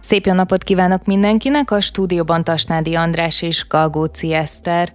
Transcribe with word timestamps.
Szép 0.00 0.26
jó 0.26 0.32
napot 0.32 0.62
kívánok 0.64 1.04
mindenkinek, 1.04 1.70
a 1.70 1.80
stúdióban 1.80 2.44
Tasnádi 2.44 2.94
András 2.94 3.42
és 3.42 3.66
Galgóci 3.68 4.32
Eszter. 4.32 4.92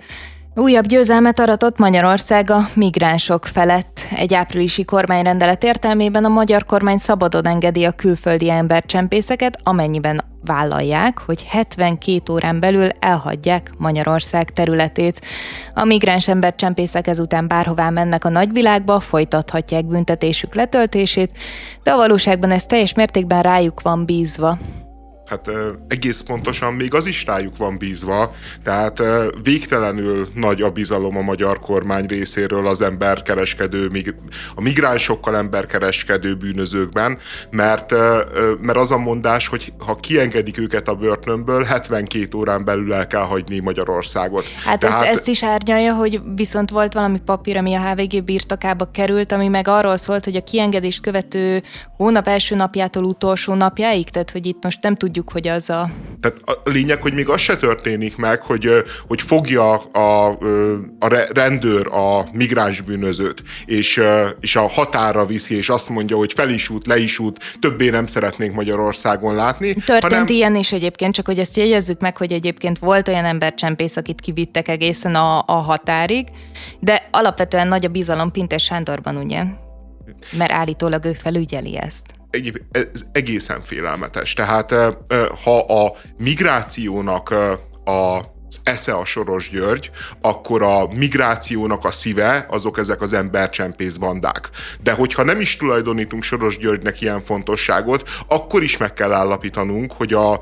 Újabb 0.55 0.85
győzelmet 0.85 1.39
aratott 1.39 1.77
Magyarország 1.77 2.49
a 2.49 2.67
migránsok 2.73 3.45
felett. 3.45 3.99
Egy 4.15 4.33
áprilisi 4.33 4.83
kormányrendelet 4.83 5.63
értelmében 5.63 6.25
a 6.25 6.27
magyar 6.27 6.65
kormány 6.65 6.97
szabadon 6.97 7.47
engedi 7.47 7.83
a 7.83 7.91
külföldi 7.91 8.49
embercsempészeket, 8.49 9.57
amennyiben 9.63 10.23
vállalják, 10.45 11.19
hogy 11.19 11.43
72 11.47 12.33
órán 12.33 12.59
belül 12.59 12.89
elhagyják 12.99 13.71
Magyarország 13.77 14.49
területét. 14.51 15.21
A 15.73 15.83
migráns 15.83 16.27
embercsempészek 16.27 17.07
ezután 17.07 17.47
bárhová 17.47 17.89
mennek 17.89 18.25
a 18.25 18.29
nagyvilágba, 18.29 18.99
folytathatják 18.99 19.85
büntetésük 19.85 20.55
letöltését, 20.55 21.37
de 21.83 21.91
a 21.91 21.97
valóságban 21.97 22.51
ez 22.51 22.65
teljes 22.65 22.93
mértékben 22.93 23.41
rájuk 23.41 23.81
van 23.81 24.05
bízva 24.05 24.57
hát 25.33 25.51
egész 25.87 26.21
pontosan 26.21 26.73
még 26.73 26.93
az 26.93 27.05
is 27.05 27.25
rájuk 27.25 27.57
van 27.57 27.77
bízva, 27.77 28.33
tehát 28.63 29.03
végtelenül 29.43 30.27
nagy 30.33 30.61
a 30.61 30.69
bizalom 30.69 31.17
a 31.17 31.21
magyar 31.21 31.59
kormány 31.59 32.05
részéről 32.05 32.67
az 32.67 32.81
emberkereskedő, 32.81 33.89
a 34.55 34.61
migránsokkal 34.61 35.35
emberkereskedő 35.35 36.35
bűnözőkben, 36.35 37.17
mert, 37.51 37.91
mert 38.61 38.77
az 38.77 38.91
a 38.91 38.97
mondás, 38.97 39.47
hogy 39.47 39.73
ha 39.85 39.95
kiengedik 39.95 40.57
őket 40.57 40.87
a 40.87 40.95
börtönből, 40.95 41.63
72 41.63 42.37
órán 42.37 42.65
belül 42.65 42.93
el 42.93 43.07
kell 43.07 43.21
hagyni 43.21 43.59
Magyarországot. 43.59 44.43
Hát 44.65 44.79
Tehát... 44.79 45.01
ezt, 45.01 45.11
ezt 45.11 45.27
is 45.27 45.43
árnyalja, 45.43 45.93
hogy 45.93 46.21
viszont 46.35 46.69
volt 46.69 46.93
valami 46.93 47.19
papír, 47.25 47.57
ami 47.57 47.73
a 47.73 47.89
HVG 47.89 48.23
birtokába 48.23 48.91
került, 48.91 49.31
ami 49.31 49.47
meg 49.47 49.67
arról 49.67 49.97
szólt, 49.97 50.23
hogy 50.23 50.35
a 50.35 50.43
kiengedést 50.43 51.01
követő 51.01 51.63
hónap 51.97 52.27
első 52.27 52.55
napjától 52.55 53.03
utolsó 53.03 53.53
napjáig, 53.53 54.09
tehát 54.09 54.31
hogy 54.31 54.45
itt 54.45 54.63
most 54.63 54.81
nem 54.81 54.95
tudjuk 54.95 55.22
tudjuk, 55.23 55.31
hogy 55.31 55.47
az 55.47 55.69
a... 55.69 55.89
Tehát 56.21 56.37
a 56.45 56.69
lényeg, 56.69 57.01
hogy 57.01 57.13
még 57.13 57.29
az 57.29 57.39
se 57.39 57.55
történik 57.55 58.17
meg, 58.17 58.41
hogy, 58.41 58.69
hogy 59.07 59.21
fogja 59.21 59.75
a, 59.77 60.27
a 60.99 61.07
rendőr 61.33 61.87
a 61.87 62.25
migráns 62.33 62.81
bűnözőt, 62.81 63.43
és, 63.65 64.01
és 64.39 64.55
a 64.55 64.67
határa 64.67 65.25
viszi, 65.25 65.55
és 65.55 65.69
azt 65.69 65.89
mondja, 65.89 66.17
hogy 66.17 66.33
fel 66.33 66.49
is 66.49 66.69
út, 66.69 66.87
le 66.87 66.97
is 66.97 67.19
út, 67.19 67.57
többé 67.59 67.89
nem 67.89 68.05
szeretnénk 68.05 68.55
Magyarországon 68.55 69.35
látni. 69.35 69.73
Történt 69.73 70.03
hanem... 70.03 70.25
ilyen 70.27 70.55
is 70.55 70.71
egyébként, 70.71 71.13
csak 71.13 71.25
hogy 71.25 71.39
ezt 71.39 71.57
jegyezzük 71.57 71.99
meg, 71.99 72.17
hogy 72.17 72.31
egyébként 72.31 72.79
volt 72.79 73.07
olyan 73.07 73.25
embercsempész, 73.25 73.95
akit 73.95 74.21
kivittek 74.21 74.67
egészen 74.67 75.15
a, 75.15 75.43
a 75.45 75.61
határig, 75.61 76.27
de 76.79 77.09
alapvetően 77.11 77.67
nagy 77.67 77.85
a 77.85 77.89
bizalom 77.89 78.31
Pintes 78.31 78.63
Sándorban, 78.63 79.17
ugye? 79.17 79.43
Mert 80.37 80.51
állítólag 80.51 81.05
ő 81.05 81.13
felügyeli 81.13 81.77
ezt 81.77 82.21
ez 82.71 83.05
egészen 83.11 83.61
félelmetes. 83.61 84.33
Tehát 84.33 84.73
ha 85.43 85.83
a 85.83 85.95
migrációnak 86.17 87.29
a 87.85 88.32
esze 88.63 88.93
a 88.93 89.05
Soros 89.05 89.49
György, 89.49 89.91
akkor 90.21 90.63
a 90.63 90.87
migrációnak 90.87 91.85
a 91.85 91.91
szíve 91.91 92.45
azok 92.49 92.77
ezek 92.77 93.01
az 93.01 93.13
embercsempész 93.13 93.95
bandák. 93.95 94.49
De 94.83 94.91
hogyha 94.91 95.23
nem 95.23 95.39
is 95.39 95.57
tulajdonítunk 95.57 96.23
Soros 96.23 96.57
Györgynek 96.57 97.01
ilyen 97.01 97.21
fontosságot, 97.21 98.09
akkor 98.27 98.63
is 98.63 98.77
meg 98.77 98.93
kell 98.93 99.11
állapítanunk, 99.11 99.91
hogy 99.91 100.13
a, 100.13 100.39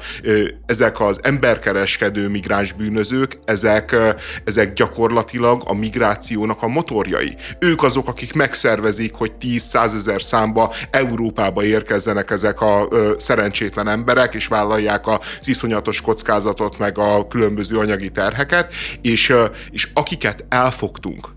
ezek 0.66 1.00
az 1.00 1.20
emberkereskedő 1.23 2.28
migráns 2.28 2.73
bűnözők, 2.73 3.38
ezek, 3.45 3.95
ezek 4.44 4.73
gyakorlatilag 4.73 5.62
a 5.66 5.73
migrációnak 5.73 6.62
a 6.62 6.67
motorjai. 6.67 7.36
Ők 7.59 7.84
azok, 7.84 8.08
akik 8.08 8.34
megszervezik, 8.34 9.14
hogy 9.14 9.32
10-100 9.42 9.94
ezer 9.95 10.22
számba 10.22 10.73
Európába 10.92 11.64
érkezzenek 11.64 12.32
ezek 12.32 12.62
a 12.62 12.88
szerencsétlen 13.17 13.88
emberek, 13.88 14.34
és 14.34 14.48
vállalják 14.48 15.08
az 15.08 15.48
iszonyatos 15.48 16.02
kockázatot, 16.02 16.78
meg 16.78 16.98
a 16.98 17.28
különböző 17.28 17.78
anyagi 17.78 18.00
anyagi 18.02 18.11
terheket, 18.11 18.73
és, 19.02 19.33
és 19.71 19.89
akiket 19.93 20.45
elfogtunk, 20.49 21.27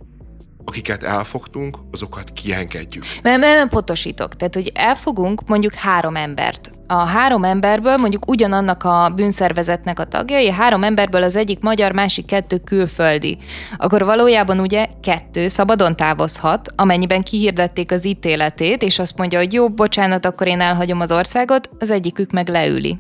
akiket 0.64 1.02
elfogtunk, 1.02 1.76
azokat 1.92 2.30
kiengedjük. 2.30 3.04
Mert 3.22 3.40
nem 3.40 3.68
pontosítok, 3.68 4.36
tehát 4.36 4.54
hogy 4.54 4.72
elfogunk 4.74 5.48
mondjuk 5.48 5.74
három 5.74 6.16
embert. 6.16 6.70
A 6.86 6.94
három 6.94 7.44
emberből 7.44 7.96
mondjuk 7.96 8.28
ugyanannak 8.28 8.84
a 8.84 9.12
bűnszervezetnek 9.16 9.98
a 9.98 10.04
tagjai, 10.04 10.48
a 10.48 10.52
három 10.52 10.84
emberből 10.84 11.22
az 11.22 11.36
egyik 11.36 11.60
magyar, 11.60 11.92
másik 11.92 12.26
kettő 12.26 12.58
külföldi. 12.58 13.38
Akkor 13.76 14.04
valójában 14.04 14.60
ugye 14.60 14.86
kettő 15.02 15.48
szabadon 15.48 15.96
távozhat, 15.96 16.72
amennyiben 16.76 17.22
kihirdették 17.22 17.92
az 17.92 18.04
ítéletét, 18.04 18.82
és 18.82 18.98
azt 18.98 19.16
mondja, 19.16 19.38
hogy 19.38 19.52
jó, 19.52 19.70
bocsánat, 19.70 20.26
akkor 20.26 20.46
én 20.46 20.60
elhagyom 20.60 21.00
az 21.00 21.12
országot, 21.12 21.70
az 21.78 21.90
egyikük 21.90 22.30
meg 22.30 22.48
leüli. 22.48 22.96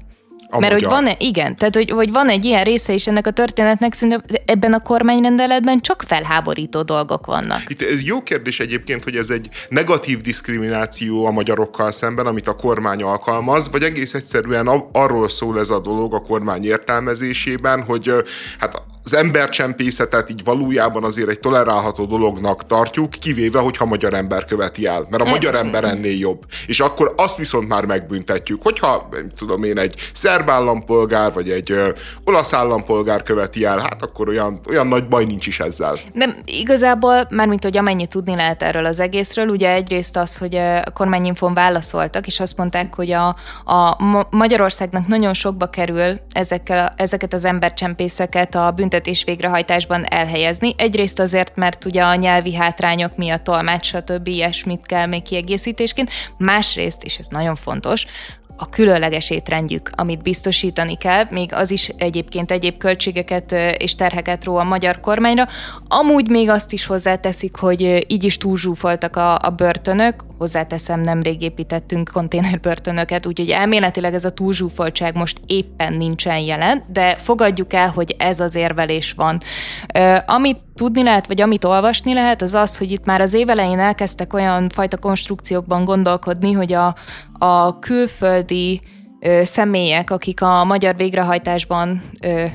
A 0.54 0.58
Mert 0.58 0.72
magyar. 0.72 0.92
hogy 0.92 1.02
van-e, 1.02 1.16
igen, 1.18 1.56
tehát 1.56 1.74
hogy, 1.74 1.90
hogy 1.90 2.10
van 2.10 2.28
egy 2.28 2.44
ilyen 2.44 2.64
része 2.64 2.92
is 2.92 3.06
ennek 3.06 3.26
a 3.26 3.30
történetnek, 3.30 3.94
szerintem 3.94 4.24
ebben 4.46 4.72
a 4.72 4.80
kormányrendeletben 4.80 5.80
csak 5.80 6.02
felháborító 6.06 6.82
dolgok 6.82 7.26
vannak. 7.26 7.62
Itt 7.68 7.82
ez 7.82 8.02
jó 8.02 8.22
kérdés 8.22 8.60
egyébként, 8.60 9.02
hogy 9.04 9.16
ez 9.16 9.30
egy 9.30 9.48
negatív 9.68 10.20
diszkrimináció 10.20 11.26
a 11.26 11.30
magyarokkal 11.30 11.90
szemben, 11.92 12.26
amit 12.26 12.48
a 12.48 12.54
kormány 12.54 13.02
alkalmaz, 13.02 13.70
vagy 13.70 13.82
egész 13.82 14.14
egyszerűen 14.14 14.66
arról 14.92 15.28
szól 15.28 15.58
ez 15.58 15.70
a 15.70 15.80
dolog 15.80 16.14
a 16.14 16.20
kormány 16.20 16.64
értelmezésében, 16.64 17.82
hogy 17.82 18.12
hát 18.58 18.82
az 19.04 19.14
embercsempészetet 19.14 20.30
így 20.30 20.44
valójában 20.44 21.04
azért 21.04 21.28
egy 21.28 21.40
tolerálható 21.40 22.04
dolognak 22.04 22.66
tartjuk, 22.66 23.10
kivéve, 23.10 23.58
hogyha 23.58 23.84
magyar 23.84 24.14
ember 24.14 24.44
követi 24.44 24.86
el. 24.86 25.06
Mert 25.10 25.22
a 25.22 25.28
magyar 25.28 25.54
ember 25.54 25.84
ennél 25.84 26.18
jobb. 26.18 26.44
És 26.66 26.80
akkor 26.80 27.14
azt 27.16 27.36
viszont 27.36 27.68
már 27.68 27.84
megbüntetjük. 27.84 28.62
Hogyha, 28.62 29.08
tudom 29.36 29.64
én, 29.64 29.78
egy 29.78 29.94
szerb 30.12 30.43
állampolgár, 30.50 31.32
vagy 31.32 31.50
egy 31.50 31.70
ö, 31.70 31.88
olasz 32.24 32.52
állampolgár 32.52 33.22
követi 33.22 33.64
el, 33.64 33.78
hát 33.78 34.02
akkor 34.02 34.28
olyan, 34.28 34.60
olyan 34.68 34.86
nagy 34.86 35.08
baj 35.08 35.24
nincs 35.24 35.46
is 35.46 35.60
ezzel. 35.60 35.98
Nem, 36.12 36.36
igazából, 36.44 37.26
mármint 37.30 37.62
hogy 37.62 37.76
amennyit 37.76 38.08
tudni 38.08 38.34
lehet 38.34 38.62
erről 38.62 38.84
az 38.84 39.00
egészről, 39.00 39.48
ugye 39.48 39.70
egyrészt 39.70 40.16
az, 40.16 40.36
hogy 40.36 40.54
a 40.54 40.90
kormányinfon 40.90 41.54
válaszoltak, 41.54 42.26
és 42.26 42.40
azt 42.40 42.56
mondták, 42.56 42.94
hogy 42.94 43.10
a, 43.10 43.36
a 43.64 43.96
Magyarországnak 44.30 45.06
nagyon 45.06 45.34
sokba 45.34 45.70
kerül 45.70 46.20
ezekkel, 46.32 46.94
ezeket 46.96 47.32
az 47.32 47.44
embercsempészeket 47.44 48.54
a 48.54 48.70
büntetés 48.70 49.24
végrehajtásban 49.24 50.04
elhelyezni. 50.04 50.74
Egyrészt 50.76 51.18
azért, 51.18 51.56
mert 51.56 51.84
ugye 51.84 52.02
a 52.02 52.14
nyelvi 52.14 52.54
hátrányok 52.54 53.16
miatt 53.16 53.44
tolmács, 53.44 53.86
stb. 53.86 54.26
ilyesmit 54.26 54.86
kell 54.86 55.06
még 55.06 55.22
kiegészítésként. 55.22 56.10
Másrészt, 56.38 57.02
és 57.02 57.18
ez 57.18 57.26
nagyon 57.26 57.56
fontos, 57.56 58.06
a 58.56 58.68
különleges 58.68 59.30
étrendjük, 59.30 59.90
amit 59.96 60.22
biztosítani 60.22 60.96
kell, 60.96 61.24
még 61.30 61.54
az 61.54 61.70
is 61.70 61.88
egyébként 61.88 62.50
egyéb 62.50 62.78
költségeket 62.78 63.52
és 63.78 63.94
terheket 63.94 64.44
ró 64.44 64.56
a 64.56 64.64
magyar 64.64 65.00
kormányra. 65.00 65.46
Amúgy 65.88 66.28
még 66.28 66.48
azt 66.48 66.72
is 66.72 66.86
hozzáteszik, 66.86 67.56
hogy 67.56 68.04
így 68.08 68.24
is 68.24 68.36
túlzsúfoltak 68.36 69.16
a, 69.16 69.38
a 69.38 69.50
börtönök, 69.56 70.24
hozzáteszem, 70.38 71.00
nemrég 71.00 71.42
építettünk 71.42 72.10
konténerbörtönöket, 72.12 73.26
úgyhogy 73.26 73.50
elméletileg 73.50 74.14
ez 74.14 74.24
a 74.24 74.30
túlzsúfoltság 74.30 75.16
most 75.16 75.40
éppen 75.46 75.92
nincsen 75.92 76.38
jelen, 76.38 76.84
de 76.92 77.16
fogadjuk 77.16 77.72
el, 77.72 77.90
hogy 77.90 78.14
ez 78.18 78.40
az 78.40 78.54
érvelés 78.54 79.12
van. 79.12 79.40
Amit 80.26 80.58
tudni 80.74 81.02
lehet, 81.02 81.26
vagy 81.26 81.40
amit 81.40 81.64
olvasni 81.64 82.14
lehet, 82.14 82.42
az 82.42 82.54
az, 82.54 82.78
hogy 82.78 82.90
itt 82.90 83.04
már 83.04 83.20
az 83.20 83.32
évelején 83.32 83.78
elkezdtek 83.78 84.32
olyan 84.32 84.68
fajta 84.68 84.96
konstrukciókban 84.96 85.84
gondolkodni, 85.84 86.52
hogy 86.52 86.72
a, 86.72 86.94
a 87.38 87.78
külföldi 88.34 88.80
személyek, 89.42 90.10
akik 90.10 90.42
a 90.42 90.64
magyar 90.64 90.96
végrehajtásban 90.96 92.10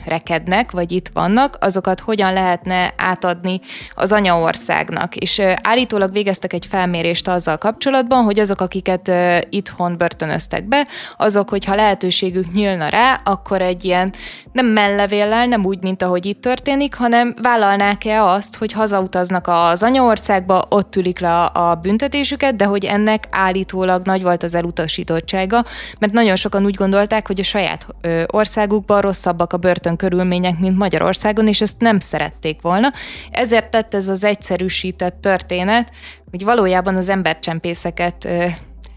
rekednek, 0.06 0.72
vagy 0.72 0.91
itt 0.91 1.09
vannak, 1.13 1.57
azokat 1.59 2.00
hogyan 2.00 2.34
lehetne 2.34 2.94
átadni 2.97 3.59
az 3.94 4.12
anyaországnak. 4.12 5.16
És 5.16 5.41
állítólag 5.62 6.12
végeztek 6.12 6.53
egy 6.53 6.66
felmérést 6.66 7.28
azzal 7.28 7.58
kapcsolatban, 7.58 8.24
hogy 8.24 8.40
azok, 8.40 8.62
akiket 8.62 9.12
itthon 9.49 9.97
börtönöztek 9.97 10.67
be, 10.67 10.88
azok, 11.17 11.49
hogyha 11.49 11.76
lehetőségük 11.76 12.52
nyílna 12.52 12.88
rá, 12.88 13.22
akkor 13.23 13.61
egy 13.61 13.85
ilyen 13.85 14.14
nem 14.52 14.66
mellevéllel, 14.66 15.46
nem 15.46 15.66
úgy, 15.66 15.82
mint 15.82 16.03
ahogy 16.03 16.26
itt 16.26 16.41
történik, 16.41 16.96
hanem 16.96 17.34
vállalnák-e 17.41 18.23
azt, 18.23 18.55
hogy 18.55 18.72
hazautaznak 18.72 19.47
az 19.47 19.84
anyaországba, 19.84 20.66
ott 20.70 20.96
ülik 20.96 21.20
le 21.20 21.41
a 21.43 21.76
büntetésüket, 21.76 22.55
de 22.55 22.66
hogy 22.66 22.85
ennek 22.85 23.28
állítólag 23.32 24.05
nagy 24.05 24.23
volt 24.23 24.43
az 24.43 24.55
elutasítottsága, 24.55 25.64
mert 25.99 26.14
nagyon 26.14 26.35
sokan 26.35 26.59
sokan 26.59 26.66
úgy 26.66 26.76
gondolták, 26.76 27.28
hogy 27.28 27.40
a 27.40 27.44
saját 27.44 27.88
országukban 28.28 29.02
rosszabbak 29.02 29.53
a 29.53 29.58
börtön 29.58 29.96
körülmények, 29.96 30.59
mint 30.59 30.78
Magyarországon, 30.78 31.47
és 31.47 31.61
ezt 31.61 31.79
nem 31.79 32.00
szerették 32.00 32.61
volna. 32.61 32.88
Ezért 33.32 33.73
lett 33.73 33.94
ez 33.94 34.08
az 34.08 34.23
egyszerűsített 34.23 35.22
történet, 35.22 35.91
hogy 36.29 36.44
valójában 36.44 36.96
az 36.96 37.09
embercsempészeket, 37.09 38.23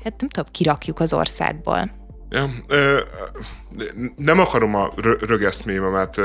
hát 0.05 0.14
nem 0.19 0.29
tudom, 0.29 0.47
kirakjuk 0.50 1.00
az 1.00 1.12
országból. 1.12 1.91
Ja, 2.31 2.50
ö, 2.67 2.99
nem 4.16 4.38
akarom 4.38 4.74
a 4.74 4.92
rögeszmémet, 5.26 6.19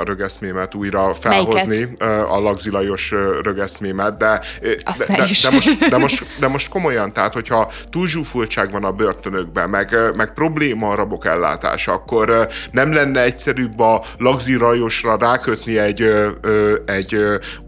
a 0.00 0.04
rögeszmémet 0.04 0.74
újra 0.74 1.14
felhozni, 1.14 1.78
Melyiket? 1.78 2.00
a 2.28 2.40
lagzilajos 2.40 3.14
rögeszmémet, 3.42 4.16
de, 4.16 4.40
de, 4.60 4.76
de, 5.06 5.26
de, 5.42 5.50
most, 5.50 5.88
de, 5.88 5.98
most, 5.98 6.26
de 6.40 6.48
most 6.48 6.68
komolyan, 6.68 7.12
tehát 7.12 7.32
hogyha 7.32 7.70
túlzsúfultság 7.90 8.70
van 8.70 8.84
a 8.84 8.92
börtönökben, 8.92 9.70
meg, 9.70 9.96
meg 10.16 10.32
probléma 10.34 10.88
a 10.88 10.94
rabok 10.94 11.26
ellátása, 11.26 11.92
akkor 11.92 12.48
nem 12.70 12.92
lenne 12.92 13.22
egyszerűbb 13.22 13.80
a 13.80 14.02
lagzilajosra 14.18 15.16
rákötni 15.16 15.78
egy, 15.78 16.12
egy 16.86 17.16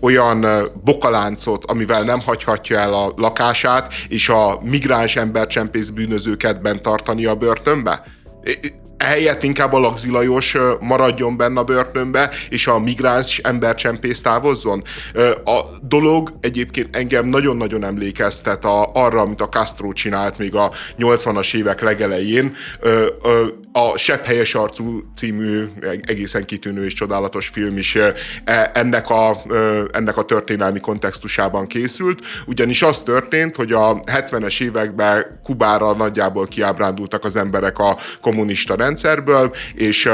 olyan 0.00 0.46
bokaláncot, 0.84 1.64
amivel 1.64 2.02
nem 2.02 2.20
hagyhatja 2.20 2.78
el 2.78 2.94
a 2.94 3.12
lakását, 3.16 3.92
és 4.08 4.28
a 4.28 4.58
migráns 4.62 5.16
embercsempész 5.16 5.88
bűnözőket 5.88 6.62
bent 6.62 6.82
tartani 6.82 7.24
a 7.24 7.34
börtönbe? 7.34 8.02
Helyett 8.98 9.42
inkább 9.42 9.72
a 9.72 9.78
lagzilajos 9.78 10.56
maradjon 10.80 11.36
benne 11.36 11.60
a 11.60 11.64
börtönbe, 11.64 12.30
és 12.48 12.66
a 12.66 12.78
migráns 12.78 13.38
embercsempész 13.38 14.22
távozzon. 14.22 14.82
A 15.44 15.60
dolog 15.82 16.32
egyébként 16.40 16.96
engem 16.96 17.26
nagyon-nagyon 17.26 17.84
emlékeztet 17.84 18.64
a, 18.64 18.90
arra, 18.92 19.20
amit 19.20 19.40
a 19.40 19.48
Castro 19.48 19.92
csinált 19.92 20.38
még 20.38 20.54
a 20.54 20.70
80-as 20.98 21.54
évek 21.54 21.80
legelején. 21.80 22.54
A 23.76 23.98
Sepp 23.98 24.24
helyes 24.24 24.54
arcú 24.54 25.02
című 25.14 25.64
egészen 26.00 26.44
kitűnő 26.44 26.84
és 26.84 26.92
csodálatos 26.92 27.48
film 27.48 27.76
is 27.76 27.94
e, 27.94 28.70
ennek 28.74 29.10
a, 29.10 29.36
ennek 29.92 30.16
a 30.16 30.24
történelmi 30.24 30.80
kontextusában 30.80 31.66
készült, 31.66 32.24
ugyanis 32.46 32.82
az 32.82 33.02
történt, 33.02 33.56
hogy 33.56 33.72
a 33.72 34.00
70-es 34.00 34.62
években 34.62 35.40
Kubára 35.42 35.92
nagyjából 35.92 36.46
kiábrándultak 36.46 37.24
az 37.24 37.36
emberek 37.36 37.78
a 37.78 37.96
kommunista 38.20 38.74
rendszerből, 38.74 39.54
és 39.74 40.08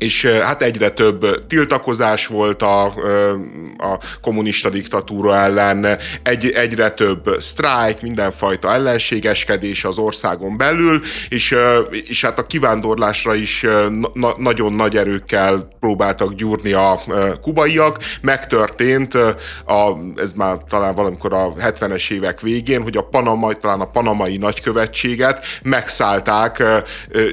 és 0.00 0.24
hát 0.24 0.62
egyre 0.62 0.90
több 0.90 1.46
tiltakozás 1.46 2.26
volt 2.26 2.62
a, 2.62 2.84
a 3.76 3.98
kommunista 4.20 4.68
diktatúra 4.68 5.36
ellen, 5.36 5.98
egy, 6.22 6.50
egyre 6.50 6.90
több 6.90 7.36
sztrájk, 7.38 8.00
mindenfajta 8.00 8.72
ellenségeskedés 8.72 9.84
az 9.84 9.98
országon 9.98 10.56
belül, 10.56 11.00
és, 11.28 11.56
és 11.90 12.24
hát 12.24 12.38
a 12.38 12.42
kivándorlásra 12.42 13.34
is 13.34 13.66
na, 14.12 14.34
nagyon 14.36 14.72
nagy 14.72 14.96
erőkkel 14.96 15.68
próbáltak 15.80 16.34
gyúrni 16.34 16.72
a 16.72 17.00
kubaiak. 17.40 17.96
Megtörtént, 18.20 19.14
a, 19.14 19.96
ez 20.16 20.32
már 20.32 20.56
talán 20.68 20.94
valamikor 20.94 21.32
a 21.32 21.52
70-es 21.52 22.10
évek 22.10 22.40
végén, 22.40 22.82
hogy 22.82 22.96
a 22.96 23.02
panamai, 23.02 23.54
talán 23.60 23.80
a 23.80 23.90
panamai 23.90 24.36
nagykövetséget 24.36 25.44
megszállták 25.62 26.62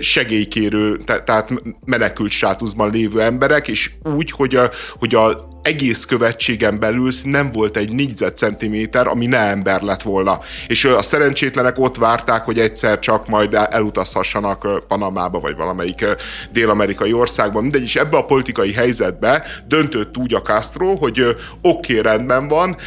segélykérő, 0.01 0.97
tehát 1.23 1.53
menekült 1.85 2.31
státuszban 2.57 2.92
lévő 2.92 3.21
emberek, 3.21 3.68
és 3.68 3.92
úgy, 4.15 4.31
hogy 4.31 4.56
a, 4.56 4.69
hogy 5.00 5.15
a 5.15 5.48
egész 5.67 6.05
követségen 6.05 6.79
belül 6.79 7.11
nem 7.23 7.51
volt 7.51 7.77
egy 7.77 7.91
négyzetcentiméter, 7.91 9.07
ami 9.07 9.25
ne 9.25 9.37
ember 9.37 9.81
lett 9.81 10.01
volna. 10.01 10.39
És 10.67 10.85
a 10.85 11.01
szerencsétlenek 11.01 11.79
ott 11.79 11.97
várták, 11.97 12.43
hogy 12.45 12.59
egyszer 12.59 12.99
csak 12.99 13.27
majd 13.27 13.53
elutazhassanak 13.53 14.87
Panamába, 14.87 15.39
vagy 15.39 15.55
valamelyik 15.55 16.05
dél-amerikai 16.51 17.13
országban. 17.13 17.61
Mindegy, 17.61 17.83
és 17.83 17.95
ebbe 17.95 18.17
a 18.17 18.25
politikai 18.25 18.73
helyzetbe 18.73 19.45
döntött 19.67 20.17
úgy 20.17 20.33
a 20.33 20.41
Castro, 20.41 20.95
hogy 20.95 21.21
oké, 21.61 21.99
okay, 21.99 22.11
rendben 22.11 22.47
van, 22.47 22.77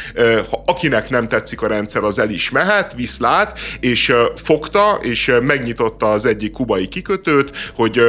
ha 0.49 0.63
akinek 0.65 1.09
nem 1.09 1.27
tetszik 1.27 1.61
a 1.61 1.67
rendszer, 1.67 2.03
az 2.03 2.19
el 2.19 2.29
is 2.29 2.49
mehet, 2.49 2.93
viszlát, 2.93 3.59
és 3.79 4.13
fogta, 4.35 4.97
és 5.01 5.31
megnyitotta 5.41 6.11
az 6.11 6.25
egyik 6.25 6.51
kubai 6.51 6.87
kikötőt, 6.87 7.71
hogy 7.75 8.01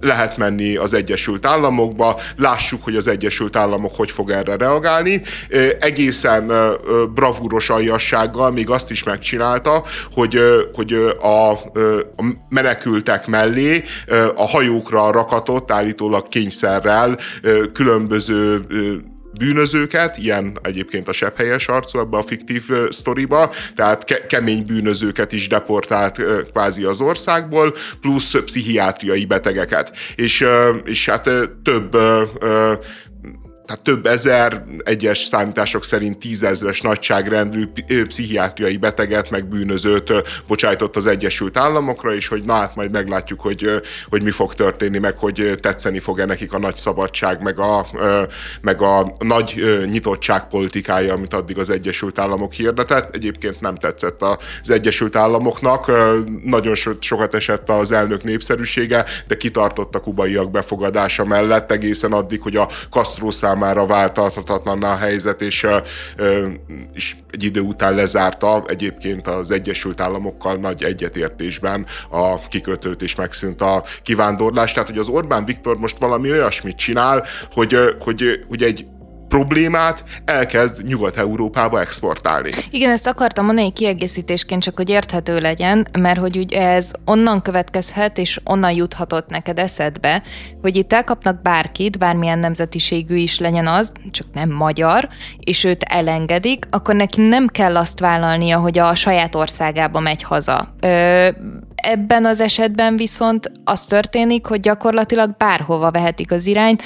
lehet 0.00 0.36
menni 0.36 0.76
az 0.76 0.94
Egyesült 0.94 1.46
Államokba, 1.46 2.20
lássuk, 2.36 2.84
hogy 2.84 2.96
az 2.96 3.06
Egyesült 3.06 3.56
Államok 3.56 3.94
hogy 3.96 4.10
fog 4.16 4.30
erre 4.30 4.56
reagálni. 4.56 5.22
Egészen 5.80 6.52
bravúros 7.14 7.70
aljassággal 7.70 8.50
még 8.50 8.70
azt 8.70 8.90
is 8.90 9.02
megcsinálta, 9.02 9.84
hogy, 10.12 10.38
hogy 10.72 10.92
a, 11.20 11.50
a 11.50 11.58
menekültek 12.48 13.26
mellé 13.26 13.84
a 14.34 14.46
hajókra 14.48 15.10
rakatott 15.12 15.70
állítólag 15.70 16.28
kényszerrel 16.28 17.16
különböző 17.72 18.66
bűnözőket, 19.38 20.18
ilyen 20.18 20.58
egyébként 20.62 21.08
a 21.08 21.12
sepphelyes 21.12 21.68
arcú 21.68 21.98
ebbe 21.98 22.16
a 22.16 22.22
fiktív 22.22 22.62
sztoriba, 22.90 23.52
tehát 23.74 24.04
ke- 24.04 24.26
kemény 24.26 24.64
bűnözőket 24.66 25.32
is 25.32 25.48
deportált 25.48 26.22
kvázi 26.52 26.82
az 26.82 27.00
országból, 27.00 27.74
plusz 28.00 28.34
pszichiátriai 28.44 29.24
betegeket. 29.24 29.92
És, 30.14 30.44
és 30.84 31.08
hát 31.08 31.30
több 31.62 31.96
tehát 33.66 33.82
több 33.82 34.06
ezer, 34.06 34.64
egyes 34.84 35.18
számítások 35.18 35.84
szerint 35.84 36.18
tízezres 36.18 36.80
nagyságrendű 36.80 37.68
pszichiátriai 38.06 38.76
beteget, 38.76 39.30
meg 39.30 39.48
bűnözőt 39.48 40.12
bocsájtott 40.48 40.96
az 40.96 41.06
Egyesült 41.06 41.58
Államokra, 41.58 42.14
és 42.14 42.28
hogy 42.28 42.42
na 42.42 42.54
hát 42.54 42.74
majd 42.74 42.92
meglátjuk, 42.92 43.40
hogy, 43.40 43.70
hogy 44.08 44.22
mi 44.22 44.30
fog 44.30 44.54
történni, 44.54 44.98
meg 44.98 45.18
hogy 45.18 45.58
tetszeni 45.60 45.98
fog-e 45.98 46.24
nekik 46.24 46.52
a 46.52 46.58
nagy 46.58 46.76
szabadság, 46.76 47.42
meg 47.42 47.58
a, 47.58 47.86
meg 48.60 48.82
a 48.82 49.12
nagy 49.18 49.84
nyitottság 49.86 50.48
politikája, 50.48 51.12
amit 51.12 51.34
addig 51.34 51.58
az 51.58 51.70
Egyesült 51.70 52.18
Államok 52.18 52.52
hirdetett. 52.52 53.14
Egyébként 53.14 53.60
nem 53.60 53.74
tetszett 53.74 54.22
az 54.22 54.70
Egyesült 54.70 55.16
Államoknak, 55.16 55.90
nagyon 56.44 56.74
sokat 57.00 57.34
esett 57.34 57.68
az 57.68 57.92
elnök 57.92 58.24
népszerűsége, 58.24 59.04
de 59.26 59.36
kitartott 59.36 59.94
a 59.94 60.00
kubaiak 60.00 60.50
befogadása 60.50 61.24
mellett 61.24 61.70
egészen 61.70 62.12
addig, 62.12 62.40
hogy 62.40 62.56
a 62.56 62.68
Castro 62.90 63.30
számára 63.56 63.86
váltathatatlanná 63.86 64.92
a 64.92 64.96
helyzet, 64.96 65.42
és, 65.42 65.66
és 66.92 67.16
egy 67.30 67.44
idő 67.44 67.60
után 67.60 67.94
lezárta 67.94 68.64
egyébként 68.66 69.26
az 69.26 69.50
Egyesült 69.50 70.00
Államokkal 70.00 70.54
nagy 70.54 70.84
egyetértésben 70.84 71.86
a 72.10 72.38
kikötőt, 72.48 73.02
és 73.02 73.14
megszűnt 73.14 73.60
a 73.60 73.82
kivándorlás. 74.02 74.72
Tehát, 74.72 74.88
hogy 74.88 74.98
az 74.98 75.08
Orbán 75.08 75.44
Viktor 75.44 75.78
most 75.78 75.98
valami 75.98 76.30
olyasmit 76.30 76.76
csinál, 76.76 77.24
hogy, 77.52 77.76
hogy, 77.98 78.44
hogy 78.48 78.62
egy 78.62 78.86
problémát 79.28 80.04
elkezd 80.24 80.84
Nyugat-Európába 80.86 81.80
exportálni. 81.80 82.50
Igen, 82.70 82.90
ezt 82.90 83.06
akartam 83.06 83.44
mondani 83.44 83.72
kiegészítésként, 83.72 84.62
csak 84.62 84.76
hogy 84.76 84.88
érthető 84.88 85.38
legyen, 85.38 85.86
mert 85.98 86.18
hogy 86.18 86.36
ugye 86.36 86.60
ez 86.60 86.90
onnan 87.04 87.42
következhet, 87.42 88.18
és 88.18 88.40
onnan 88.44 88.72
juthatott 88.72 89.28
neked 89.28 89.58
eszedbe, 89.58 90.22
hogy 90.60 90.76
itt 90.76 90.92
elkapnak 90.92 91.42
bárkit, 91.42 91.98
bármilyen 91.98 92.38
nemzetiségű 92.38 93.16
is 93.16 93.38
legyen 93.38 93.66
az, 93.66 93.92
csak 94.10 94.26
nem 94.32 94.50
magyar, 94.50 95.08
és 95.38 95.64
őt 95.64 95.82
elengedik, 95.82 96.66
akkor 96.70 96.94
neki 96.94 97.28
nem 97.28 97.46
kell 97.46 97.76
azt 97.76 98.00
vállalnia, 98.00 98.58
hogy 98.58 98.78
a 98.78 98.94
saját 98.94 99.34
országába 99.34 100.00
megy 100.00 100.22
haza. 100.22 100.74
Ö, 100.80 101.28
Ebben 101.82 102.24
az 102.24 102.40
esetben 102.40 102.96
viszont 102.96 103.50
az 103.64 103.84
történik, 103.84 104.46
hogy 104.46 104.60
gyakorlatilag 104.60 105.36
bárhova 105.36 105.90
vehetik 105.90 106.32
az 106.32 106.46
irányt. 106.46 106.82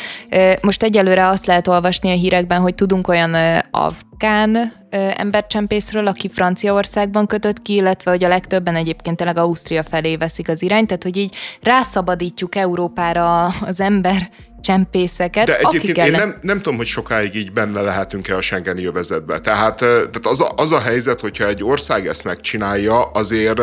Most 0.61 0.83
egyelőre 0.83 1.29
azt 1.29 1.47
lehet 1.47 1.69
olvasni 1.69 2.11
a 2.11 2.15
hírekben, 2.15 2.61
hogy 2.61 2.75
tudunk 2.75 3.09
olyan 3.09 3.37
afgán 3.71 4.73
embercsempészről, 5.17 6.07
aki 6.07 6.29
Franciaországban 6.29 7.27
kötött 7.27 7.63
ki, 7.63 7.75
illetve 7.75 8.11
hogy 8.11 8.25
a 8.25 8.29
legtöbben 8.29 8.75
egyébként 8.75 9.17
tényleg 9.17 9.37
Ausztria 9.37 9.83
felé 9.83 10.17
veszik 10.17 10.49
az 10.49 10.63
irányt, 10.63 10.87
tehát 10.87 11.03
hogy 11.03 11.17
így 11.17 11.37
rászabadítjuk 11.63 12.55
Európára 12.55 13.47
az 13.47 13.81
ember 13.81 14.31
csempészeket. 14.61 15.47
De 15.47 15.59
egyébként 15.59 15.97
én 15.97 16.11
nem, 16.11 16.35
nem 16.41 16.57
tudom, 16.57 16.77
hogy 16.77 16.87
sokáig 16.87 17.35
így 17.35 17.53
benne 17.53 17.81
lehetünk-e 17.81 18.37
a 18.37 18.41
Schengeni 18.41 18.85
övezetbe. 18.85 19.39
Tehát, 19.39 19.77
tehát 19.77 20.21
az, 20.23 20.41
a, 20.41 20.53
az 20.57 20.73
a 20.73 20.81
helyzet, 20.81 21.21
hogyha 21.21 21.47
egy 21.47 21.63
ország 21.63 22.07
ezt 22.07 22.25
megcsinálja, 22.25 23.03
azért 23.03 23.61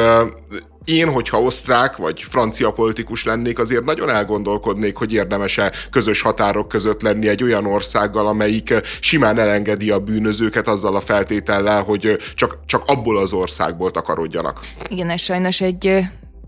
én, 0.87 1.11
hogyha 1.11 1.41
osztrák 1.41 1.95
vagy 1.95 2.21
francia 2.21 2.71
politikus 2.71 3.23
lennék, 3.23 3.59
azért 3.59 3.83
nagyon 3.83 4.09
elgondolkodnék, 4.09 4.95
hogy 4.95 5.13
érdemese 5.13 5.71
közös 5.89 6.21
határok 6.21 6.67
között 6.67 7.01
lenni 7.01 7.27
egy 7.27 7.43
olyan 7.43 7.65
országgal, 7.65 8.27
amelyik 8.27 8.73
simán 8.99 9.39
elengedi 9.39 9.89
a 9.89 9.99
bűnözőket 9.99 10.67
azzal 10.67 10.95
a 10.95 10.99
feltétellel, 10.99 11.83
hogy 11.83 12.17
csak, 12.35 12.59
csak 12.65 12.83
abból 12.85 13.17
az 13.17 13.33
országból 13.33 13.91
takarodjanak. 13.91 14.59
Igen, 14.89 15.09
ez 15.09 15.21
sajnos 15.21 15.61
egy 15.61 16.07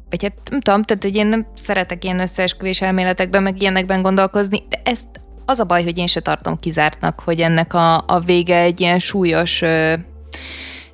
vagy 0.10 0.24
hát 0.24 0.50
nem 0.50 0.62
tudom, 0.62 0.84
tehát 0.84 1.04
hogy 1.04 1.16
én 1.16 1.28
nem 1.28 1.48
szeretek 1.54 2.04
ilyen 2.04 2.20
összeesküvés 2.20 2.82
elméletekben, 2.82 3.44
meg 3.44 3.62
ilyenekben 3.62 4.02
gondolkozni, 4.02 4.64
de 4.70 4.82
ezt 4.84 5.08
az 5.46 5.60
a 5.60 5.64
baj, 5.64 5.84
hogy 5.84 5.98
én 5.98 6.08
se 6.08 6.20
tartom 6.20 6.60
kizártnak, 6.60 7.20
hogy 7.20 7.42
ennek 7.42 7.74
a, 7.74 7.98
a 8.08 8.20
vége 8.26 8.60
egy 8.60 8.80
ilyen 8.80 9.00
súlyos, 9.00 9.60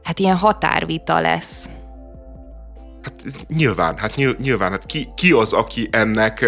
hát 0.04 0.20
ilyen 0.20 0.36
határvita 0.36 1.20
lesz. 1.20 1.70
Hát 3.06 3.24
nyilván, 3.48 3.98
hát 3.98 4.16
nyilván, 4.38 4.72
hát 4.72 4.86
ki, 4.86 5.08
ki 5.16 5.32
az, 5.32 5.54
aki 5.54 5.88
ennek 5.92 6.46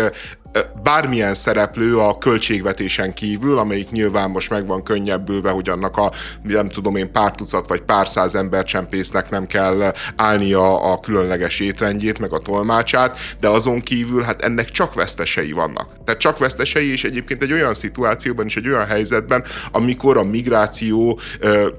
bármilyen 0.84 1.34
szereplő 1.34 1.98
a 1.98 2.18
költségvetésen 2.18 3.14
kívül, 3.14 3.58
amelyik 3.58 3.92
nyilván 3.92 4.30
most 4.30 4.50
meg 4.50 4.68
van 4.68 4.84
könnyebbülve, 4.84 5.50
hogy 5.50 5.70
annak 5.70 5.98
a 5.98 6.12
nem 6.44 6.70
tudom 6.70 6.96
én 6.96 7.12
pár 7.12 7.32
tucat 7.32 7.68
vagy 7.68 7.82
pár 7.82 8.08
száz 8.08 8.36
ember 8.36 8.64
csempésznek 8.64 9.30
nem 9.30 9.46
kell 9.46 9.94
állnia 10.16 10.92
a 10.92 11.00
különleges 11.00 11.60
étrendjét, 11.60 12.20
meg 12.20 12.34
a 12.34 12.40
tolmácsát, 12.40 13.18
de 13.40 13.48
azon 13.48 13.82
kívül 13.82 14.22
hát 14.22 14.42
ennek 14.42 14.70
csak 14.70 14.94
vesztesei 14.94 15.52
vannak. 15.52 15.90
Tehát 16.06 16.20
csak 16.20 16.38
vesztesei, 16.38 16.92
és 16.92 17.04
egyébként 17.04 17.44
egy 17.44 17.52
olyan 17.52 17.74
szituációban 17.74 18.46
és 18.46 18.56
egy 18.56 18.68
olyan 18.68 18.86
helyzetben, 18.86 19.44
amikor 19.72 20.18
a 20.18 20.24
migráció 20.24 21.20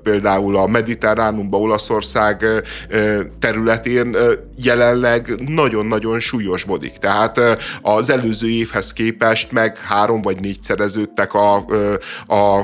például 0.02 0.56
a 0.56 0.66
mediterránumba, 0.66 1.58
Olaszország 1.58 2.44
területén 3.38 4.16
jelenleg 4.56 5.34
nagyon-nagyon 5.46 6.20
súlyosbodik. 6.20 6.92
Tehát 6.92 7.40
az 7.82 8.10
előző 8.10 8.48
évhez 8.68 8.92
képest 8.92 9.52
meg 9.52 9.78
három 9.78 10.22
vagy 10.22 10.40
négyszereződtek 10.40 11.34
a, 11.34 11.64
a, 12.26 12.58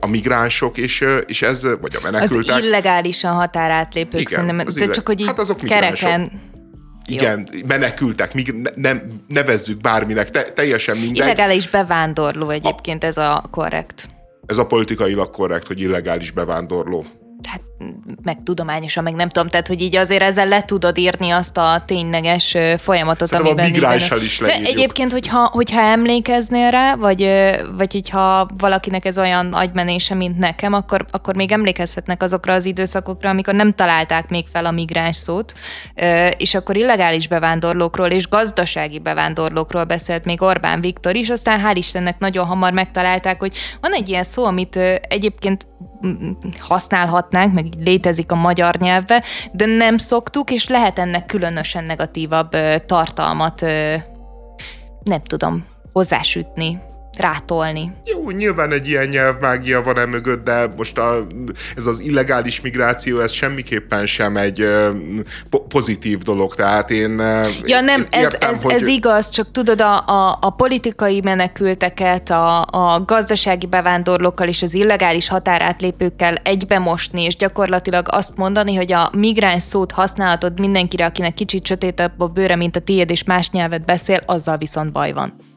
a 0.00 0.06
migránsok, 0.06 0.78
és, 0.78 1.04
és 1.26 1.42
ez, 1.42 1.62
vagy 1.80 1.96
a 1.96 2.00
menekültek. 2.02 2.56
Az 2.56 2.62
illegálisan 2.62 3.32
határátlépők 3.32 4.20
Igen, 4.20 4.46
szerintem, 4.46 4.86
de 4.86 4.92
csak 4.92 5.06
hogy 5.06 5.20
így 5.20 5.26
hát 5.26 5.38
azok 5.38 5.60
kereken... 5.60 6.52
Igen, 7.06 7.48
Jó. 7.52 7.66
menekültek, 7.66 8.34
míg 8.34 8.52
ne, 8.52 8.70
nem 8.74 9.02
nevezzük 9.28 9.80
bárminek, 9.80 10.30
te, 10.30 10.42
teljesen 10.42 10.96
mindegy. 10.96 11.16
Illegális 11.16 11.68
bevándorló 11.68 12.50
egyébként 12.50 13.02
a, 13.02 13.06
ez 13.06 13.16
a 13.16 13.44
korrekt. 13.50 14.08
Ez 14.46 14.58
a 14.58 14.66
politikailag 14.66 15.30
korrekt, 15.30 15.66
hogy 15.66 15.80
illegális 15.80 16.30
bevándorló 16.30 17.04
hát 17.46 17.60
meg 18.22 18.42
tudományosan, 18.42 19.02
meg 19.02 19.14
nem 19.14 19.28
tudom, 19.28 19.48
tehát 19.48 19.66
hogy 19.66 19.82
így 19.82 19.96
azért 19.96 20.22
ezzel 20.22 20.48
le 20.48 20.62
tudod 20.62 20.98
írni 20.98 21.30
azt 21.30 21.56
a 21.56 21.82
tényleges 21.86 22.56
folyamatot, 22.78 23.28
Szerintem 23.28 23.52
amiben... 23.52 23.70
a 23.70 23.72
migránssal 23.72 24.20
is 24.20 24.40
leírjuk. 24.40 24.64
De 24.64 24.70
egyébként, 24.70 25.12
hogyha, 25.12 25.48
hogyha 25.52 25.80
emlékeznél 25.80 26.70
rá, 26.70 26.94
vagy, 26.94 27.30
vagy 27.76 27.92
hogyha 27.92 28.48
valakinek 28.58 29.04
ez 29.04 29.18
olyan 29.18 29.52
agymenése, 29.52 30.14
mint 30.14 30.38
nekem, 30.38 30.72
akkor, 30.72 31.04
akkor 31.10 31.36
még 31.36 31.52
emlékezhetnek 31.52 32.22
azokra 32.22 32.52
az 32.52 32.64
időszakokra, 32.64 33.30
amikor 33.30 33.54
nem 33.54 33.72
találták 33.72 34.28
még 34.28 34.46
fel 34.46 34.64
a 34.64 34.70
migráns 34.70 35.16
szót, 35.16 35.52
és 36.36 36.54
akkor 36.54 36.76
illegális 36.76 37.28
bevándorlókról 37.28 38.08
és 38.08 38.28
gazdasági 38.28 38.98
bevándorlókról 38.98 39.84
beszélt 39.84 40.24
még 40.24 40.42
Orbán 40.42 40.80
Viktor 40.80 41.16
is, 41.16 41.28
aztán 41.28 41.60
hál' 41.66 41.76
Istennek 41.76 42.18
nagyon 42.18 42.46
hamar 42.46 42.72
megtalálták, 42.72 43.40
hogy 43.40 43.56
van 43.80 43.92
egy 43.92 44.08
ilyen 44.08 44.24
szó, 44.24 44.44
amit 44.44 44.76
egyébként 45.08 45.66
használhatnánk, 46.58 47.54
meg 47.54 47.66
így 47.66 47.76
létezik 47.84 48.32
a 48.32 48.34
magyar 48.34 48.76
nyelvbe, 48.76 49.22
de 49.52 49.66
nem 49.66 49.96
szoktuk, 49.96 50.50
és 50.50 50.68
lehet 50.68 50.98
ennek 50.98 51.26
különösen 51.26 51.84
negatívabb 51.84 52.50
tartalmat, 52.86 53.60
nem 55.02 55.22
tudom, 55.22 55.64
hozzásütni 55.92 56.80
rátolni. 57.16 57.92
Jó, 58.04 58.30
nyilván 58.30 58.72
egy 58.72 58.88
ilyen 58.88 59.08
nyelvmágia 59.08 59.82
van 59.82 59.98
e 59.98 60.06
mögött, 60.06 60.44
de 60.44 60.66
most 60.76 60.98
a, 60.98 61.26
ez 61.76 61.86
az 61.86 62.00
illegális 62.00 62.60
migráció, 62.60 63.18
ez 63.18 63.32
semmiképpen 63.32 64.06
sem 64.06 64.36
egy 64.36 64.60
uh, 64.60 65.60
pozitív 65.68 66.18
dolog, 66.18 66.54
tehát 66.54 66.90
én 66.90 67.18
Ja 67.64 67.80
nem, 67.80 68.00
én 68.00 68.06
ez, 68.10 68.22
értem, 68.22 68.54
ez, 68.54 68.62
hogy... 68.62 68.72
ez 68.72 68.86
igaz, 68.86 69.28
csak 69.28 69.50
tudod, 69.50 69.80
a, 69.80 70.06
a, 70.06 70.38
a 70.40 70.50
politikai 70.50 71.20
menekülteket, 71.24 72.30
a, 72.30 72.62
a 72.62 73.04
gazdasági 73.06 73.66
bevándorlókkal 73.66 74.48
és 74.48 74.62
az 74.62 74.74
illegális 74.74 75.28
határátlépőkkel 75.28 76.34
egybe 76.34 76.78
mosni, 76.78 77.24
és 77.24 77.36
gyakorlatilag 77.36 78.06
azt 78.10 78.36
mondani, 78.36 78.74
hogy 78.74 78.92
a 78.92 79.10
migráns 79.12 79.62
szót 79.62 79.92
használhatod 79.92 80.60
mindenkire, 80.60 81.04
akinek 81.04 81.34
kicsit 81.34 81.66
sötétebb 81.66 82.20
a 82.20 82.26
bőre, 82.26 82.56
mint 82.56 82.76
a 82.76 82.80
tiéd, 82.80 83.10
és 83.10 83.24
más 83.24 83.50
nyelvet 83.50 83.84
beszél, 83.84 84.20
azzal 84.26 84.56
viszont 84.56 84.92
baj 84.92 85.12
van. 85.12 85.53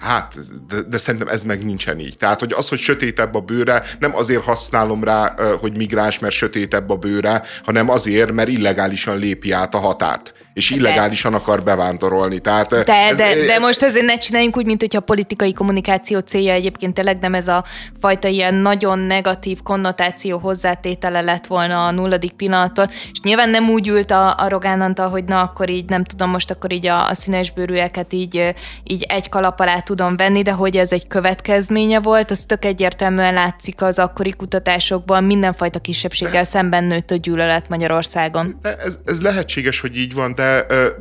Hát, 0.00 0.38
de, 0.68 0.80
de 0.82 0.96
szerintem 0.96 1.28
ez 1.28 1.42
meg 1.42 1.64
nincsen 1.64 1.98
így. 1.98 2.16
Tehát, 2.16 2.40
hogy 2.40 2.52
az, 2.52 2.68
hogy 2.68 2.78
sötétebb 2.78 3.34
a 3.34 3.40
bőre, 3.40 3.82
nem 3.98 4.16
azért 4.16 4.44
használom 4.44 5.04
rá, 5.04 5.34
hogy 5.60 5.76
migráns, 5.76 6.18
mert 6.18 6.34
sötétebb 6.34 6.90
a 6.90 6.96
bőre, 6.96 7.42
hanem 7.64 7.90
azért, 7.90 8.32
mert 8.32 8.48
illegálisan 8.48 9.18
lépi 9.18 9.52
át 9.52 9.74
a 9.74 9.78
határt 9.78 10.32
és 10.60 10.70
illegálisan 10.70 11.34
akar 11.34 11.62
bevándorolni. 11.62 12.38
Tehát 12.38 12.84
de, 12.84 12.94
ez, 12.94 13.16
de, 13.16 13.44
de 13.46 13.58
most 13.58 13.82
azért 13.82 14.06
ne 14.06 14.18
csináljunk 14.18 14.56
úgy, 14.56 14.66
mint 14.66 14.80
hogyha 14.80 14.98
a 14.98 15.02
politikai 15.02 15.52
kommunikáció 15.52 16.18
célja 16.18 16.52
egyébként 16.52 16.94
tényleg 16.94 17.18
nem 17.20 17.34
ez 17.34 17.48
a 17.48 17.64
fajta 18.00 18.28
ilyen 18.28 18.54
nagyon 18.54 18.98
negatív 18.98 19.62
konnotáció 19.62 20.38
hozzátétele 20.38 21.20
lett 21.20 21.46
volna 21.46 21.86
a 21.86 21.90
nulladik 21.90 22.32
pillanattól, 22.32 22.88
és 23.12 23.20
nyilván 23.22 23.50
nem 23.50 23.68
úgy 23.68 23.88
ült 23.88 24.10
a, 24.10 24.34
a 24.38 24.48
Rogán 24.48 24.80
Antal, 24.80 25.08
hogy 25.08 25.24
na 25.24 25.42
akkor 25.42 25.68
így 25.68 25.88
nem 25.88 26.04
tudom, 26.04 26.30
most 26.30 26.50
akkor 26.50 26.72
így 26.72 26.86
a, 26.86 27.08
a 27.08 27.14
színesbőrűeket 27.14 28.12
így, 28.12 28.54
így 28.84 29.02
egy 29.08 29.28
kalap 29.28 29.60
alá 29.60 29.80
tudom 29.80 30.16
venni, 30.16 30.42
de 30.42 30.52
hogy 30.52 30.76
ez 30.76 30.92
egy 30.92 31.06
következménye 31.06 32.00
volt, 32.00 32.30
az 32.30 32.44
tök 32.44 32.64
egyértelműen 32.64 33.34
látszik 33.34 33.82
az 33.82 33.98
akkori 33.98 34.32
kutatásokban, 34.32 35.24
mindenfajta 35.24 35.78
kisebbséggel 35.78 36.44
szemben 36.44 36.84
nőtt 36.84 37.10
a 37.10 37.16
gyűlölet 37.16 37.68
Magyarországon. 37.68 38.58
Ez, 38.62 38.98
ez 39.04 39.22
lehetséges, 39.22 39.80
hogy 39.80 39.96
így 39.96 40.14
van, 40.14 40.34
de, 40.34 40.49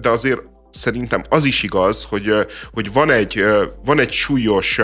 de 0.02 0.10
azért 0.10 0.42
szerintem 0.70 1.24
az 1.30 1.46
is 1.46 1.64
igaz, 1.64 2.04
hogy, 2.04 2.34
hogy 2.72 2.94
van, 2.94 3.12
egy, 3.12 3.44
van 3.86 4.00
egy 4.00 4.12
súlyos 4.12 4.80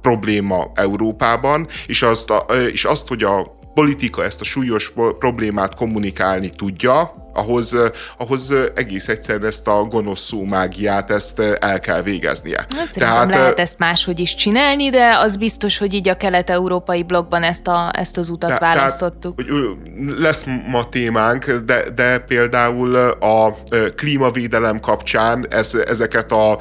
probléma 0.00 0.72
Európában, 0.74 1.66
és 1.86 2.02
azt, 2.02 2.32
és 2.72 2.84
azt, 2.84 3.08
hogy 3.08 3.22
a 3.22 3.60
politika 3.74 4.24
ezt 4.24 4.40
a 4.40 4.44
súlyos 4.44 4.92
problémát 5.18 5.74
kommunikálni 5.74 6.50
tudja, 6.50 7.21
ahhoz, 7.34 7.74
ahhoz 8.18 8.52
egész 8.74 9.08
egyszerűen 9.08 9.44
ezt 9.44 9.68
a 9.68 9.84
gonosz 9.84 10.20
szó 10.20 10.44
mágiát 10.44 11.10
ezt 11.10 11.38
el 11.38 11.80
kell 11.80 12.02
végeznie. 12.02 12.66
Hát 12.76 12.92
Tehát, 12.94 13.34
lehet 13.34 13.58
ezt 13.58 13.78
máshogy 13.78 14.18
is 14.20 14.34
csinálni, 14.34 14.90
de 14.90 15.16
az 15.18 15.36
biztos, 15.36 15.78
hogy 15.78 15.94
így 15.94 16.08
a 16.08 16.14
kelet-európai 16.14 17.02
blogban 17.02 17.42
ezt, 17.42 17.66
a, 17.68 17.90
ezt 17.92 18.16
az 18.16 18.28
utat 18.28 18.50
de, 18.50 18.58
választottuk. 18.58 19.44
Tehát, 19.44 19.52
hogy 19.52 19.78
lesz 20.18 20.44
ma 20.66 20.88
témánk, 20.88 21.50
de, 21.50 21.90
de 21.94 22.18
például 22.18 22.96
a 23.20 23.56
klímavédelem 23.96 24.80
kapcsán 24.80 25.46
ez, 25.50 25.74
ezeket 25.86 26.32
a 26.32 26.58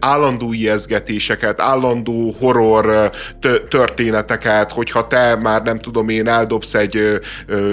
állandó 0.00 0.52
ijeszgetéseket, 0.52 1.60
állandó 1.60 2.34
horror 2.40 3.10
történeteket, 3.68 4.72
hogyha 4.72 5.06
te 5.06 5.36
már 5.36 5.62
nem 5.62 5.78
tudom 5.78 6.08
én 6.08 6.28
eldobsz 6.28 6.74
egy 6.74 7.20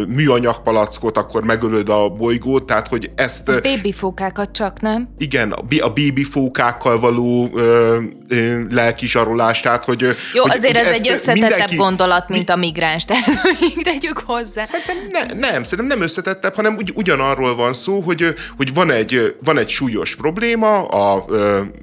műanyagpalackot, 0.07 1.17
akkor 1.17 1.43
megölöd 1.43 1.89
a 1.89 2.09
boly 2.09 2.34
bolygót, 2.39 2.65
tehát 2.65 2.87
hogy 2.87 3.11
ezt... 3.15 3.49
A 3.49 3.59
bébifókákat 3.59 4.51
csak, 4.51 4.81
nem? 4.81 5.09
Igen, 5.17 5.51
a 5.81 5.89
bébifókákkal 5.89 6.99
való 6.99 7.49
ö, 7.53 7.97
ö, 8.27 8.61
lelkizsarolás, 8.69 9.61
tehát 9.61 9.85
hogy... 9.85 10.01
Jó, 10.33 10.41
hogy, 10.41 10.51
azért 10.51 10.77
hogy 10.77 10.87
ez 10.87 10.93
egy 10.93 11.09
összetettebb 11.09 11.49
mindenki, 11.49 11.75
gondolat, 11.75 12.29
mint 12.29 12.49
a 12.49 12.55
migráns, 12.55 13.05
tehát 13.05 13.25
tegyük 13.83 14.23
hozzá. 14.25 14.63
Szerintem 14.63 14.95
ne, 15.11 15.49
nem, 15.49 15.63
szerintem 15.63 15.97
nem 15.97 16.01
összetettebb, 16.01 16.55
hanem 16.55 16.75
ugy, 16.75 16.91
ugyanarról 16.95 17.55
van 17.55 17.73
szó, 17.73 17.99
hogy, 17.99 18.35
hogy 18.57 18.73
van, 18.73 18.91
egy, 18.91 19.35
van 19.43 19.57
egy 19.57 19.69
súlyos 19.69 20.15
probléma, 20.15 20.85
a, 20.85 21.25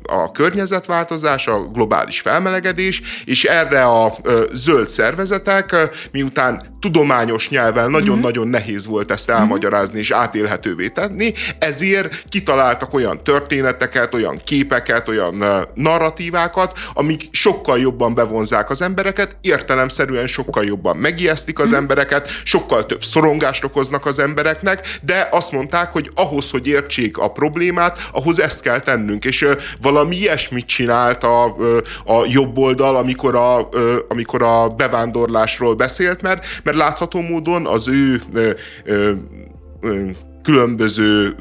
a 0.02 0.32
környezetváltozás, 0.32 1.46
a 1.46 1.58
globális 1.58 2.20
felmelegedés, 2.20 3.02
és 3.24 3.44
erre 3.44 3.84
a 3.84 4.16
zöld 4.52 4.88
szervezetek, 4.88 5.76
miután 6.12 6.72
tudományos 6.82 7.48
nyelven 7.48 7.90
nagyon-nagyon 7.90 8.42
mm-hmm. 8.42 8.52
nehéz 8.52 8.86
volt 8.86 9.10
ezt 9.10 9.30
elmagyarázni 9.30 9.98
és 9.98 10.10
átélhetővé 10.42 10.88
tenni, 10.88 11.32
ezért 11.58 12.24
kitaláltak 12.28 12.94
olyan 12.94 13.24
történeteket, 13.24 14.14
olyan 14.14 14.40
képeket, 14.44 15.08
olyan 15.08 15.44
narratívákat, 15.74 16.78
amik 16.94 17.28
sokkal 17.30 17.78
jobban 17.78 18.14
bevonzák 18.14 18.70
az 18.70 18.82
embereket, 18.82 19.36
értelemszerűen 19.40 20.26
sokkal 20.26 20.64
jobban 20.64 20.96
megijesztik 20.96 21.58
az 21.58 21.70
mm. 21.70 21.74
embereket, 21.74 22.28
sokkal 22.44 22.86
több 22.86 23.04
szorongást 23.04 23.64
okoznak 23.64 24.06
az 24.06 24.18
embereknek, 24.18 24.98
de 25.02 25.28
azt 25.30 25.52
mondták, 25.52 25.92
hogy 25.92 26.10
ahhoz, 26.14 26.50
hogy 26.50 26.66
értsék 26.66 27.18
a 27.18 27.28
problémát, 27.28 28.08
ahhoz 28.12 28.40
ezt 28.40 28.62
kell 28.62 28.80
tennünk, 28.80 29.24
és 29.24 29.46
valami 29.80 30.16
ilyesmit 30.16 30.66
csinált 30.66 31.24
a, 31.24 31.44
a 32.04 32.24
jobb 32.26 32.58
oldal, 32.58 32.96
amikor 32.96 33.34
a, 33.34 33.68
amikor 34.08 34.42
a 34.42 34.68
bevándorlásról 34.68 35.74
beszélt, 35.74 36.22
mert, 36.22 36.46
mert 36.64 36.72
mert 36.72 36.84
látható 36.84 37.20
módon 37.20 37.66
az 37.66 37.88
ő 37.88 38.22
ö, 38.32 38.50
ö, 38.84 39.12
ö, 39.80 40.10
különböző 40.42 41.34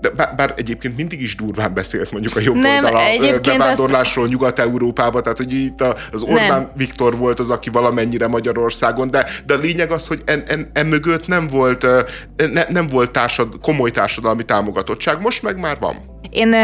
de 0.00 0.10
bár, 0.10 0.34
bár 0.36 0.54
egyébként 0.56 0.96
mindig 0.96 1.22
is 1.22 1.34
durván 1.34 1.74
beszélt 1.74 2.12
mondjuk 2.12 2.36
a 2.36 2.40
jobb 2.40 2.56
nem, 2.56 2.84
oldal 2.84 2.96
a 2.96 3.40
bevándorlásról 3.40 4.24
azt... 4.24 4.32
Nyugat-Európába, 4.32 5.20
tehát 5.20 5.38
hogy 5.38 5.52
itt 5.52 5.80
az 6.12 6.22
Orbán 6.22 6.48
nem. 6.48 6.70
Viktor 6.76 7.16
volt 7.16 7.38
az, 7.38 7.50
aki 7.50 7.70
valamennyire 7.70 8.26
Magyarországon, 8.26 9.10
de, 9.10 9.26
de 9.46 9.54
a 9.54 9.58
lényeg 9.58 9.90
az, 9.90 10.06
hogy 10.06 10.22
en, 10.24 10.42
en, 10.46 10.70
en 10.72 10.86
mögött 10.86 11.26
nem 11.26 11.46
volt, 11.46 11.86
ne, 12.52 12.62
nem 12.68 12.86
volt 12.86 13.10
társad, 13.10 13.60
komoly 13.60 13.90
társadalmi 13.90 14.44
támogatottság, 14.44 15.20
most 15.20 15.42
meg 15.42 15.58
már 15.58 15.76
van. 15.80 15.96
Én 16.30 16.54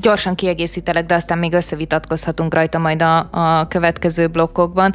gyorsan 0.00 0.34
kiegészítelek, 0.34 1.06
de 1.06 1.14
aztán 1.14 1.38
még 1.38 1.52
összevitatkozhatunk 1.52 2.54
rajta 2.54 2.78
majd 2.78 3.02
a, 3.02 3.28
a 3.30 3.68
következő 3.68 4.26
blokkokban. 4.26 4.92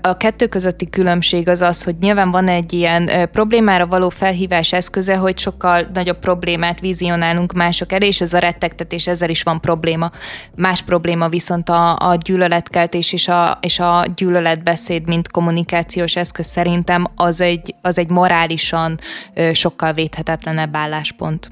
A 0.00 0.16
kettő 0.16 0.46
közötti 0.46 0.90
különbség 0.90 1.48
az 1.48 1.60
az, 1.60 1.84
hogy 1.84 1.96
nyilván 2.00 2.30
van 2.30 2.48
egy 2.48 2.72
ilyen 2.72 3.10
problémára 3.32 3.86
való 3.86 4.08
felhívás 4.08 4.72
eszköze, 4.72 5.16
hogy 5.16 5.38
sokkal 5.38 5.82
nagyobb 5.94 6.18
problémát 6.18 6.80
vizionálunk 6.80 7.52
mások 7.52 7.92
elé, 7.92 8.06
és 8.06 8.20
ez 8.20 8.32
a 8.32 8.38
rettegtetés, 8.38 9.06
ezzel 9.06 9.30
is 9.30 9.42
van 9.42 9.60
probléma. 9.60 10.10
Más 10.54 10.82
probléma 10.82 11.28
viszont 11.28 11.68
a, 11.68 11.96
a 11.96 12.14
gyűlöletkeltés 12.14 13.12
és 13.12 13.28
a, 13.28 13.58
és 13.60 13.78
a 13.78 14.04
gyűlöletbeszéd, 14.16 15.06
mint 15.06 15.30
kommunikációs 15.30 16.16
eszköz 16.16 16.46
szerintem 16.46 17.04
az 17.16 17.40
egy, 17.40 17.74
az 17.82 17.98
egy 17.98 18.10
morálisan 18.10 18.98
sokkal 19.52 19.92
védhetetlenebb 19.92 20.76
álláspont. 20.76 21.50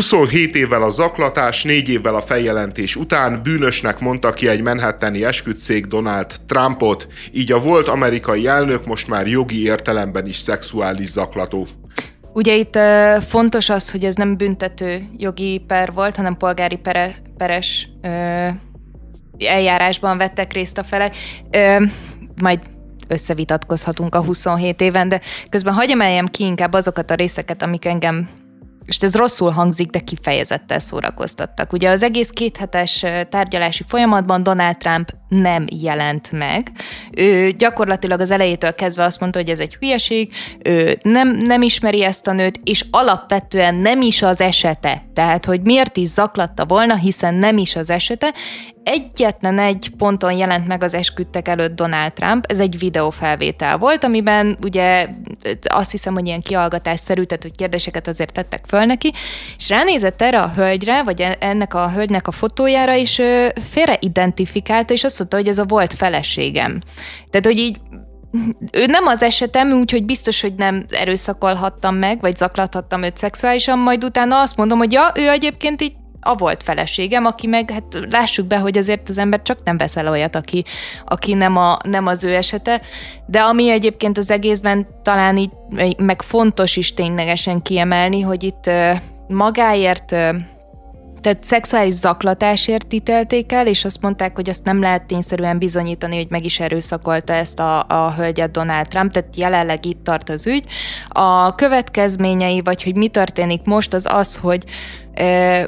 27 0.00 0.56
évvel 0.56 0.82
a 0.82 0.88
zaklatás, 0.88 1.62
4 1.62 1.88
évvel 1.88 2.14
a 2.14 2.20
feljelentés 2.20 2.96
után 2.96 3.40
bűnösnek 3.42 3.98
mondta 3.98 4.32
ki 4.32 4.48
egy 4.48 4.62
Manhattani 4.62 5.24
esküdtszék 5.24 5.86
Donald 5.86 6.26
Trumpot, 6.46 7.06
így 7.32 7.52
a 7.52 7.60
volt 7.60 7.88
amerikai 7.88 8.46
elnök 8.46 8.86
most 8.86 9.08
már 9.08 9.26
jogi 9.26 9.62
értelemben 9.62 10.26
is 10.26 10.36
szexuális 10.36 11.06
zaklató. 11.06 11.66
Ugye 12.32 12.54
itt 12.54 12.78
fontos 13.28 13.68
az, 13.68 13.90
hogy 13.90 14.04
ez 14.04 14.14
nem 14.14 14.36
büntető 14.36 15.08
jogi 15.16 15.64
per 15.66 15.92
volt, 15.92 16.16
hanem 16.16 16.36
polgári 16.36 16.76
pere, 16.76 17.14
peres 17.36 17.88
uh, 18.02 18.48
eljárásban 19.38 20.18
vettek 20.18 20.52
részt 20.52 20.78
a 20.78 20.82
felek. 20.82 21.14
Uh, 21.56 21.82
majd 22.42 22.60
összevitatkozhatunk 23.08 24.14
a 24.14 24.24
27 24.24 24.80
éven, 24.80 25.08
de 25.08 25.20
közben 25.48 25.74
hagyj 25.74 25.92
emeljem 25.92 26.26
ki 26.26 26.44
inkább 26.44 26.72
azokat 26.72 27.10
a 27.10 27.14
részeket, 27.14 27.62
amik 27.62 27.84
engem 27.84 28.39
és 28.90 28.96
ez 28.96 29.16
rosszul 29.16 29.50
hangzik, 29.50 29.90
de 29.90 29.98
kifejezettel 29.98 30.78
szórakoztattak. 30.78 31.72
Ugye 31.72 31.88
az 31.88 32.02
egész 32.02 32.28
kéthetes 32.28 33.04
tárgyalási 33.28 33.84
folyamatban 33.88 34.42
Donald 34.42 34.76
Trump 34.76 35.10
nem 35.28 35.66
jelent 35.82 36.32
meg. 36.32 36.70
Ő 37.16 37.50
gyakorlatilag 37.50 38.20
az 38.20 38.30
elejétől 38.30 38.74
kezdve 38.74 39.04
azt 39.04 39.20
mondta, 39.20 39.38
hogy 39.38 39.48
ez 39.48 39.60
egy 39.60 39.74
hülyeség, 39.74 40.32
ő 40.64 40.98
nem, 41.02 41.28
nem 41.28 41.62
ismeri 41.62 42.04
ezt 42.04 42.26
a 42.26 42.32
nőt, 42.32 42.60
és 42.64 42.84
alapvetően 42.90 43.74
nem 43.74 44.00
is 44.00 44.22
az 44.22 44.40
esete. 44.40 45.02
Tehát, 45.14 45.44
hogy 45.44 45.60
miért 45.60 45.96
is 45.96 46.08
zaklatta 46.08 46.64
volna, 46.66 46.96
hiszen 46.96 47.34
nem 47.34 47.58
is 47.58 47.76
az 47.76 47.90
esete. 47.90 48.34
Egyetlen 48.82 49.58
egy 49.58 49.90
ponton 49.96 50.32
jelent 50.32 50.66
meg 50.66 50.82
az 50.82 50.94
esküdtek 50.94 51.48
előtt 51.48 51.76
Donald 51.76 52.12
Trump, 52.12 52.44
ez 52.48 52.60
egy 52.60 52.78
videófelvétel 52.78 53.78
volt, 53.78 54.04
amiben 54.04 54.58
ugye 54.62 55.08
azt 55.62 55.90
hiszem, 55.90 56.14
hogy 56.14 56.26
ilyen 56.26 56.42
kiallgatásszerű, 56.42 57.22
tehát 57.22 57.42
hogy 57.42 57.56
kérdéseket 57.56 58.08
azért 58.08 58.32
tettek 58.32 58.64
föl 58.66 58.84
neki, 58.84 59.12
és 59.56 59.68
ránézett 59.68 60.22
erre 60.22 60.40
a 60.40 60.52
hölgyre, 60.56 61.02
vagy 61.02 61.20
e- 61.20 61.36
ennek 61.40 61.74
a 61.74 61.90
hölgynek 61.90 62.26
a 62.26 62.32
fotójára, 62.32 62.96
és 62.96 63.22
félreidentifikálta, 63.70 64.92
és 64.92 65.04
azt 65.04 65.18
mondta, 65.18 65.36
hogy 65.36 65.48
ez 65.48 65.58
a 65.58 65.64
volt 65.64 65.92
feleségem. 65.92 66.80
Tehát, 67.30 67.46
hogy 67.46 67.58
így 67.58 67.80
ő 68.72 68.86
nem 68.86 69.06
az 69.06 69.22
esetem, 69.22 69.72
úgyhogy 69.72 70.04
biztos, 70.04 70.40
hogy 70.40 70.54
nem 70.54 70.84
erőszakolhattam 70.90 71.96
meg, 71.96 72.20
vagy 72.20 72.36
zaklathattam 72.36 73.02
őt 73.02 73.16
szexuálisan, 73.16 73.78
majd 73.78 74.04
utána 74.04 74.40
azt 74.40 74.56
mondom, 74.56 74.78
hogy 74.78 74.92
ja, 74.92 75.12
ő 75.14 75.28
egyébként 75.28 75.82
így 75.82 75.92
a 76.20 76.34
volt 76.34 76.62
feleségem, 76.62 77.24
aki 77.24 77.46
meg, 77.46 77.70
hát 77.70 77.84
lássuk 78.10 78.46
be, 78.46 78.58
hogy 78.58 78.78
azért 78.78 79.08
az 79.08 79.18
ember 79.18 79.42
csak 79.42 79.58
nem 79.64 79.76
veszel 79.76 80.08
olyat, 80.08 80.36
aki, 80.36 80.64
aki 81.04 81.34
nem, 81.34 81.56
a, 81.56 81.78
nem 81.82 82.06
az 82.06 82.24
ő 82.24 82.34
esete, 82.34 82.80
de 83.26 83.40
ami 83.40 83.70
egyébként 83.70 84.18
az 84.18 84.30
egészben 84.30 84.86
talán 85.02 85.36
így, 85.36 85.50
meg 85.96 86.22
fontos 86.22 86.76
is 86.76 86.94
ténylegesen 86.94 87.62
kiemelni, 87.62 88.20
hogy 88.20 88.42
itt 88.42 88.70
magáért 89.28 90.14
tehát 91.20 91.44
szexuális 91.44 91.92
zaklatásért 91.94 92.92
ítélték 92.92 93.52
el, 93.52 93.66
és 93.66 93.84
azt 93.84 94.02
mondták, 94.02 94.34
hogy 94.34 94.48
azt 94.48 94.64
nem 94.64 94.80
lehet 94.80 95.04
tényszerűen 95.04 95.58
bizonyítani, 95.58 96.16
hogy 96.16 96.26
meg 96.28 96.44
is 96.44 96.60
erőszakolta 96.60 97.32
ezt 97.32 97.60
a, 97.60 97.84
a 97.88 98.14
hölgyet 98.16 98.50
Donald 98.50 98.88
Trump, 98.88 99.12
tehát 99.12 99.36
jelenleg 99.36 99.86
itt 99.86 100.04
tart 100.04 100.28
az 100.28 100.46
ügy. 100.46 100.64
A 101.08 101.54
következményei, 101.54 102.60
vagy 102.64 102.82
hogy 102.82 102.96
mi 102.96 103.08
történik 103.08 103.62
most, 103.64 103.94
az 103.94 104.06
az, 104.08 104.36
hogy 104.36 104.64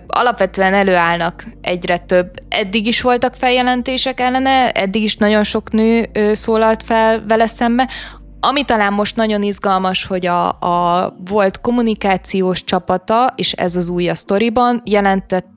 alapvetően 0.06 0.74
előállnak 0.74 1.44
egyre 1.60 1.96
több. 1.96 2.30
Eddig 2.48 2.86
is 2.86 3.00
voltak 3.00 3.34
feljelentések 3.34 4.20
ellene, 4.20 4.70
eddig 4.70 5.02
is 5.02 5.16
nagyon 5.16 5.44
sok 5.44 5.72
nő 5.72 6.10
szólalt 6.32 6.82
fel 6.82 7.24
vele 7.28 7.46
szembe. 7.46 7.88
Ami 8.40 8.64
talán 8.64 8.92
most 8.92 9.16
nagyon 9.16 9.42
izgalmas, 9.42 10.04
hogy 10.04 10.26
a, 10.26 10.48
a 10.48 11.16
volt 11.24 11.60
kommunikációs 11.60 12.64
csapata, 12.64 13.32
és 13.36 13.52
ez 13.52 13.76
az 13.76 13.88
új 13.88 14.08
a 14.08 14.14
sztoriban, 14.14 14.82
jelentett 14.84 15.51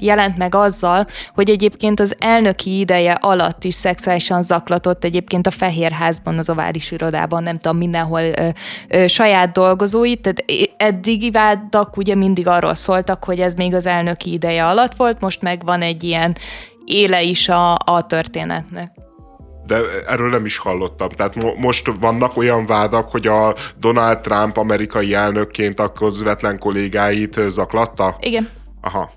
jelent 0.00 0.36
meg 0.36 0.54
azzal, 0.54 1.06
hogy 1.34 1.50
egyébként 1.50 2.00
az 2.00 2.14
elnöki 2.18 2.78
ideje 2.78 3.12
alatt 3.12 3.64
is 3.64 3.74
szexuálisan 3.74 4.42
zaklatott 4.42 5.04
egyébként 5.04 5.46
a 5.46 5.50
Fehérházban, 5.50 6.38
az 6.38 6.50
ováris 6.50 6.90
irodában, 6.90 7.42
nem 7.42 7.58
tudom, 7.58 7.76
mindenhol 7.76 8.20
ö, 8.20 8.48
ö, 8.88 9.06
saját 9.06 9.52
dolgozóit, 9.52 10.20
tehát 10.20 10.44
eddigi 10.76 11.30
vádak 11.30 11.96
ugye 11.96 12.14
mindig 12.14 12.46
arról 12.46 12.74
szóltak, 12.74 13.24
hogy 13.24 13.40
ez 13.40 13.54
még 13.54 13.74
az 13.74 13.86
elnöki 13.86 14.32
ideje 14.32 14.66
alatt 14.66 14.94
volt, 14.96 15.20
most 15.20 15.42
meg 15.42 15.64
van 15.64 15.82
egy 15.82 16.02
ilyen 16.02 16.36
éle 16.84 17.22
is 17.22 17.48
a, 17.48 17.72
a 17.74 18.06
történetnek 18.06 18.90
de 19.66 19.80
erről 20.06 20.28
nem 20.28 20.44
is 20.44 20.58
hallottam. 20.58 21.08
Tehát 21.08 21.34
mo- 21.34 21.56
most 21.56 21.90
vannak 22.00 22.36
olyan 22.36 22.66
vádak, 22.66 23.08
hogy 23.08 23.26
a 23.26 23.54
Donald 23.78 24.20
Trump 24.20 24.56
amerikai 24.56 25.14
elnökként 25.14 25.80
a 25.80 25.92
közvetlen 25.92 26.58
kollégáit 26.58 27.40
zaklatta? 27.48 28.16
Igen. 28.20 28.48
Aha. 28.82 29.12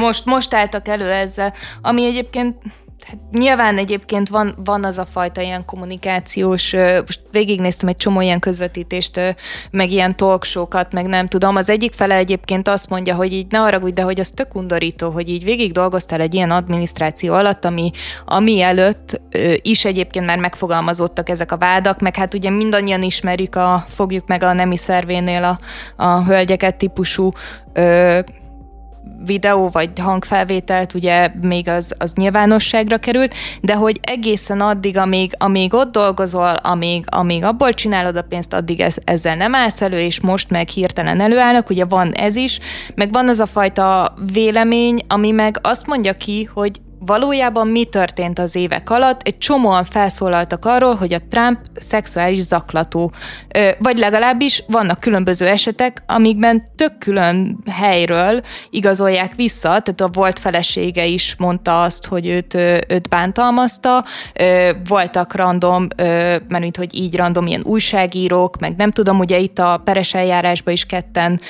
Most, 0.00 0.24
most 0.24 0.54
álltak 0.54 0.88
elő 0.88 1.10
ezzel, 1.10 1.52
ami 1.82 2.04
egyébként 2.04 2.56
Hát 3.08 3.18
nyilván 3.32 3.78
egyébként 3.78 4.28
van, 4.28 4.54
van 4.64 4.84
az 4.84 4.98
a 4.98 5.04
fajta 5.04 5.40
ilyen 5.40 5.64
kommunikációs, 5.64 6.72
most 7.00 7.20
végignéztem 7.30 7.88
egy 7.88 7.96
csomó 7.96 8.20
ilyen 8.20 8.38
közvetítést, 8.38 9.36
meg 9.70 9.90
ilyen 9.90 10.16
talkshow-kat, 10.16 10.92
meg 10.92 11.06
nem 11.06 11.28
tudom. 11.28 11.56
Az 11.56 11.70
egyik 11.70 11.92
fele 11.92 12.14
egyébként 12.14 12.68
azt 12.68 12.88
mondja, 12.88 13.14
hogy 13.14 13.32
így 13.32 13.46
ne 13.50 13.58
haragudj, 13.58 13.92
de 13.92 14.02
hogy 14.02 14.20
az 14.20 14.30
tök 14.30 14.54
undorító, 14.54 15.10
hogy 15.10 15.28
így 15.28 15.44
végig 15.44 15.72
dolgoztál 15.72 16.20
egy 16.20 16.34
ilyen 16.34 16.50
adminisztráció 16.50 17.34
alatt, 17.34 17.64
ami, 17.64 17.90
ami 18.24 18.60
előtt 18.60 19.20
is 19.62 19.84
egyébként 19.84 20.26
már 20.26 20.38
megfogalmazottak 20.38 21.28
ezek 21.28 21.52
a 21.52 21.58
vádak, 21.58 22.00
meg 22.00 22.16
hát 22.16 22.34
ugye 22.34 22.50
mindannyian 22.50 23.02
ismerjük 23.02 23.56
a, 23.56 23.84
fogjuk 23.88 24.26
meg 24.26 24.42
a 24.42 24.52
nemi 24.52 24.76
szervénél 24.76 25.42
a, 25.42 25.58
a 26.04 26.24
hölgyeket 26.24 26.76
típusú 26.76 27.30
videó 29.24 29.68
vagy 29.68 29.90
hangfelvételt, 30.00 30.94
ugye 30.94 31.30
még 31.40 31.68
az, 31.68 31.94
az 31.98 32.12
nyilvánosságra 32.12 32.98
került, 32.98 33.34
de 33.60 33.74
hogy 33.74 34.00
egészen 34.02 34.60
addig, 34.60 34.96
amíg, 34.96 35.32
amíg 35.38 35.74
ott 35.74 35.92
dolgozol, 35.92 36.52
amíg, 36.62 37.04
amíg 37.06 37.44
abból 37.44 37.72
csinálod 37.72 38.16
a 38.16 38.22
pénzt, 38.22 38.54
addig 38.54 38.80
ez, 38.80 38.96
ezzel 39.04 39.36
nem 39.36 39.54
állsz 39.54 39.80
elő, 39.80 40.00
és 40.00 40.20
most 40.20 40.50
meg 40.50 40.68
hirtelen 40.68 41.20
előállnak, 41.20 41.70
ugye 41.70 41.84
van 41.84 42.12
ez 42.12 42.36
is, 42.36 42.58
meg 42.94 43.12
van 43.12 43.28
az 43.28 43.40
a 43.40 43.46
fajta 43.46 44.14
vélemény, 44.32 45.00
ami 45.08 45.30
meg 45.30 45.58
azt 45.62 45.86
mondja 45.86 46.12
ki, 46.12 46.48
hogy 46.52 46.80
valójában 46.98 47.68
mi 47.68 47.84
történt 47.84 48.38
az 48.38 48.56
évek 48.56 48.90
alatt. 48.90 49.20
Egy 49.22 49.38
csomóan 49.38 49.84
felszólaltak 49.84 50.64
arról, 50.64 50.94
hogy 50.94 51.12
a 51.12 51.18
Trump 51.30 51.58
szexuális 51.74 52.42
zaklató, 52.42 53.12
vagy 53.78 53.98
legalábbis 53.98 54.64
vannak 54.66 55.00
különböző 55.00 55.46
esetek, 55.46 56.02
amikben 56.06 56.62
tök 56.76 56.98
külön 56.98 57.58
helyről 57.70 58.40
igazolják 58.70 59.34
vissza, 59.34 59.68
tehát 59.68 60.00
a 60.00 60.10
volt 60.12 60.38
felesége 60.38 61.04
is 61.06 61.34
mondta 61.38 61.82
azt, 61.82 62.06
hogy 62.06 62.26
őt, 62.26 62.54
őt 62.88 63.08
bántalmazta, 63.08 64.04
voltak 64.88 65.34
random, 65.34 65.86
mert 65.96 66.58
mint 66.58 66.76
hogy 66.76 66.94
így 66.94 67.16
random 67.16 67.46
ilyen 67.46 67.62
újságírók, 67.64 68.58
meg 68.58 68.76
nem 68.76 68.90
tudom, 68.90 69.18
ugye 69.18 69.38
itt 69.38 69.58
a 69.58 69.80
peres 69.84 70.14
eljárásban 70.14 70.72
is 70.74 70.84
ketten 70.84 71.40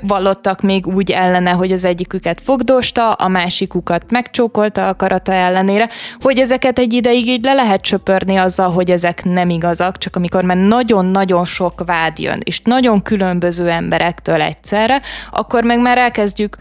vallottak 0.00 0.60
még 0.60 0.86
úgy 0.86 1.10
ellene, 1.10 1.50
hogy 1.50 1.72
az 1.72 1.84
egyiküket 1.84 2.40
fogdosta, 2.40 3.12
a 3.12 3.28
másikukat 3.28 4.10
megcsókolta, 4.10 4.81
akarata 4.88 5.32
ellenére, 5.32 5.88
hogy 6.20 6.38
ezeket 6.38 6.78
egy 6.78 6.92
ideig 6.92 7.26
így 7.26 7.44
le 7.44 7.52
lehet 7.52 7.80
csöpörni 7.80 8.36
azzal, 8.36 8.70
hogy 8.70 8.90
ezek 8.90 9.24
nem 9.24 9.50
igazak, 9.50 9.98
csak 9.98 10.16
amikor 10.16 10.44
már 10.44 10.56
nagyon-nagyon 10.56 11.44
sok 11.44 11.82
vád 11.86 12.18
jön, 12.18 12.38
és 12.44 12.60
nagyon 12.60 13.02
különböző 13.02 13.68
emberektől 13.68 14.40
egyszerre, 14.40 15.00
akkor 15.30 15.64
meg 15.64 15.80
már 15.80 15.98
elkezdjük 15.98 16.56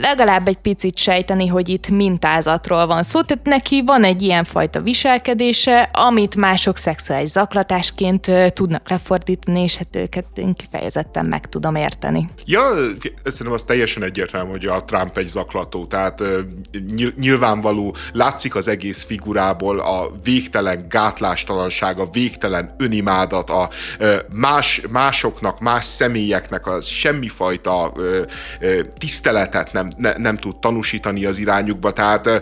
legalább 0.00 0.48
egy 0.48 0.56
picit 0.56 0.96
sejteni, 0.96 1.46
hogy 1.46 1.68
itt 1.68 1.88
mintázatról 1.88 2.86
van 2.86 3.02
szó, 3.02 3.22
tehát 3.22 3.44
neki 3.44 3.82
van 3.86 4.04
egy 4.04 4.22
ilyen 4.22 4.44
fajta 4.44 4.80
viselkedése, 4.80 5.90
amit 5.92 6.36
mások 6.36 6.76
szexuális 6.76 7.28
zaklatásként 7.28 8.30
tudnak 8.52 8.90
lefordítani, 8.90 9.62
és 9.62 9.76
hát 9.76 9.96
őket 9.96 10.26
én 10.34 10.54
kifejezetten 10.54 11.26
meg 11.26 11.48
tudom 11.48 11.74
érteni. 11.74 12.28
Ja, 12.44 12.60
szerintem 13.24 13.52
az 13.52 13.62
teljesen 13.62 14.02
egyértelmű, 14.02 14.50
hogy 14.50 14.66
a 14.66 14.84
Trump 14.84 15.18
egy 15.18 15.26
zaklató, 15.26 15.86
tehát 15.86 16.22
nyilvánvaló, 17.16 17.96
látszik 18.12 18.54
az 18.54 18.68
egész 18.68 19.04
figurából 19.04 19.80
a 19.80 20.10
végtelen 20.22 20.86
gátlástalanság, 20.88 21.98
a 21.98 22.08
végtelen 22.12 22.74
önimádat, 22.78 23.50
a 23.50 23.68
más, 24.32 24.82
másoknak, 24.90 25.60
más 25.60 25.84
személyeknek 25.84 26.66
a 26.66 26.80
semmifajta 26.80 27.92
tiszteletet 28.98 29.72
nem, 29.72 29.87
ne, 29.96 30.12
nem 30.16 30.36
tud 30.36 30.56
tanúsítani 30.56 31.24
az 31.24 31.38
irányukba, 31.38 31.90
tehát 31.90 32.40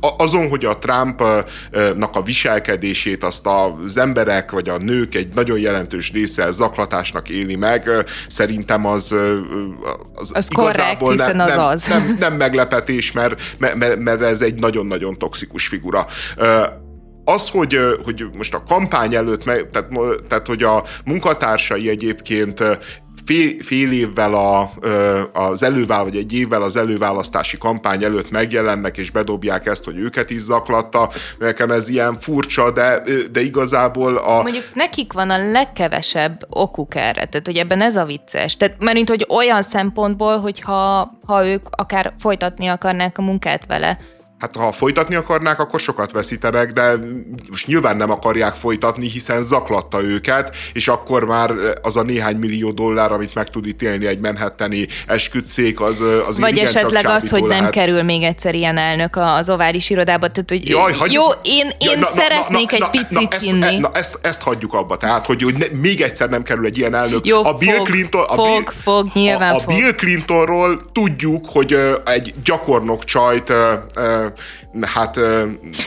azon, 0.00 0.48
hogy 0.48 0.64
a 0.64 0.78
Trumpnak 0.78 2.16
a 2.16 2.22
viselkedését 2.22 3.24
azt 3.24 3.46
az 3.46 3.96
emberek 3.96 4.50
vagy 4.50 4.68
a 4.68 4.78
nők 4.78 5.14
egy 5.14 5.28
nagyon 5.34 5.58
jelentős 5.58 6.12
része 6.12 6.50
zaklatásnak 6.50 7.28
éli 7.28 7.56
meg, 7.56 7.90
szerintem 8.28 8.86
az, 8.86 9.14
az, 10.14 10.30
az 10.32 10.48
igazából 10.50 11.08
korrekt, 11.08 11.32
ne, 11.34 11.44
nem, 11.44 11.58
az 11.58 11.74
az. 11.74 11.84
Nem, 11.86 12.16
nem 12.20 12.34
meglepetés, 12.34 13.12
mert, 13.12 13.40
mert, 13.58 13.98
mert 13.98 14.22
ez 14.22 14.40
egy 14.40 14.54
nagyon-nagyon 14.54 15.18
toxikus 15.18 15.66
figura 15.66 16.06
az, 17.28 17.48
hogy, 17.48 17.78
hogy 18.04 18.24
most 18.36 18.54
a 18.54 18.62
kampány 18.68 19.14
előtt, 19.14 19.42
tehát, 19.42 19.88
tehát 20.28 20.46
hogy 20.46 20.62
a 20.62 20.84
munkatársai 21.04 21.88
egyébként 21.88 22.62
fél, 23.26 23.62
fél 23.62 23.92
évvel 23.92 24.34
a, 24.34 24.70
az 25.32 25.62
elővál, 25.62 26.04
vagy 26.04 26.16
egy 26.16 26.32
évvel 26.32 26.62
az 26.62 26.76
előválasztási 26.76 27.58
kampány 27.58 28.04
előtt 28.04 28.30
megjelennek, 28.30 28.96
és 28.96 29.10
bedobják 29.10 29.66
ezt, 29.66 29.84
hogy 29.84 29.98
őket 29.98 30.30
is 30.30 30.40
zaklatta. 30.40 31.10
Nekem 31.38 31.70
ez 31.70 31.88
ilyen 31.88 32.14
furcsa, 32.14 32.70
de, 32.70 33.02
de 33.32 33.40
igazából 33.40 34.16
a... 34.16 34.42
Mondjuk 34.42 34.64
nekik 34.74 35.12
van 35.12 35.30
a 35.30 35.50
legkevesebb 35.50 36.46
okuk 36.48 36.94
erre, 36.94 37.24
tehát 37.24 37.46
hogy 37.46 37.56
ebben 37.56 37.80
ez 37.80 37.96
a 37.96 38.04
vicces. 38.04 38.56
Tehát 38.56 38.76
mert 38.78 39.08
hogy 39.08 39.26
olyan 39.28 39.62
szempontból, 39.62 40.38
hogyha 40.38 41.12
ha 41.26 41.46
ők 41.46 41.66
akár 41.70 42.14
folytatni 42.18 42.66
akarnák 42.66 43.18
a 43.18 43.22
munkát 43.22 43.66
vele, 43.66 43.98
Hát 44.38 44.56
ha 44.56 44.72
folytatni 44.72 45.14
akarnák, 45.14 45.58
akkor 45.58 45.80
sokat 45.80 46.12
veszítenek, 46.12 46.70
de 46.72 46.92
most 47.50 47.66
nyilván 47.66 47.96
nem 47.96 48.10
akarják 48.10 48.54
folytatni, 48.54 49.08
hiszen 49.08 49.42
zaklatta 49.42 50.02
őket, 50.02 50.56
és 50.72 50.88
akkor 50.88 51.24
már 51.24 51.54
az 51.82 51.96
a 51.96 52.02
néhány 52.02 52.36
millió 52.36 52.70
dollár, 52.70 53.12
amit 53.12 53.34
meg 53.34 53.50
tud 53.50 53.66
ítélni 53.66 54.06
egy 54.06 54.18
menhetteni 54.18 54.86
esküdszék, 55.06 55.80
az, 55.80 56.02
az 56.26 56.38
Vagy 56.38 56.58
esetleg 56.58 57.06
az, 57.06 57.30
hogy 57.30 57.42
lehet. 57.42 57.62
nem 57.62 57.70
kerül 57.70 58.02
még 58.02 58.22
egyszer 58.22 58.54
ilyen 58.54 58.76
elnök 58.76 59.16
az 59.16 59.50
ovális 59.50 59.90
irodába. 59.90 60.28
Tehát, 60.28 60.50
hogy 60.50 60.68
Jaj, 60.68 60.92
hagyjuk. 60.92 61.22
jó, 61.22 61.52
én, 61.52 61.66
én 61.78 61.90
ja, 61.90 61.98
na, 61.98 62.06
szeretnék 62.06 62.70
na, 62.70 62.76
na, 62.78 62.86
egy 62.86 62.98
na, 62.98 63.04
picit 63.18 63.30
na, 63.30 63.38
hinni. 63.38 63.66
Ezt, 63.66 63.78
na, 63.78 63.88
ezt, 63.92 64.18
ezt 64.22 64.42
hagyjuk 64.42 64.74
abba, 64.74 64.96
tehát, 64.96 65.26
hogy, 65.26 65.42
hogy 65.42 65.56
ne, 65.56 65.66
még 65.80 66.00
egyszer 66.00 66.28
nem 66.28 66.42
kerül 66.42 66.66
egy 66.66 66.78
ilyen 66.78 66.94
elnök. 66.94 67.26
Jó, 67.26 67.44
a 67.44 67.52
Bill 67.52 67.76
fog, 67.76 67.86
Clinton, 67.86 68.24
a 68.28 68.34
Bill, 68.34 68.44
fog, 68.44 68.72
fog, 68.82 69.06
nyilván 69.14 69.52
a, 69.52 69.56
a 69.56 69.60
fog. 69.60 69.74
Bill 69.74 69.94
Clintonról 69.94 70.80
tudjuk, 70.92 71.46
hogy 71.48 71.76
egy 72.04 72.34
gyakornok 72.44 73.04
csajt 73.04 73.52
hát... 74.82 75.20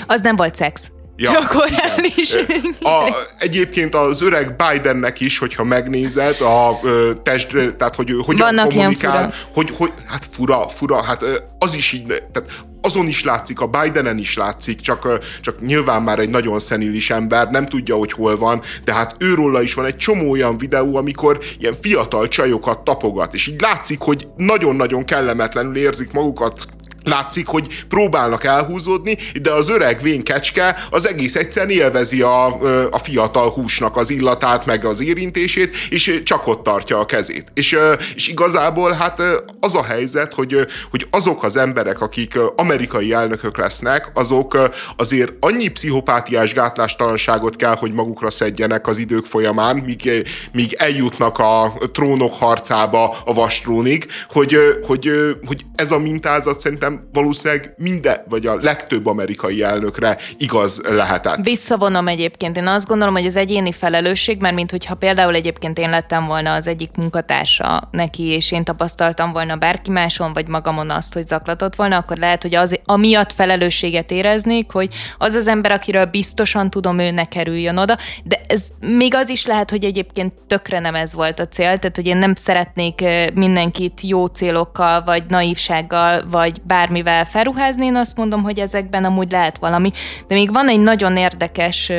Az 0.07 0.21
nem 0.21 0.35
volt 0.35 0.55
szex. 0.55 0.81
Ja, 1.21 1.31
Gyakorlán 1.31 2.05
is. 2.15 2.33
A, 2.81 3.15
egyébként 3.37 3.95
az 3.95 4.21
öreg 4.21 4.55
Bidennek 4.55 5.19
is, 5.19 5.37
hogyha 5.37 5.63
megnézed, 5.63 6.41
a 6.41 6.79
test, 7.23 7.47
tehát 7.77 7.95
hogy 7.95 8.11
hogyan 8.25 8.55
Vannak 8.55 8.69
kommunikál, 8.69 9.33
hogy, 9.53 9.69
hogy, 9.77 9.91
hát 10.05 10.27
fura, 10.31 10.67
fura, 10.67 11.03
hát 11.03 11.23
az 11.59 11.73
is 11.73 11.91
így, 11.91 12.05
tehát 12.05 12.51
azon 12.81 13.07
is 13.07 13.23
látszik, 13.23 13.59
a 13.59 13.67
Bidenen 13.67 14.17
is 14.17 14.35
látszik, 14.35 14.79
csak, 14.79 15.19
csak 15.41 15.61
nyilván 15.61 16.01
már 16.01 16.19
egy 16.19 16.29
nagyon 16.29 16.59
szenilis 16.59 17.09
ember, 17.09 17.47
nem 17.47 17.65
tudja, 17.65 17.95
hogy 17.95 18.11
hol 18.11 18.37
van, 18.37 18.61
de 18.83 18.93
hát 18.93 19.15
őróla 19.19 19.61
is 19.61 19.73
van 19.73 19.85
egy 19.85 19.97
csomó 19.97 20.29
olyan 20.29 20.57
videó, 20.57 20.95
amikor 20.95 21.39
ilyen 21.59 21.75
fiatal 21.81 22.27
csajokat 22.27 22.83
tapogat, 22.83 23.33
és 23.33 23.47
így 23.47 23.61
látszik, 23.61 23.99
hogy 23.99 24.27
nagyon-nagyon 24.37 25.05
kellemetlenül 25.05 25.77
érzik 25.77 26.11
magukat 26.11 26.65
látszik, 27.09 27.47
hogy 27.47 27.85
próbálnak 27.87 28.43
elhúzódni, 28.43 29.17
de 29.41 29.51
az 29.51 29.69
öreg 29.69 30.01
vén 30.01 30.23
kecske 30.23 30.75
az 30.89 31.07
egész 31.07 31.35
egyszerűen 31.35 31.77
élvezi 31.77 32.21
a, 32.21 32.45
a 32.91 32.97
fiatal 32.97 33.49
húsnak 33.49 33.95
az 33.95 34.09
illatát, 34.09 34.65
meg 34.65 34.85
az 34.85 35.01
érintését, 35.01 35.75
és 35.89 36.21
csak 36.23 36.47
ott 36.47 36.63
tartja 36.63 36.99
a 36.99 37.05
kezét. 37.05 37.51
És, 37.53 37.77
és 38.15 38.27
igazából 38.27 38.91
hát 38.91 39.21
az 39.59 39.75
a 39.75 39.83
helyzet, 39.83 40.33
hogy, 40.33 40.67
hogy 40.91 41.07
azok 41.09 41.43
az 41.43 41.57
emberek, 41.57 42.01
akik 42.01 42.39
amerikai 42.55 43.13
elnökök 43.13 43.57
lesznek, 43.57 44.11
azok 44.13 44.57
azért 44.97 45.33
annyi 45.39 45.67
pszichopátiás 45.67 46.53
gátlástalanságot 46.53 47.55
kell, 47.55 47.75
hogy 47.75 47.91
magukra 47.91 48.31
szedjenek 48.31 48.87
az 48.87 48.97
idők 48.97 49.25
folyamán, 49.25 49.77
míg, 49.77 50.27
míg 50.51 50.73
eljutnak 50.73 51.37
a 51.37 51.73
trónok 51.91 52.33
harcába 52.33 53.17
a 53.25 53.33
vastrónig, 53.33 54.05
hogy, 54.29 54.57
hogy, 54.87 55.11
hogy 55.45 55.65
ez 55.75 55.91
a 55.91 55.99
mintázat 55.99 56.59
szerintem 56.59 56.98
valószínűleg 57.13 57.73
minden, 57.77 58.17
vagy 58.29 58.45
a 58.45 58.55
legtöbb 58.61 59.05
amerikai 59.05 59.63
elnökre 59.63 60.17
igaz 60.37 60.81
lehetett. 60.89 61.35
Visszavonom 61.43 62.07
egyébként. 62.07 62.57
Én 62.57 62.67
azt 62.67 62.87
gondolom, 62.87 63.13
hogy 63.13 63.25
az 63.25 63.35
egyéni 63.35 63.71
felelősség, 63.71 64.41
mert 64.41 64.55
mint 64.55 64.71
hogyha 64.71 64.95
például 64.95 65.35
egyébként 65.35 65.77
én 65.77 65.89
lettem 65.89 66.25
volna 66.25 66.53
az 66.53 66.67
egyik 66.67 66.89
munkatársa 66.95 67.89
neki, 67.91 68.23
és 68.23 68.51
én 68.51 68.63
tapasztaltam 68.63 69.31
volna 69.31 69.55
bárki 69.55 69.91
máson, 69.91 70.33
vagy 70.33 70.47
magamon 70.47 70.89
azt, 70.89 71.13
hogy 71.13 71.27
zaklatott 71.27 71.75
volna, 71.75 71.97
akkor 71.97 72.17
lehet, 72.17 72.41
hogy 72.41 72.55
az 72.55 72.79
amiatt 72.85 73.33
felelősséget 73.33 74.11
éreznék, 74.11 74.71
hogy 74.71 74.93
az 75.17 75.33
az 75.33 75.47
ember, 75.47 75.71
akiről 75.71 76.05
biztosan 76.05 76.69
tudom, 76.69 76.99
ő 76.99 77.11
ne 77.11 77.23
kerüljön 77.23 77.77
oda, 77.77 77.97
de 78.23 78.41
ez 78.47 78.63
még 78.79 79.15
az 79.15 79.29
is 79.29 79.45
lehet, 79.45 79.69
hogy 79.69 79.83
egyébként 79.83 80.33
tökre 80.47 80.79
nem 80.79 80.95
ez 80.95 81.13
volt 81.13 81.39
a 81.39 81.47
cél, 81.47 81.77
tehát 81.77 81.95
hogy 81.95 82.07
én 82.07 82.17
nem 82.17 82.35
szeretnék 82.35 83.03
mindenkit 83.33 84.01
jó 84.01 84.25
célokkal, 84.25 85.03
vagy 85.03 85.23
naívsággal, 85.27 86.23
vagy 86.29 86.61
bár 86.61 86.78
bármivel 86.79 87.25
felruházni, 87.25 87.85
én 87.85 87.95
azt 87.95 88.17
mondom, 88.17 88.43
hogy 88.43 88.59
ezekben 88.59 89.05
amúgy 89.05 89.31
lehet 89.31 89.57
valami. 89.57 89.91
De 90.27 90.35
még 90.35 90.53
van 90.53 90.69
egy 90.69 90.79
nagyon 90.79 91.17
érdekes 91.17 91.91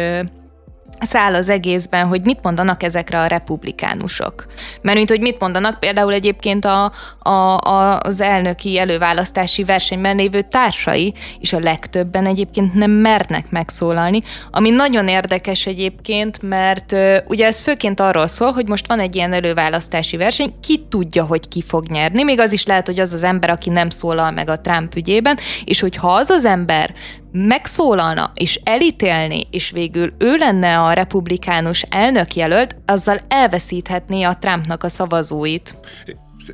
száll 1.00 1.34
az 1.34 1.48
egészben, 1.48 2.06
hogy 2.06 2.20
mit 2.24 2.38
mondanak 2.42 2.82
ezekre 2.82 3.20
a 3.20 3.26
republikánusok. 3.26 4.46
Mert 4.82 4.96
mint 4.96 5.08
hogy 5.08 5.20
mit 5.20 5.40
mondanak 5.40 5.80
például 5.80 6.12
egyébként 6.12 6.64
a, 6.64 6.92
a, 7.18 7.30
a, 7.56 8.00
az 8.00 8.20
elnöki 8.20 8.78
előválasztási 8.78 9.64
versenyben 9.64 10.16
lévő 10.16 10.42
társai, 10.42 11.14
és 11.40 11.52
a 11.52 11.58
legtöbben 11.58 12.26
egyébként 12.26 12.74
nem 12.74 12.90
mernek 12.90 13.50
megszólalni, 13.50 14.20
ami 14.50 14.70
nagyon 14.70 15.08
érdekes 15.08 15.66
egyébként, 15.66 16.42
mert 16.42 16.96
ugye 17.26 17.46
ez 17.46 17.60
főként 17.60 18.00
arról 18.00 18.26
szól, 18.26 18.52
hogy 18.52 18.68
most 18.68 18.86
van 18.86 19.00
egy 19.00 19.14
ilyen 19.14 19.32
előválasztási 19.32 20.16
verseny, 20.16 20.54
ki 20.62 20.86
tudja, 20.88 21.24
hogy 21.24 21.48
ki 21.48 21.62
fog 21.62 21.86
nyerni, 21.86 22.22
még 22.22 22.40
az 22.40 22.52
is 22.52 22.64
lehet, 22.64 22.86
hogy 22.86 23.00
az 23.00 23.12
az 23.12 23.22
ember, 23.22 23.50
aki 23.50 23.70
nem 23.70 23.90
szólal 23.90 24.30
meg 24.30 24.48
a 24.48 24.60
Trump 24.60 24.94
ügyében, 24.94 25.38
és 25.64 25.80
hogyha 25.80 26.08
az 26.08 26.30
az 26.30 26.44
ember 26.44 26.94
megszólalna 27.32 28.32
és 28.34 28.60
elítélni, 28.64 29.46
és 29.50 29.70
végül 29.70 30.12
ő 30.18 30.36
lenne 30.36 30.78
a 30.78 30.92
republikánus 30.92 31.82
elnökjelölt, 31.82 32.76
azzal 32.86 33.20
elveszíthetné 33.28 34.22
a 34.22 34.36
Trumpnak 34.40 34.82
a 34.82 34.88
szavazóit. 34.88 35.78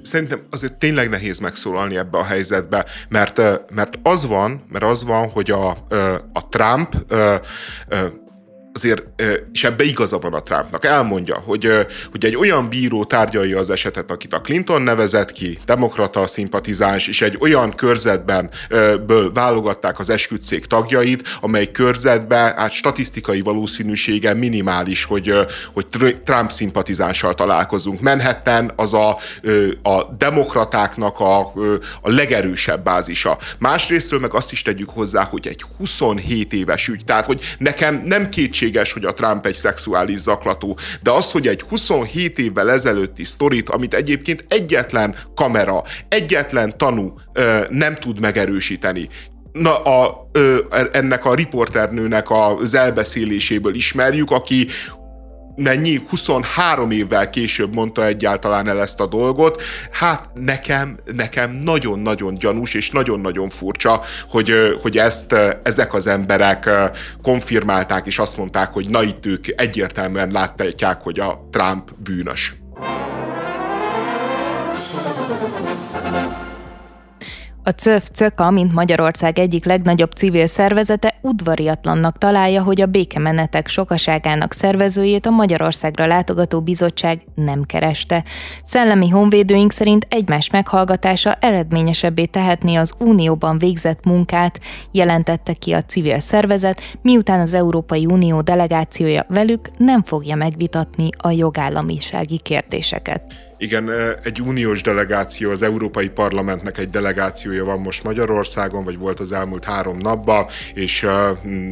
Szerintem 0.03 0.41
azért 0.51 0.75
tényleg 0.75 1.09
nehéz 1.09 1.39
megszólalni 1.39 1.97
ebbe 1.97 2.19
a 2.19 2.25
helyzetbe, 2.25 2.87
mert, 3.09 3.43
mert 3.71 3.99
az 4.03 4.27
van, 4.27 4.65
mert 4.69 4.85
az 4.85 5.05
van, 5.05 5.31
hogy 5.31 5.51
a, 5.51 5.71
a 6.33 6.49
Trump 6.49 6.95
azért, 8.77 9.03
és 9.53 9.65
ebbe 9.65 9.85
igaza 9.85 10.19
van 10.19 10.35
a 10.35 10.43
Trumpnak, 10.43 10.85
elmondja, 10.85 11.37
hogy, 11.45 11.71
hogy 12.11 12.25
egy 12.25 12.37
olyan 12.37 12.69
bíró 12.69 13.05
tárgyalja 13.05 13.59
az 13.59 13.71
esetet, 13.71 14.11
akit 14.11 14.35
a 14.35 14.41
Clinton 14.41 14.83
nevezett 14.83 15.33
ki, 15.33 15.59
demokrata 15.65 16.27
szimpatizáns, 16.27 17.09
és 17.09 17.23
egy 17.23 17.37
olyan 17.41 17.75
körzetben 17.75 18.51
ből 19.07 19.33
válogatták 19.33 19.99
az 19.99 20.11
esküdszék 20.11 20.65
tagjait, 20.65 21.23
amely 21.41 21.71
körzetben 21.71 22.55
hát 22.57 22.73
statisztikai 22.73 23.41
valószínűsége 23.41 24.35
minimális, 24.35 25.05
hogy, 25.05 25.33
hogy 25.75 25.87
Trump 26.25 26.51
szimpatizánssal 26.51 27.35
találkozunk. 27.35 28.01
Manhattan 28.01 28.73
az 28.77 28.95
a, 28.95 29.19
a 29.83 30.05
demokratáknak 30.19 31.21
a, 31.21 31.41
a 32.01 32.11
legerősebb 32.11 32.85
bázisa. 32.85 33.39
Másrésztről 33.59 34.21
meg 34.21 34.35
azt 34.35 34.53
is 34.53 34.63
tegyük 34.63 34.91
hozzá, 34.91 35.25
hogy 35.25 35.47
egy 35.47 35.65
27 35.79 36.53
éves 36.53 36.89
ügy, 36.89 37.05
tehát 37.05 37.27
hogy 37.27 37.41
nekem 37.59 38.03
nem 38.05 38.29
kétség 38.29 38.66
lehetséges, 38.67 38.93
hogy 38.93 39.05
a 39.05 39.15
Trump 39.15 39.47
egy 39.47 39.55
szexuális 39.55 40.19
zaklató, 40.19 40.79
de 41.03 41.11
az, 41.11 41.31
hogy 41.31 41.47
egy 41.47 41.61
27 41.61 42.39
évvel 42.39 42.71
ezelőtti 42.71 43.25
sztorit, 43.25 43.69
amit 43.69 43.95
egyébként 43.95 44.45
egyetlen 44.49 45.17
kamera, 45.35 45.83
egyetlen 46.09 46.79
tanú 46.79 47.15
ö, 47.33 47.61
nem 47.71 47.95
tud 47.95 48.21
megerősíteni, 48.21 49.09
na, 49.53 49.79
a, 49.79 50.29
ö, 50.33 50.59
ennek 50.93 51.25
a 51.25 51.35
riporternőnek 51.35 52.27
az 52.31 52.75
elbeszéléséből 52.75 53.75
ismerjük, 53.75 54.31
aki 54.31 54.67
mennyi, 55.57 56.03
23 56.09 56.91
évvel 56.91 57.31
később 57.31 57.75
mondta 57.75 58.07
egyáltalán 58.07 58.69
el 58.69 58.81
ezt 58.81 59.01
a 59.01 59.07
dolgot. 59.07 59.63
Hát 59.91 60.29
nekem, 60.35 60.99
nekem 61.13 61.51
nagyon-nagyon 61.51 62.35
gyanús 62.35 62.75
és 62.75 62.91
nagyon-nagyon 62.91 63.49
furcsa, 63.49 64.03
hogy, 64.29 64.53
hogy 64.83 64.99
ezt 64.99 65.35
ezek 65.63 65.95
az 65.95 66.07
emberek 66.07 66.71
konfirmálták 67.23 68.07
és 68.07 68.19
azt 68.19 68.37
mondták, 68.37 68.73
hogy 68.73 68.89
na 68.89 69.03
itt 69.03 69.27
ők 69.27 69.61
egyértelműen 69.61 70.31
látják, 70.31 71.03
hogy 71.03 71.19
a 71.19 71.49
Trump 71.51 71.91
bűnös. 72.03 72.55
A 77.67 77.71
CÖF 77.71 78.09
CÖKA, 78.13 78.51
mint 78.51 78.73
Magyarország 78.73 79.39
egyik 79.39 79.65
legnagyobb 79.65 80.13
civil 80.13 80.47
szervezete, 80.47 81.15
udvariatlannak 81.23 82.19
találja, 82.19 82.63
hogy 82.63 82.81
a 82.81 82.87
békemenetek 82.87 83.69
sokaságának 83.69 84.53
szervezőjét 84.53 85.27
a 85.27 85.31
Magyarországra 85.31 86.07
látogató 86.07 86.61
bizottság 86.61 87.21
nem 87.35 87.63
kereste. 87.63 88.25
Szellemi 88.63 89.09
honvédőink 89.09 89.73
szerint 89.73 90.07
egymás 90.09 90.51
meghallgatása 90.51 91.33
eredményesebbé 91.33 92.25
tehetné 92.25 92.75
az 92.75 92.95
Unióban 92.99 93.59
végzett 93.59 94.05
munkát, 94.05 94.61
jelentette 94.93 95.53
ki 95.53 95.73
a 95.73 95.85
civil 95.85 96.19
szervezet, 96.19 96.81
miután 97.03 97.41
az 97.41 97.55
Európai 97.55 98.07
Unió 98.07 98.41
delegációja 98.41 99.27
velük 99.29 99.71
nem 99.79 100.03
fogja 100.03 100.37
megvitatni 100.37 101.09
a 101.19 101.31
jogállamisági 101.31 102.41
kérdéseket. 102.43 103.46
Igen, 103.59 103.91
egy 104.23 104.41
uniós 104.41 104.83
delegáció, 104.83 105.51
az 105.51 105.63
Európai 105.63 106.09
Parlamentnek 106.09 106.79
egy 106.79 106.91
delegációja 106.91 107.65
van 107.65 107.81
most 107.81 108.03
Magyarországon, 108.03 108.85
vagy 108.85 108.99
volt 108.99 109.21
az 109.21 109.33
elmúlt 109.33 109.65
három 109.65 109.99
napban, 109.99 110.47
és 110.75 111.07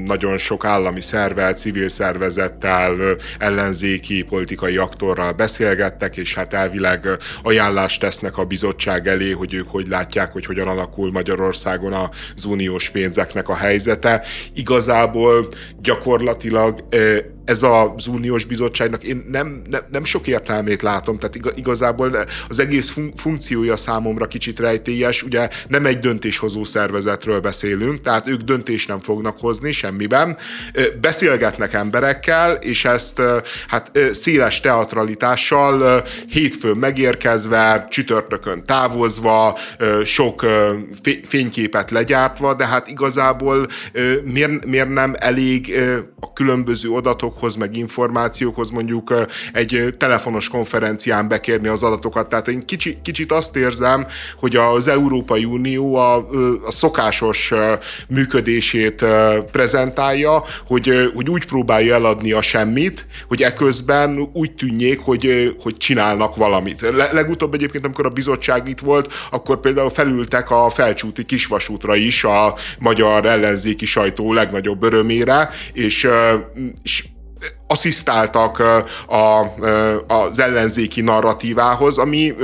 nagyon 0.05 0.37
sok 0.37 0.65
állami 0.65 1.01
szervel, 1.01 1.53
civil 1.53 1.89
szervezettel, 1.89 3.17
ellenzéki 3.39 4.23
politikai 4.23 4.77
aktorral 4.77 5.33
beszélgettek, 5.33 6.17
és 6.17 6.35
hát 6.35 6.55
elvileg 6.55 7.09
ajánlást 7.43 8.01
tesznek 8.01 8.39
a 8.39 8.45
bizottság 8.45 9.09
elé, 9.09 9.31
hogy 9.31 9.55
ők 9.55 9.69
hogy 9.69 9.89
látják, 9.89 10.33
hogy 10.33 10.47
hogyan 10.47 10.69
alakul 10.69 11.13
Magyarországon 11.13 11.93
az 12.35 12.45
uniós 12.45 12.91
pénzeknek 12.91 13.49
a 13.49 13.57
helyzete. 13.57 14.25
Igazából 14.55 15.47
gyakorlatilag 15.81 16.85
ez 17.45 17.63
az 17.63 18.07
uniós 18.07 18.45
bizottságnak 18.45 19.03
én 19.03 19.25
nem, 19.29 19.63
nem, 19.71 19.83
nem 19.91 20.05
sok 20.05 20.27
értelmét 20.27 20.83
látom, 20.83 21.19
tehát 21.19 21.59
igazából 21.75 22.17
az 22.49 22.59
egész 22.59 22.91
fun- 22.91 23.21
funkciója 23.21 23.77
számomra 23.77 24.27
kicsit 24.27 24.59
rejtélyes, 24.59 25.23
ugye 25.23 25.49
nem 25.69 25.87
egy 25.87 26.01
döntéshozó 26.01 26.65
szervezetről 26.65 27.41
beszélünk, 27.41 28.01
tehát 28.01 28.29
ők 28.29 28.41
döntést 28.41 28.89
nem 28.89 29.01
fognak 29.01 29.39
hozni 29.39 29.73
semmiben, 29.73 30.37
beszélgetnek 31.01 31.73
emberekkel, 31.73 32.53
és 32.53 32.85
ezt 32.85 33.23
hát 33.67 33.99
széles 34.13 34.61
teatralitással 34.61 36.05
hétfőn 36.29 36.77
megérkezve, 36.77 37.87
csütörtökön 37.91 38.65
távozva, 38.65 39.59
sok 40.05 40.47
fényképet 41.23 41.91
legyártva, 41.91 42.55
de 42.55 42.67
hát 42.67 42.89
igazából 42.89 43.67
miért, 44.25 44.65
miért 44.65 44.93
nem 44.93 45.15
elég 45.19 45.75
a 46.21 46.33
különböző 46.33 46.91
adatok 46.91 47.35
adatokhoz, 47.35 47.55
meg 47.55 47.77
információkhoz 47.77 48.71
mondjuk 48.71 49.15
egy 49.53 49.95
telefonos 49.99 50.49
konferencián 50.49 51.29
bekérni 51.29 51.64
az 51.69 51.83
adatokat. 51.83 52.29
Tehát 52.29 52.49
én 52.49 52.67
kicsi, 52.67 52.99
kicsit 53.03 53.33
azt 53.33 53.57
érzem, 53.57 54.07
hogy 54.37 54.57
az 54.57 54.89
Európai 54.89 55.45
Unió 55.45 55.97
a, 55.97 56.17
a 56.67 56.71
szokásos 56.71 57.53
működését 58.09 59.05
prezentálja, 59.51 60.45
hogy, 60.67 61.11
hogy 61.15 61.29
úgy 61.29 61.45
próbálja 61.45 61.95
eladni 61.95 62.33
a 62.33 62.43
semmit, 62.43 63.07
hogy 63.29 63.43
eközben 63.43 64.31
úgy 64.33 64.53
tűnjék, 64.53 65.01
hogy, 65.01 65.55
hogy 65.63 65.77
csinálnak 65.77 66.37
valamit. 66.37 66.93
Legutóbb 67.13 67.55
egyébként, 67.55 67.85
amikor 67.85 68.07
a 68.07 68.11
bizottság 68.11 68.69
itt 68.69 68.81
volt, 68.81 69.13
akkor 69.31 69.61
például 69.61 69.91
felültek 69.91 70.51
a 70.51 70.71
felcsúti 70.71 71.25
kisvasútra 71.25 71.97
is 71.97 72.25
a 72.25 72.55
magyar 72.79 73.27
ellenzéki 73.27 73.87
sajtó 73.87 74.33
legnagyobb 74.33 74.83
örömére, 74.83 75.49
és, 75.73 76.09
és 76.83 77.05
asszisztáltak 77.67 78.59
a, 79.07 79.41
az 80.15 80.39
ellenzéki 80.39 81.01
narratívához, 81.01 81.99
ami, 81.99 82.35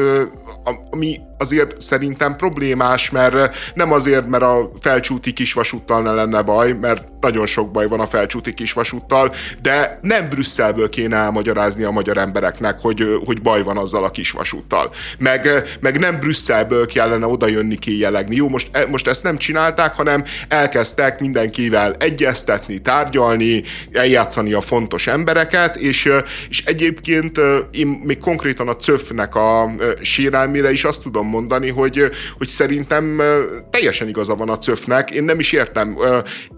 ami 0.90 1.20
azért 1.40 1.80
szerintem 1.80 2.36
problémás, 2.36 3.10
mert 3.10 3.56
nem 3.74 3.92
azért, 3.92 4.26
mert 4.26 4.42
a 4.42 4.70
felcsúti 4.80 5.32
kisvasúttal 5.32 6.02
ne 6.02 6.12
lenne 6.12 6.42
baj, 6.42 6.72
mert 6.72 7.04
nagyon 7.20 7.46
sok 7.46 7.70
baj 7.70 7.86
van 7.86 8.00
a 8.00 8.06
felcsúti 8.06 8.54
kisvasúttal, 8.54 9.34
de 9.62 9.98
nem 10.02 10.28
Brüsszelből 10.28 10.88
kéne 10.88 11.16
elmagyarázni 11.16 11.82
a 11.82 11.90
magyar 11.90 12.18
embereknek, 12.18 12.78
hogy, 12.80 13.20
hogy 13.24 13.42
baj 13.42 13.62
van 13.62 13.76
azzal 13.76 14.04
a 14.04 14.10
kisvasúttal. 14.10 14.90
Meg, 15.18 15.48
meg 15.80 15.98
nem 15.98 16.18
Brüsszelből 16.18 16.86
kellene 16.86 17.26
odajönni 17.26 17.76
kéjelegni. 17.76 18.36
Jó, 18.36 18.48
most, 18.48 18.68
e, 18.72 18.86
most 18.86 19.06
ezt 19.06 19.22
nem 19.22 19.36
csinálták, 19.36 19.94
hanem 19.94 20.24
elkezdtek 20.48 21.20
mindenkivel 21.20 21.92
egyeztetni, 21.98 22.78
tárgyalni, 22.78 23.62
eljátszani 23.92 24.52
a 24.52 24.60
fontos 24.60 25.06
embereket, 25.10 25.76
és, 25.76 26.08
és 26.48 26.62
egyébként 26.64 27.40
én 27.70 27.86
még 28.04 28.18
konkrétan 28.18 28.68
a 28.68 28.76
CÖF-nek 28.76 29.34
a 29.34 29.70
sérelmére 30.00 30.72
is 30.72 30.84
azt 30.84 31.02
tudom 31.02 31.26
mondani, 31.26 31.68
hogy, 31.68 32.10
hogy 32.38 32.48
szerintem 32.48 33.22
teljesen 33.70 34.08
igaza 34.08 34.34
van 34.34 34.48
a 34.48 34.58
CÖF-nek. 34.58 35.10
Én 35.10 35.24
nem 35.24 35.38
is 35.38 35.52
értem 35.52 35.96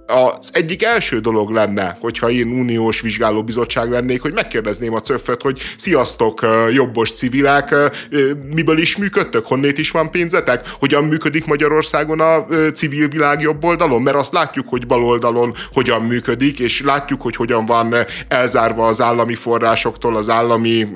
az 0.06 0.50
egyik 0.52 0.84
első 0.84 1.18
dolog 1.18 1.50
lenne, 1.50 1.96
hogyha 2.00 2.30
én 2.30 2.48
uniós 2.48 3.00
vizsgálóbizottság 3.00 3.90
lennék, 3.90 4.22
hogy 4.22 4.32
megkérdezném 4.32 4.94
a 4.94 5.00
cöffet, 5.00 5.42
hogy 5.42 5.60
sziasztok, 5.76 6.40
jobbos 6.72 7.12
civilek, 7.12 7.74
miből 8.54 8.78
is 8.78 8.96
működtök, 8.96 9.46
honnét 9.46 9.78
is 9.78 9.90
van 9.90 10.10
pénzetek, 10.10 10.68
hogyan 10.78 11.04
működik 11.04 11.44
Magyarországon 11.46 12.20
a 12.20 12.44
civil 12.74 13.08
világ 13.08 13.40
jobb 13.40 13.64
oldalon, 13.64 14.02
mert 14.02 14.16
azt 14.16 14.32
látjuk, 14.32 14.68
hogy 14.68 14.86
bal 14.86 15.04
oldalon 15.04 15.54
hogyan 15.72 16.02
működik, 16.02 16.58
és 16.58 16.80
látjuk, 16.80 17.22
hogy 17.22 17.36
hogyan 17.36 17.66
van 17.66 17.94
elzárva 18.42 18.86
az 18.86 19.00
állami 19.00 19.34
forrásoktól, 19.34 20.16
az 20.16 20.28
állami 20.28 20.86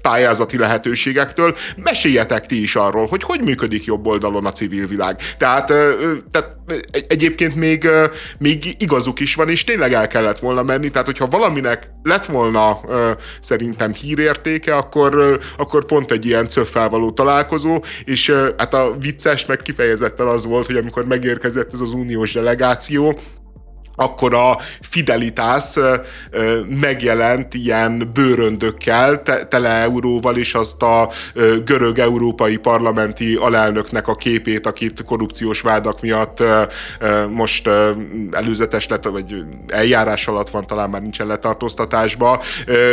pályázati 0.00 0.58
lehetőségektől. 0.58 1.56
Meséljetek 1.76 2.46
ti 2.46 2.62
is 2.62 2.76
arról, 2.76 3.06
hogy 3.06 3.22
hogy 3.22 3.40
működik 3.40 3.84
jobb 3.84 4.06
oldalon 4.06 4.46
a 4.46 4.52
civil 4.52 4.86
világ. 4.86 5.20
Tehát, 5.38 5.66
tehát 6.30 6.56
egyébként 7.08 7.54
még, 7.54 7.88
még 8.38 8.74
igazuk 8.78 9.20
is 9.20 9.34
van, 9.34 9.48
és 9.48 9.64
tényleg 9.64 9.92
el 9.92 10.06
kellett 10.06 10.38
volna 10.38 10.62
menni, 10.62 10.90
tehát 10.90 11.06
hogyha 11.06 11.26
valaminek 11.26 11.90
lett 12.02 12.26
volna 12.26 12.80
szerintem 13.40 13.92
hírértéke, 13.92 14.76
akkor, 14.76 15.40
akkor 15.56 15.84
pont 15.84 16.12
egy 16.12 16.26
ilyen 16.26 16.48
cöffel 16.48 17.12
találkozó, 17.14 17.82
és 18.04 18.30
hát 18.56 18.74
a 18.74 18.96
vicces 19.00 19.46
meg 19.46 19.58
kifejezetten 19.58 20.26
az 20.26 20.44
volt, 20.44 20.66
hogy 20.66 20.76
amikor 20.76 21.04
megérkezett 21.04 21.72
ez 21.72 21.80
az 21.80 21.92
uniós 21.92 22.32
delegáció, 22.32 23.18
akkor 23.96 24.34
a 24.34 24.58
Fidelitas 24.80 25.74
megjelent 26.80 27.54
ilyen 27.54 28.10
bőröndökkel, 28.12 29.22
tele 29.48 29.68
euróval, 29.68 30.36
és 30.36 30.54
azt 30.54 30.82
a 30.82 31.10
görög 31.64 31.98
európai 31.98 32.56
parlamenti 32.56 33.34
alelnöknek 33.34 34.08
a 34.08 34.14
képét, 34.14 34.66
akit 34.66 35.04
korrupciós 35.04 35.60
vádak 35.60 36.00
miatt 36.00 36.42
most 37.30 37.68
előzetes 38.30 38.88
lett, 38.88 39.04
vagy 39.04 39.44
eljárás 39.68 40.26
alatt 40.26 40.50
van, 40.50 40.66
talán 40.66 40.90
már 40.90 41.02
nincsen 41.02 41.26
letartóztatásba, 41.26 42.42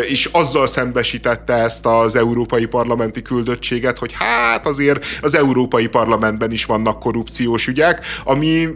és 0.08 0.30
azzal 0.32 0.68
szembesítette 0.68 1.54
ezt 1.54 1.86
az 1.86 2.16
európai 2.16 2.66
parlamenti 2.66 3.22
küldöttséget, 3.22 3.98
hogy 3.98 4.12
hát 4.18 4.68
azért 4.68 5.06
az 5.22 5.36
európai 5.36 5.88
parlamentben 5.88 6.52
is 6.52 6.66
vannak 6.66 7.00
korrupciós 7.00 7.68
ügyek, 7.68 8.06
ami... 8.24 8.68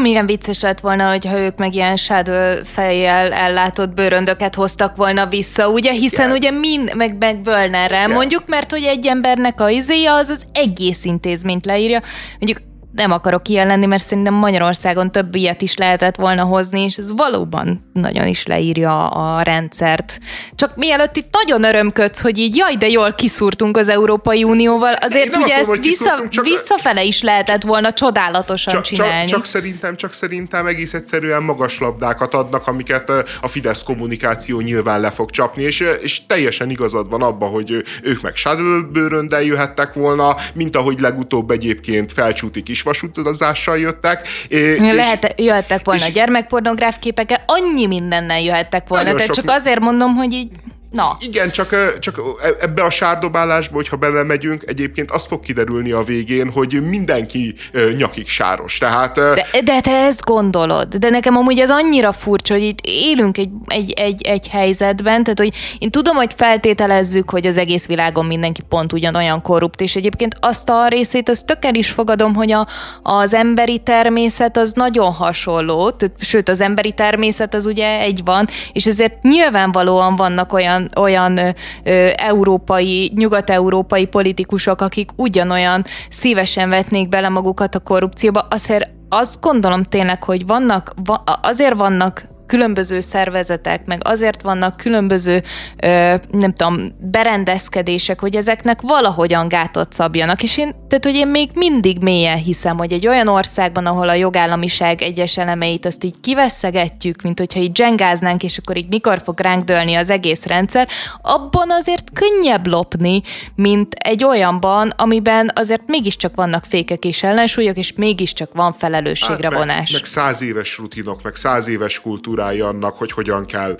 Milyen 0.00 0.26
vicces 0.26 0.60
lett 0.60 0.80
volna, 0.80 1.10
hogyha 1.10 1.38
ők 1.38 1.56
meg 1.56 1.74
ilyen 1.76 1.96
shadow 1.96 2.64
fejjel 2.64 3.32
ellátott 3.32 3.94
bőröndöket 3.94 4.54
hoztak 4.54 4.96
volna 4.96 5.26
vissza, 5.26 5.68
ugye? 5.68 5.92
Hiszen 5.92 6.24
yeah. 6.24 6.36
ugye 6.36 6.50
mind, 6.50 6.94
meg, 6.94 7.16
meg 7.18 7.42
Bölnerrel 7.42 8.00
yeah. 8.00 8.12
mondjuk, 8.12 8.42
mert 8.46 8.70
hogy 8.70 8.82
egy 8.82 9.06
embernek 9.06 9.60
a 9.60 9.68
izéje 9.68 10.12
az 10.12 10.28
az 10.28 10.42
egész 10.54 11.04
intézményt 11.04 11.64
leírja. 11.64 12.00
Mondjuk 12.38 12.58
nem 12.96 13.10
akarok 13.10 13.48
ilyen 13.48 13.66
lenni, 13.66 13.86
mert 13.86 14.04
szerintem 14.04 14.34
Magyarországon 14.34 15.12
több 15.12 15.34
ilyet 15.34 15.62
is 15.62 15.76
lehetett 15.76 16.16
volna 16.16 16.42
hozni, 16.42 16.80
és 16.80 16.96
ez 16.96 17.12
valóban 17.12 17.90
nagyon 17.92 18.26
is 18.26 18.46
leírja 18.46 19.08
a 19.08 19.42
rendszert. 19.42 20.18
Csak 20.54 20.76
mielőtt 20.76 21.16
itt 21.16 21.28
nagyon 21.30 21.64
örömködsz, 21.64 22.20
hogy 22.20 22.38
így 22.38 22.56
jaj, 22.56 22.76
de 22.76 22.88
jól 22.88 23.14
kiszúrtunk 23.14 23.76
az 23.76 23.88
Európai 23.88 24.44
Unióval, 24.44 24.92
azért 24.92 25.36
ugye 25.36 25.54
ezt 25.54 25.76
vissza, 25.76 26.28
csak... 26.28 26.44
visszafele 26.44 27.02
is 27.02 27.22
lehetett 27.22 27.62
volna 27.62 27.92
csodálatosan 27.92 28.74
csak, 28.74 28.82
csinálni. 28.82 29.26
Csak, 29.26 29.36
csak 29.36 29.44
szerintem, 29.44 29.96
csak 29.96 30.12
szerintem 30.12 30.66
egész 30.66 30.94
egyszerűen 30.94 31.42
magas 31.42 31.78
labdákat 31.78 32.34
adnak, 32.34 32.66
amiket 32.66 33.10
a 33.40 33.48
Fidesz 33.48 33.82
kommunikáció 33.82 34.60
nyilván 34.60 35.00
le 35.00 35.10
fog 35.10 35.30
csapni, 35.30 35.62
és, 35.62 35.84
és 36.00 36.26
teljesen 36.26 36.70
igazad 36.70 37.10
van 37.10 37.22
abban, 37.22 37.50
hogy 37.50 37.84
ők 38.02 38.22
meg 38.22 38.36
Shadowbőröndel 38.36 39.42
jöhettek 39.42 39.92
volna, 39.92 40.36
mint 40.54 40.76
ahogy 40.76 41.00
legutóbb 41.00 41.50
egyébként 41.50 42.12
felcsútik 42.12 42.68
is 42.68 42.82
vasutazással 42.86 43.78
jöttek. 43.78 44.28
És, 44.48 44.78
Lehet, 44.78 45.40
jöhettek 45.40 45.84
volna 45.84 46.06
és, 46.06 46.12
gyermekpornográf 46.12 46.98
képekkel, 46.98 47.42
annyi 47.46 47.86
mindennel 47.86 48.40
jöhettek 48.40 48.88
volna, 48.88 49.04
tehát 49.04 49.24
sok... 49.24 49.34
csak 49.34 49.50
azért 49.50 49.80
mondom, 49.80 50.14
hogy 50.14 50.32
így 50.32 50.50
Na. 50.96 51.16
Igen, 51.20 51.50
csak, 51.50 51.98
csak 51.98 52.20
ebbe 52.60 52.82
a 52.82 52.90
sárdobálásba, 52.90 53.74
hogyha 53.74 53.96
belemegyünk, 53.96 54.62
egyébként 54.66 55.10
az 55.10 55.26
fog 55.26 55.40
kiderülni 55.40 55.92
a 55.92 56.02
végén, 56.02 56.50
hogy 56.50 56.82
mindenki 56.88 57.54
nyakig 57.96 58.28
sáros. 58.28 58.78
Tehát, 58.78 59.14
de, 59.14 59.46
de 59.64 59.80
te 59.80 59.90
ezt 59.90 60.24
gondolod. 60.24 60.94
De 60.94 61.10
nekem 61.10 61.36
amúgy 61.36 61.58
ez 61.58 61.70
annyira 61.70 62.12
furcsa, 62.12 62.54
hogy 62.54 62.62
itt 62.62 62.78
élünk 62.82 63.38
egy, 63.38 63.50
egy, 63.66 63.92
egy, 63.92 64.22
egy 64.26 64.48
helyzetben, 64.48 65.22
tehát 65.22 65.38
hogy 65.38 65.54
én 65.78 65.90
tudom, 65.90 66.16
hogy 66.16 66.32
feltételezzük, 66.36 67.30
hogy 67.30 67.46
az 67.46 67.56
egész 67.56 67.86
világon 67.86 68.26
mindenki 68.26 68.62
pont 68.68 68.92
ugyanolyan 68.92 69.42
korrupt, 69.42 69.80
és 69.80 69.96
egyébként 69.96 70.36
azt 70.40 70.68
a 70.68 70.88
részét, 70.88 71.28
azt 71.28 71.46
tökkel 71.46 71.74
is 71.74 71.90
fogadom, 71.90 72.34
hogy 72.34 72.52
a, 72.52 72.66
az 73.02 73.34
emberi 73.34 73.78
természet 73.78 74.56
az 74.56 74.72
nagyon 74.72 75.12
hasonló, 75.12 75.90
tehát, 75.90 76.14
sőt 76.20 76.48
az 76.48 76.60
emberi 76.60 76.92
természet 76.92 77.54
az 77.54 77.66
ugye 77.66 77.98
egy 78.00 78.20
van, 78.24 78.48
és 78.72 78.86
ezért 78.86 79.22
nyilvánvalóan 79.22 80.16
vannak 80.16 80.52
olyan, 80.52 80.85
olyan 80.96 81.38
ö, 81.38 82.08
európai, 82.16 83.12
nyugat-európai 83.14 84.06
politikusok, 84.06 84.80
akik 84.80 85.10
ugyanolyan 85.16 85.82
szívesen 86.08 86.68
vetnék 86.68 87.08
bele 87.08 87.28
magukat 87.28 87.74
a 87.74 87.80
korrupcióba, 87.80 88.46
azért 88.50 88.88
azt 89.08 89.40
gondolom 89.40 89.82
tényleg, 89.82 90.22
hogy 90.24 90.46
vannak, 90.46 90.94
azért 91.42 91.74
vannak 91.74 92.24
különböző 92.46 93.00
szervezetek, 93.00 93.84
meg 93.84 94.00
azért 94.04 94.42
vannak 94.42 94.76
különböző, 94.76 95.42
ö, 95.76 96.14
nem 96.30 96.52
tudom, 96.52 96.92
berendezkedések, 96.98 98.20
hogy 98.20 98.36
ezeknek 98.36 98.80
valahogyan 98.80 99.48
gátot 99.48 99.92
szabjanak. 99.92 100.42
És 100.42 100.58
én, 100.58 100.74
tehát, 100.88 101.04
hogy 101.04 101.14
én 101.14 101.28
még 101.28 101.50
mindig 101.54 101.98
mélyen 101.98 102.38
hiszem, 102.38 102.76
hogy 102.76 102.92
egy 102.92 103.06
olyan 103.06 103.28
országban, 103.28 103.86
ahol 103.86 104.08
a 104.08 104.14
jogállamiság 104.14 105.02
egyes 105.02 105.36
elemeit 105.36 105.86
azt 105.86 106.04
így 106.04 106.14
kiveszegetjük, 106.20 107.22
mint 107.22 107.38
hogyha 107.38 107.60
így 107.60 107.72
dzsengáznánk, 107.72 108.42
és 108.42 108.58
akkor 108.58 108.76
így 108.76 108.88
mikor 108.88 109.20
fog 109.24 109.40
ránk 109.40 109.64
dőlni 109.64 109.94
az 109.94 110.10
egész 110.10 110.44
rendszer, 110.44 110.88
abban 111.22 111.70
azért 111.70 112.10
könnyebb 112.12 112.66
lopni, 112.66 113.22
mint 113.54 113.94
egy 113.94 114.24
olyanban, 114.24 114.92
amiben 114.96 115.52
azért 115.54 115.82
mégiscsak 115.86 116.34
vannak 116.34 116.64
fékek 116.64 117.04
és 117.04 117.22
ellensúlyok, 117.22 117.76
és 117.76 117.92
mégiscsak 117.96 118.52
van 118.52 118.72
felelősségre 118.72 119.48
hát, 119.48 119.58
vonás. 119.58 119.76
Meg, 119.76 119.88
meg 119.92 120.04
száz 120.04 120.42
éves 120.42 120.78
rutinok, 120.78 121.22
meg 121.22 121.34
száz 121.34 121.68
éves 121.68 122.00
kultúra 122.00 122.24
struktúrája 122.26 122.66
annak, 122.66 122.96
hogy 122.96 123.12
hogyan 123.12 123.44
kell 123.44 123.76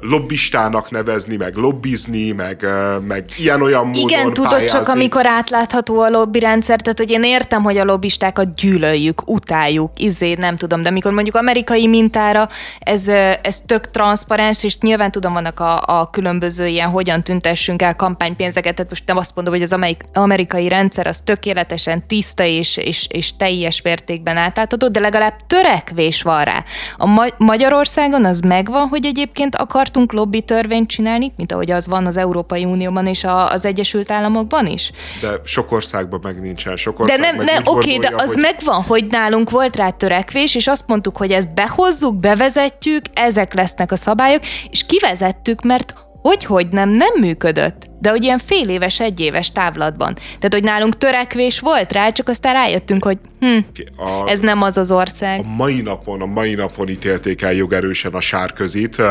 lobbistának 0.00 0.90
nevezni, 0.90 1.36
meg 1.36 1.54
lobbizni, 1.54 2.30
meg, 2.30 2.66
meg 3.06 3.24
ilyen-olyan 3.36 3.86
módon 3.86 4.08
Igen, 4.08 4.32
tudod, 4.32 4.50
pályázni. 4.50 4.78
csak 4.78 4.88
amikor 4.88 5.26
átlátható 5.26 5.98
a 5.98 6.08
lobby 6.08 6.38
rendszer, 6.50 6.80
tehát 6.80 6.98
hogy 6.98 7.10
én 7.10 7.22
értem, 7.22 7.62
hogy 7.62 7.76
a 7.76 7.84
lobbistákat 7.84 8.54
gyűlöljük, 8.54 9.22
utáljuk, 9.26 9.90
izé, 9.96 10.34
nem 10.34 10.56
tudom, 10.56 10.82
de 10.82 10.88
amikor 10.88 11.12
mondjuk 11.12 11.34
amerikai 11.36 11.86
mintára 11.86 12.48
ez, 12.78 13.08
ez 13.42 13.60
tök 13.66 13.90
transzparens, 13.90 14.64
és 14.64 14.78
nyilván 14.78 15.10
tudom, 15.10 15.32
vannak 15.32 15.60
a, 15.60 15.82
a 15.86 16.10
különböző 16.10 16.66
ilyen, 16.66 16.88
hogyan 16.88 17.22
tüntessünk 17.22 17.82
el 17.82 17.96
kampánypénzeket, 17.96 18.74
tehát 18.74 18.90
most 18.90 19.06
nem 19.06 19.16
azt 19.16 19.34
mondom, 19.34 19.54
hogy 19.54 19.62
az 19.62 19.76
amerikai 20.12 20.68
rendszer 20.68 21.06
az 21.06 21.20
tökéletesen 21.24 22.06
tiszta 22.06 22.44
és, 22.44 22.76
és, 22.76 23.06
és 23.10 23.36
teljes 23.36 23.82
mértékben 23.82 24.36
átlátható, 24.36 24.88
de 24.88 25.00
legalább 25.00 25.34
törekvés 25.46 26.22
van 26.22 26.44
rá. 26.44 26.64
A 26.96 27.06
Ma- 27.06 27.34
Magyarország 27.36 27.78
Magyarországon 27.80 28.24
az 28.24 28.40
megvan, 28.40 28.88
hogy 28.88 29.04
egyébként 29.04 29.56
akartunk 29.56 30.12
lobby 30.12 30.40
törvényt 30.40 30.88
csinálni, 30.88 31.32
mint 31.36 31.52
ahogy 31.52 31.70
az 31.70 31.86
van 31.86 32.06
az 32.06 32.16
Európai 32.16 32.64
Unióban 32.64 33.06
és 33.06 33.24
a, 33.24 33.48
az 33.48 33.64
Egyesült 33.64 34.10
Államokban 34.10 34.66
is? 34.66 34.90
De 35.20 35.28
sok 35.44 35.72
országban 35.72 36.20
meg 36.22 36.39
nincsen. 36.40 36.76
Sok 36.76 37.06
de 37.06 37.16
nem, 37.16 37.36
ne, 37.36 37.54
oké, 37.64 37.96
de 37.96 38.10
az 38.16 38.32
hogy... 38.32 38.42
megvan, 38.42 38.82
hogy 38.82 39.06
nálunk 39.06 39.50
volt 39.50 39.76
rá 39.76 39.90
törekvés, 39.90 40.54
és 40.54 40.66
azt 40.66 40.84
mondtuk, 40.86 41.16
hogy 41.16 41.30
ezt 41.30 41.54
behozzuk, 41.54 42.16
bevezetjük, 42.16 43.04
ezek 43.12 43.54
lesznek 43.54 43.92
a 43.92 43.96
szabályok, 43.96 44.42
és 44.70 44.86
kivezettük, 44.86 45.62
mert 45.62 45.94
hogy, 46.22 46.44
hogy 46.44 46.68
nem, 46.68 46.88
nem 46.88 47.12
működött 47.20 47.89
de 48.00 48.10
hogy 48.10 48.24
ilyen 48.24 48.38
fél 48.38 48.68
éves, 48.68 49.00
egy 49.00 49.20
éves 49.20 49.52
távlatban. 49.52 50.14
Tehát, 50.14 50.52
hogy 50.52 50.62
nálunk 50.62 50.98
törekvés 50.98 51.60
volt 51.60 51.92
rá, 51.92 52.10
csak 52.10 52.28
aztán 52.28 52.52
rájöttünk, 52.52 53.04
hogy 53.04 53.18
hm, 53.40 53.58
a, 53.96 54.28
ez 54.28 54.38
nem 54.38 54.62
az 54.62 54.76
az 54.76 54.90
ország. 54.90 55.40
A 55.40 55.48
mai 55.56 55.80
napon, 55.80 56.20
a 56.20 56.26
mai 56.26 56.54
napon 56.54 56.88
ítélték 56.88 57.42
el 57.42 57.52
jogerősen 57.52 58.12
a 58.12 58.20
sárközit 58.20 59.02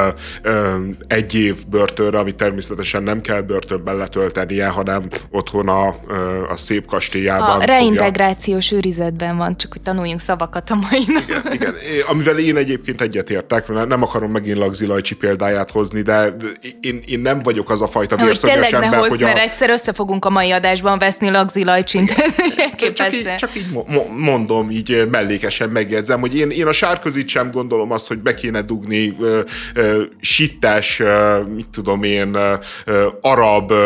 egy 1.07 1.33
év 1.35 1.55
börtönre, 1.67 2.19
ami 2.19 2.31
természetesen 2.31 3.03
nem 3.03 3.21
kell 3.21 3.41
börtönben 3.41 3.97
letöltenie, 3.97 4.67
hanem 4.67 5.03
otthon 5.31 5.67
a, 5.67 5.87
a 6.49 6.55
szép 6.55 6.85
kastélyában. 6.85 7.61
A 7.61 7.63
reintegrációs 7.63 8.63
fogja... 8.63 8.77
őrizetben 8.77 9.37
van, 9.37 9.57
csak 9.57 9.71
hogy 9.71 9.81
tanuljunk 9.81 10.21
szavakat 10.21 10.69
a 10.69 10.75
mai 10.75 11.03
nap. 11.07 11.23
Igen, 11.29 11.53
igen, 11.53 11.73
amivel 12.07 12.37
én 12.37 12.57
egyébként 12.57 13.01
egyetértek, 13.01 13.67
nem 13.67 14.03
akarom 14.03 14.31
megint 14.31 14.57
Lagzilajcsi 14.57 15.15
példáját 15.15 15.71
hozni, 15.71 16.01
de 16.01 16.35
én, 16.81 17.01
én 17.05 17.19
nem 17.19 17.41
vagyok 17.43 17.69
az 17.69 17.81
a 17.81 17.87
fajta 17.87 18.15
vérszöges 18.79 18.99
ne 18.99 19.07
hozz, 19.07 19.09
hogy 19.09 19.19
mert 19.19 19.37
a... 19.37 19.41
egyszer 19.41 19.69
össze 19.69 19.93
fogunk 19.93 20.25
a 20.25 20.29
mai 20.29 20.51
adásban 20.51 20.99
veszni 20.99 21.29
Lagzi 21.29 21.63
Lajcsint. 21.63 22.13
csak, 22.93 23.13
így, 23.13 23.35
csak 23.35 23.55
így 23.55 23.65
mondom, 24.17 24.71
így 24.71 25.07
mellékesen 25.11 25.69
megjegyzem, 25.69 26.19
hogy 26.19 26.37
én, 26.37 26.49
én 26.49 26.67
a 26.67 26.71
sárközit 26.71 27.27
sem 27.27 27.51
gondolom 27.51 27.91
azt, 27.91 28.07
hogy 28.07 28.19
be 28.19 28.33
kéne 28.33 28.61
dugni 28.61 29.07
uh, 29.07 29.39
uh, 29.75 30.01
sittes, 30.21 30.99
uh, 30.99 31.47
mit 31.55 31.69
tudom 31.69 32.03
én, 32.03 32.35
uh, 32.35 32.95
arab 33.21 33.71
uh, 33.71 33.77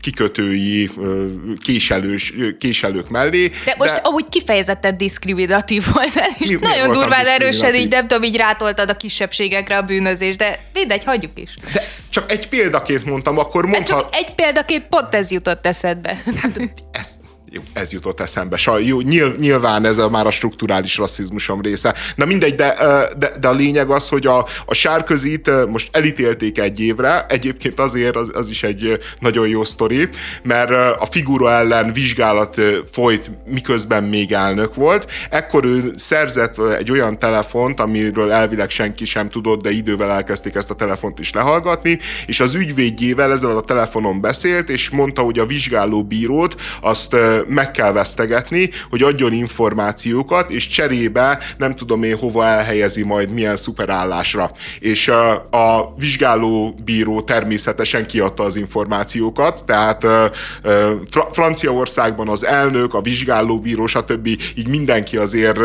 kikötői 0.00 0.90
uh, 0.96 1.24
késelős, 1.64 2.32
késelők 2.58 3.08
mellé. 3.08 3.50
De 3.64 3.74
most 3.78 3.94
de... 3.94 4.00
ahogy 4.02 4.24
kifejezetten 4.28 4.96
diszkriminatív 4.96 5.84
volt 5.92 6.08
és 6.38 6.48
mi, 6.48 6.54
nagyon 6.60 6.88
mi 6.88 6.94
durván 6.94 7.26
erősen 7.26 7.74
így 7.74 7.88
nem 7.88 8.06
tudom, 8.06 8.22
így 8.22 8.36
rátoltad 8.36 8.90
a 8.90 8.96
kisebbségekre 8.96 9.76
a 9.76 9.82
bűnözés, 9.82 10.36
de 10.36 10.60
mindegy, 10.72 11.04
hagyjuk 11.04 11.32
is. 11.34 11.54
De 11.72 11.82
csak 12.10 12.32
egy 12.32 12.48
példaként 12.48 13.04
mondtam, 13.04 13.38
akkor 13.38 13.66
mondhat... 13.66 13.89
Csak 13.90 14.14
egy 14.14 14.34
példaként 14.34 14.86
pont 14.86 15.14
ez 15.14 15.30
jutott 15.30 15.66
eszedbe. 15.66 16.16
Hát 16.42 16.70
ez, 16.90 17.16
jó, 17.52 17.62
ez 17.72 17.92
jutott 17.92 18.20
eszembe. 18.20 18.56
Saj, 18.56 18.84
jó, 18.84 19.00
nyilván 19.38 19.84
ez 19.84 19.98
a, 19.98 20.10
már 20.10 20.26
a 20.26 20.30
strukturális 20.30 20.96
rasszizmusom 20.96 21.60
része. 21.60 21.94
Na 22.14 22.24
mindegy, 22.24 22.54
de, 22.54 22.74
de, 23.18 23.32
de 23.40 23.48
a 23.48 23.52
lényeg 23.52 23.90
az, 23.90 24.08
hogy 24.08 24.26
a, 24.26 24.46
a 24.66 24.74
sárközit 24.74 25.66
most 25.66 25.88
elítélték 25.92 26.58
egy 26.58 26.80
évre, 26.80 27.26
egyébként 27.28 27.80
azért 27.80 28.16
az, 28.16 28.30
az 28.34 28.48
is 28.48 28.62
egy 28.62 28.98
nagyon 29.18 29.48
jó 29.48 29.64
sztori, 29.64 30.08
mert 30.42 30.70
a 31.00 31.06
figura 31.10 31.50
ellen 31.50 31.92
vizsgálat 31.92 32.60
folyt, 32.92 33.30
miközben 33.46 34.04
még 34.04 34.32
elnök 34.32 34.74
volt. 34.74 35.10
Ekkor 35.30 35.64
ő 35.64 35.92
szerzett 35.96 36.58
egy 36.58 36.90
olyan 36.90 37.18
telefont, 37.18 37.80
amiről 37.80 38.32
elvileg 38.32 38.70
senki 38.70 39.04
sem 39.04 39.28
tudott, 39.28 39.62
de 39.62 39.70
idővel 39.70 40.10
elkezdték 40.10 40.54
ezt 40.54 40.70
a 40.70 40.74
telefont 40.74 41.18
is 41.18 41.32
lehallgatni, 41.32 41.98
és 42.26 42.40
az 42.40 42.54
ügyvédjével 42.54 43.32
ezzel 43.32 43.56
a 43.56 43.60
telefonon 43.60 44.20
beszélt, 44.20 44.68
és 44.68 44.90
mondta, 44.90 45.22
hogy 45.22 45.38
a 45.38 45.46
vizsgáló 45.46 46.04
bírót 46.04 46.54
azt 46.80 47.16
meg 47.48 47.70
kell 47.70 47.92
vesztegetni, 47.92 48.70
hogy 48.90 49.02
adjon 49.02 49.32
információkat, 49.32 50.50
és 50.50 50.66
cserébe 50.66 51.38
nem 51.58 51.74
tudom 51.74 52.02
én 52.02 52.16
hova 52.16 52.44
elhelyezi 52.44 53.02
majd 53.02 53.30
milyen 53.30 53.56
szuperállásra. 53.56 54.50
És 54.78 55.08
a, 55.08 55.32
a 55.50 55.94
vizsgáló 55.96 56.74
bíró 56.84 57.20
természetesen 57.20 58.06
kiadta 58.06 58.42
az 58.42 58.56
információkat, 58.56 59.64
tehát 59.64 60.06
Fra- 61.10 61.28
Franciaországban 61.32 62.28
az 62.28 62.44
elnök, 62.44 62.94
a 62.94 63.00
vizsgálóbíró, 63.00 63.86
stb. 63.86 64.26
így 64.26 64.68
mindenki 64.68 65.16
azért 65.16 65.58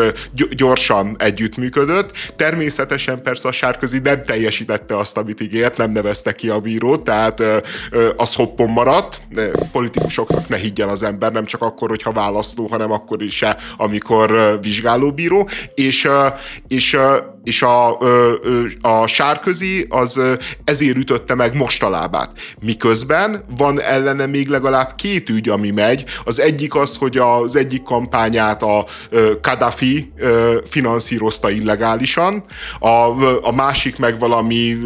gyorsan 0.50 1.16
együttműködött. 1.18 2.10
Természetesen 2.36 3.22
persze 3.22 3.48
a 3.48 3.52
Sárközi 3.52 3.98
nem 3.98 4.22
teljesítette 4.24 4.96
azt, 4.96 5.16
amit 5.16 5.40
ígért, 5.40 5.76
nem 5.76 5.90
nevezte 5.90 6.32
ki 6.32 6.48
a 6.48 6.60
bírót, 6.60 7.04
tehát 7.04 7.42
az 8.16 8.34
hoppon 8.34 8.70
maradt. 8.70 9.22
Politikusoknak 9.72 10.48
ne 10.48 10.56
higgyen 10.56 10.88
az 10.88 11.02
ember, 11.02 11.32
nem 11.32 11.44
csak 11.44 11.62
akkor, 11.66 11.88
hogyha 11.88 12.12
választó, 12.12 12.66
hanem 12.66 12.92
akkor 12.92 13.22
is, 13.22 13.44
amikor 13.76 14.58
vizsgálóbíró, 14.62 15.48
és, 15.74 16.08
és 16.68 16.96
és 17.46 17.62
a, 17.62 17.98
a 18.80 19.06
sárközi 19.06 19.86
az 19.88 20.20
ezért 20.64 20.96
ütötte 20.96 21.34
meg 21.34 21.56
most 21.56 21.82
a 21.82 21.90
lábát. 21.90 22.32
Miközben 22.60 23.44
van 23.56 23.80
ellene 23.80 24.26
még 24.26 24.48
legalább 24.48 24.94
két 24.94 25.28
ügy, 25.28 25.48
ami 25.48 25.70
megy. 25.70 26.04
Az 26.24 26.40
egyik 26.40 26.74
az, 26.74 26.96
hogy 26.96 27.16
az 27.16 27.56
egyik 27.56 27.82
kampányát 27.82 28.62
a 28.62 28.86
Kadhafi 29.40 30.12
finanszírozta 30.64 31.50
illegálisan, 31.50 32.44
a, 32.80 32.88
a 33.46 33.52
másik 33.54 33.98
meg 33.98 34.18
valami 34.18 34.76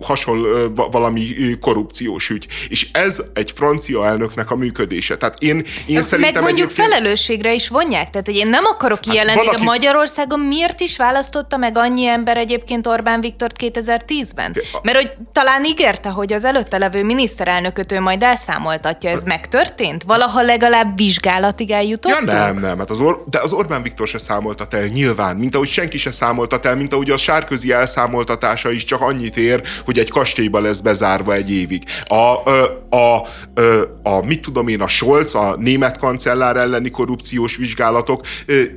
hasonló, 0.00 0.46
valami 0.90 1.26
korrupciós 1.60 2.30
ügy. 2.30 2.46
És 2.68 2.88
ez 2.92 3.22
egy 3.34 3.52
francia 3.54 4.06
elnöknek 4.06 4.50
a 4.50 4.56
működése. 4.56 5.16
Tehát 5.16 5.42
én, 5.42 5.64
én 5.86 5.97
szerintem 6.02 6.34
meg 6.34 6.42
mondjuk 6.42 6.70
egyébként... 6.70 6.88
felelősségre 6.88 7.52
is 7.52 7.68
vonják. 7.68 8.10
Tehát, 8.10 8.26
hogy 8.26 8.36
én 8.36 8.48
nem 8.48 8.64
akarok 8.64 9.00
kijelenteni, 9.00 9.36
hát 9.36 9.46
valaki... 9.46 9.64
de 9.64 9.70
Magyarországon 9.70 10.40
miért 10.40 10.80
is 10.80 10.96
választotta 10.96 11.56
meg 11.56 11.78
annyi 11.78 12.06
ember 12.06 12.36
egyébként 12.36 12.86
Orbán 12.86 13.20
Viktort 13.20 13.56
2010-ben? 13.60 14.56
Mert 14.82 14.96
hogy 14.96 15.10
talán 15.32 15.64
ígérte, 15.64 16.08
hogy 16.08 16.32
az 16.32 16.44
előtte 16.44 16.78
levő 16.78 17.04
miniszterelnököt 17.04 17.92
ő 17.92 18.00
majd 18.00 18.22
elszámoltatja. 18.22 19.10
Ez 19.10 19.22
megtörtént? 19.22 20.02
Valaha 20.02 20.42
legalább 20.42 20.96
vizsgálatig 20.96 21.70
eljutottunk? 21.70 22.30
Ja 22.30 22.38
nem, 22.38 22.58
nem. 22.58 22.78
Hát 22.78 22.90
az 22.90 23.00
Or- 23.00 23.28
de 23.28 23.38
az 23.42 23.52
Orbán 23.52 23.82
Viktor 23.82 24.06
se 24.06 24.18
számoltat 24.18 24.74
el 24.74 24.86
nyilván, 24.86 25.36
mint 25.36 25.54
ahogy 25.54 25.68
senki 25.68 25.98
se 25.98 26.12
számoltat 26.12 26.66
el, 26.66 26.76
mint 26.76 26.92
ahogy 26.92 27.10
a 27.10 27.16
sárközi 27.16 27.72
elszámoltatása 27.72 28.70
is 28.70 28.84
csak 28.84 29.00
annyit 29.00 29.36
ér, 29.36 29.62
hogy 29.84 29.98
egy 29.98 30.10
kastélyba 30.10 30.60
lesz 30.60 30.78
bezárva 30.78 31.34
egy 31.34 31.50
évig. 31.50 31.82
A, 32.06 32.14
a, 32.14 32.86
a, 32.90 33.26
a, 33.60 34.08
a 34.08 34.24
mit 34.24 34.40
tudom 34.40 34.68
én, 34.68 34.80
a 34.80 34.88
Scholz, 34.88 35.34
a 35.34 35.56
német 35.58 35.87
kancellár 35.96 36.56
elleni 36.56 36.90
korrupciós 36.90 37.56
vizsgálatok 37.56 38.20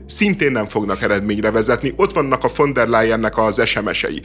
szintén 0.06 0.52
nem 0.52 0.68
fognak 0.68 1.02
eredményre 1.02 1.52
vezetni. 1.52 1.94
Ott 1.96 2.14
vannak 2.14 2.44
a 2.44 2.50
von 2.56 2.74
der 2.74 2.88
Leyennek 2.88 3.38
az 3.38 3.62
SMS-ei. 3.66 4.22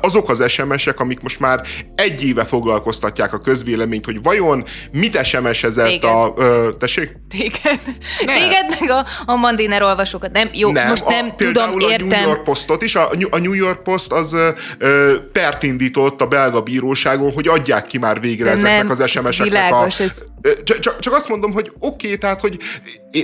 Azok 0.00 0.28
az 0.28 0.50
SMS-ek, 0.50 1.00
amik 1.00 1.20
most 1.20 1.40
már 1.40 1.62
egy 1.94 2.24
éve 2.24 2.44
foglalkoztatják 2.44 3.32
a 3.32 3.38
közvéleményt, 3.38 4.04
hogy 4.04 4.22
vajon 4.22 4.64
mit 4.92 5.24
SMS-ezett 5.24 6.02
a... 6.02 6.32
Ö, 6.36 6.68
tessék? 6.78 7.16
Téged. 7.28 7.80
Ne. 8.26 8.32
Téged 8.32 8.76
meg 8.80 8.90
a, 8.90 9.06
a 9.26 9.36
Mandiner 9.36 9.82
olvasókat. 9.82 10.32
Nem, 10.32 10.50
jó, 10.52 10.70
nem, 10.70 10.88
most 10.88 11.08
nem 11.08 11.26
a, 11.28 11.34
tudom, 11.34 11.74
a 11.74 11.90
értem. 11.90 12.06
New 12.06 12.22
York 12.22 12.42
Postot 12.42 12.82
is. 12.82 12.94
A, 12.94 13.10
a 13.30 13.38
New 13.38 13.52
York 13.52 13.82
Post 13.82 14.12
az 14.12 14.34
ö, 14.78 15.14
pert 15.32 15.62
indított 15.62 16.20
a 16.20 16.26
belga 16.26 16.60
bíróságon, 16.60 17.32
hogy 17.32 17.48
adják 17.48 17.86
ki 17.86 17.98
már 17.98 18.20
végre 18.20 18.44
De 18.44 18.50
ezeknek 18.50 18.82
nem, 18.82 18.90
az 18.90 19.10
SMS-eknek 19.10 19.72
a... 19.72 19.86
Ez... 19.98 20.24
Csak, 20.64 20.98
csak 20.98 21.14
azt 21.14 21.28
mondom, 21.28 21.52
hogy 21.52 21.72
oké, 21.78 22.06
okay, 22.06 22.18
tehát, 22.28 22.40
hogy 22.40 22.58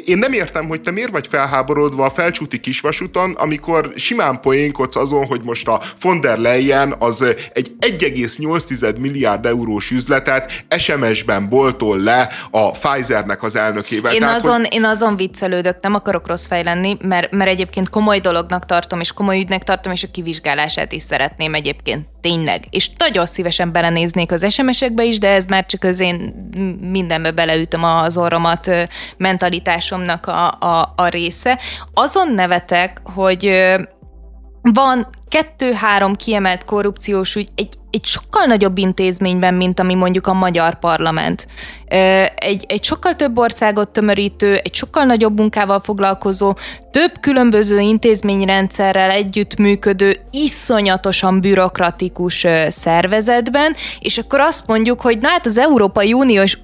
én 0.05 0.19
nem 0.19 0.33
értem, 0.33 0.69
hogy 0.69 0.81
te 0.81 0.91
miért 0.91 1.11
vagy 1.11 1.27
felháborodva 1.27 2.05
a 2.05 2.11
felcsúti 2.11 2.61
kisvasúton, 2.61 3.33
amikor 3.33 3.93
simán 3.97 4.41
poénkodsz 4.41 4.97
azon, 4.97 5.27
hogy 5.27 5.41
most 5.45 5.69
a 5.69 5.81
von 6.01 6.21
der 6.21 6.39
Leyen 6.39 6.95
az 6.99 7.23
egy 7.53 7.73
1,8 7.81 8.99
milliárd 8.99 9.47
eurós 9.47 9.91
üzletet 9.91 10.65
SMS-ben 10.79 11.49
boltol 11.49 11.99
le 11.99 12.29
a 12.51 12.71
Pfizernek 12.71 13.43
az 13.43 13.57
elnökével. 13.57 14.13
Én, 14.13 14.21
Tehát, 14.21 14.37
azon, 14.37 14.57
hogy... 14.57 14.75
én 14.75 14.85
azon 14.85 15.17
viccelődök, 15.17 15.77
nem 15.81 15.95
akarok 15.95 16.27
rossz 16.27 16.47
fej 16.47 16.63
lenni, 16.63 16.97
mert, 17.01 17.31
mert 17.31 17.51
egyébként 17.51 17.89
komoly 17.89 18.19
dolognak 18.19 18.67
tartom, 18.67 19.01
és 19.01 19.13
komoly 19.13 19.39
ügynek 19.39 19.63
tartom, 19.63 19.93
és 19.93 20.03
a 20.03 20.09
kivizsgálását 20.13 20.93
is 20.93 21.03
szeretném 21.03 21.55
egyébként. 21.55 22.07
Tényleg. 22.21 22.65
És 22.71 22.91
nagyon 22.99 23.27
szívesen 23.27 23.73
belenéznék 23.73 24.33
az 24.33 24.53
SMS-ekbe 24.53 25.05
is, 25.05 25.19
de 25.19 25.29
ez 25.29 25.45
már 25.45 25.67
csak 25.67 25.85
az 25.85 26.01
én 26.01 26.35
mindenbe 26.81 27.31
beleütöm 27.31 27.85
az 27.85 28.17
orromat 28.17 28.71
mentalitásomnak 29.17 30.27
a, 30.27 30.51
a, 30.51 30.93
a 30.97 31.09
része. 31.09 31.59
Azon 31.95 32.33
nevetek, 32.35 33.01
hogy 33.15 33.75
van 34.63 35.07
kettő-három 35.29 36.15
kiemelt 36.15 36.65
korrupciós 36.65 37.35
ügy 37.35 37.49
egy, 37.55 37.75
egy 37.95 38.05
sokkal 38.05 38.45
nagyobb 38.45 38.79
intézményben, 38.79 39.55
mint 39.55 39.81
ami 39.81 39.95
mondjuk 39.95 40.27
a 40.27 40.33
magyar 40.33 40.79
parlament. 40.79 41.47
Egy, 42.35 42.65
egy 42.69 42.85
sokkal 42.85 43.17
több 43.17 43.39
országot 43.39 43.89
tömörítő, 43.89 44.55
egy 44.55 44.75
sokkal 44.75 45.05
nagyobb 45.05 45.39
munkával 45.39 45.81
foglalkozó, 45.81 46.55
több 46.91 47.13
különböző 47.21 47.81
intézményrendszerrel 47.81 49.11
együttműködő, 49.11 50.17
iszonyatosan 50.31 51.41
bürokratikus 51.41 52.47
szervezetben, 52.69 53.75
és 54.01 54.19
akkor 54.19 54.41
azt 54.41 54.67
mondjuk, 54.67 55.01
hogy 55.01 55.19
na 55.19 55.29
hát 55.29 55.47
az 55.47 55.59
Európai 55.59 56.13
Unió 56.13 56.43
is 56.43 56.59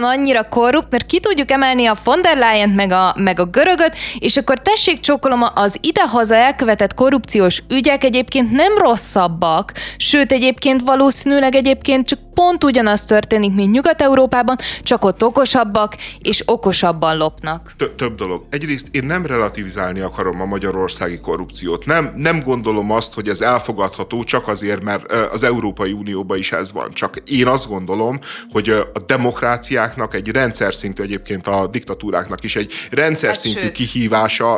annyira 0.00 0.48
korrupt, 0.48 0.90
mert 0.90 1.06
ki 1.06 1.20
tudjuk 1.20 1.50
emelni 1.50 1.86
a 1.86 1.96
von 2.04 2.22
der 2.22 2.36
Leyen 2.36 2.68
meg 2.70 2.90
a, 2.90 3.14
meg 3.18 3.40
a 3.40 3.44
görögöt, 3.44 3.96
és 4.18 4.36
akkor 4.36 4.58
tessék 4.58 5.00
csókolom, 5.00 5.44
az 5.54 5.78
idehaza 5.80 6.34
elkövetett 6.34 6.94
korrupciós 6.94 7.62
ügyek 7.68 8.04
egyébként 8.04 8.50
nem 8.50 8.76
rosszabbak, 8.76 9.72
sőt 9.96 10.32
egyébként 10.32 10.65
valószínűleg 10.84 11.54
egyébként 11.54 12.06
csak 12.06 12.18
pont 12.36 12.64
ugyanaz 12.64 13.04
történik, 13.04 13.54
mint 13.54 13.72
Nyugat-Európában, 13.72 14.56
csak 14.82 15.04
ott 15.04 15.24
okosabbak 15.24 15.96
és 16.18 16.42
okosabban 16.46 17.16
lopnak. 17.16 17.72
Több 17.96 18.14
dolog. 18.14 18.46
Egyrészt 18.50 18.88
én 18.90 19.04
nem 19.04 19.26
relativizálni 19.26 20.00
akarom 20.00 20.40
a 20.40 20.44
magyarországi 20.44 21.18
korrupciót. 21.18 21.86
Nem, 21.86 22.12
nem 22.16 22.42
gondolom 22.42 22.90
azt, 22.90 23.14
hogy 23.14 23.28
ez 23.28 23.40
elfogadható 23.40 24.24
csak 24.24 24.48
azért, 24.48 24.82
mert 24.82 25.12
az 25.12 25.42
Európai 25.42 25.92
Unióban 25.92 26.38
is 26.38 26.52
ez 26.52 26.72
van. 26.72 26.92
Csak 26.92 27.16
én 27.26 27.46
azt 27.46 27.68
gondolom, 27.68 28.18
hogy 28.50 28.68
a 28.68 28.98
demokráciáknak 29.06 30.14
egy 30.14 30.28
rendszer 30.28 30.74
szintű, 30.74 31.02
egyébként 31.02 31.46
a 31.46 31.66
diktatúráknak 31.66 32.44
is 32.44 32.56
egy 32.56 32.72
rendszer 32.90 33.28
hát 33.28 33.38
szintű 33.38 33.70
kihívása 33.70 34.54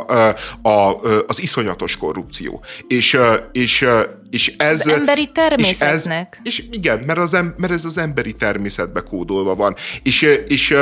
az 1.27 1.41
iszonyatos 1.41 1.97
korrupció. 1.97 2.63
És, 2.87 3.17
és 3.51 3.85
és 4.29 4.53
ez, 4.57 4.79
az 4.79 4.87
emberi 4.87 5.29
természetnek. 5.33 6.39
És, 6.43 6.57
ez, 6.59 6.65
és 6.65 6.77
igen, 6.77 6.99
mert, 6.99 7.19
az, 7.19 7.31
mert 7.31 7.68
ez 7.69 7.85
az 7.85 7.97
emberi 7.97 8.33
természetbe 8.33 9.01
kódolva 9.01 9.55
van. 9.55 9.75
És, 10.03 10.21
és 10.47 10.75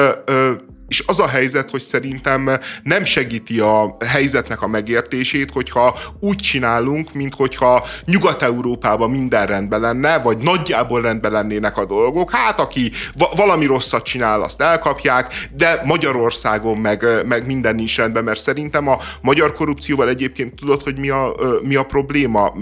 és 0.88 1.04
az 1.06 1.20
a 1.20 1.28
helyzet, 1.28 1.70
hogy 1.70 1.82
szerintem 1.82 2.50
nem 2.84 3.04
segíti 3.04 3.60
a 3.60 3.98
helyzetnek 4.06 4.62
a 4.62 4.68
megértését, 4.68 5.52
hogyha 5.52 6.00
úgy 6.20 6.36
csinálunk, 6.36 7.14
mint 7.14 7.34
hogyha 7.34 7.86
Nyugat-Európában 8.06 9.10
minden 9.10 9.46
rendben 9.46 9.80
lenne, 9.80 10.20
vagy 10.20 10.38
nagyjából 10.38 11.02
rendben 11.02 11.32
lennének 11.32 11.78
a 11.78 11.86
dolgok. 11.86 12.32
Hát, 12.32 12.60
aki 12.60 12.92
va- 13.18 13.38
valami 13.38 13.66
rosszat 13.66 14.04
csinál, 14.04 14.42
azt 14.42 14.62
elkapják, 14.62 15.34
de 15.54 15.82
Magyarországon 15.86 16.78
meg, 16.78 17.06
meg 17.26 17.46
minden 17.46 17.76
nincs 17.76 17.98
rendben, 17.98 18.24
mert 18.24 18.40
szerintem 18.40 18.88
a 18.88 18.98
magyar 19.22 19.54
korrupcióval 19.54 20.10
egyébként 20.10 20.56
tudod, 20.56 20.84
hogy 20.84 20.98
mi 20.98 21.10
a, 21.10 21.36
mi 21.62 21.76
a 21.76 21.84
probléma? 21.84 22.54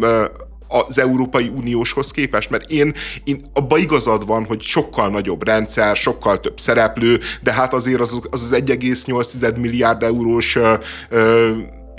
Az 0.68 0.99
Európai 0.99 1.51
Unióshoz 1.55 2.11
képest, 2.11 2.49
mert 2.49 2.70
én, 2.70 2.93
én 3.24 3.41
abban 3.53 3.80
igazad 3.80 4.26
van, 4.26 4.45
hogy 4.45 4.61
sokkal 4.61 5.09
nagyobb 5.09 5.45
rendszer, 5.45 5.95
sokkal 5.95 6.39
több 6.39 6.59
szereplő, 6.59 7.20
de 7.43 7.53
hát 7.53 7.74
azért 7.74 7.99
az 7.99 8.20
az, 8.30 8.41
az 8.41 8.53
1,8 8.53 9.59
milliárd 9.59 10.03
eurós 10.03 10.55
ö, 10.55 10.74
ö, 11.09 11.51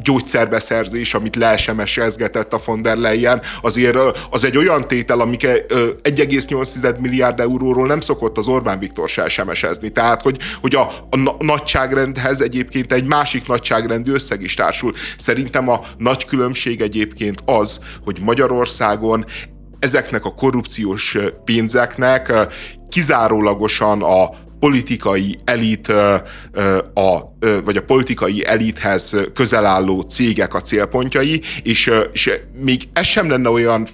gyógyszerbeszerzés, 0.02 1.14
amit 1.14 1.36
leesemesezgetett 1.36 2.52
a 2.52 2.60
von 2.64 2.82
der 2.82 2.96
Leyen, 2.96 3.42
azért 3.62 3.96
az 4.30 4.44
egy 4.44 4.56
olyan 4.56 4.88
tétel, 4.88 5.20
amik 5.20 5.42
1,8 5.42 6.98
milliárd 6.98 7.40
euróról 7.40 7.86
nem 7.86 8.00
szokott 8.00 8.38
az 8.38 8.48
Orbán 8.48 8.78
Viktor 8.78 9.08
se 9.08 9.22
esemesezni. 9.22 9.88
Tehát, 9.88 10.22
hogy, 10.22 10.38
hogy 10.60 10.74
a, 10.74 10.80
a 11.10 11.44
nagyságrendhez 11.44 12.40
egyébként 12.40 12.92
egy 12.92 13.06
másik 13.06 13.46
nagyságrendű 13.46 14.12
összeg 14.12 14.42
is 14.42 14.54
társul. 14.54 14.92
Szerintem 15.16 15.68
a 15.68 15.80
nagy 15.98 16.24
különbség 16.24 16.80
egyébként 16.80 17.42
az, 17.44 17.78
hogy 18.04 18.18
Magyarországon 18.20 19.24
ezeknek 19.78 20.24
a 20.24 20.34
korrupciós 20.34 21.16
pénzeknek 21.44 22.32
kizárólagosan 22.88 24.02
a 24.02 24.30
politikai 24.60 25.38
elit, 25.44 25.88
a, 26.94 27.36
vagy 27.64 27.76
a 27.76 27.82
politikai 27.82 28.46
elithez 28.46 29.16
közel 29.34 29.66
álló 29.66 30.00
cégek 30.00 30.54
a 30.54 30.60
célpontjai, 30.60 31.42
és, 31.62 31.90
és 32.12 32.30
még 32.62 32.82
ez 32.92 33.04
sem 33.04 33.28
lenne 33.28 33.48
olyan 33.48 33.86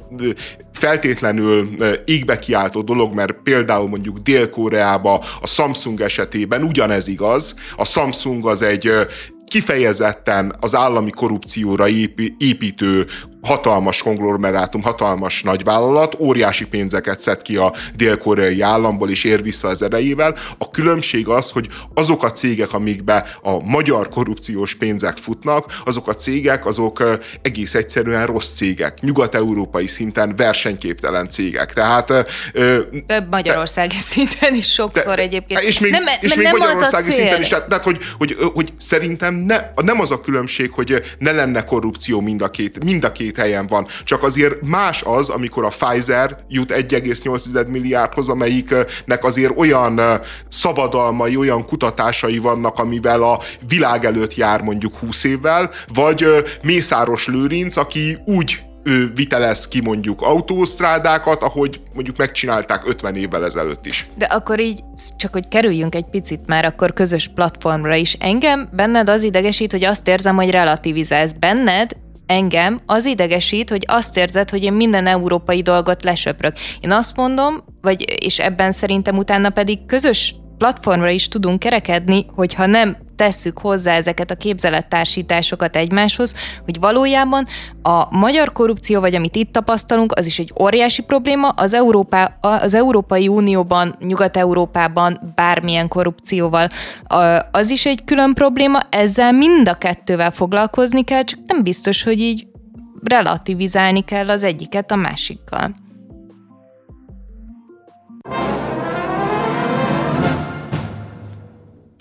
feltétlenül 0.72 1.68
égbe 2.04 2.38
kiáltó 2.38 2.82
dolog, 2.82 3.14
mert 3.14 3.32
például 3.42 3.88
mondjuk 3.88 4.18
Dél-Koreába 4.18 5.24
a 5.40 5.46
Samsung 5.46 6.00
esetében 6.00 6.62
ugyanez 6.62 7.08
igaz. 7.08 7.54
A 7.76 7.84
Samsung 7.84 8.46
az 8.46 8.62
egy 8.62 8.90
kifejezetten 9.52 10.54
az 10.60 10.74
állami 10.74 11.10
korrupcióra 11.10 11.88
építő 12.38 13.06
hatalmas 13.43 14.03
konglomerátum, 14.03 14.82
hatalmas 14.82 15.43
nagyvállalat, 15.43 16.16
óriási 16.18 16.66
pénzeket 16.66 17.20
szed 17.20 17.43
ki 17.43 17.57
a 17.57 17.72
dél-koreai 17.95 18.61
államból, 18.61 19.11
és 19.11 19.24
ér 19.24 19.43
vissza 19.43 19.68
az 19.68 19.82
erejével. 19.82 20.36
A 20.59 20.70
különbség 20.70 21.28
az, 21.28 21.51
hogy 21.51 21.68
azok 21.95 22.22
a 22.22 22.30
cégek, 22.30 22.72
amikbe 22.72 23.38
a 23.43 23.64
magyar 23.64 24.09
korrupciós 24.09 24.74
pénzek 24.74 25.16
futnak, 25.16 25.80
azok 25.84 26.09
a 26.09 26.14
cégek, 26.14 26.66
azok 26.66 27.18
egész 27.43 27.74
egyszerűen 27.74 28.26
rossz 28.26 28.55
cégek, 28.55 29.01
nyugat-európai 29.01 29.86
szinten 29.86 30.36
versenyképtelen 30.36 31.28
cégek. 31.28 31.72
Tehát 31.72 32.07
több 33.07 33.28
magyarországi 33.30 33.97
de, 33.97 34.03
szinten 34.03 34.55
is 34.55 34.72
sokszor 34.72 35.16
de, 35.16 35.22
egyébként. 35.22 35.61
És 35.61 35.78
még, 35.78 35.90
nem, 35.90 36.05
és 36.20 36.34
még 36.34 36.45
nem 36.45 36.57
magyarországi 36.59 37.11
szinten 37.11 37.40
is, 37.40 37.49
tehát, 37.49 37.68
tehát 37.68 37.84
hogy, 37.84 37.99
hogy, 38.18 38.36
hogy 38.55 38.72
szerintem 38.76 39.34
ne, 39.34 39.59
nem 39.76 40.01
az 40.01 40.11
a 40.11 40.20
különbség, 40.20 40.70
hogy 40.70 41.03
ne 41.18 41.32
lenne 41.32 41.64
korrupció 41.64 42.20
mind 42.20 42.43
a 42.43 42.49
két, 42.49 42.84
mind 42.84 43.05
a 43.05 43.12
két 43.12 43.32
két 43.33 43.45
helyen 43.45 43.66
van. 43.66 43.87
Csak 44.05 44.22
azért 44.22 44.66
más 44.66 45.03
az, 45.03 45.28
amikor 45.28 45.64
a 45.64 45.68
Pfizer 45.68 46.45
jut 46.49 46.72
1,8 46.72 47.66
milliárdhoz, 47.66 48.28
amelyiknek 48.28 49.24
azért 49.24 49.59
olyan 49.59 50.01
szabadalmai, 50.49 51.37
olyan 51.37 51.66
kutatásai 51.66 52.39
vannak, 52.39 52.78
amivel 52.78 53.22
a 53.22 53.41
világ 53.68 54.05
előtt 54.05 54.35
jár 54.35 54.61
mondjuk 54.61 54.97
20 54.97 55.24
évvel, 55.24 55.70
vagy 55.95 56.24
Mészáros 56.62 57.26
Lőrinc, 57.26 57.76
aki 57.76 58.18
úgy 58.24 58.61
ő 58.85 59.11
vitelez 59.14 59.68
ki 59.68 59.80
mondjuk 59.80 60.22
autósztrádákat, 60.22 61.43
ahogy 61.43 61.80
mondjuk 61.95 62.16
megcsinálták 62.16 62.89
50 62.89 63.16
évvel 63.16 63.45
ezelőtt 63.45 63.87
is. 63.87 64.09
De 64.18 64.24
akkor 64.24 64.61
így, 64.61 64.80
csak 65.16 65.33
hogy 65.33 65.49
kerüljünk 65.49 65.95
egy 65.95 66.05
picit 66.11 66.41
már 66.47 66.64
akkor 66.64 66.93
közös 66.93 67.30
platformra 67.35 67.95
is. 67.95 68.16
Engem 68.20 68.68
benned 68.72 69.09
az 69.09 69.22
idegesít, 69.22 69.72
hogy 69.72 69.85
azt 69.85 70.09
érzem, 70.09 70.37
hogy 70.37 70.51
relativizálsz. 70.51 71.33
Benned 71.33 71.91
engem 72.27 72.81
az 72.87 73.05
idegesít, 73.05 73.70
hogy 73.70 73.85
azt 73.87 74.16
érzed, 74.16 74.51
hogy 74.51 74.62
én 74.62 74.73
minden 74.73 75.07
európai 75.07 75.62
dolgot 75.62 76.05
lesöprök. 76.05 76.57
Én 76.81 76.91
azt 76.91 77.16
mondom, 77.16 77.64
vagy 77.81 78.25
és 78.25 78.39
ebben 78.39 78.73
szerintem 78.73 79.16
utána 79.16 79.51
pedig 79.51 79.87
közös 79.87 80.35
platformra 80.59 81.09
is 81.09 81.29
tudunk 81.29 81.59
kerekedni, 81.59 82.27
hogyha 82.35 82.66
nem 82.66 82.97
tesszük 83.23 83.59
hozzá 83.59 83.95
ezeket 83.95 84.31
a 84.31 84.35
képzelettársításokat 84.35 85.77
egymáshoz, 85.77 86.35
hogy 86.64 86.81
valójában 86.81 87.45
a 87.83 88.16
magyar 88.16 88.53
korrupció, 88.53 89.01
vagy 89.01 89.14
amit 89.14 89.37
itt 89.37 89.53
tapasztalunk, 89.53 90.12
az 90.12 90.27
is 90.27 90.39
egy 90.39 90.53
óriási 90.61 91.03
probléma, 91.03 91.49
az, 91.49 91.75
Európá, 91.75 92.37
az 92.41 92.75
Európai 92.75 93.29
Unióban, 93.29 93.97
Nyugat-Európában 94.01 95.33
bármilyen 95.35 95.89
korrupcióval 95.89 96.68
az 97.51 97.70
is 97.70 97.87
egy 97.87 98.05
külön 98.05 98.35
probléma, 98.35 98.79
ezzel 98.91 99.33
mind 99.33 99.68
a 99.68 99.75
kettővel 99.79 100.31
foglalkozni 100.31 101.05
kell, 101.05 101.25
csak 101.25 101.39
nem 101.47 101.62
biztos, 101.62 102.03
hogy 102.03 102.20
így 102.20 102.47
relativizálni 103.03 104.01
kell 104.01 104.29
az 104.31 104.43
egyiket 104.43 104.91
a 104.91 104.97
másikkal. 104.97 105.73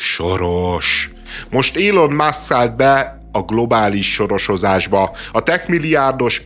Soros. 0.02 1.10
Most 1.52 1.78
Elon 1.78 2.14
Musk 2.14 2.52
be 2.78 3.21
a 3.32 3.42
globális 3.42 4.14
sorosozásba. 4.14 5.12
A 5.32 5.44
tech 5.44 5.70
milliárdos, 5.70 6.42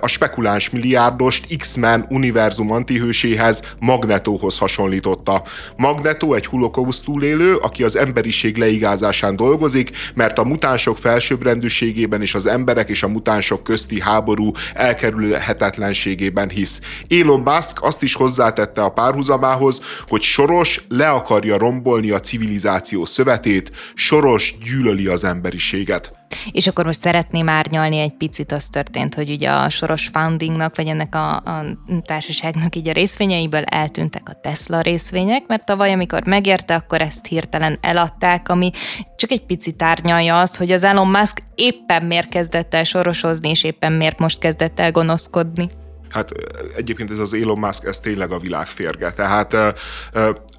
a 0.00 0.06
spekuláns 0.06 0.70
milliárdost 0.70 1.56
X-Men 1.56 2.06
univerzum 2.08 2.70
antihőséhez 2.70 3.62
Magnetóhoz 3.80 4.58
hasonlította. 4.58 5.42
Magneto 5.76 6.34
egy 6.34 6.46
holokauszt 6.46 7.04
túlélő, 7.04 7.54
aki 7.54 7.82
az 7.84 7.96
emberiség 7.96 8.56
leigázásán 8.56 9.36
dolgozik, 9.36 9.90
mert 10.14 10.38
a 10.38 10.44
mutánsok 10.44 10.98
felsőbbrendűségében 10.98 12.22
és 12.22 12.34
az 12.34 12.46
emberek 12.46 12.88
és 12.88 13.02
a 13.02 13.08
mutánsok 13.08 13.62
közti 13.62 14.00
háború 14.00 14.50
elkerülhetetlenségében 14.74 16.48
hisz. 16.48 16.80
Elon 17.08 17.40
Musk 17.40 17.82
azt 17.84 18.02
is 18.02 18.14
hozzátette 18.14 18.82
a 18.82 18.88
párhuzamához, 18.88 19.80
hogy 20.08 20.22
Soros 20.22 20.80
le 20.88 21.08
akarja 21.08 21.58
rombolni 21.58 22.10
a 22.10 22.20
civilizáció 22.20 23.04
szövetét, 23.04 23.70
Soros 23.94 24.54
gyűlöli 24.64 25.06
az 25.06 25.24
emberiséget. 25.24 26.12
És 26.50 26.66
akkor 26.66 26.84
most 26.84 27.00
szeretném 27.00 27.48
árnyalni 27.48 27.98
egy 27.98 28.14
picit, 28.14 28.52
az 28.52 28.66
történt, 28.68 29.14
hogy 29.14 29.30
ugye 29.30 29.50
a 29.50 29.70
Soros 29.70 30.08
Foundingnak, 30.12 30.76
vagy 30.76 30.86
ennek 30.86 31.14
a, 31.14 31.36
a 31.36 31.64
társaságnak 32.04 32.76
így 32.76 32.88
a 32.88 32.92
részvényeiből 32.92 33.62
eltűntek 33.62 34.22
a 34.24 34.40
Tesla 34.42 34.80
részvények, 34.80 35.46
mert 35.46 35.64
tavaly, 35.64 35.92
amikor 35.92 36.26
megérte, 36.26 36.74
akkor 36.74 37.00
ezt 37.00 37.26
hirtelen 37.26 37.78
eladták, 37.80 38.48
ami 38.48 38.70
csak 39.16 39.30
egy 39.30 39.46
picit 39.46 39.82
árnyalja 39.82 40.40
azt, 40.40 40.56
hogy 40.56 40.72
az 40.72 40.84
Elon 40.84 41.08
Musk 41.08 41.42
éppen 41.54 42.04
miért 42.04 42.28
kezdett 42.28 42.74
el 42.74 42.84
sorosozni, 42.84 43.48
és 43.50 43.64
éppen 43.64 43.92
miért 43.92 44.18
most 44.18 44.38
kezdett 44.38 44.80
el 44.80 44.90
gonoszkodni. 44.90 45.68
Hát 46.10 46.30
egyébként 46.76 47.10
ez 47.10 47.18
az 47.18 47.34
Elon 47.34 47.58
Musk, 47.58 47.84
ez 47.84 48.00
tényleg 48.00 48.30
a 48.30 48.38
világ 48.38 48.66
férge. 48.66 49.10
Tehát 49.10 49.54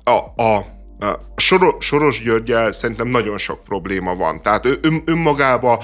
a, 0.04 0.12
a, 0.36 0.66
a 1.00 1.20
Soros, 1.36 1.86
Soros 1.86 2.22
Györgyel 2.22 2.72
szerintem 2.72 3.08
nagyon 3.08 3.38
sok 3.38 3.64
probléma 3.64 4.16
van. 4.16 4.41
Tehát 4.41 4.66
ön, 4.66 5.02
önmagába 5.06 5.84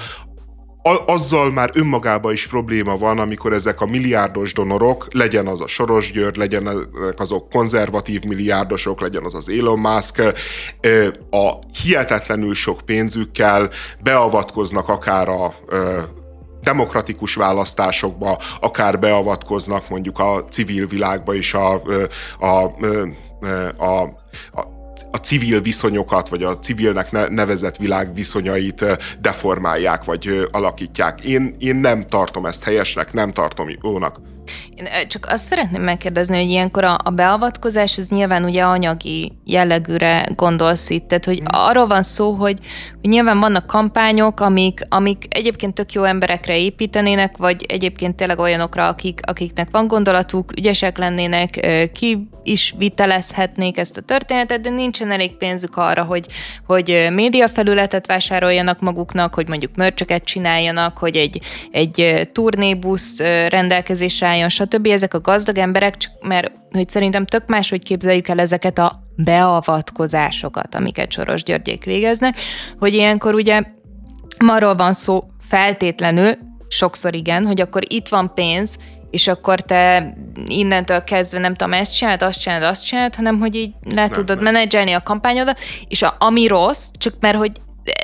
azzal 1.06 1.50
már 1.50 1.70
önmagában 1.74 2.32
is 2.32 2.46
probléma 2.46 2.96
van, 2.96 3.18
amikor 3.18 3.52
ezek 3.52 3.80
a 3.80 3.86
milliárdos 3.86 4.52
donorok, 4.52 5.06
legyen 5.12 5.46
az 5.46 5.60
a 5.60 5.66
Soros 5.66 6.12
György, 6.12 6.36
legyen 6.36 6.68
azok 7.16 7.48
konzervatív 7.48 8.22
milliárdosok, 8.22 9.00
legyen 9.00 9.24
az 9.24 9.34
az 9.34 9.48
Elon 9.48 9.78
Musk, 9.78 10.22
a 11.30 11.52
hihetetlenül 11.82 12.54
sok 12.54 12.80
pénzükkel 12.80 13.70
beavatkoznak 14.02 14.88
akár 14.88 15.28
a 15.28 15.54
demokratikus 16.62 17.34
választásokba, 17.34 18.38
akár 18.60 18.98
beavatkoznak 18.98 19.88
mondjuk 19.88 20.18
a 20.18 20.44
civil 20.44 20.86
világba 20.86 21.34
is 21.34 21.54
a, 21.54 21.82
a, 22.38 22.46
a, 22.46 22.74
a, 23.76 24.02
a 24.52 24.75
a 25.10 25.16
civil 25.16 25.60
viszonyokat, 25.60 26.28
vagy 26.28 26.42
a 26.42 26.58
civilnek 26.58 27.30
nevezett 27.30 27.76
világ 27.76 28.14
viszonyait 28.14 28.84
deformálják, 29.20 30.04
vagy 30.04 30.48
alakítják. 30.50 31.24
Én, 31.24 31.56
én 31.58 31.76
nem 31.76 32.02
tartom 32.02 32.46
ezt 32.46 32.64
helyesnek, 32.64 33.12
nem 33.12 33.32
tartom 33.32 33.68
jónak. 33.82 34.35
Én 34.76 35.08
csak 35.08 35.26
azt 35.30 35.44
szeretném 35.44 35.82
megkérdezni, 35.82 36.36
hogy 36.36 36.50
ilyenkor 36.50 36.84
a, 36.84 36.98
a 37.04 37.10
beavatkozás, 37.10 37.98
ez 37.98 38.08
nyilván 38.08 38.44
ugye 38.44 38.62
anyagi 38.62 39.32
jellegűre 39.44 40.28
gondolsz 40.36 40.90
itt, 40.90 41.08
tehát 41.08 41.24
hogy 41.24 41.42
arról 41.44 41.86
van 41.86 42.02
szó, 42.02 42.32
hogy, 42.32 42.58
hogy 43.00 43.10
nyilván 43.10 43.40
vannak 43.40 43.66
kampányok, 43.66 44.40
amik, 44.40 44.80
amik 44.88 45.24
egyébként 45.28 45.74
tök 45.74 45.92
jó 45.92 46.02
emberekre 46.02 46.58
építenének, 46.58 47.36
vagy 47.36 47.64
egyébként 47.68 48.16
tényleg 48.16 48.38
olyanokra, 48.38 48.88
akik, 48.88 49.20
akiknek 49.22 49.68
van 49.70 49.86
gondolatuk, 49.86 50.52
ügyesek 50.56 50.98
lennének, 50.98 51.66
ki 51.92 52.28
is 52.42 52.74
vitelezhetnék 52.78 53.78
ezt 53.78 53.96
a 53.96 54.00
történetet, 54.00 54.60
de 54.60 54.70
nincsen 54.70 55.10
elég 55.10 55.36
pénzük 55.36 55.76
arra, 55.76 56.02
hogy, 56.02 56.26
hogy 56.66 57.08
médiafelületet 57.12 58.06
vásároljanak 58.06 58.80
maguknak, 58.80 59.34
hogy 59.34 59.48
mondjuk 59.48 59.76
mörcsöket 59.76 60.24
csináljanak, 60.24 60.98
hogy 60.98 61.16
egy, 61.16 61.40
egy 61.70 62.28
turnébusz 62.32 63.18
rendelkezésre 63.48 64.26
álljon, 64.36 64.48
stb. 64.48 64.86
Ezek 64.86 65.14
a 65.14 65.20
gazdag 65.20 65.58
emberek, 65.58 65.96
csak 65.96 66.12
mert 66.20 66.52
hogy 66.70 66.88
szerintem 66.88 67.26
tök 67.26 67.46
máshogy 67.46 67.82
képzeljük 67.82 68.28
el 68.28 68.40
ezeket 68.40 68.78
a 68.78 69.02
beavatkozásokat, 69.16 70.74
amiket 70.74 71.12
Soros 71.12 71.42
Györgyék 71.42 71.84
végeznek, 71.84 72.36
hogy 72.78 72.94
ilyenkor 72.94 73.34
ugye 73.34 73.62
arról 74.38 74.74
van 74.74 74.92
szó 74.92 75.24
feltétlenül, 75.38 76.30
sokszor 76.68 77.14
igen, 77.14 77.46
hogy 77.46 77.60
akkor 77.60 77.82
itt 77.88 78.08
van 78.08 78.34
pénz, 78.34 78.76
és 79.10 79.26
akkor 79.26 79.60
te 79.60 80.14
innentől 80.46 81.04
kezdve 81.04 81.38
nem 81.38 81.54
tudom, 81.54 81.72
ezt 81.72 81.96
csináld, 81.96 82.22
azt 82.22 82.40
csináld, 82.40 82.62
azt 82.62 82.86
csináld, 82.86 83.14
hanem 83.14 83.38
hogy 83.38 83.54
így 83.54 83.72
le 83.84 83.94
nem, 83.94 84.08
tudod 84.08 84.42
nem. 84.42 84.52
menedzselni 84.52 84.92
a 84.92 85.02
kampányodat, 85.02 85.60
és 85.88 86.02
a, 86.02 86.16
ami 86.18 86.46
rossz, 86.46 86.88
csak 86.98 87.14
mert 87.20 87.36
hogy 87.36 87.52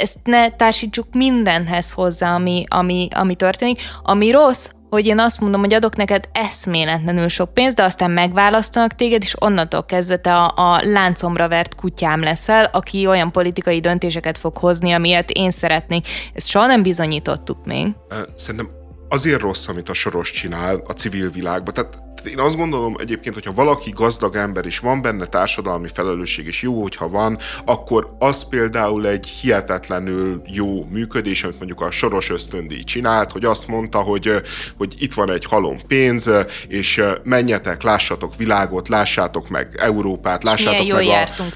ezt 0.01 0.19
ne 0.25 0.51
társítsuk 0.51 1.07
mindenhez 1.13 1.93
hozzá, 1.93 2.35
ami, 2.35 2.65
ami, 2.69 3.09
ami 3.15 3.35
történik. 3.35 3.81
Ami 4.03 4.31
rossz, 4.31 4.69
hogy 4.93 5.07
én 5.07 5.19
azt 5.19 5.41
mondom, 5.41 5.61
hogy 5.61 5.73
adok 5.73 5.97
neked 5.97 6.29
eszméletlenül 6.33 7.29
sok 7.29 7.55
pénzt, 7.55 7.77
de 7.77 7.83
aztán 7.83 8.11
megválasztanak 8.11 8.95
téged, 8.95 9.23
és 9.23 9.35
onnantól 9.39 9.85
kezdve 9.85 10.17
te 10.17 10.35
a, 10.35 10.53
a 10.57 10.81
láncomra 10.85 11.49
vert 11.49 11.75
kutyám 11.75 12.23
leszel, 12.23 12.65
aki 12.73 13.07
olyan 13.07 13.33
politikai 13.33 13.81
döntéseket 13.81 14.39
fog 14.39 14.57
hozni, 14.57 14.93
amilyet 14.93 15.31
én 15.31 15.51
szeretnék. 15.51 16.07
Ezt 16.35 16.49
soha 16.49 16.67
nem 16.67 16.83
bizonyítottuk 16.83 17.65
még. 17.65 17.87
Szerintem 18.35 18.71
azért 19.09 19.41
rossz, 19.41 19.69
amit 19.69 19.89
a 19.89 19.95
Soros 19.95 20.31
csinál 20.31 20.83
a 20.87 20.93
civil 20.93 21.31
világban. 21.31 21.75
Tehát 21.75 22.03
én 22.27 22.39
azt 22.39 22.57
gondolom 22.57 22.97
egyébként, 22.99 23.35
hogyha 23.35 23.53
valaki 23.53 23.91
gazdag 23.95 24.35
ember 24.35 24.67
is 24.67 24.79
van 24.79 25.03
benne 25.03 25.27
társadalmi 25.27 25.89
felelősség, 25.95 26.47
és 26.47 26.63
jó, 26.63 26.83
hogyha 26.83 27.09
van, 27.09 27.39
akkor 27.65 28.15
az 28.19 28.49
például 28.49 29.07
egy 29.07 29.27
hihetetlenül 29.27 30.43
jó 30.47 30.85
működés, 30.85 31.45
amit 31.45 31.59
mondjuk 31.59 31.81
a 31.81 31.91
Soros 31.91 32.31
ösztöndíj 32.31 32.83
csinált, 32.83 33.33
hogy 33.33 33.45
azt 33.45 33.67
mondta, 33.67 33.99
hogy, 33.99 34.43
hogy 34.77 34.95
itt 34.99 35.15
van 35.15 35.31
egy 35.31 35.45
halom 35.45 35.79
pénz, 35.87 36.31
és 36.69 37.03
menjetek, 37.23 37.83
lássatok 37.83 38.37
világot, 38.37 38.89
lássátok 38.89 39.49
meg 39.49 39.77
Európát, 39.79 40.43
lássátok 40.43 40.87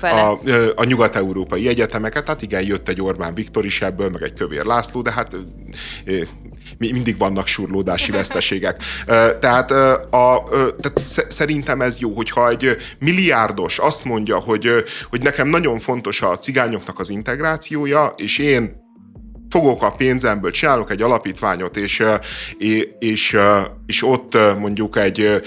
meg 0.00 0.12
a, 0.12 0.30
a, 0.30 0.38
a 0.76 0.84
nyugat-európai 0.84 1.68
egyetemeket. 1.68 2.26
Hát 2.26 2.42
igen, 2.42 2.62
jött 2.62 2.88
egy 2.88 3.00
Orbán 3.00 3.34
Viktor 3.34 3.64
is 3.64 3.82
ebből, 3.82 4.10
meg 4.10 4.22
egy 4.22 4.32
Kövér 4.32 4.64
László, 4.64 5.02
de 5.02 5.12
hát 5.12 5.36
mindig 6.78 7.18
vannak 7.18 7.46
surlódási 7.46 8.10
veszteségek. 8.12 8.76
Tehát, 9.40 9.70
a, 10.10 10.42
tehát 10.80 11.02
szerintem 11.28 11.80
ez 11.80 11.98
jó, 11.98 12.12
hogyha 12.12 12.48
egy 12.48 12.76
milliárdos 12.98 13.78
azt 13.78 14.04
mondja, 14.04 14.36
hogy, 14.36 14.84
hogy 15.10 15.22
nekem 15.22 15.48
nagyon 15.48 15.78
fontos 15.78 16.22
a 16.22 16.38
cigányoknak 16.38 16.98
az 16.98 17.10
integrációja, 17.10 18.10
és 18.16 18.38
én 18.38 18.84
fogok 19.48 19.82
a 19.82 19.90
pénzemből, 19.90 20.50
csinálok 20.50 20.90
egy 20.90 21.02
alapítványot, 21.02 21.76
és, 21.76 22.02
és, 22.98 23.36
és 23.86 24.02
ott 24.02 24.36
mondjuk 24.58 24.96
egy 24.96 25.42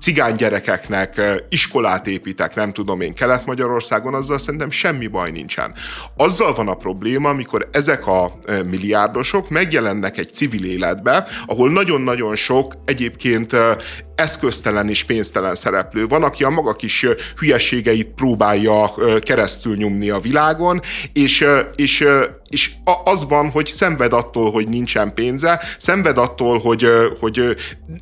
cigány 0.00 0.34
gyerekeknek 0.34 1.20
iskolát 1.48 2.06
építek, 2.06 2.54
nem 2.54 2.72
tudom 2.72 3.00
én, 3.00 3.14
Kelet-Magyarországon, 3.14 4.14
azzal 4.14 4.38
szerintem 4.38 4.70
semmi 4.70 5.06
baj 5.06 5.30
nincsen. 5.30 5.74
Azzal 6.16 6.54
van 6.54 6.68
a 6.68 6.74
probléma, 6.74 7.28
amikor 7.28 7.68
ezek 7.72 8.06
a 8.06 8.32
milliárdosok 8.64 9.50
megjelennek 9.50 10.18
egy 10.18 10.32
civil 10.32 10.64
életbe, 10.64 11.26
ahol 11.46 11.70
nagyon-nagyon 11.70 12.36
sok 12.36 12.74
egyébként 12.84 13.56
eszköztelen 14.16 14.88
és 14.88 15.04
pénztelen 15.04 15.54
szereplő. 15.54 16.06
Van, 16.06 16.22
aki 16.22 16.44
a 16.44 16.50
maga 16.50 16.72
kis 16.72 17.06
hülyeségeit 17.38 18.08
próbálja 18.08 18.94
keresztül 19.20 19.76
nyomni 19.76 20.10
a 20.10 20.18
világon, 20.18 20.80
és, 21.12 21.46
és, 21.74 22.04
és 22.48 22.70
az 23.04 23.28
van, 23.28 23.50
hogy 23.50 23.66
szenved 23.66 24.12
attól, 24.12 24.50
hogy 24.50 24.68
nincsen 24.68 25.14
pénze, 25.14 25.62
szenved 25.78 26.18
attól, 26.18 26.58
hogy, 26.58 26.86
hogy 27.20 27.56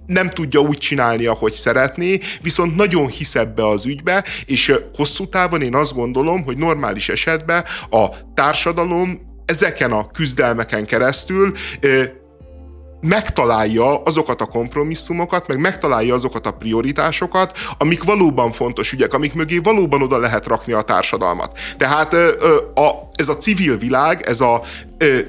nem 0.06 0.30
tudja 0.30 0.60
úgy 0.60 0.78
csinálni, 0.78 1.26
ahogy 1.26 1.52
szeretné, 1.52 2.18
viszont 2.42 2.76
nagyon 2.76 3.06
hisz 3.06 3.34
ebbe 3.34 3.68
az 3.68 3.86
ügybe, 3.86 4.24
és 4.46 4.74
hosszú 4.94 5.28
távon 5.28 5.62
én 5.62 5.74
azt 5.74 5.94
gondolom, 5.94 6.44
hogy 6.44 6.56
normális 6.56 7.08
esetben 7.08 7.64
a 7.90 8.06
társadalom 8.34 9.32
ezeken 9.46 9.92
a 9.92 10.10
küzdelmeken 10.10 10.86
keresztül 10.86 11.52
megtalálja 13.04 14.02
azokat 14.02 14.40
a 14.40 14.46
kompromisszumokat, 14.46 15.46
meg 15.46 15.58
megtalálja 15.58 16.14
azokat 16.14 16.46
a 16.46 16.52
prioritásokat, 16.52 17.58
amik 17.78 18.04
valóban 18.04 18.52
fontos 18.52 18.92
ügyek, 18.92 19.14
amik 19.14 19.34
mögé 19.34 19.58
valóban 19.58 20.02
oda 20.02 20.18
lehet 20.18 20.46
rakni 20.46 20.72
a 20.72 20.82
társadalmat. 20.82 21.58
Tehát 21.78 22.12
a, 22.74 23.08
ez 23.16 23.28
a 23.28 23.36
civil 23.36 23.76
világ, 23.76 24.22
ez 24.26 24.40
a 24.40 24.62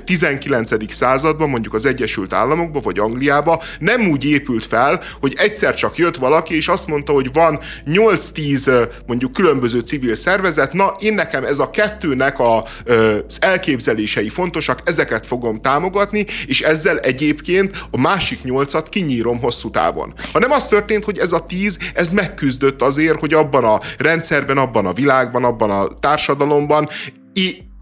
19. 0.05 0.93
században, 0.93 1.49
mondjuk 1.49 1.73
az 1.73 1.85
Egyesült 1.85 2.33
Államokban 2.33 2.81
vagy 2.81 2.99
Angliába 2.99 3.61
nem 3.79 4.09
úgy 4.09 4.25
épült 4.25 4.65
fel, 4.65 5.01
hogy 5.19 5.33
egyszer 5.37 5.73
csak 5.73 5.97
jött 5.97 6.15
valaki, 6.15 6.55
és 6.55 6.67
azt 6.67 6.87
mondta, 6.87 7.11
hogy 7.11 7.33
van 7.33 7.59
8-10 7.85 8.89
mondjuk 9.05 9.33
különböző 9.33 9.79
civil 9.79 10.15
szervezet, 10.15 10.73
na 10.73 10.93
én 10.99 11.13
nekem 11.13 11.43
ez 11.43 11.59
a 11.59 11.69
kettőnek 11.69 12.39
a, 12.39 12.57
az 12.57 13.37
elképzelései 13.39 14.29
fontosak, 14.29 14.79
ezeket 14.83 15.25
fogom 15.25 15.61
támogatni, 15.61 16.25
és 16.45 16.61
ezzel 16.61 16.97
egyébként 16.97 17.87
a 17.91 17.99
másik 17.99 18.43
nyolcat 18.43 18.89
kinyírom 18.89 19.39
hosszú 19.39 19.69
távon. 19.69 20.13
Hanem 20.33 20.51
az 20.51 20.67
történt, 20.67 21.03
hogy 21.03 21.17
ez 21.17 21.31
a 21.31 21.45
tíz, 21.45 21.77
ez 21.93 22.11
megküzdött 22.11 22.81
azért, 22.81 23.19
hogy 23.19 23.33
abban 23.33 23.63
a 23.63 23.79
rendszerben, 23.97 24.57
abban 24.57 24.85
a 24.85 24.93
világban, 24.93 25.43
abban 25.43 25.69
a 25.69 25.87
társadalomban 25.87 26.89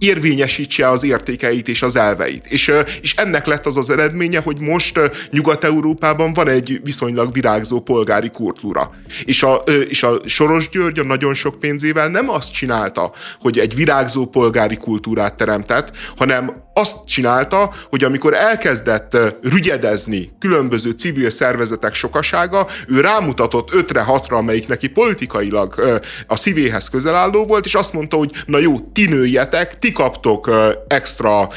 érvényesítse 0.04 0.90
az 0.90 1.04
értékeit 1.04 1.68
és 1.68 1.82
az 1.82 1.96
elveit. 1.96 2.46
És, 2.46 2.72
és 3.02 3.14
ennek 3.14 3.46
lett 3.46 3.66
az 3.66 3.78
az 3.78 3.90
eredménye, 3.90 4.40
hogy 4.40 4.60
most 4.60 5.00
Nyugat-Európában 5.32 6.34
van 6.34 6.48
egy 6.48 6.80
viszonylag 6.84 7.34
virágzó 7.34 7.80
polgári 7.80 8.30
kultúra. 8.30 8.92
És 9.24 9.44
a, 9.44 9.54
és 9.88 10.04
a 10.04 10.20
Soros 10.26 10.70
György 10.70 11.00
a 11.00 11.04
nagyon 11.04 11.34
sok 11.34 11.60
pénzével 11.60 12.08
nem 12.08 12.30
azt 12.30 12.54
csinálta, 12.54 13.12
hogy 13.40 13.60
egy 13.60 13.76
virágzó 13.76 14.26
polgári 14.26 14.78
kultúrát 14.78 15.36
teremtett, 15.36 15.92
hanem 16.18 16.72
azt 16.74 16.98
csinálta, 17.06 17.74
hogy 17.90 18.04
amikor 18.04 18.34
elkezdett 18.34 19.18
rügyedezni 19.42 20.30
különböző 20.40 20.92
civil 20.92 21.30
szervezetek 21.30 21.94
sokasága, 21.94 22.68
ő 22.88 23.02
rámutatott 23.02 23.74
ötre, 23.74 24.02
hatra, 24.02 24.38
amelyik 24.38 24.68
neki 24.68 24.88
politikailag 24.88 26.00
a 26.28 26.36
szívéhez 26.36 26.90
közel 26.90 27.16
álló 27.16 27.46
volt, 27.46 27.66
és 27.66 27.74
azt 27.74 27.94
mondta, 27.94 28.18
hogy 28.18 28.32
na 28.46 28.58
jó, 28.58 28.80
ti 28.80 29.06
nőjetek, 29.06 29.80
ti 29.80 29.92
kaptok 29.92 30.50
extra 30.88 31.50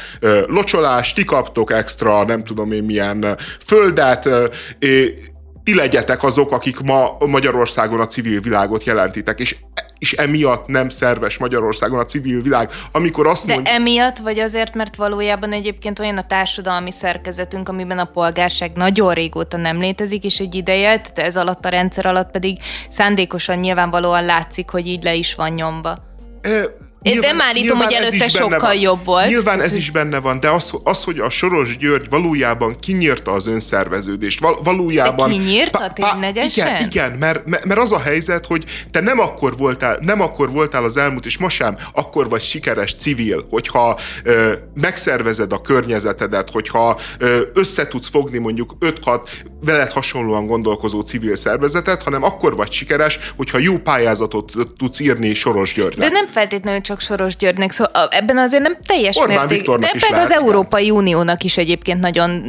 locsolást, 0.45 1.15
ti 1.15 1.23
kaptok 1.23 1.71
extra, 1.71 2.23
nem 2.23 2.43
tudom 2.43 2.71
én 2.71 2.83
milyen 2.83 3.37
földet, 3.65 4.29
ti 5.63 5.75
legyetek 5.75 6.23
azok, 6.23 6.51
akik 6.51 6.79
ma 6.79 7.17
Magyarországon 7.19 7.99
a 7.99 8.05
civil 8.05 8.41
világot 8.41 8.83
jelentitek. 8.83 9.39
És 9.39 9.55
és 9.99 10.13
emiatt 10.13 10.67
nem 10.67 10.89
szerves 10.89 11.37
Magyarországon 11.37 11.99
a 11.99 12.05
civil 12.05 12.41
világ. 12.41 12.69
Amikor 12.91 13.27
azt 13.27 13.45
De 13.45 13.53
mond... 13.53 13.67
emiatt, 13.69 14.17
vagy 14.17 14.39
azért, 14.39 14.75
mert 14.75 14.95
valójában 14.95 15.51
egyébként 15.51 15.99
olyan 15.99 16.17
a 16.17 16.25
társadalmi 16.25 16.91
szerkezetünk, 16.91 17.69
amiben 17.69 17.99
a 17.99 18.05
polgárság 18.05 18.71
nagyon 18.75 19.13
régóta 19.13 19.57
nem 19.57 19.79
létezik, 19.79 20.23
és 20.23 20.39
egy 20.39 20.55
ideje, 20.55 21.01
de 21.13 21.23
ez 21.23 21.37
alatt 21.37 21.65
a 21.65 21.69
rendszer 21.69 22.05
alatt 22.05 22.31
pedig 22.31 22.57
szándékosan 22.89 23.57
nyilvánvalóan 23.57 24.25
látszik, 24.25 24.69
hogy 24.69 24.87
így 24.87 25.03
le 25.03 25.13
is 25.13 25.35
van 25.35 25.49
nyomva. 25.49 25.97
E- 26.41 26.85
Nyilván, 27.11 27.35
nem 27.35 27.47
állítom, 27.47 27.77
hogy 27.77 27.93
előtte 27.93 28.29
sokkal 28.29 28.59
van. 28.59 28.79
jobb 28.79 29.05
volt. 29.05 29.27
Nyilván 29.27 29.61
ez 29.61 29.75
is 29.75 29.91
benne 29.91 30.19
van, 30.19 30.39
de 30.39 30.49
az, 30.49 30.71
az, 30.83 31.03
hogy 31.03 31.19
a 31.19 31.29
Soros 31.29 31.77
György 31.77 32.09
valójában 32.09 32.75
kinyírta 32.79 33.31
az 33.31 33.47
önszerveződést, 33.47 34.39
val, 34.39 34.59
valójában... 34.63 35.29
De 35.29 35.35
kinyírta 35.35 35.91
ténylegesen? 35.93 36.67
Igen, 36.67 36.85
igen 36.85 37.11
mert, 37.11 37.65
mert 37.65 37.79
az 37.79 37.91
a 37.91 37.99
helyzet, 37.99 38.45
hogy 38.45 38.65
te 38.91 38.99
nem 38.99 39.19
akkor 39.19 39.57
voltál, 39.57 39.97
nem 40.01 40.21
akkor 40.21 40.51
voltál 40.51 40.83
az 40.83 40.97
elmúlt, 40.97 41.25
és 41.25 41.37
most 41.37 41.55
sem 41.55 41.77
akkor 41.93 42.29
vagy 42.29 42.41
sikeres 42.41 42.95
civil, 42.95 43.45
hogyha 43.49 43.99
ö, 44.23 44.53
megszervezed 44.73 45.51
a 45.51 45.61
környezetedet, 45.61 46.49
hogyha 46.49 46.99
ö, 47.19 47.41
összetudsz 47.53 48.09
fogni 48.09 48.37
mondjuk 48.37 48.71
5-6 48.79 49.19
veled 49.61 49.91
hasonlóan 49.91 50.45
gondolkozó 50.45 51.01
civil 51.01 51.35
szervezetet, 51.35 52.03
hanem 52.03 52.23
akkor 52.23 52.55
vagy 52.55 52.71
sikeres, 52.71 53.19
hogyha 53.37 53.57
jó 53.57 53.77
pályázatot 53.77 54.53
tudsz 54.77 54.99
írni 54.99 55.33
Soros 55.33 55.73
Györgynek. 55.73 56.09
De 56.09 56.13
nem 56.13 56.27
feltétlenül 56.27 56.81
csak 56.81 56.96
Soros 56.99 57.35
Györgynek, 57.35 57.71
szóval 57.71 58.07
ebben 58.11 58.37
azért 58.37 58.61
nem 58.61 58.77
teljes 58.87 59.15
Orbán 59.15 59.37
mérték, 59.37 59.57
Viktornak 59.57 59.91
de 59.91 60.07
meg 60.11 60.21
az 60.21 60.31
Európai 60.31 60.89
Uniónak 60.89 61.43
is 61.43 61.57
egyébként 61.57 61.99
nagyon... 61.99 62.43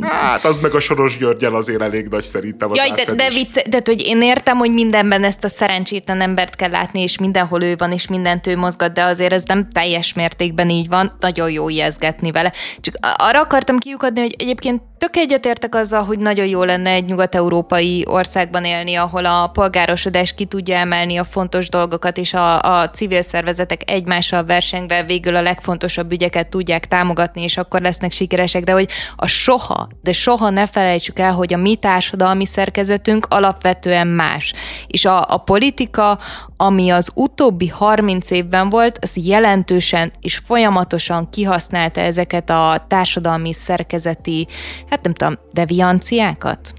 Hát 0.00 0.44
az 0.44 0.58
meg 0.58 0.74
a 0.74 0.80
Soros 0.80 1.16
Györgyel 1.16 1.54
azért 1.54 1.82
elég 1.82 2.06
nagy 2.08 2.22
szerintem 2.22 2.70
az 2.70 2.76
Jaj, 2.76 2.90
de, 2.90 3.14
de, 3.14 3.28
vicc, 3.28 3.68
de 3.68 3.82
hogy 3.84 4.06
én 4.06 4.22
értem, 4.22 4.56
hogy 4.56 4.72
mindenben 4.72 5.24
ezt 5.24 5.44
a 5.44 5.48
szerencsétlen 5.48 6.20
embert 6.20 6.56
kell 6.56 6.70
látni, 6.70 7.02
és 7.02 7.18
mindenhol 7.18 7.62
ő 7.62 7.74
van, 7.76 7.92
és 7.92 8.06
mindent 8.06 8.46
ő 8.46 8.56
mozgat, 8.56 8.92
de 8.92 9.02
azért 9.02 9.32
ez 9.32 9.42
nem 9.46 9.68
teljes 9.72 10.12
mértékben 10.12 10.70
így 10.70 10.88
van, 10.88 11.16
nagyon 11.20 11.50
jó 11.50 11.68
ijeszgetni 11.68 12.30
vele. 12.30 12.52
Csak 12.80 12.94
arra 13.16 13.40
akartam 13.40 13.76
kiukadni, 13.78 14.20
hogy 14.20 14.34
egyébként 14.38 14.82
tök 14.98 15.16
egyetértek 15.16 15.74
azzal, 15.74 16.04
hogy 16.04 16.18
nagyon 16.18 16.46
jó 16.46 16.64
lenne 16.64 16.90
egy 16.90 17.04
nyugat-európai 17.04 18.04
országban 18.08 18.64
élni, 18.64 18.94
ahol 18.94 19.24
a 19.24 19.46
polgárosodás 19.46 20.34
ki 20.34 20.44
tudja 20.44 20.76
emelni 20.76 21.16
a 21.16 21.24
fontos 21.24 21.68
dolgokat, 21.68 22.16
és 22.18 22.34
a, 22.34 22.60
a 22.60 22.90
civil 22.90 23.22
szervezetek 23.22 23.90
egymással 23.90 24.44
versengve 24.44 25.02
végül 25.02 25.36
a 25.36 25.42
legfontosabb 25.42 26.12
ügyeket 26.12 26.48
tudják 26.48 26.86
támogatni, 26.86 27.42
és 27.42 27.56
akkor 27.56 27.80
lesznek 27.80 28.12
sikeresek, 28.12 28.64
de 28.64 28.72
hogy 28.72 28.88
a 29.16 29.26
soha, 29.26 29.88
de 30.02 30.12
soha 30.12 30.50
ne 30.50 30.66
felejtsük 30.66 31.18
el, 31.18 31.32
hogy 31.32 31.52
a 31.52 31.56
mi 31.56 31.76
társadalmi 31.76 32.46
szerkezetünk 32.46 33.26
alapvetően 33.30 34.06
más. 34.06 34.52
És 34.86 35.04
a, 35.04 35.24
a 35.28 35.36
politika, 35.36 36.18
ami 36.56 36.90
az 36.90 37.10
utóbbi 37.14 37.68
30 37.68 38.30
évben 38.30 38.68
volt, 38.68 38.98
az 39.00 39.16
jelentősen 39.16 40.12
és 40.20 40.36
folyamatosan 40.36 41.28
kihasználta 41.30 42.00
ezeket 42.00 42.50
a 42.50 42.84
társadalmi 42.88 43.52
szerkezeti, 43.52 44.46
hát 44.90 45.02
nem 45.02 45.12
tudom, 45.12 45.38
devianciákat? 45.52 46.72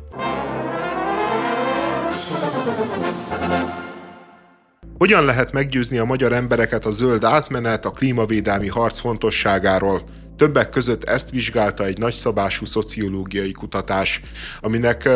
Hogyan 4.97 5.25
lehet 5.25 5.51
meggyőzni 5.51 5.97
a 5.97 6.05
magyar 6.05 6.33
embereket 6.33 6.85
a 6.85 6.91
zöld 6.91 7.23
átmenet, 7.23 7.85
a 7.85 7.89
klímavédelmi 7.89 8.67
harc 8.67 8.99
fontosságáról? 8.99 10.01
Többek 10.39 10.69
között 10.69 11.03
ezt 11.03 11.29
vizsgálta 11.29 11.85
egy 11.85 11.97
nagyszabású 11.97 12.65
szociológiai 12.65 13.51
kutatás, 13.51 14.21
aminek 14.61 15.09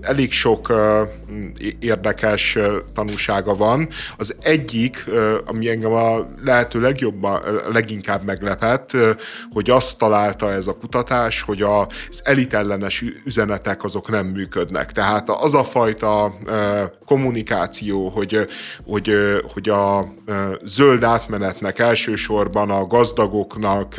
elég 0.00 0.32
sok 0.32 0.72
érdekes 1.78 2.58
tanúsága 2.94 3.54
van. 3.54 3.88
Az 4.16 4.34
egyik, 4.40 5.04
ami 5.46 5.68
engem 5.68 5.92
a 5.92 6.28
lehető 6.44 6.80
legjobban, 6.80 7.40
leginkább 7.72 8.24
meglepett, 8.24 8.90
hogy 9.50 9.70
azt 9.70 9.98
találta 9.98 10.52
ez 10.52 10.66
a 10.66 10.76
kutatás, 10.76 11.40
hogy 11.40 11.62
az 11.62 12.20
elitellenes 12.24 13.04
üzenetek 13.24 13.84
azok 13.84 14.10
nem 14.10 14.26
működnek. 14.26 14.92
Tehát 14.92 15.28
az 15.28 15.54
a 15.54 15.64
fajta 15.64 16.34
kommunikáció, 17.06 18.08
hogy, 18.08 18.46
hogy, 18.86 19.10
hogy 19.52 19.68
a 19.68 20.14
zöld 20.64 21.02
átmenetnek 21.02 21.78
elsősorban 21.78 22.70
a 22.70 22.86
gazdagoknak, 22.86 23.94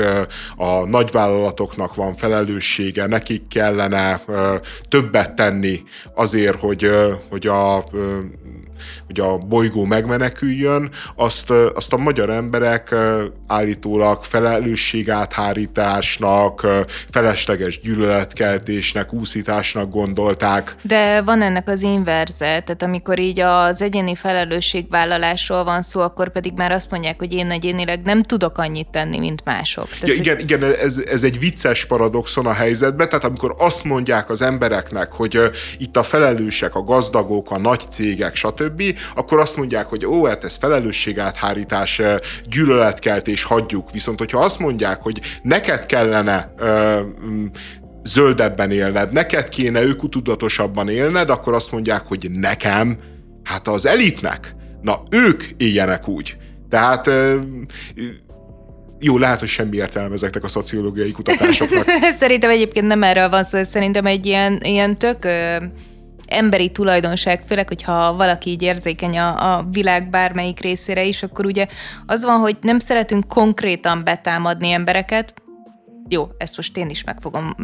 a 0.55 0.85
nagyvállalatoknak 0.85 1.95
van 1.95 2.13
felelőssége, 2.13 3.05
nekik 3.05 3.47
kellene 3.47 4.19
többet 4.89 5.35
tenni 5.35 5.83
azért, 6.13 6.59
hogy, 6.59 6.89
hogy 7.29 7.47
a 7.47 7.85
hogy 9.05 9.19
a 9.19 9.37
bolygó 9.37 9.85
megmeneküljön, 9.85 10.89
azt, 11.15 11.49
azt 11.49 11.93
a 11.93 11.97
magyar 11.97 12.29
emberek 12.29 12.95
állítólag 13.47 14.23
felelősségáthárításnak, 14.23 16.67
felesleges 17.11 17.79
gyűlöletkeltésnek, 17.79 19.13
úszításnak 19.13 19.89
gondolták. 19.89 20.75
De 20.81 21.21
van 21.21 21.41
ennek 21.41 21.67
az 21.67 21.81
inverze, 21.81 22.45
tehát 22.45 22.83
amikor 22.83 23.19
így 23.19 23.39
az 23.39 23.81
egyéni 23.81 24.15
felelősségvállalásról 24.15 25.63
van 25.63 25.81
szó, 25.81 26.01
akkor 26.01 26.31
pedig 26.31 26.53
már 26.55 26.71
azt 26.71 26.91
mondják, 26.91 27.19
hogy 27.19 27.33
én 27.33 27.51
egyénileg 27.51 28.01
nem 28.01 28.23
tudok 28.23 28.57
annyit 28.57 28.87
tenni, 28.87 29.19
mint 29.19 29.43
mások. 29.43 29.87
Tehát, 29.87 30.07
ja, 30.07 30.13
igen, 30.13 30.39
igen 30.39 30.63
ez, 30.63 31.01
ez 31.11 31.23
egy 31.23 31.39
vicces 31.39 31.85
paradoxon 31.85 32.45
a 32.45 32.53
helyzetben, 32.53 33.09
tehát 33.09 33.25
amikor 33.25 33.55
azt 33.57 33.83
mondják 33.83 34.29
az 34.29 34.41
embereknek, 34.41 35.11
hogy 35.11 35.39
itt 35.77 35.97
a 35.97 36.03
felelősek, 36.03 36.75
a 36.75 36.83
gazdagok, 36.83 37.51
a 37.51 37.57
nagy 37.57 37.81
cégek, 37.89 38.35
stb., 38.35 38.72
akkor 39.15 39.39
azt 39.39 39.55
mondják, 39.57 39.85
hogy 39.85 40.05
ó, 40.05 40.25
hát 40.25 40.43
ez 40.43 40.55
felelősségáthárítás, 40.55 42.01
gyűlöletkeltés, 42.49 43.43
hagyjuk. 43.43 43.91
Viszont, 43.91 44.19
hogyha 44.19 44.39
azt 44.39 44.59
mondják, 44.59 45.01
hogy 45.01 45.21
neked 45.41 45.85
kellene 45.85 46.53
ö, 46.57 46.99
zöldebben 48.03 48.71
élned, 48.71 49.11
neked 49.11 49.49
kéne 49.49 49.81
ökotudatosabban 49.81 50.89
élned, 50.89 51.29
akkor 51.29 51.53
azt 51.53 51.71
mondják, 51.71 52.05
hogy 52.07 52.27
nekem, 52.31 52.97
hát 53.43 53.67
az 53.67 53.85
elitnek, 53.85 54.55
na 54.81 55.03
ők 55.09 55.43
éljenek 55.57 56.07
úgy. 56.07 56.37
Tehát 56.69 57.09
jó, 58.99 59.17
lehet, 59.17 59.39
hogy 59.39 59.47
semmi 59.47 59.75
értelme 59.75 60.13
ezeknek 60.13 60.43
a 60.43 60.47
szociológiai 60.47 61.11
kutatásoknak. 61.11 61.85
szerintem 62.19 62.49
egyébként 62.49 62.87
nem 62.87 63.03
erről 63.03 63.29
van 63.29 63.43
szó, 63.43 63.63
szerintem 63.63 64.05
egy 64.05 64.25
ilyen, 64.25 64.59
ilyen 64.63 64.97
tök 64.97 65.27
emberi 66.27 66.71
tulajdonság, 66.71 67.43
főleg, 67.43 67.67
hogyha 67.67 68.15
valaki 68.15 68.49
így 68.49 68.61
érzékeny 68.61 69.17
a, 69.17 69.55
a 69.55 69.67
világ 69.71 70.09
bármelyik 70.09 70.59
részére 70.59 71.03
is, 71.03 71.23
akkor 71.23 71.45
ugye 71.45 71.67
az 72.05 72.23
van, 72.23 72.39
hogy 72.39 72.57
nem 72.61 72.79
szeretünk 72.79 73.27
konkrétan 73.27 74.03
betámadni 74.03 74.71
embereket, 74.71 75.33
jó, 76.09 76.29
ezt 76.37 76.55
most 76.55 76.77
én 76.77 76.89
is 76.89 77.03
meg 77.03 77.17
fogom 77.21 77.55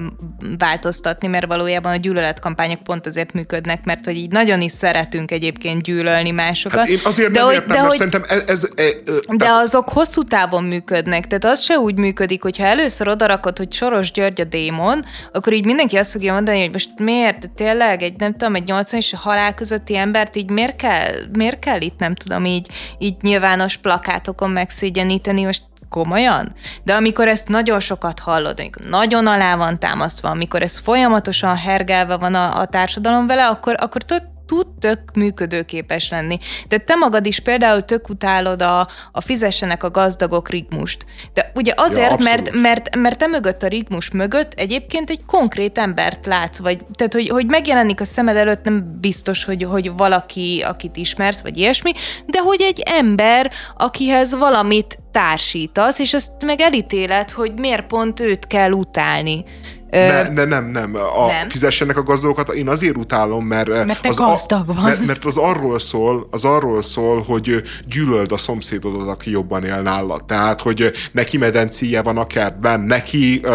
változtatni, 0.58 1.28
mert 1.28 1.46
valójában 1.46 1.92
a 1.92 1.96
gyűlöletkampányok 1.96 2.84
pont 2.84 3.08
azért 3.08 3.34
működnek, 3.34 3.86
mert 3.86 4.06
hogy 4.06 4.16
így 4.16 4.32
nagyon 4.32 4.62
is 4.62 4.72
szeretünk 4.72 5.32
egyébként 5.32 5.82
gyűlölni 5.82 6.32
másokat. 6.32 6.80
Hát 6.80 6.88
én 6.88 7.00
azért 7.04 7.32
de 7.32 7.40
nem 7.40 7.46
hogy, 7.46 7.54
értem, 7.54 7.68
de 7.68 7.74
mert 7.74 7.88
hogy, 7.88 7.98
szerintem 7.98 8.24
ez... 8.28 8.44
ez, 8.48 8.70
ez 8.76 8.94
de 9.28 9.36
tehát... 9.38 9.64
azok 9.64 9.90
hosszú 9.90 10.24
távon 10.24 10.64
működnek, 10.64 11.28
tehát 11.28 11.46
az 11.46 11.62
se 11.62 11.78
úgy 11.78 11.96
működik, 11.96 12.42
hogyha 12.42 12.66
először 12.66 13.08
odarakod, 13.08 13.58
hogy 13.58 13.74
Soros 13.74 14.12
György 14.12 14.42
a 14.42 14.44
démon, 14.44 15.04
akkor 15.32 15.54
így 15.54 15.66
mindenki 15.66 15.98
azt 15.98 16.12
fogja 16.12 16.34
mondani, 16.34 16.60
hogy 16.60 16.72
most 16.72 16.90
miért, 16.98 17.52
tényleg 17.52 18.02
egy, 18.02 18.16
nem 18.18 18.32
tudom, 18.32 18.56
egy 18.56 18.68
80 18.68 19.00
és 19.00 19.14
halál 19.18 19.54
közötti 19.54 19.98
embert 19.98 20.36
így 20.36 20.50
miért 20.50 20.76
kell, 20.76 21.14
miért 21.32 21.60
kell 21.60 21.82
itt, 21.82 22.00
nem 22.00 22.16
tudom, 22.16 22.46
így, 22.46 22.68
így 22.98 23.16
nyilvános 23.22 23.78
plakátokon 23.78 24.50
megszégyeníteni, 24.50 25.44
most 25.44 25.64
komolyan? 25.90 26.54
De 26.84 26.94
amikor 26.94 27.28
ezt 27.28 27.48
nagyon 27.48 27.80
sokat 27.80 28.20
hallod, 28.20 28.60
amikor 28.60 28.86
nagyon 28.86 29.28
alá 29.28 29.56
van 29.56 29.80
támasztva, 29.80 30.30
amikor 30.30 30.62
ez 30.62 30.78
folyamatosan 30.78 31.56
hergelve 31.56 32.18
van 32.18 32.36
a, 32.36 32.60
a 32.60 32.66
társadalom 32.66 33.28
vele, 33.28 33.48
akkor, 33.48 33.76
akkor 33.78 34.02
tök, 34.02 34.24
tud 34.50 34.68
tök 34.80 35.00
működőképes 35.14 36.10
lenni. 36.10 36.40
De 36.68 36.78
te 36.78 36.96
magad 36.96 37.26
is 37.26 37.40
például 37.40 37.82
tök 37.82 38.10
utálod 38.10 38.62
a, 38.62 38.88
a 39.12 39.22
fizessenek 39.22 39.84
a 39.84 39.92
gazdagok 39.92 40.50
rigmust. 40.50 41.06
De 41.34 41.52
ugye 41.56 41.74
azért, 41.76 42.10
ja, 42.10 42.16
mert, 42.24 42.52
mert, 42.54 42.96
mert 42.96 43.18
te 43.18 43.28
mögött 43.28 43.64
a 43.64 43.68
rigmus 43.68 44.12
mögött 44.12 44.54
egyébként 44.54 45.10
egy 45.10 45.26
konkrét 45.26 45.78
embert 45.78 46.26
látsz, 46.26 46.60
vagy 46.60 46.80
tehát, 46.94 47.14
hogy, 47.14 47.30
hogy 47.30 47.46
megjelenik 47.46 48.02
a 48.02 48.06
szemed 48.06 48.36
előtt, 48.36 48.64
nem 48.64 48.98
biztos, 49.02 49.44
hogy, 49.44 49.64
hogy 49.64 49.92
valaki, 49.92 50.64
akit 50.68 50.98
ismersz, 50.98 51.42
vagy 51.42 51.58
ilyesmi, 51.58 51.92
de 52.26 52.40
hogy 52.40 52.62
egy 52.62 52.84
ember, 52.86 53.52
akihez 53.78 54.36
valamit 54.36 54.98
társítasz, 55.12 56.00
és 56.00 56.14
azt 56.14 56.32
meg 56.46 56.62
elítéled, 56.62 57.32
hogy 57.32 57.60
miért 57.60 57.86
pont 57.86 58.20
őt 58.20 58.48
kell 58.48 58.72
utálni. 58.72 59.44
Ne, 59.90 60.28
ne, 60.28 60.46
nem, 60.46 60.66
nem. 60.66 60.96
A, 60.96 61.28
nem. 61.28 61.50
Fizessenek 61.50 61.98
a 61.98 62.04
gazdagokat, 62.04 62.54
én 62.54 62.68
azért 62.68 62.98
utálom, 62.98 63.46
mert, 63.46 63.86
mert 63.86 64.06
az, 64.06 64.16
gazdag 64.16 64.70
a, 64.70 64.82
mert, 64.82 65.06
mert, 65.06 65.26
az 65.26 65.38
arról 65.38 65.80
szól, 65.80 66.28
az 66.32 66.46
arról 66.46 66.84
szól, 66.84 67.22
hogy 67.22 67.62
gyűlöld 67.86 68.32
a 68.32 68.38
szomszédodat, 68.38 69.08
aki 69.08 69.32
jobban 69.32 69.64
él 69.64 69.82
nálad. 69.82 70.26
Tehát, 70.26 70.62
hogy 70.62 70.92
neki 71.12 71.38
medencéje 71.38 72.02
van 72.02 72.18
a 72.18 72.26
kertben, 72.26 72.80
neki, 72.80 73.42
uh, 73.44 73.52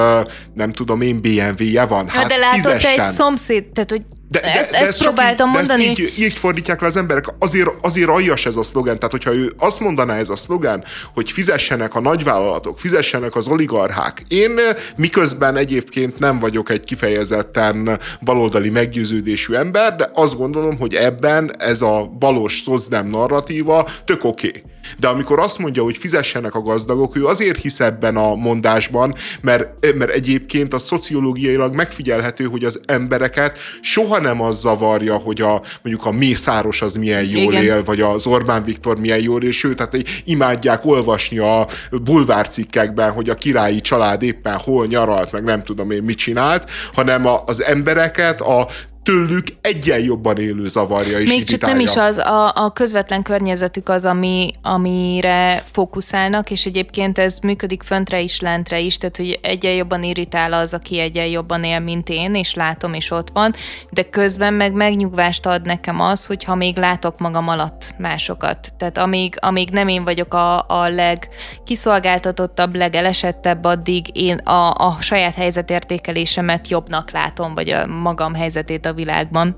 nem 0.55 0.72
tudom 0.72 1.01
én, 1.01 1.20
BMW-je 1.20 1.87
van. 1.87 2.09
Hát, 2.09 2.26
de 2.26 2.37
látod, 2.37 2.80
te 2.80 3.03
egy 3.03 3.12
szomszéd, 3.12 3.64
tehát, 3.64 3.91
hogy 3.91 4.03
de, 4.35 4.41
de, 4.41 4.59
ezt, 4.59 4.70
de 4.70 4.78
ezt, 4.78 4.89
ezt 4.89 5.03
próbáltam 5.03 5.49
így, 5.49 5.55
mondani. 5.55 5.85
De 5.85 5.91
ezt 5.91 6.01
így, 6.01 6.18
így 6.18 6.32
fordítják 6.32 6.80
le 6.80 6.87
az 6.87 6.97
emberek. 6.97 7.24
Azért, 7.39 7.68
azért 7.80 8.09
aljas 8.09 8.47
ez 8.47 8.57
a 8.57 8.62
szlogen. 8.62 8.95
Tehát, 8.95 9.11
hogyha 9.11 9.35
ő 9.35 9.55
azt 9.59 9.80
mondaná 9.80 10.16
ez 10.16 10.28
a 10.28 10.37
szlogen, 10.37 10.85
hogy 11.14 11.30
fizessenek 11.30 11.95
a 11.95 12.01
nagyvállalatok, 12.01 12.78
fizessenek 12.78 13.35
az 13.35 13.47
oligarchák. 13.47 14.22
Én 14.28 14.61
miközben 14.97 15.57
egyébként 15.57 16.18
nem 16.18 16.39
vagyok 16.39 16.70
egy 16.70 16.85
kifejezetten 16.85 17.99
baloldali 18.20 18.70
meggyőződésű 18.70 19.55
ember, 19.55 19.97
de 19.97 20.11
azt 20.12 20.37
gondolom, 20.37 20.78
hogy 20.78 20.95
ebben 20.95 21.55
ez 21.59 21.82
a 21.82 22.11
balos 22.18 22.62
szozdem 22.64 23.07
narratíva 23.07 23.89
tök 24.05 24.24
oké. 24.24 24.49
Okay. 24.49 24.73
De 24.99 25.09
amikor 25.09 25.39
azt 25.39 25.59
mondja, 25.59 25.82
hogy 25.82 25.97
fizessenek 25.97 26.55
a 26.55 26.61
gazdagok, 26.61 27.16
ő 27.16 27.26
azért 27.26 27.61
hisz 27.61 27.80
ebben 27.80 28.16
a 28.16 28.35
mondásban, 28.35 29.14
mert, 29.41 29.95
mert 29.95 30.11
egyébként 30.11 30.74
a 30.74 30.78
szociológiailag 30.78 31.74
megfigyelhető, 31.74 32.45
hogy 32.45 32.64
az 32.64 32.80
embereket 32.87 33.59
soha 33.80 34.20
nem 34.20 34.41
az 34.41 34.61
zavarja, 34.61 35.16
hogy 35.16 35.41
a, 35.41 35.62
mondjuk 35.82 36.07
a 36.07 36.12
Mészáros 36.12 36.82
az 36.82 36.95
milyen 36.95 37.24
jól 37.24 37.53
Igen. 37.53 37.62
él, 37.62 37.85
vagy 37.85 38.01
az 38.01 38.26
Orbán 38.26 38.64
Viktor 38.64 38.99
milyen 38.99 39.20
jól 39.20 39.43
él, 39.43 39.53
sőt, 39.53 39.76
tehát 39.76 39.97
imádják 40.24 40.85
olvasni 40.85 41.39
a 41.39 41.66
bulvárcikkekben, 42.03 43.12
hogy 43.12 43.28
a 43.28 43.35
királyi 43.35 43.80
család 43.80 44.22
éppen 44.22 44.57
hol 44.57 44.87
nyaralt, 44.87 45.32
meg 45.32 45.45
nem 45.45 45.62
tudom 45.62 45.91
én 45.91 46.03
mit 46.03 46.18
csinált, 46.18 46.70
hanem 46.93 47.26
a, 47.26 47.43
az 47.47 47.62
embereket 47.62 48.41
a 48.41 48.68
tőlük 49.05 49.46
egyen 49.61 50.00
jobban 50.00 50.36
élő 50.36 50.68
zavarja 50.68 51.18
is 51.18 51.28
Még 51.28 51.44
csak 51.44 51.61
nem 51.61 51.80
is 51.80 51.96
az, 51.96 52.18
a, 52.18 52.52
a 52.55 52.72
közvetlen 52.72 53.22
környezetük 53.22 53.88
az, 53.88 54.05
ami, 54.05 54.50
amire 54.62 55.62
fókuszálnak, 55.72 56.50
és 56.50 56.64
egyébként 56.64 57.18
ez 57.18 57.38
működik 57.38 57.82
föntre 57.82 58.20
is, 58.20 58.40
lentre 58.40 58.80
is, 58.80 58.96
tehát 58.96 59.16
hogy 59.16 59.38
egyen 59.42 59.72
jobban 59.72 60.02
irritál 60.02 60.52
az, 60.52 60.74
aki 60.74 60.98
egyen 60.98 61.26
jobban 61.26 61.64
él, 61.64 61.80
mint 61.80 62.09
én, 62.09 62.34
és 62.34 62.55
látom, 62.55 62.94
és 62.94 63.11
ott 63.11 63.28
van, 63.32 63.55
de 63.90 64.02
közben 64.02 64.55
meg 64.55 64.72
megnyugvást 64.72 65.46
ad 65.46 65.66
nekem 65.66 66.00
az, 66.00 66.26
hogyha 66.26 66.55
még 66.55 66.76
látok 66.76 67.18
magam 67.18 67.48
alatt 67.48 67.94
másokat. 67.98 68.72
Tehát 68.78 68.98
amíg, 68.98 69.34
amíg 69.40 69.70
nem 69.70 69.88
én 69.88 70.05
vagyok 70.05 70.34
a, 70.34 70.68
a 70.68 70.88
legkiszolgáltatottabb, 70.88 72.74
legelesettebb, 72.74 73.64
addig 73.64 74.07
én 74.12 74.36
a, 74.36 74.70
a 74.70 74.96
saját 75.00 75.34
helyzetértékelésemet 75.34 76.68
jobbnak 76.68 77.11
látom, 77.11 77.55
vagy 77.55 77.70
a 77.70 77.86
magam 77.86 78.34
helyzetét 78.34 78.86
a 78.86 78.93
világban. 78.95 79.57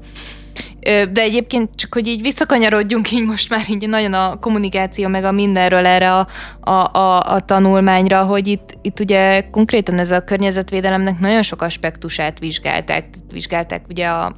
De 1.12 1.20
egyébként 1.20 1.70
csak, 1.74 1.94
hogy 1.94 2.06
így 2.06 2.20
visszakanyarodjunk 2.20 3.10
így 3.10 3.26
most 3.26 3.50
már 3.50 3.64
így 3.68 3.88
nagyon 3.88 4.12
a 4.12 4.38
kommunikáció 4.38 5.08
meg 5.08 5.24
a 5.24 5.32
mindenről 5.32 5.86
erre 5.86 6.12
a, 6.12 6.26
a, 6.60 6.98
a, 6.98 7.34
a 7.34 7.40
tanulmányra, 7.40 8.24
hogy 8.24 8.46
itt, 8.46 8.78
itt 8.82 9.00
ugye 9.00 9.40
konkrétan 9.50 9.98
ez 9.98 10.10
a 10.10 10.24
környezetvédelemnek 10.24 11.18
nagyon 11.18 11.42
sok 11.42 11.62
aspektusát 11.62 12.38
vizsgálták. 12.38 13.08
Vizsgálták 13.32 13.84
ugye 13.88 14.06
a, 14.06 14.36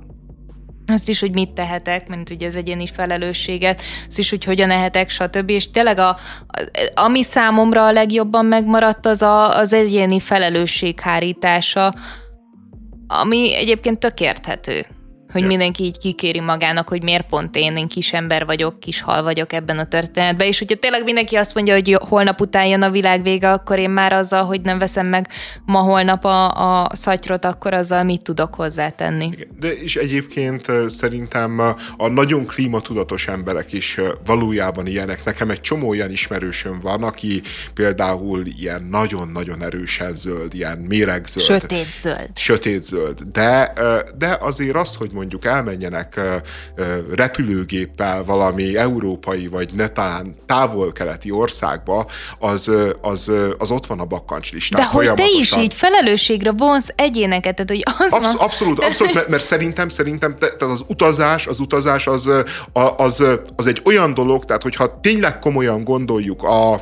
azt 0.86 1.08
is, 1.08 1.20
hogy 1.20 1.32
mit 1.32 1.50
tehetek, 1.50 2.08
mint 2.08 2.30
ugye 2.30 2.46
az 2.46 2.56
egyéni 2.56 2.86
felelősséget, 2.86 3.80
azt 4.08 4.18
is, 4.18 4.30
hogy 4.30 4.44
hogyan 4.44 4.70
ehetek, 4.70 5.10
stb. 5.10 5.50
És 5.50 5.70
tényleg 5.70 5.98
a, 5.98 6.16
ami 6.94 7.22
számomra 7.22 7.86
a 7.86 7.92
legjobban 7.92 8.46
megmaradt, 8.46 9.06
az 9.06 9.22
a, 9.22 9.58
az 9.58 9.72
egyéni 9.72 10.20
felelősség 10.20 11.00
hárítása, 11.00 11.92
ami 13.08 13.54
egyébként 13.54 13.98
tök 13.98 14.20
érthető 14.20 14.86
hogy 15.32 15.40
ja. 15.40 15.46
mindenki 15.46 15.84
így 15.84 15.98
kikéri 15.98 16.40
magának, 16.40 16.88
hogy 16.88 17.02
miért 17.02 17.26
pont 17.26 17.56
én, 17.56 17.76
én 17.76 17.88
kis 17.88 18.12
ember 18.12 18.46
vagyok, 18.46 18.80
kis 18.80 19.00
hal 19.00 19.22
vagyok 19.22 19.52
ebben 19.52 19.78
a 19.78 19.88
történetben, 19.88 20.46
és 20.46 20.58
hogyha 20.58 20.76
tényleg 20.76 21.04
mindenki 21.04 21.36
azt 21.36 21.54
mondja, 21.54 21.74
hogy 21.74 21.96
holnap 22.00 22.40
után 22.40 22.66
jön 22.66 22.82
a 22.82 22.90
világ 22.90 23.22
vége, 23.22 23.50
akkor 23.50 23.78
én 23.78 23.90
már 23.90 24.12
azzal, 24.12 24.44
hogy 24.44 24.60
nem 24.60 24.78
veszem 24.78 25.06
meg 25.06 25.28
ma 25.64 25.78
holnap 25.78 26.24
a, 26.24 26.48
a 26.82 26.88
szatyrot, 26.92 27.44
akkor 27.44 27.74
azzal 27.74 28.02
mit 28.02 28.22
tudok 28.22 28.54
hozzátenni. 28.54 29.30
De 29.58 29.72
és 29.72 29.96
egyébként 29.96 30.66
szerintem 30.86 31.58
a 31.96 32.08
nagyon 32.08 32.46
klímatudatos 32.46 33.28
emberek 33.28 33.72
is 33.72 34.00
valójában 34.24 34.86
ilyenek. 34.86 35.24
Nekem 35.24 35.50
egy 35.50 35.60
csomó 35.60 35.88
olyan 35.88 36.10
ismerősöm 36.10 36.78
van, 36.80 37.02
aki 37.02 37.42
például 37.74 38.42
ilyen 38.58 38.82
nagyon-nagyon 38.82 39.62
erősen 39.62 40.14
zöld, 40.14 40.54
ilyen 40.54 40.78
méregzöld. 40.78 41.60
Sötét 41.60 41.94
zöld. 41.96 42.30
Sötét 42.34 42.82
zöld. 42.82 43.20
De, 43.32 43.72
de 44.18 44.36
azért 44.40 44.76
az, 44.76 44.94
hogy 44.94 45.10
mondjuk 45.12 45.27
elmenjenek 45.44 46.20
repülőgéppel 47.14 48.24
valami 48.24 48.76
európai 48.76 49.46
vagy 49.46 49.74
netán 49.74 50.34
távol-keleti 50.46 51.30
országba, 51.30 52.06
az, 52.38 52.70
az, 53.00 53.30
az 53.58 53.70
ott 53.70 53.86
van 53.86 54.00
a 54.00 54.04
bakkantslistán 54.04 54.80
De 54.80 54.86
hogy 54.86 55.14
te 55.14 55.28
is 55.38 55.56
így 55.56 55.74
felelősségre 55.74 56.52
vonsz 56.52 56.88
egyéneket, 56.94 57.54
tehát 57.54 57.70
hogy 57.70 57.82
az 58.06 58.12
Absz- 58.12 58.36
van... 58.36 58.46
Abszolút, 58.46 58.84
abszolút, 58.84 59.14
mert, 59.14 59.28
mert 59.28 59.42
szerintem, 59.42 59.88
szerintem 59.88 60.36
tehát 60.38 60.62
az 60.62 60.84
utazás, 60.86 61.46
az 61.46 61.60
utazás 61.60 62.06
az, 62.06 62.30
az, 62.96 63.24
az 63.56 63.66
egy 63.66 63.80
olyan 63.84 64.14
dolog, 64.14 64.44
tehát 64.44 64.62
hogyha 64.62 65.00
tényleg 65.00 65.38
komolyan 65.38 65.84
gondoljuk 65.84 66.42
a, 66.42 66.72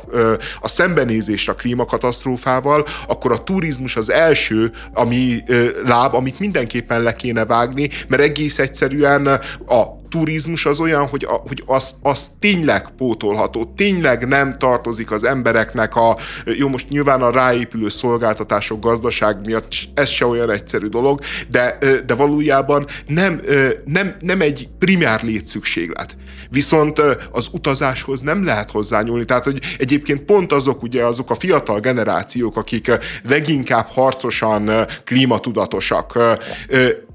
a 0.59 0.67
szembenézést 0.67 1.49
a 1.49 1.53
klímakatasztrófával, 1.53 2.85
akkor 3.07 3.31
a 3.31 3.43
turizmus 3.43 3.95
az 3.95 4.11
első 4.11 4.71
ami 4.93 5.43
láb, 5.85 6.13
amit 6.13 6.39
mindenképpen 6.39 7.01
le 7.01 7.13
kéne 7.13 7.45
vágni, 7.45 7.89
mert 8.07 8.21
egész 8.27 8.59
egyszerűen 8.59 9.27
a 9.67 9.97
turizmus 10.09 10.65
az 10.65 10.79
olyan, 10.79 11.07
hogy, 11.07 11.25
a, 11.29 11.41
hogy 11.47 11.63
az, 11.65 11.95
az 12.01 12.31
tényleg 12.39 12.89
pótolható, 12.97 13.73
tényleg 13.75 14.27
nem 14.27 14.57
tartozik 14.57 15.11
az 15.11 15.23
embereknek 15.23 15.95
a, 15.95 16.17
jó 16.45 16.67
most 16.67 16.89
nyilván 16.89 17.21
a 17.21 17.31
ráépülő 17.31 17.89
szolgáltatások 17.89 18.79
gazdaság 18.79 19.45
miatt 19.45 19.71
ez 19.93 20.09
se 20.09 20.25
olyan 20.25 20.51
egyszerű 20.51 20.85
dolog, 20.85 21.19
de, 21.49 21.77
de 22.05 22.13
valójában 22.13 22.85
nem, 23.07 23.41
nem, 23.85 24.15
nem 24.19 24.41
egy 24.41 24.69
primár 24.79 25.23
létszükséglet. 25.23 26.15
Viszont 26.49 27.01
az 27.31 27.47
utazáshoz 27.51 28.21
nem 28.21 28.45
lehet 28.45 28.71
hozzányúlni, 28.71 29.25
tehát 29.25 29.43
hogy 29.43 29.59
egyébként 29.77 30.23
pont 30.23 30.53
azok 30.53 30.81
ugye 30.81 31.03
azok 31.03 31.29
a 31.29 31.35
fiatal 31.35 31.79
generációk, 31.79 32.57
akik 32.57 32.91
leginkább 33.23 33.87
harcosan 33.87 34.69
klímatudatosak, 35.03 36.19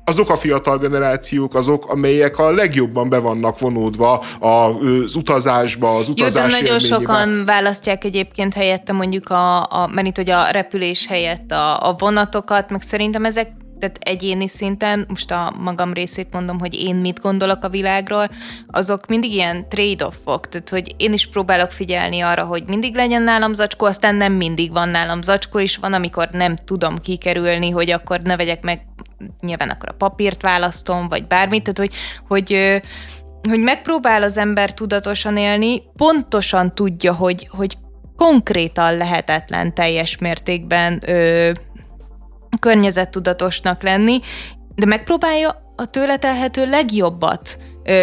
azok 0.05 0.31
a 0.31 0.37
fiatal 0.37 0.79
generációk 0.79 1.55
azok, 1.55 1.87
amelyek 1.87 2.39
a 2.39 2.51
legjobban 2.51 3.09
be 3.09 3.19
vannak 3.19 3.59
vonódva 3.59 4.25
az 4.39 5.15
utazásba, 5.15 5.97
az 5.97 6.09
utazás 6.09 6.53
Jó, 6.53 6.61
nagyon 6.61 6.79
sokan 6.79 7.45
választják 7.45 8.05
egyébként 8.05 8.55
helyette 8.55 8.93
mondjuk 8.93 9.31
a, 9.31 9.63
a 9.63 9.91
mert 9.93 10.07
itt, 10.07 10.17
hogy 10.17 10.31
a 10.31 10.51
repülés 10.51 11.07
helyett 11.07 11.51
a, 11.51 11.89
a 11.89 11.95
vonatokat, 11.99 12.71
meg 12.71 12.83
szerintem 12.83 13.25
ezek 13.25 13.61
tehát 13.83 13.99
egyéni 14.01 14.49
szinten, 14.49 15.05
most 15.09 15.31
a 15.31 15.55
magam 15.59 15.93
részét 15.93 16.33
mondom, 16.33 16.59
hogy 16.59 16.75
én 16.75 16.95
mit 16.95 17.21
gondolok 17.21 17.65
a 17.65 17.69
világról, 17.69 18.29
azok 18.67 19.07
mindig 19.07 19.33
ilyen 19.33 19.69
trade-offok, 19.69 20.49
tehát 20.49 20.69
hogy 20.69 20.95
én 20.97 21.13
is 21.13 21.27
próbálok 21.27 21.71
figyelni 21.71 22.21
arra, 22.21 22.45
hogy 22.45 22.63
mindig 22.67 22.95
legyen 22.95 23.23
nálam 23.23 23.53
zacskó, 23.53 23.87
aztán 23.87 24.15
nem 24.15 24.33
mindig 24.33 24.73
van 24.73 24.89
nálam 24.89 25.23
zacskó, 25.23 25.59
és 25.59 25.77
van, 25.77 25.93
amikor 25.93 26.29
nem 26.33 26.57
tudom 26.57 26.99
kikerülni, 26.99 27.71
hogy 27.71 27.91
akkor 27.91 28.21
ne 28.21 28.37
vegyek 28.37 28.63
meg, 28.63 28.87
nyilván 29.41 29.69
akkor 29.71 29.89
a 29.89 29.95
papírt 29.97 30.43
választom, 30.43 31.09
vagy 31.09 31.27
bármit, 31.27 31.63
tehát 31.63 31.79
hogy, 31.79 31.95
hogy 32.29 32.81
hogy 33.49 33.61
megpróbál 33.61 34.23
az 34.23 34.37
ember 34.37 34.75
tudatosan 34.75 35.37
élni, 35.37 35.83
pontosan 35.97 36.75
tudja, 36.75 37.15
hogy, 37.15 37.49
hogy 37.51 37.79
konkrétan 38.17 38.97
lehetetlen 38.97 39.75
teljes 39.75 40.19
mértékben 40.19 41.01
ö, 41.07 41.51
környezettudatosnak 42.61 43.83
lenni, 43.83 44.21
de 44.75 44.87
megpróbálja 44.87 45.73
a 45.77 45.87
tőle 45.87 46.17
telhető 46.17 46.67
legjobbat 46.67 47.59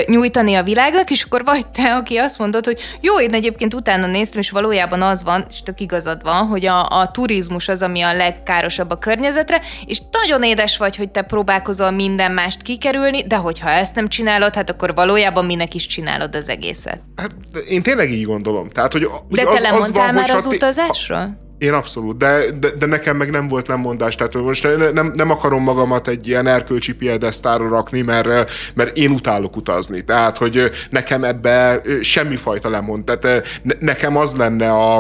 nyújtani 0.07 0.55
a 0.55 0.63
világnak, 0.63 1.09
és 1.09 1.23
akkor 1.23 1.43
vagy 1.43 1.67
te, 1.67 1.95
aki 1.95 2.17
azt 2.17 2.38
mondod, 2.38 2.65
hogy 2.65 2.80
jó, 3.01 3.19
én 3.19 3.34
egyébként 3.34 3.73
utána 3.73 4.05
néztem, 4.05 4.39
és 4.39 4.49
valójában 4.49 5.01
az 5.01 5.23
van, 5.23 5.45
és 5.49 5.61
tök 5.63 5.80
igazad 5.80 6.23
van, 6.23 6.47
hogy 6.47 6.65
a, 6.65 6.88
a 6.88 7.11
turizmus 7.11 7.67
az, 7.67 7.82
ami 7.82 8.01
a 8.01 8.13
legkárosabb 8.13 8.91
a 8.91 8.97
környezetre, 8.97 9.61
és 9.86 10.01
nagyon 10.11 10.43
édes 10.43 10.77
vagy, 10.77 10.95
hogy 10.95 11.09
te 11.09 11.21
próbálkozol 11.21 11.91
minden 11.91 12.32
mást 12.32 12.61
kikerülni, 12.61 13.23
de 13.27 13.36
hogyha 13.36 13.69
ezt 13.69 13.95
nem 13.95 14.07
csinálod, 14.07 14.55
hát 14.55 14.69
akkor 14.69 14.93
valójában 14.93 15.45
minek 15.45 15.73
is 15.73 15.88
csinálod 15.88 16.36
az 16.36 16.49
egészet. 16.49 17.01
Hát 17.15 17.32
én 17.67 17.82
tényleg 17.82 18.11
így 18.11 18.25
gondolom. 18.25 18.69
Tehát, 18.69 18.91
hogy, 18.91 19.07
de 19.30 19.43
te 19.43 19.59
lemondtál 19.59 19.80
az 19.80 19.91
van, 19.91 20.13
már 20.13 20.30
az 20.30 20.45
utazásról? 20.45 21.17
Ha, 21.19 21.49
én 21.60 21.74
abszolút, 21.74 22.18
de, 22.18 22.39
de, 22.60 22.70
de 22.80 22.86
nekem 22.86 23.18
meg 23.18 23.32
nem 23.32 23.47
volt 23.47 23.68
lemondás, 23.68 24.16
tehát 24.16 24.34
most 24.34 24.68
nem, 24.93 25.12
nem 25.16 25.30
akarom 25.30 25.64
magamat 25.64 26.07
egy 26.07 26.28
ilyen 26.28 26.47
erkölcsi 26.47 26.93
piedesztára 26.93 27.68
rakni, 27.68 28.01
mert, 28.01 28.51
mert 28.74 28.97
én 28.97 29.12
utálok 29.12 29.55
utazni, 29.55 30.01
tehát 30.01 30.38
hogy 30.38 30.70
nekem 30.89 31.24
ebbe 31.24 31.82
semmifajta 32.01 32.70
lemond, 32.70 33.03
tehát 33.03 33.43
nekem 33.80 34.18
az 34.18 34.36
lenne 34.36 34.72
a, 34.72 34.97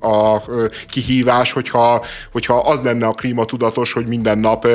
a 0.00 0.42
kihívás, 0.88 1.52
hogyha, 1.52 2.04
hogyha 2.32 2.56
az 2.56 2.82
lenne 2.82 3.06
a 3.06 3.12
klímatudatos, 3.12 3.92
hogy 3.92 4.06
minden 4.06 4.38
nap, 4.38 4.68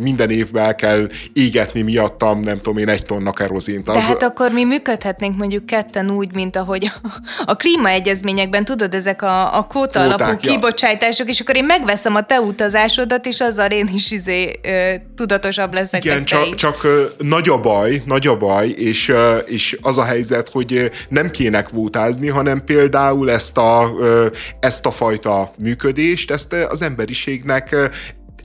minden 0.00 0.30
évben 0.30 0.64
el 0.64 0.74
kell 0.74 1.06
égetni 1.32 1.82
miattam, 1.82 2.40
nem 2.40 2.56
tudom 2.56 2.78
én, 2.78 2.88
egy 2.88 3.04
tonna 3.04 3.32
kerozint. 3.32 3.88
Az... 3.88 3.94
De 3.94 4.00
hát 4.00 4.22
akkor 4.22 4.50
mi 4.50 4.64
működhetnénk 4.64 5.36
mondjuk 5.36 5.66
ketten 5.66 6.10
úgy, 6.10 6.34
mint 6.34 6.56
ahogy 6.56 6.90
a, 7.02 7.08
a 7.46 7.56
klímaegyezményekben, 7.56 8.64
tudod, 8.64 8.94
ezek 8.94 9.22
a, 9.22 9.58
a 9.58 9.66
kóta 9.66 10.00
alapú 10.00 10.47
kibocsátások, 10.50 11.28
és 11.28 11.40
akkor 11.40 11.56
én 11.56 11.64
megveszem 11.64 12.14
a 12.14 12.22
te 12.22 12.40
utazásodat, 12.40 13.26
és 13.26 13.40
azzal 13.40 13.70
én 13.70 13.90
is 13.94 14.10
izé, 14.10 14.60
ö, 14.62 14.94
tudatosabb 15.16 15.74
leszek. 15.74 16.04
Igen, 16.04 16.24
csak, 16.24 16.54
csak 16.54 16.84
ö, 16.84 17.04
nagy 17.18 17.48
a 17.48 17.60
baj, 17.60 18.02
nagy 18.04 18.26
a 18.26 18.36
baj, 18.36 18.68
és, 18.68 19.08
ö, 19.08 19.36
és 19.36 19.78
az 19.82 19.98
a 19.98 20.04
helyzet, 20.04 20.48
hogy 20.48 20.90
nem 21.08 21.30
kéne 21.30 21.62
kvótázni, 21.62 22.28
hanem 22.28 22.64
például 22.64 23.30
ezt 23.30 23.58
a, 23.58 23.90
ö, 23.98 24.26
ezt 24.60 24.86
a 24.86 24.90
fajta 24.90 25.50
működést, 25.58 26.30
ezt 26.30 26.52
az 26.52 26.82
emberiségnek 26.82 27.76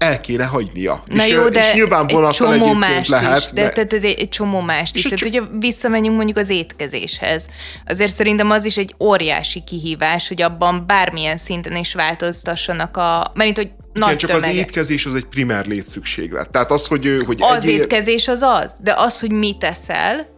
el 0.04 0.22
kéne 0.22 0.45
hagynia. 0.45 1.04
Na 1.06 1.26
és, 1.26 1.32
jó, 1.32 1.49
de 1.49 1.60
és 1.60 1.74
nyilvánvalóan 1.74 2.30
egy 2.30 2.36
csomó 2.36 2.74
mást 2.74 3.10
lehet. 3.10 3.43
Is, 3.43 3.51
de, 3.51 3.72
de, 3.76 3.84
de, 3.84 3.99
de 3.99 4.08
egy 4.08 4.30
csomó 4.30 4.60
mást 4.62 4.95
is. 4.95 5.01
Tehát, 5.01 5.20
hogyha 5.20 5.47
visszamegyünk 5.60 6.16
mondjuk 6.16 6.38
az 6.38 6.49
étkezéshez, 6.49 7.45
azért 7.86 8.16
szerintem 8.16 8.51
az 8.51 8.66
is 8.66 8.78
egy 8.78 8.95
óriási 8.99 9.64
kihívás, 9.64 10.28
hogy 10.28 10.41
abban 10.41 10.84
bármilyen 10.88 11.38
szinten 11.38 11.76
is 11.76 11.93
változtassanak 11.93 12.97
a... 12.97 13.32
Mert 13.34 13.58
hogy 13.58 13.70
nagy 13.93 14.08
Igen, 14.08 14.18
csak 14.18 14.30
tömege. 14.30 14.47
az 14.47 14.56
étkezés 14.56 15.06
az 15.06 15.16
egy 15.16 15.26
primer 15.26 15.66
létszükséglet. 15.66 16.49
Tehát 16.49 16.72
az, 16.72 16.88
hogy... 16.88 17.24
hogy 17.26 17.38
az 17.39 17.64
egyér... 17.64 17.80
étkezés 17.80 18.28
az 18.28 18.41
az, 18.41 18.78
de 18.84 18.93
az, 18.97 19.20
hogy 19.20 19.32
mit 19.32 19.58
teszel, 19.58 20.32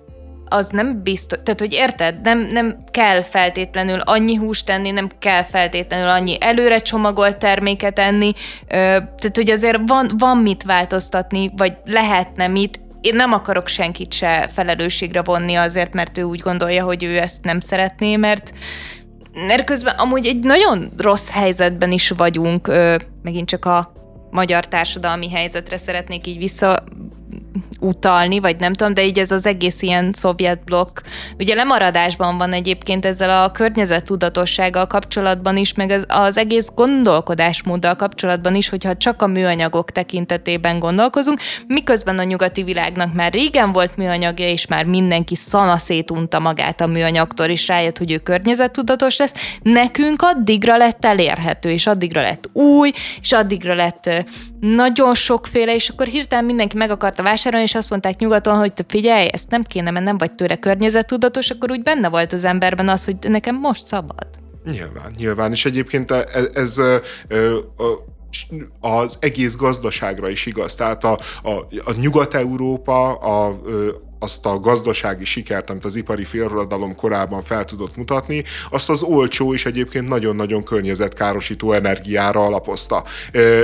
az 0.50 0.70
nem 0.70 1.04
biztos, 1.04 1.40
tehát 1.44 1.60
hogy 1.60 1.74
érted, 1.74 2.22
nem, 2.22 2.40
nem 2.40 2.84
kell 2.92 3.22
feltétlenül 3.22 4.00
annyi 4.00 4.36
húst 4.36 4.66
tenni, 4.66 4.92
nem 4.92 5.10
kell 5.20 5.44
feltétlenül 5.44 6.10
annyi 6.10 6.38
előre 6.40 6.80
csomagolt 6.80 7.38
terméket 7.38 8.00
enni, 8.00 8.34
tehát 8.68 9.36
hogy 9.36 9.50
azért 9.50 9.80
van, 9.86 10.12
van 10.18 10.38
mit 10.38 10.64
változtatni, 10.64 11.52
vagy 11.58 11.74
lehetne 11.86 12.48
mit, 12.48 12.80
én 13.02 13.16
nem 13.16 13.34
akarok 13.34 13.68
senkit 13.68 14.14
se 14.14 14.48
felelősségre 14.52 15.22
vonni 15.22 15.56
azért, 15.56 15.94
mert 15.94 16.18
ő 16.18 16.24
úgy 16.24 16.40
gondolja, 16.40 16.84
hogy 16.84 17.04
ő 17.04 17.18
ezt 17.18 17.44
nem 17.44 17.60
szeretné, 17.60 18.16
mert 18.16 18.52
mert 19.48 19.64
közben 19.64 19.96
amúgy 19.98 20.26
egy 20.26 20.40
nagyon 20.40 20.92
rossz 20.98 21.30
helyzetben 21.30 21.92
is 21.92 22.10
vagyunk, 22.10 22.72
megint 23.24 23.48
csak 23.48 23.66
a 23.66 23.92
magyar 24.32 24.68
társadalmi 24.68 25.30
helyzetre 25.30 25.78
szeretnék 25.78 26.28
így 26.28 26.38
vissza 26.38 26.84
utalni, 27.86 28.40
vagy 28.40 28.60
nem 28.60 28.74
tudom, 28.74 28.94
de 28.94 29.06
így 29.06 29.20
ez 29.20 29.32
az 29.32 29.46
egész 29.46 29.82
ilyen 29.82 30.14
szovjet 30.14 30.64
blokk, 30.64 31.00
ugye 31.40 31.56
lemaradásban 31.56 32.38
van 32.38 32.54
egyébként 32.54 33.06
ezzel 33.06 33.44
a 33.44 33.52
környezettudatossággal 33.52 34.88
kapcsolatban 34.88 35.58
is, 35.58 35.74
meg 35.74 35.90
az, 35.90 36.06
az 36.08 36.38
egész 36.38 36.70
gondolkodásmóddal 36.76 37.96
kapcsolatban 37.96 38.56
is, 38.56 38.70
hogyha 38.70 38.98
csak 38.98 39.22
a 39.22 39.28
műanyagok 39.28 39.92
tekintetében 39.92 40.78
gondolkozunk, 40.78 41.40
miközben 41.68 42.20
a 42.20 42.24
nyugati 42.24 42.64
világnak 42.64 43.14
már 43.14 43.32
régen 43.32 43.72
volt 43.72 43.98
műanyagja, 43.98 44.48
és 44.48 44.68
már 44.68 44.86
mindenki 44.86 45.36
szanaszét 45.36 46.12
unta 46.12 46.40
magát 46.40 46.82
a 46.82 46.88
műanyagtól, 46.88 47.46
és 47.46 47.68
rájött, 47.68 47.98
hogy 47.98 48.12
ő 48.12 48.18
környezettudatos 48.18 49.18
lesz, 49.18 49.34
nekünk 49.62 50.22
addigra 50.22 50.78
lett 50.78 51.06
elérhető, 51.06 51.72
és 51.72 51.88
addigra 51.88 52.22
lett 52.22 52.50
új, 52.54 52.92
és 53.22 53.32
addigra 53.32 53.76
lett 53.76 54.10
nagyon 54.60 55.14
sokféle, 55.14 55.76
és 55.76 55.90
akkor 55.90 56.08
hirtelen 56.08 56.46
mindenki 56.46 56.78
meg 56.78 56.90
akarta 56.90 57.24
vásárolni, 57.24 57.66
és 57.66 57.75
azt 57.76 57.90
mondták 57.90 58.20
nyugaton, 58.20 58.58
hogy 58.58 58.72
figyelj, 58.88 59.28
ezt 59.32 59.50
nem 59.50 59.64
kéne, 59.64 59.92
mert 59.92 60.06
nem 60.06 60.18
vagy 60.18 60.32
tőle 60.32 60.56
környezettudatos, 60.56 61.50
akkor 61.50 61.72
úgy 61.72 61.84
benne 61.84 62.10
volt 62.10 62.34
az 62.34 62.44
emberben 62.44 62.90
az, 62.90 63.06
hogy 63.06 63.16
nekem 63.22 63.56
most 63.56 63.88
szabad. 63.88 64.28
Nyilván, 64.72 65.12
nyilván, 65.18 65.52
és 65.52 65.66
egyébként 65.66 66.12
ez, 66.12 66.50
ez, 66.54 66.78
ez 66.78 66.80
az 68.80 69.18
egész 69.20 69.56
gazdaságra 69.56 70.30
is 70.30 70.46
igaz. 70.46 70.76
Tehát 70.76 71.04
a, 71.04 71.20
a, 71.44 71.52
a 71.86 71.94
Nyugat-Európa, 72.00 73.14
a, 73.14 73.62
azt 74.26 74.46
a 74.46 74.60
gazdasági 74.60 75.26
sikert, 75.26 75.70
amit 75.70 75.86
az 75.86 75.96
ipari 75.96 76.24
forradalom 76.24 76.96
korában 76.96 77.42
fel 77.42 77.66
tudott 77.66 77.98
mutatni, 77.98 78.44
azt 78.70 78.90
az 78.90 79.02
olcsó 79.02 79.54
és 79.54 79.66
egyébként 79.66 80.08
nagyon-nagyon 80.08 80.64
környezetkárosító 80.64 81.72
energiára 81.72 82.46
alapozta. 82.46 83.04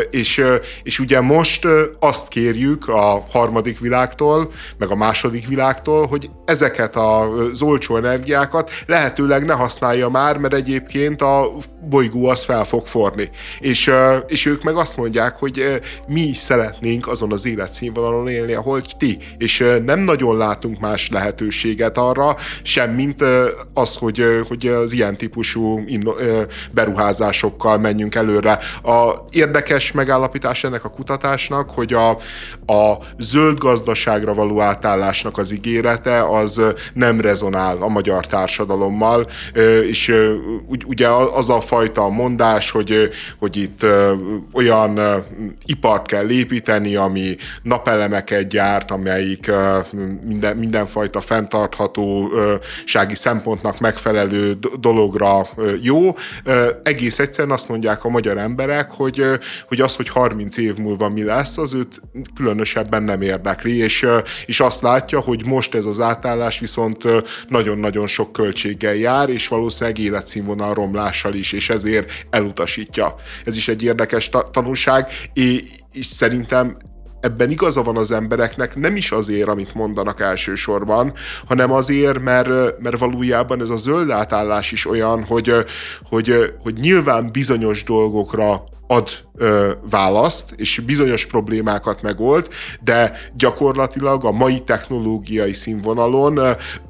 És, 0.09 0.43
és 0.83 0.99
ugye 0.99 1.21
most 1.21 1.67
azt 1.99 2.27
kérjük 2.27 2.87
a 2.87 3.23
harmadik 3.31 3.79
világtól, 3.79 4.51
meg 4.77 4.89
a 4.89 4.95
második 4.95 5.47
világtól, 5.47 6.07
hogy 6.07 6.29
ezeket 6.45 6.95
az 6.95 7.61
olcsó 7.61 7.95
energiákat 7.95 8.71
lehetőleg 8.85 9.45
ne 9.45 9.53
használja 9.53 10.09
már, 10.09 10.37
mert 10.37 10.53
egyébként 10.53 11.21
a 11.21 11.51
bolygó 11.89 12.27
az 12.27 12.43
fel 12.43 12.63
fog 12.63 12.87
forni. 12.87 13.29
És, 13.59 13.91
és 14.27 14.45
ők 14.45 14.63
meg 14.63 14.75
azt 14.75 14.97
mondják, 14.97 15.37
hogy 15.37 15.81
mi 16.07 16.33
szeretnénk 16.33 17.07
azon 17.07 17.31
az 17.31 17.45
életszínvonalon 17.45 18.27
élni, 18.27 18.53
ahol 18.53 18.81
ti, 18.97 19.17
és 19.37 19.63
nem 19.85 19.99
nagyon 19.99 20.37
látunk 20.51 20.79
más 20.79 21.09
lehetőséget 21.09 21.97
arra, 21.97 22.35
sem 22.63 22.91
mint 22.91 23.23
az, 23.73 23.95
hogy, 23.95 24.23
hogy 24.47 24.67
az 24.67 24.91
ilyen 24.91 25.17
típusú 25.17 25.83
beruházásokkal 26.71 27.77
menjünk 27.77 28.15
előre. 28.15 28.59
A 28.83 29.13
érdekes 29.31 29.91
megállapítás 29.91 30.63
ennek 30.63 30.83
a 30.83 30.89
kutatásnak, 30.89 31.69
hogy 31.69 31.93
a, 31.93 32.09
a 32.73 32.97
zöld 33.17 33.57
gazdaságra 33.57 34.33
való 34.33 34.61
átállásnak 34.61 35.37
az 35.37 35.51
ígérete 35.51 36.23
az 36.23 36.61
nem 36.93 37.21
rezonál 37.21 37.77
a 37.81 37.87
magyar 37.87 38.27
társadalommal, 38.27 39.27
és 39.87 40.13
ugye 40.85 41.07
az 41.07 41.49
a 41.49 41.61
fajta 41.61 42.09
mondás, 42.09 42.71
hogy, 42.71 43.09
hogy 43.39 43.55
itt 43.55 43.85
olyan 44.53 44.99
ipart 45.65 46.05
kell 46.05 46.29
építeni, 46.29 46.95
ami 46.95 47.35
napelemeket 47.63 48.47
gyárt, 48.47 48.91
amelyik 48.91 49.51
minden, 50.31 50.57
mindenfajta 50.57 51.21
fenntarthatósági 51.21 53.15
szempontnak 53.15 53.79
megfelelő 53.79 54.59
dologra 54.79 55.47
jó. 55.81 56.13
Egész 56.83 57.19
egyszerűen 57.19 57.53
azt 57.53 57.69
mondják 57.69 58.03
a 58.03 58.09
magyar 58.09 58.37
emberek, 58.37 58.91
hogy, 58.91 59.23
hogy 59.67 59.81
az, 59.81 59.95
hogy 59.95 60.09
30 60.09 60.57
év 60.57 60.75
múlva 60.75 61.09
mi 61.09 61.23
lesz, 61.23 61.57
az 61.57 61.73
őt 61.73 62.01
különösebben 62.35 63.03
nem 63.03 63.21
érdekli, 63.21 63.77
és, 63.77 64.05
és 64.45 64.59
azt 64.59 64.81
látja, 64.81 65.19
hogy 65.19 65.45
most 65.45 65.75
ez 65.75 65.85
az 65.85 66.01
átállás 66.01 66.59
viszont 66.59 67.03
nagyon-nagyon 67.47 68.07
sok 68.07 68.31
költséggel 68.31 68.95
jár, 68.95 69.29
és 69.29 69.47
valószínűleg 69.47 69.97
életszínvonal 69.97 70.73
romlással 70.73 71.33
is, 71.33 71.51
és 71.51 71.69
ezért 71.69 72.11
elutasítja. 72.29 73.15
Ez 73.45 73.57
is 73.57 73.67
egy 73.67 73.83
érdekes 73.83 74.29
tanulság, 74.51 75.07
és 75.93 76.05
szerintem 76.05 76.77
ebben 77.21 77.51
igaza 77.51 77.83
van 77.83 77.97
az 77.97 78.11
embereknek, 78.11 78.75
nem 78.75 78.95
is 78.95 79.11
azért, 79.11 79.47
amit 79.47 79.73
mondanak 79.73 80.21
elsősorban, 80.21 81.13
hanem 81.47 81.71
azért, 81.71 82.19
mert, 82.19 82.79
mert 82.79 82.97
valójában 82.97 83.61
ez 83.61 83.69
a 83.69 83.77
zöld 83.77 84.09
átállás 84.09 84.71
is 84.71 84.87
olyan, 84.87 85.23
hogy, 85.23 85.53
hogy, 86.09 86.53
hogy 86.63 86.73
nyilván 86.73 87.31
bizonyos 87.31 87.83
dolgokra 87.83 88.63
ad 88.91 89.09
választ, 89.89 90.53
és 90.57 90.81
bizonyos 90.85 91.25
problémákat 91.25 92.01
megold, 92.01 92.47
de 92.83 93.19
gyakorlatilag 93.33 94.25
a 94.25 94.31
mai 94.31 94.59
technológiai 94.59 95.53
színvonalon 95.53 96.39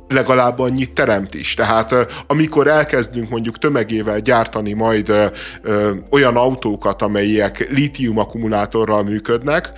legalább 0.08 0.60
annyit 0.60 0.94
teremt 0.94 1.34
is. 1.34 1.54
Tehát 1.54 1.96
amikor 2.28 2.68
elkezdünk 2.68 3.30
mondjuk 3.30 3.58
tömegével 3.58 4.20
gyártani 4.20 4.74
majd 4.74 5.10
ö, 5.10 5.26
ö, 5.62 5.92
olyan 6.12 6.36
autókat, 6.36 7.02
amelyek 7.02 7.68
lítium 7.70 8.18
akkumulátorral 8.18 9.04
működnek, 9.04 9.72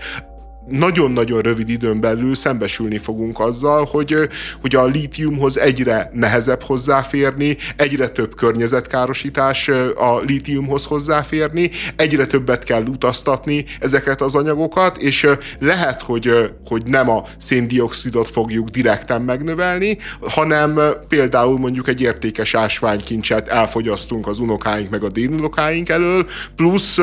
nagyon-nagyon 0.67 1.41
rövid 1.41 1.69
időn 1.69 1.99
belül 1.99 2.35
szembesülni 2.35 2.97
fogunk 2.97 3.39
azzal, 3.39 3.87
hogy, 3.91 4.15
hogy 4.61 4.75
a 4.75 4.85
lítiumhoz 4.85 5.59
egyre 5.59 6.09
nehezebb 6.13 6.61
hozzáférni, 6.61 7.57
egyre 7.75 8.07
több 8.07 8.35
környezetkárosítás 8.35 9.67
a 9.95 10.19
lítiumhoz 10.19 10.85
hozzáférni, 10.85 11.71
egyre 11.95 12.25
többet 12.25 12.63
kell 12.63 12.83
utaztatni 12.83 13.65
ezeket 13.79 14.21
az 14.21 14.35
anyagokat, 14.35 14.97
és 14.97 15.27
lehet, 15.59 16.01
hogy, 16.01 16.51
hogy 16.65 16.85
nem 16.85 17.09
a 17.09 17.23
széndiokszidot 17.37 18.29
fogjuk 18.29 18.69
direkten 18.69 19.21
megnövelni, 19.21 19.97
hanem 20.21 20.79
például 21.07 21.59
mondjuk 21.59 21.87
egy 21.87 22.01
értékes 22.01 22.53
ásványkincset 22.53 23.47
elfogyasztunk 23.47 24.27
az 24.27 24.39
unokáink 24.39 24.89
meg 24.89 25.03
a 25.03 25.09
délunokáink 25.09 25.89
elől, 25.89 26.27
plusz 26.55 26.97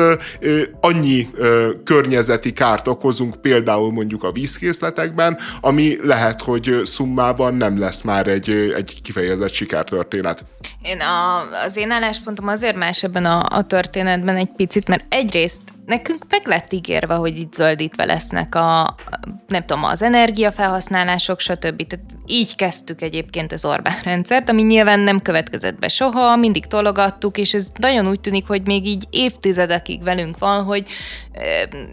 annyi 0.81 1.27
környezeti 1.83 2.51
kárt 2.51 2.87
okozunk 2.87 3.35
például 3.35 3.50
mondjuk 3.91 4.23
a 4.23 4.31
vízkészletekben, 4.31 5.37
ami 5.61 5.95
lehet, 6.03 6.41
hogy 6.41 6.81
szummában 6.83 7.53
nem 7.53 7.79
lesz 7.79 8.01
már 8.01 8.27
egy, 8.27 8.49
egy 8.75 9.01
kifejezett 9.01 9.53
sikertörténet. 9.53 10.45
Én 10.83 10.99
a, 10.99 11.39
az 11.65 11.77
én 11.77 11.91
álláspontom 11.91 12.47
azért 12.47 12.75
más 12.75 13.03
ebben 13.03 13.25
a, 13.25 13.45
a 13.49 13.61
történetben 13.61 14.35
egy 14.35 14.51
picit, 14.55 14.87
mert 14.87 15.13
egyrészt 15.13 15.61
nekünk 15.85 16.25
meg 16.29 16.47
lett 16.47 16.73
ígérve, 16.73 17.13
hogy 17.13 17.37
itt 17.37 17.53
zöldítve 17.53 18.05
lesznek 18.05 18.55
a, 18.55 18.95
nem 19.47 19.65
tudom, 19.65 19.83
az 19.83 20.01
energiafelhasználások, 20.01 21.39
stb. 21.39 21.87
Tehát 21.87 22.05
így 22.31 22.55
kezdtük 22.55 23.01
egyébként 23.01 23.51
az 23.51 23.65
Orbán 23.65 23.99
rendszert, 24.03 24.49
ami 24.49 24.61
nyilván 24.61 24.99
nem 24.99 25.21
következett 25.21 25.79
be 25.79 25.87
soha, 25.87 26.35
mindig 26.35 26.65
tologattuk, 26.65 27.37
és 27.37 27.53
ez 27.53 27.71
nagyon 27.79 28.07
úgy 28.07 28.19
tűnik, 28.19 28.47
hogy 28.47 28.65
még 28.65 28.85
így 28.85 29.05
évtizedekig 29.09 30.03
velünk 30.03 30.37
van, 30.37 30.63
hogy 30.63 30.85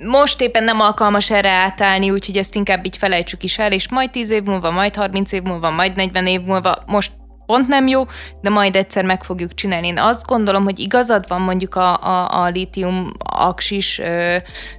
most 0.04 0.40
éppen 0.40 0.64
nem 0.64 0.80
alkalmas 0.80 1.30
erre 1.30 1.50
átállni, 1.50 2.10
úgyhogy 2.10 2.36
ezt 2.36 2.54
inkább 2.54 2.84
így 2.84 2.96
felejtsük 2.96 3.42
is 3.42 3.58
el, 3.58 3.72
és 3.72 3.88
majd 3.88 4.10
10 4.10 4.30
év 4.30 4.42
múlva, 4.42 4.70
majd 4.70 4.94
30 4.94 5.32
év 5.32 5.42
múlva, 5.42 5.70
majd 5.70 5.96
40 5.96 6.26
év 6.26 6.40
múlva, 6.40 6.82
most 6.86 7.12
pont 7.48 7.68
nem 7.68 7.86
jó, 7.86 8.02
de 8.40 8.50
majd 8.50 8.76
egyszer 8.76 9.04
meg 9.04 9.24
fogjuk 9.24 9.54
csinálni. 9.54 9.86
Én 9.86 9.98
azt 9.98 10.26
gondolom, 10.26 10.64
hogy 10.64 10.78
igazad 10.78 11.24
van 11.28 11.40
mondjuk 11.40 11.74
a, 11.74 11.96
a, 11.96 12.42
a 12.42 12.48
lítium 12.48 13.12
aksis 13.18 13.98
ö, 13.98 14.36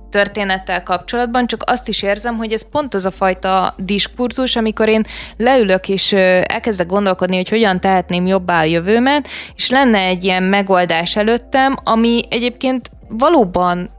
történettel 0.09 0.83
kapcsolatban, 0.83 1.47
csak 1.47 1.63
azt 1.65 1.87
is 1.87 2.01
érzem, 2.01 2.37
hogy 2.37 2.51
ez 2.51 2.69
pont 2.69 2.93
az 2.93 3.05
a 3.05 3.11
fajta 3.11 3.75
diskurzus, 3.77 4.55
amikor 4.55 4.89
én 4.89 5.03
leülök 5.37 5.89
és 5.89 6.13
elkezdek 6.43 6.87
gondolkodni, 6.87 7.35
hogy 7.35 7.49
hogyan 7.49 7.79
tehetném 7.79 8.27
jobbá 8.27 8.59
a 8.59 8.63
jövőmet, 8.63 9.27
és 9.55 9.69
lenne 9.69 9.99
egy 9.99 10.23
ilyen 10.23 10.43
megoldás 10.43 11.15
előttem, 11.15 11.75
ami 11.83 12.21
egyébként 12.29 12.91
valóban 13.07 13.89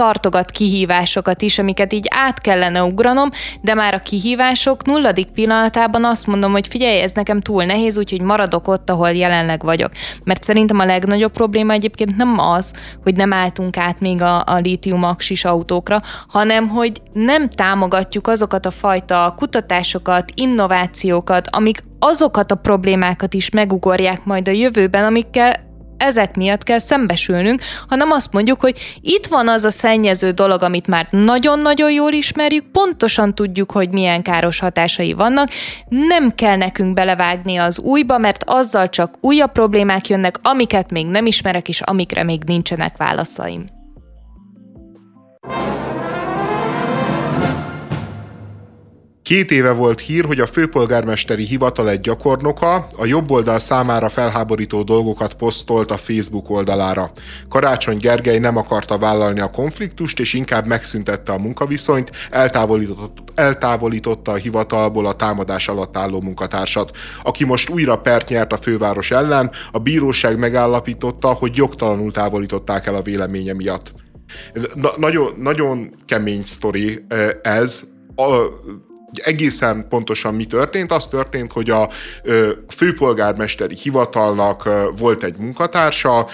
tartogat 0.00 0.50
kihívásokat 0.50 1.42
is, 1.42 1.58
amiket 1.58 1.92
így 1.92 2.06
át 2.10 2.40
kellene 2.40 2.82
ugranom, 2.82 3.30
de 3.60 3.74
már 3.74 3.94
a 3.94 4.02
kihívások 4.02 4.84
nulladik 4.84 5.30
pillanatában 5.30 6.04
azt 6.04 6.26
mondom, 6.26 6.52
hogy 6.52 6.66
figyelj, 6.66 7.00
ez 7.00 7.10
nekem 7.10 7.40
túl 7.40 7.64
nehéz, 7.64 7.98
úgyhogy 7.98 8.20
maradok 8.20 8.68
ott, 8.68 8.90
ahol 8.90 9.10
jelenleg 9.10 9.62
vagyok. 9.62 9.90
Mert 10.24 10.44
szerintem 10.44 10.78
a 10.78 10.84
legnagyobb 10.84 11.32
probléma 11.32 11.72
egyébként 11.72 12.16
nem 12.16 12.38
az, 12.38 12.72
hogy 13.02 13.16
nem 13.16 13.32
álltunk 13.32 13.76
át 13.76 14.00
még 14.00 14.22
a, 14.22 14.42
a 14.46 14.58
lítium 14.58 15.02
aksis 15.02 15.44
autókra, 15.44 16.00
hanem 16.28 16.68
hogy 16.68 17.02
nem 17.12 17.48
támogatjuk 17.48 18.28
azokat 18.28 18.66
a 18.66 18.70
fajta 18.70 19.34
kutatásokat, 19.36 20.32
innovációkat, 20.34 21.48
amik 21.50 21.82
azokat 21.98 22.50
a 22.50 22.54
problémákat 22.54 23.34
is 23.34 23.50
megugorják 23.50 24.24
majd 24.24 24.48
a 24.48 24.50
jövőben, 24.50 25.04
amikkel 25.04 25.68
ezek 26.00 26.36
miatt 26.36 26.62
kell 26.62 26.78
szembesülnünk, 26.78 27.62
hanem 27.88 28.10
azt 28.10 28.32
mondjuk, 28.32 28.60
hogy 28.60 28.98
itt 29.00 29.26
van 29.26 29.48
az 29.48 29.64
a 29.64 29.70
szennyező 29.70 30.30
dolog, 30.30 30.62
amit 30.62 30.86
már 30.86 31.06
nagyon-nagyon 31.10 31.90
jól 31.90 32.12
ismerjük, 32.12 32.64
pontosan 32.72 33.34
tudjuk, 33.34 33.72
hogy 33.72 33.90
milyen 33.90 34.22
káros 34.22 34.58
hatásai 34.58 35.12
vannak, 35.12 35.48
nem 35.88 36.34
kell 36.34 36.56
nekünk 36.56 36.94
belevágni 36.94 37.56
az 37.56 37.78
újba, 37.78 38.18
mert 38.18 38.44
azzal 38.46 38.88
csak 38.88 39.14
újabb 39.20 39.52
problémák 39.52 40.08
jönnek, 40.08 40.36
amiket 40.42 40.90
még 40.90 41.06
nem 41.06 41.26
ismerek, 41.26 41.68
és 41.68 41.80
amikre 41.80 42.22
még 42.22 42.42
nincsenek 42.44 42.96
válaszaim. 42.96 43.64
Két 49.30 49.50
éve 49.50 49.72
volt 49.72 50.00
hír, 50.00 50.24
hogy 50.24 50.40
a 50.40 50.46
főpolgármesteri 50.46 51.44
hivatal 51.44 51.90
egy 51.90 52.00
gyakornoka 52.00 52.86
a 52.96 53.04
jobb 53.04 53.30
oldal 53.30 53.58
számára 53.58 54.08
felháborító 54.08 54.82
dolgokat 54.82 55.34
posztolt 55.34 55.90
a 55.90 55.96
Facebook 55.96 56.50
oldalára. 56.50 57.10
Karácsony 57.48 57.98
Gergely 57.98 58.38
nem 58.38 58.56
akarta 58.56 58.98
vállalni 58.98 59.40
a 59.40 59.50
konfliktust, 59.50 60.20
és 60.20 60.32
inkább 60.32 60.66
megszüntette 60.66 61.32
a 61.32 61.38
munkaviszonyt, 61.38 62.10
eltávolított, 62.30 63.18
eltávolította 63.34 64.32
a 64.32 64.36
hivatalból 64.36 65.06
a 65.06 65.12
támadás 65.12 65.68
alatt 65.68 65.96
álló 65.96 66.20
munkatársat, 66.20 66.96
aki 67.22 67.44
most 67.44 67.70
újra 67.70 67.96
pert 67.96 68.28
nyert 68.28 68.52
a 68.52 68.56
főváros 68.56 69.10
ellen, 69.10 69.50
a 69.72 69.78
bíróság 69.78 70.38
megállapította, 70.38 71.28
hogy 71.28 71.56
jogtalanul 71.56 72.12
távolították 72.12 72.86
el 72.86 72.94
a 72.94 73.02
véleménye 73.02 73.52
miatt. 73.52 73.92
Na, 74.74 74.90
nagyon, 74.96 75.32
nagyon 75.36 75.94
kemény 76.06 76.42
sztori 76.42 77.04
eh, 77.08 77.28
ez. 77.42 77.80
A, 78.14 78.24
egészen 79.12 79.88
pontosan 79.88 80.34
mi 80.34 80.44
történt? 80.44 80.92
Az 80.92 81.06
történt, 81.06 81.52
hogy 81.52 81.70
a 81.70 81.88
főpolgármesteri 82.76 83.74
hivatalnak 83.74 84.68
volt 84.98 85.22
egy 85.22 85.36
munkatársa, 85.38 86.26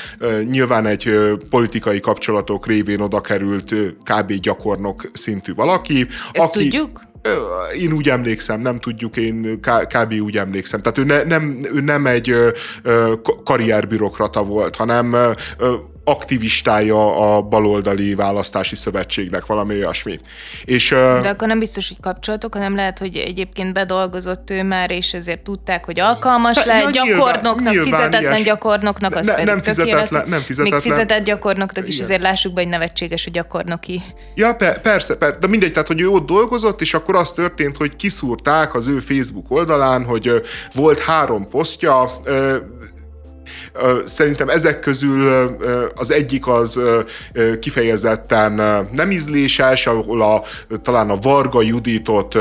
nyilván 0.51 0.87
egy 0.87 1.11
politikai 1.51 2.01
kapcsolatok 2.01 2.67
révén 2.67 3.01
oda 3.01 3.21
került 3.21 3.75
kb. 4.03 4.33
gyakornok 4.33 5.11
szintű 5.13 5.55
valaki. 5.55 6.07
Ezt 6.33 6.49
aki, 6.49 6.63
tudjuk? 6.63 7.05
Én 7.79 7.93
úgy 7.93 8.09
emlékszem, 8.09 8.61
nem 8.61 8.79
tudjuk, 8.79 9.17
én 9.17 9.61
kb. 9.95 10.13
úgy 10.13 10.37
emlékszem. 10.37 10.83
Tehát 10.83 10.99
ő, 10.99 11.05
ne, 11.05 11.23
nem, 11.23 11.61
ő 11.75 11.81
nem 11.81 12.07
egy 12.07 12.35
karrierbürokrata 13.45 14.45
volt, 14.45 14.77
hanem 14.77 15.17
aktivistája 16.09 17.35
a 17.35 17.43
baloldali 17.43 18.15
választási 18.15 18.75
szövetségnek, 18.75 19.47
valami 19.47 19.75
olyasmi. 19.75 20.21
És, 20.65 20.89
De 21.23 21.29
akkor 21.29 21.49
nem 21.49 21.59
biztos, 21.59 21.89
hogy 21.89 21.97
kapcsolatok, 22.01 22.55
hanem 22.55 22.75
lehet, 22.75 22.99
hogy 22.99 23.17
egyébként 23.17 23.73
bedolgozott 23.73 24.51
ő 24.51 24.63
már, 24.63 24.91
és 24.91 25.13
ezért 25.13 25.41
tudták, 25.41 25.85
hogy 25.85 26.01
alkalmas 26.01 26.65
lehet 26.65 26.95
ja, 26.95 27.05
gyakornoknak, 27.05 27.73
nyilván, 27.73 27.93
fizetetlen 27.93 28.33
ilyes. 28.33 28.43
gyakornoknak, 28.43 29.15
az 29.15 29.27
ne, 29.27 29.45
nem 29.45 29.61
fizetetlen, 29.61 30.29
nem 30.29 30.41
fizetetlen. 30.41 30.81
Még 30.83 30.93
fizetett 30.93 31.25
gyakornoknak 31.25 31.89
is, 31.89 32.01
azért 32.01 32.21
lássuk 32.21 32.53
be, 32.53 32.61
hogy 32.61 32.71
nevetséges 32.71 33.27
a 33.27 33.31
gyakornoki. 33.31 34.03
Ja, 34.35 34.55
per, 34.55 34.81
persze, 34.81 35.17
persze, 35.17 35.39
de 35.39 35.47
mindegy, 35.47 35.73
tehát, 35.73 35.87
hogy 35.87 36.01
ő 36.01 36.09
ott 36.09 36.27
dolgozott, 36.27 36.81
és 36.81 36.95
akkor 36.95 37.17
az 37.17 37.33
történt, 37.33 37.77
hogy 37.77 37.97
kiszúrták 37.97 38.75
az 38.75 38.87
ő 38.89 38.99
Facebook 38.99 39.47
oldalán, 39.49 40.05
hogy 40.05 40.43
volt 40.75 40.99
három 40.99 41.49
posztja, 41.49 42.11
Szerintem 44.05 44.49
ezek 44.49 44.79
közül 44.79 45.29
az 45.95 46.11
egyik 46.11 46.47
az 46.47 46.81
kifejezetten 47.61 48.53
nem 48.93 49.11
ízléses, 49.11 49.87
ahol 49.87 50.23
a, 50.23 50.43
talán 50.83 51.11
a 51.11 51.17
Varga 51.17 51.63
Juditot 51.63 52.39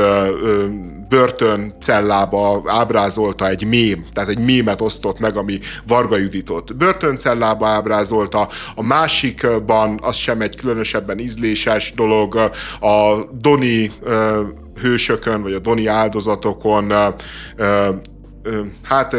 börtön 1.08 1.72
cellába 1.80 2.62
ábrázolta 2.66 3.48
egy 3.48 3.66
mém, 3.66 4.06
tehát 4.12 4.28
egy 4.28 4.38
mémet 4.38 4.80
osztott 4.80 5.18
meg, 5.18 5.36
ami 5.36 5.58
Varga 5.86 6.16
Juditot 6.16 6.76
börtöncellába 6.76 7.66
ábrázolta, 7.66 8.48
a 8.74 8.82
másikban 8.82 9.98
az 10.02 10.16
sem 10.16 10.40
egy 10.40 10.56
különösebben 10.56 11.18
ízléses 11.18 11.92
dolog, 11.96 12.34
a 12.80 13.24
Doni 13.40 13.92
hősökön, 14.80 15.42
vagy 15.42 15.52
a 15.52 15.58
Doni 15.58 15.86
áldozatokon 15.86 16.92
hát 18.82 19.16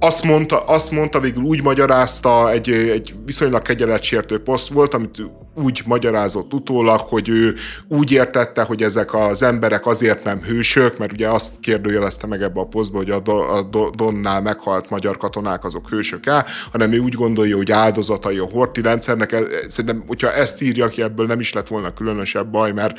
azt 0.00 0.22
mondta, 0.22 0.58
azt 0.58 0.90
mondta, 0.90 1.20
végül 1.20 1.42
úgy 1.42 1.62
magyarázta, 1.62 2.50
egy, 2.50 2.70
egy 2.70 3.14
viszonylag 3.24 3.62
kegyeletsértő 3.62 4.42
poszt 4.42 4.68
volt, 4.68 4.94
amit 4.94 5.22
úgy 5.54 5.82
magyarázott 5.86 6.54
utólag, 6.54 7.00
hogy 7.00 7.28
ő 7.28 7.54
úgy 7.88 8.10
értette, 8.10 8.62
hogy 8.62 8.82
ezek 8.82 9.14
az 9.14 9.42
emberek 9.42 9.86
azért 9.86 10.24
nem 10.24 10.42
hősök, 10.42 10.98
mert 10.98 11.12
ugye 11.12 11.28
azt 11.28 11.54
kérdőjelezte 11.60 12.26
meg 12.26 12.42
ebbe 12.42 12.60
a 12.60 12.66
posztba, 12.66 12.96
hogy 12.96 13.10
a, 13.10 13.20
Do- 13.20 13.48
a 13.48 13.62
Do- 13.62 13.96
Donnál 13.96 14.40
meghalt 14.40 14.90
magyar 14.90 15.16
katonák 15.16 15.64
azok 15.64 15.88
hősök 15.88 16.26
el, 16.26 16.46
hanem 16.72 16.92
ő 16.92 16.98
úgy 16.98 17.14
gondolja, 17.14 17.56
hogy 17.56 17.72
áldozatai 17.72 18.38
a 18.38 18.44
horti 18.44 18.80
rendszernek. 18.80 19.36
Szerintem, 19.68 20.04
hogyha 20.06 20.32
ezt 20.32 20.62
írja 20.62 20.88
ki, 20.88 21.02
ebből 21.02 21.26
nem 21.26 21.40
is 21.40 21.52
lett 21.52 21.68
volna 21.68 21.92
különösebb 21.92 22.50
baj, 22.50 22.72
mert, 22.72 22.98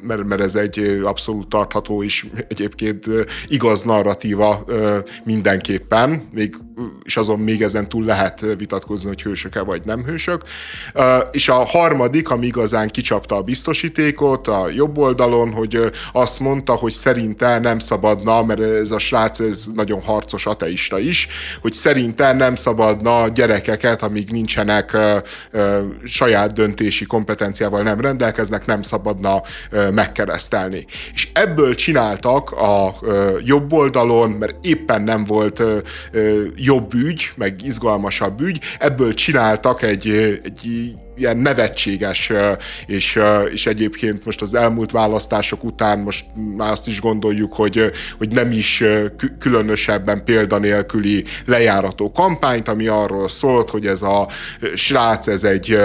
mert, 0.00 0.24
mert 0.24 0.40
ez 0.40 0.54
egy 0.54 1.00
abszolút 1.04 1.48
tartható 1.48 2.02
és 2.02 2.26
egyébként 2.48 3.06
igaz 3.46 3.82
narratíva 3.82 4.64
mindenképpen, 5.24 6.28
még, 6.32 6.56
és 7.02 7.16
azon 7.16 7.38
még 7.38 7.62
ezen 7.62 7.88
túl 7.88 8.04
lehet 8.04 8.44
vitatkozni, 8.58 9.08
hogy 9.08 9.22
hősök-e 9.22 9.60
vagy 9.60 9.82
nem 9.84 10.04
hősök. 10.04 10.42
És 11.30 11.48
a 11.48 11.64
harmadik, 11.76 12.30
ami 12.30 12.46
igazán 12.46 12.88
kicsapta 12.88 13.36
a 13.36 13.42
biztosítékot 13.42 14.48
a 14.48 14.68
jobb 14.74 14.98
oldalon, 14.98 15.52
hogy 15.52 15.80
azt 16.12 16.40
mondta, 16.40 16.72
hogy 16.72 16.92
szerinte 16.92 17.58
nem 17.58 17.78
szabadna, 17.78 18.42
mert 18.42 18.60
ez 18.60 18.90
a 18.90 18.98
srác 18.98 19.38
ez 19.40 19.66
nagyon 19.74 20.00
harcos 20.00 20.46
ateista 20.46 20.98
is, 20.98 21.28
hogy 21.60 21.72
szerinte 21.72 22.32
nem 22.32 22.54
szabadna 22.54 23.28
gyerekeket, 23.28 24.02
amíg 24.02 24.30
nincsenek 24.30 24.96
saját 26.04 26.52
döntési 26.52 27.04
kompetenciával 27.04 27.82
nem 27.82 28.00
rendelkeznek, 28.00 28.66
nem 28.66 28.82
szabadna 28.82 29.42
megkeresztelni. 29.92 30.86
És 31.14 31.28
ebből 31.32 31.74
csináltak 31.74 32.50
a 32.50 32.94
jobb 33.44 33.72
oldalon, 33.72 34.30
mert 34.30 34.64
éppen 34.64 35.02
nem 35.02 35.24
volt 35.24 35.58
ö, 35.58 35.78
jobb 36.56 36.94
ügy, 36.94 37.30
meg 37.36 37.60
izgalmasabb 37.64 38.40
ügy, 38.40 38.60
ebből 38.78 39.14
csináltak 39.14 39.82
egy, 39.82 40.08
egy 40.44 40.94
ilyen 41.16 41.36
nevetséges, 41.36 42.32
és, 42.86 43.18
és 43.50 43.66
egyébként 43.66 44.24
most 44.24 44.42
az 44.42 44.54
elmúlt 44.54 44.90
választások 44.90 45.64
után 45.64 45.98
most 45.98 46.24
már 46.56 46.70
azt 46.70 46.86
is 46.86 47.00
gondoljuk, 47.00 47.54
hogy, 47.54 47.90
hogy 48.18 48.28
nem 48.28 48.50
is 48.50 48.82
különösebben 49.38 50.24
példanélküli 50.24 51.24
lejárató 51.46 52.12
kampányt, 52.12 52.68
ami 52.68 52.86
arról 52.86 53.28
szólt, 53.28 53.70
hogy 53.70 53.86
ez 53.86 54.02
a 54.02 54.28
srác, 54.74 55.26
ez 55.26 55.44
egy 55.44 55.78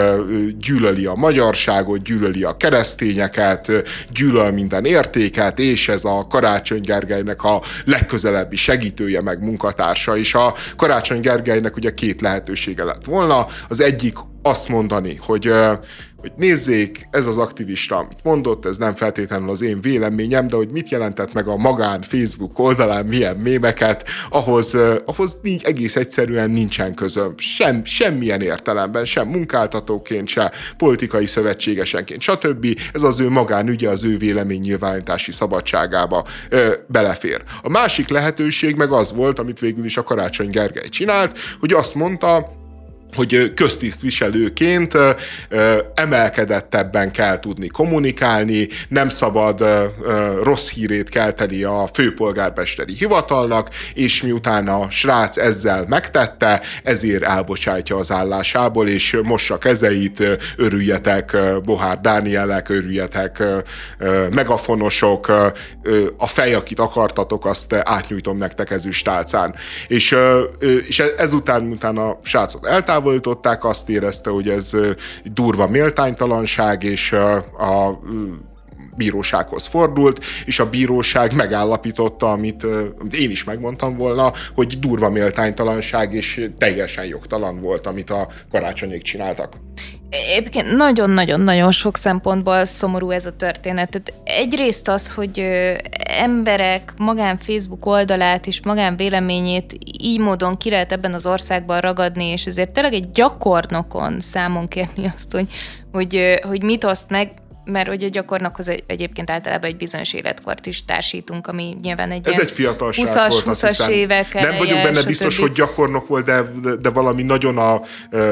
gyűlöli 0.60 1.06
a 1.06 1.16
magyarságot, 1.16 2.04
gyűlöli 2.04 2.44
a 2.44 2.58
keresztényeket, 2.58 3.72
gyűlöl 4.14 4.52
minden 4.52 4.86
értéket, 4.86 5.60
és 5.60 5.90
ez 5.90 6.06
a 6.06 6.26
Karácsony 6.30 6.82
Gergelynek 6.82 7.44
a 7.44 7.62
legközelebbi 7.86 8.56
segítője, 8.56 9.22
meg 9.22 9.44
munkatársa, 9.44 10.18
és 10.18 10.34
a 10.34 10.56
Karácsony 10.76 11.22
Gergelynek 11.22 11.76
ugye 11.76 11.94
két 11.94 12.22
lehetősége 12.22 12.84
lett 12.84 13.06
volna. 13.06 13.46
Az 13.68 13.82
egyik 13.82 14.16
azt 14.42 14.68
mondani, 14.68 15.16
hogy, 15.16 15.54
hogy 16.18 16.32
nézzék, 16.36 17.08
ez 17.12 17.28
az 17.28 17.38
aktivista, 17.38 17.96
amit 17.96 18.24
mondott, 18.24 18.66
ez 18.66 18.78
nem 18.78 18.96
feltétlenül 18.96 19.50
az 19.50 19.62
én 19.62 19.82
véleményem, 19.82 20.48
de 20.48 20.56
hogy 20.56 20.72
mit 20.72 20.90
jelentett 20.90 21.34
meg 21.34 21.48
a 21.48 21.58
magán 21.58 22.02
Facebook 22.02 22.60
oldalán, 22.60 23.06
milyen 23.06 23.38
mémeket, 23.38 24.08
ahhoz, 24.30 24.78
ahhoz 25.06 25.40
nincs, 25.42 25.64
egész 25.64 25.96
egyszerűen 25.96 26.50
nincsen 26.50 26.94
közöm. 26.94 27.34
Sem, 27.38 27.86
semmilyen 27.86 28.42
értelemben, 28.42 29.06
sem 29.06 29.28
munkáltatóként, 29.28 30.28
se 30.28 30.52
politikai 30.78 31.26
szövetségesenként, 31.26 32.22
stb. 32.22 32.80
Ez 32.94 33.04
az 33.04 33.20
ő 33.20 33.30
magánügye, 33.30 33.90
az 33.90 34.04
ő 34.04 34.18
vélemény 34.18 34.60
nyilvánítási 34.60 35.32
szabadságába 35.32 36.26
ö, 36.50 36.74
belefér. 36.88 37.44
A 37.62 37.70
másik 37.70 38.10
lehetőség 38.10 38.76
meg 38.76 38.92
az 38.92 39.12
volt, 39.12 39.40
amit 39.40 39.60
végül 39.60 39.86
is 39.86 39.98
a 39.98 40.04
Karácsony 40.04 40.50
Gergely 40.50 40.90
csinált, 40.90 41.38
hogy 41.60 41.74
azt 41.74 41.96
mondta, 41.96 42.60
hogy 43.16 43.54
köztisztviselőként 43.54 44.98
emelkedettebben 45.94 47.12
kell 47.12 47.40
tudni 47.40 47.68
kommunikálni, 47.68 48.68
nem 48.88 49.10
szabad 49.10 49.64
rossz 50.44 50.70
hírét 50.70 51.10
kelteni 51.10 51.64
a 51.64 51.88
főpolgármesteri 51.94 52.94
hivatalnak, 52.94 53.70
és 53.94 54.22
miután 54.22 54.68
a 54.68 54.90
srác 54.90 55.38
ezzel 55.38 55.86
megtette, 55.88 56.62
ezért 56.84 57.24
elbocsátja 57.24 57.98
az 57.98 58.12
állásából, 58.12 58.88
és 58.88 59.18
mossa 59.24 59.58
kezeit, 59.58 60.24
örüljetek 60.58 61.38
Bohár 61.64 62.00
Dánielek, 62.02 62.70
örüljetek 62.70 63.44
megafonosok, 64.32 65.28
a 66.18 66.28
fej, 66.28 66.54
akit 66.54 66.80
akartatok, 66.80 67.46
azt 67.46 67.74
átnyújtom 67.74 68.38
nektek 68.38 68.72
ezüstálcán. 68.72 69.56
És, 69.88 70.16
és 70.88 71.00
ezután, 71.00 71.64
utána 71.64 72.10
a 72.10 72.20
srácot 72.24 72.66
eltávolították, 72.66 73.00
eltávolították, 73.02 73.64
azt 73.64 73.90
érezte, 73.90 74.30
hogy 74.30 74.50
ez 74.50 74.72
durva 75.24 75.68
méltánytalanság, 75.68 76.84
és 76.84 77.12
a 77.58 78.00
bírósághoz 78.96 79.66
fordult, 79.66 80.24
és 80.46 80.60
a 80.60 80.70
bíróság 80.70 81.36
megállapította, 81.36 82.32
amit 82.32 82.64
én 83.12 83.30
is 83.30 83.44
megmondtam 83.44 83.98
volna, 83.98 84.32
hogy 84.54 84.80
durva 84.80 85.10
méltánytalanság 85.10 86.14
és 86.14 86.50
teljesen 86.58 87.06
jogtalan 87.06 87.62
volt, 87.62 87.88
amit 87.88 88.10
a 88.10 88.28
karácsonyék 88.52 89.02
csináltak. 89.02 89.56
Egyébként 90.12 90.76
nagyon-nagyon-nagyon 90.76 91.72
sok 91.72 91.98
szempontból 91.98 92.66
szomorú 92.66 93.10
ez 93.10 93.26
a 93.26 93.36
történet. 93.36 93.90
Tehát 93.90 94.14
egyrészt 94.24 94.88
az, 94.88 95.14
hogy 95.14 95.40
emberek 96.04 96.94
magán 96.98 97.38
Facebook 97.38 97.86
oldalát 97.86 98.48
és 98.48 98.62
magán 98.64 98.96
véleményét 98.96 99.78
így 100.02 100.20
módon 100.20 100.58
ki 100.58 100.70
lehet 100.70 100.92
ebben 100.92 101.14
az 101.14 101.26
országban 101.26 101.80
ragadni, 101.80 102.26
és 102.26 102.46
ezért 102.46 102.70
tényleg 102.70 102.94
egy 102.94 103.12
gyakornokon 103.12 104.20
számon 104.20 104.68
kérni 104.68 105.12
azt, 105.16 105.32
hogy, 105.32 105.48
hogy, 105.92 106.40
hogy 106.48 106.64
mit 106.64 106.84
oszt 106.84 107.10
meg, 107.10 107.32
mert 107.64 107.88
hogy 107.88 108.04
a 108.04 108.10
gyakornokhoz 108.10 108.68
egy, 108.68 108.84
egyébként 108.88 109.30
általában 109.30 109.70
egy 109.70 109.78
bizonyos 109.78 110.14
életkort 110.14 110.66
is 110.66 110.86
társítunk, 110.86 111.48
ami 111.48 111.78
nyilván 111.82 112.12
egy 112.12 112.28
Ez 112.28 112.40
egy 112.40 112.52
fiatal 112.52 112.92
20-as, 112.92 113.26
volt, 113.30 113.44
20 113.44 113.88
évek 113.88 114.34
Nem 114.34 114.58
vagyok 114.58 114.82
benne 114.82 115.04
biztos, 115.04 115.40
hogy 115.40 115.52
gyakornok 115.52 116.08
volt, 116.08 116.26
de, 116.26 116.44
de 116.82 116.90
valami 116.90 117.24
nagyon 117.24 117.58
a 117.58 117.82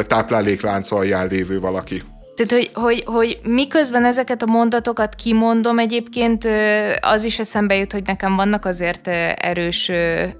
tápláléklánc 0.07 0.91
alján 0.91 1.27
lévő 1.27 1.59
valaki. 1.59 2.01
Tehát, 2.45 2.63
hogy, 2.63 2.83
hogy, 2.83 3.03
hogy 3.05 3.39
miközben 3.43 4.05
ezeket 4.05 4.41
a 4.41 4.45
mondatokat 4.45 5.15
kimondom, 5.15 5.79
egyébként 5.79 6.47
az 7.01 7.23
is 7.23 7.39
eszembe 7.39 7.75
jut, 7.75 7.91
hogy 7.91 8.03
nekem 8.05 8.35
vannak 8.35 8.65
azért 8.65 9.07
erős 9.37 9.91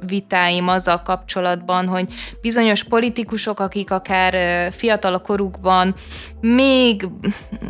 vitáim 0.07 0.67
azzal 0.67 1.01
kapcsolatban, 1.01 1.87
hogy 1.87 2.05
bizonyos 2.41 2.83
politikusok, 2.83 3.59
akik 3.59 3.91
akár 3.91 4.33
fiatal 4.71 5.13
a 5.13 5.19
korukban 5.19 5.95
még, 6.41 7.07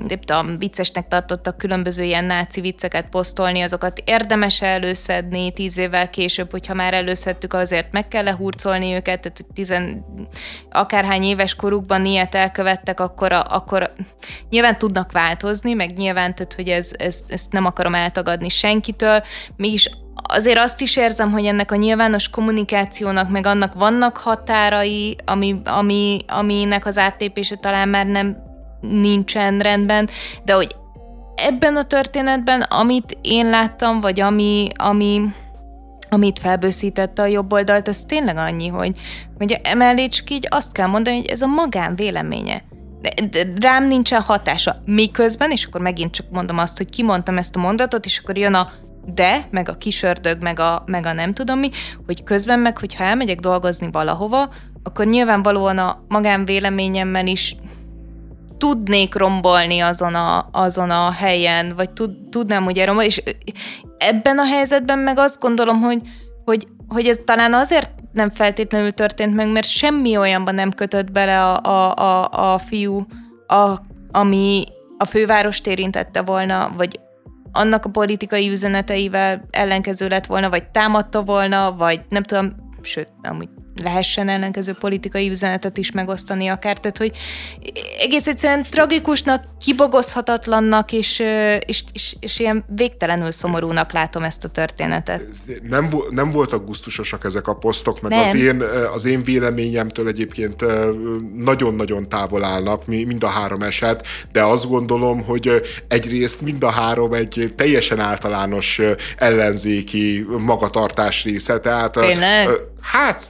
nem 0.08 0.20
tudom, 0.20 0.58
viccesnek 0.58 1.08
tartottak 1.08 1.58
különböző 1.58 2.04
ilyen 2.04 2.26
náci 2.26 2.62
vicceket 2.62 3.10
posztolni, 3.10 3.62
azokat 3.62 4.02
érdemes 4.06 4.62
előszedni 4.62 5.52
tíz 5.52 5.78
évvel 5.78 6.10
később, 6.10 6.52
hogyha 6.52 6.74
már 6.74 6.94
előszedtük, 6.94 7.54
azért 7.54 7.92
meg 7.92 8.08
kell 8.08 8.24
lehurcolni 8.24 8.94
őket, 8.94 9.20
tehát 9.20 9.46
tizen, 9.54 10.06
akárhány 10.72 11.24
éves 11.24 11.56
korukban 11.56 12.06
ilyet 12.06 12.36
elkövettek, 12.36 13.00
akkor, 13.00 13.32
akkor 13.32 13.94
nyilván 14.50 14.78
tudnak 14.78 15.12
változni, 15.12 15.74
meg 15.74 15.94
nyilván, 15.94 16.36
tehát, 16.36 16.54
hogy 16.54 16.68
ez, 16.68 16.92
ez, 16.98 17.20
ezt 17.28 17.52
nem 17.52 17.66
akarom 17.66 17.96
eltagadni 17.96 18.50
senkitől, 18.50 19.24
mégis 19.56 19.90
azért 20.24 20.58
azt 20.58 20.82
is 20.82 20.96
érzem, 20.98 21.32
hogy 21.32 21.46
ennek 21.46 21.72
a 21.72 21.76
nyilvános 21.76 22.30
kommunikációnak, 22.30 23.30
meg 23.30 23.46
annak 23.46 23.74
vannak 23.74 24.18
határai, 24.18 25.16
ami, 25.26 25.62
ami, 25.66 26.26
aminek 26.28 26.86
az 26.86 26.98
áttépése 26.98 27.56
talán 27.56 27.90
már 27.90 28.06
nem 28.06 28.49
nincsen 28.82 29.60
rendben, 29.60 30.10
de 30.44 30.54
hogy 30.54 30.76
ebben 31.36 31.76
a 31.76 31.84
történetben, 31.84 32.62
amit 32.62 33.18
én 33.22 33.50
láttam, 33.50 34.02
vagy 34.02 34.20
ami, 34.20 34.68
ami, 34.76 35.22
amit 36.10 36.40
felbőszítette 36.40 37.22
a 37.22 37.26
jobb 37.26 37.54
oldalt, 37.54 37.88
az 37.88 38.04
tényleg 38.08 38.38
annyi, 38.38 38.68
hogy, 38.68 38.98
hogy 39.38 39.60
emellé 39.64 40.08
csak 40.08 40.30
így 40.30 40.48
azt 40.50 40.72
kell 40.72 40.88
mondani, 40.88 41.16
hogy 41.16 41.26
ez 41.26 41.42
a 41.42 41.48
magán 41.48 41.96
véleménye. 41.96 42.64
De, 43.02 43.26
de 43.30 43.48
rám 43.62 43.88
nincsen 43.88 44.22
hatása. 44.22 44.76
Miközben, 44.86 45.52
és 45.52 45.66
akkor 45.66 45.82
megint 45.82 46.12
csak 46.12 46.26
mondom 46.32 46.58
azt, 46.58 46.78
hogy 46.78 46.90
kimondtam 46.90 47.38
ezt 47.38 47.56
a 47.56 47.60
mondatot, 47.60 48.06
és 48.06 48.18
akkor 48.18 48.38
jön 48.38 48.54
a 48.54 48.72
de, 49.14 49.48
meg 49.52 49.70
a 49.70 49.78
kisördög, 49.78 50.42
meg 50.42 50.60
a, 50.60 50.84
meg 50.86 51.06
a 51.06 51.14
nem 51.14 51.34
tudom 51.34 51.60
mi, 51.60 51.70
hogy 52.06 52.24
közben 52.24 52.60
meg, 52.60 52.78
hogyha 52.78 53.04
elmegyek 53.04 53.40
dolgozni 53.40 53.90
valahova, 53.92 54.50
akkor 54.84 55.06
nyilvánvalóan 55.06 55.78
a 55.78 56.04
magánvéleményemmel 56.08 57.28
is 57.28 57.56
tudnék 58.60 59.16
rombolni 59.16 59.80
azon 59.80 60.16
a, 60.16 60.50
azon 60.52 60.90
a 60.90 61.12
helyen, 61.12 61.74
vagy 61.76 61.92
tud, 61.92 62.12
tudnám 62.30 62.66
ugye 62.66 62.86
rombolni, 62.86 63.10
és 63.10 63.24
ebben 63.98 64.40
a 64.40 64.46
helyzetben 64.46 65.00
meg 65.00 65.18
azt 65.18 65.40
gondolom, 65.40 65.82
hogy, 65.82 66.02
hogy, 66.46 66.68
hogy 66.88 67.08
ez 67.08 67.20
talán 67.26 67.54
azért 67.54 67.90
nem 68.14 68.30
feltétlenül 68.30 68.92
történt 68.92 69.36
meg, 69.36 69.48
mert 69.52 69.68
semmi 69.68 70.18
olyanban 70.18 70.56
nem 70.56 70.72
kötött 70.72 71.12
bele 71.12 71.44
a, 71.46 71.62
a, 71.64 71.96
a, 71.96 72.54
a 72.54 72.58
fiú, 72.58 73.06
a, 73.48 73.76
ami 74.12 74.64
a 74.98 75.06
fővárost 75.06 75.68
érintette 75.68 76.22
volna, 76.22 76.74
vagy 76.78 77.00
annak 77.52 77.86
a 77.86 77.90
politikai 77.90 78.50
üzeneteivel 78.50 79.48
ellenkező 79.52 80.08
lett 80.08 80.26
volna, 80.26 80.50
vagy 80.50 80.70
támadta 80.70 81.24
volna, 81.24 81.76
vagy 81.78 82.02
nem 82.10 82.24
tudom, 82.24 82.56
sőt, 82.82 83.12
amúgy 83.22 83.50
lehessen 83.82 84.30
ellenkező 84.30 84.74
politikai 84.74 85.30
üzenetet 85.30 85.78
is 85.78 85.92
megosztani 85.92 86.48
akár. 86.48 86.78
Tehát, 86.78 86.98
hogy 86.98 87.12
egész 88.00 88.28
egyszerűen 88.28 88.64
tragikusnak, 88.70 89.44
kibogozhatatlannak, 89.62 90.92
és, 90.92 91.24
és, 91.66 91.84
és, 91.94 92.16
és 92.20 92.40
ilyen 92.40 92.66
végtelenül 92.68 93.32
szomorúnak 93.32 93.92
látom 93.92 94.24
ezt 94.24 94.44
a 94.44 94.48
történetet. 94.48 95.26
Nem, 95.70 95.90
nem 96.10 96.30
voltak 96.30 96.66
gusztusosak 96.66 97.26
ezek 97.26 97.48
a 97.48 97.56
posztok, 97.56 98.02
meg 98.02 98.12
az 98.12 98.36
én, 98.36 98.64
az 98.94 99.06
én 99.06 99.24
véleményemtől 99.24 100.08
egyébként 100.08 100.66
nagyon-nagyon 101.36 102.10
távol 102.10 102.44
állnak 102.44 102.86
mind 102.86 103.24
a 103.24 103.28
három 103.28 103.62
eset, 103.62 104.08
de 104.32 104.44
azt 104.44 104.68
gondolom, 104.68 105.24
hogy 105.24 105.62
egyrészt 105.88 106.42
mind 106.42 106.64
a 106.64 106.70
három 106.70 107.14
egy 107.14 107.54
teljesen 107.56 108.00
általános 108.00 108.82
ellenzéki 109.18 110.26
magatartás 110.38 111.24
része, 111.24 111.60
tehát 111.60 111.92
Tényleg? 111.92 112.50
Hát, 112.82 113.30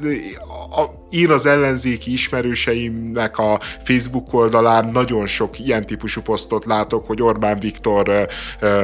a, 0.71 0.98
én 1.09 1.29
az 1.29 1.45
ellenzéki 1.45 2.11
ismerőseimnek 2.11 3.37
a 3.37 3.59
Facebook 3.83 4.33
oldalán 4.33 4.89
nagyon 4.93 5.27
sok 5.27 5.59
ilyen 5.59 5.85
típusú 5.85 6.21
posztot 6.21 6.65
látok, 6.65 7.07
hogy 7.07 7.21
Orbán 7.21 7.59
Viktor 7.59 8.27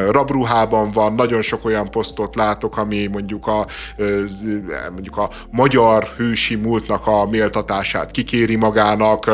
rabruhában 0.09 0.91
van, 0.91 1.13
nagyon 1.13 1.41
sok 1.41 1.65
olyan 1.65 1.89
posztot 1.91 2.35
látok, 2.35 2.77
ami 2.77 3.05
mondjuk 3.05 3.47
a, 3.47 3.65
mondjuk 4.91 5.17
a 5.17 5.29
magyar 5.51 6.07
hősi 6.17 6.55
múltnak 6.55 7.07
a 7.07 7.25
méltatását 7.25 8.11
kikéri 8.11 8.55
magának, 8.55 9.25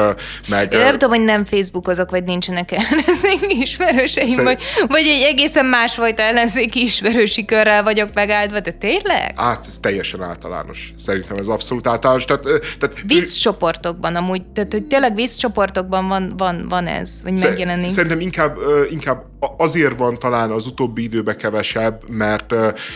meg... 0.48 0.74
Én 0.74 0.80
nem 0.80 0.92
tudom, 0.92 1.10
hogy 1.10 1.24
nem 1.24 1.46
Facebookozok, 1.46 2.10
vagy 2.10 2.24
nincsenek 2.24 2.72
ellenzéki 2.72 3.62
ismerőseim, 3.62 4.28
Szerint... 4.28 4.46
vagy, 4.48 4.62
vagy 4.88 5.08
egy 5.08 5.22
egészen 5.22 5.66
másfajta 5.66 6.22
ellenzéki 6.22 6.82
ismerősi 6.82 7.46
körrel 7.46 7.84
vagyok 7.84 8.10
megáldva, 8.14 8.60
de 8.60 8.72
tényleg? 8.72 9.40
Hát 9.40 9.66
ez 9.66 9.80
teljesen 9.80 10.22
általános. 10.22 10.94
Szerintem 10.98 11.38
ez 11.38 11.48
abszolút 11.48 11.88
általános. 11.88 12.26
Tehát 12.26 12.46
tehát 12.82 13.04
vízcsoportokban 13.08 14.16
amúgy, 14.16 14.46
tehát 14.46 14.72
hogy 14.72 14.84
tényleg 14.84 15.16
vízcsoportokban 15.16 16.08
van, 16.08 16.34
van, 16.38 16.66
van 16.70 16.88
ez, 16.88 17.10
vagy 17.24 17.40
megjelenik. 17.40 17.90
Szerintem 17.90 18.20
inkább, 18.20 18.58
inkább 18.90 19.24
azért 19.58 19.98
van 19.98 20.20
talán 20.20 20.52
az 20.52 20.66
utóbbi 20.66 21.04
időben 21.04 21.38
kevesebb, 21.38 22.10
mert, 22.10 22.54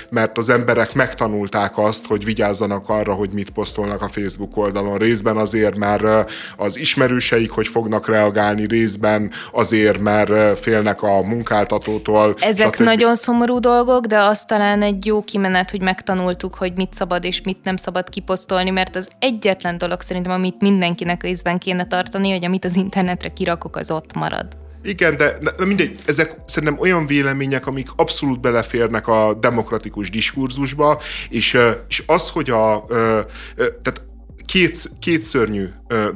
mert 0.09 0.37
az 0.37 0.49
emberek 0.49 0.93
megtanulták 0.93 1.77
azt, 1.77 2.05
hogy 2.05 2.25
vigyázzanak 2.25 2.89
arra, 2.89 3.13
hogy 3.13 3.29
mit 3.33 3.49
posztolnak 3.49 4.01
a 4.01 4.07
Facebook 4.07 4.57
oldalon. 4.57 4.97
Részben 4.97 5.37
azért, 5.37 5.77
mert 5.77 6.31
az 6.57 6.77
ismerőseik 6.77 7.51
hogy 7.51 7.67
fognak 7.67 8.07
reagálni, 8.07 8.65
részben 8.65 9.31
azért, 9.51 9.99
mert 9.99 10.59
félnek 10.59 11.01
a 11.01 11.21
munkáltatótól. 11.21 12.35
Ezek 12.39 12.73
stb. 12.73 12.83
nagyon 12.83 13.15
szomorú 13.15 13.59
dolgok, 13.59 14.05
de 14.05 14.17
az 14.17 14.43
talán 14.43 14.81
egy 14.81 15.05
jó 15.05 15.23
kimenet, 15.23 15.71
hogy 15.71 15.81
megtanultuk, 15.81 16.55
hogy 16.55 16.73
mit 16.75 16.93
szabad 16.93 17.23
és 17.23 17.41
mit 17.41 17.63
nem 17.63 17.75
szabad 17.75 18.09
kiposztolni, 18.09 18.69
mert 18.69 18.95
az 18.95 19.07
egyetlen 19.19 19.74
dolog 19.77 20.01
szerintem, 20.01 20.31
amit 20.31 20.61
mindenkinek 20.61 21.23
észben 21.23 21.57
kéne 21.57 21.87
tartani, 21.87 22.31
hogy 22.31 22.45
amit 22.45 22.65
az 22.65 22.75
internetre 22.75 23.29
kirakok, 23.29 23.75
az 23.75 23.91
ott 23.91 24.13
marad. 24.13 24.47
Igen, 24.83 25.17
de, 25.17 25.37
de 25.57 25.65
mindegy, 25.65 25.99
ezek 26.05 26.35
szerintem 26.45 26.79
olyan 26.79 27.05
vélemények, 27.05 27.67
amik 27.67 27.87
abszolút 27.95 28.39
beleférnek 28.39 29.07
a 29.07 29.33
demokratikus 29.33 30.09
diskurzusba, 30.09 31.01
és, 31.29 31.57
és 31.87 32.03
az, 32.05 32.29
hogy 32.29 32.49
a, 32.49 32.85
tehát 33.55 34.03
két, 34.45 34.89
két 34.99 35.21
szörnyű 35.21 35.67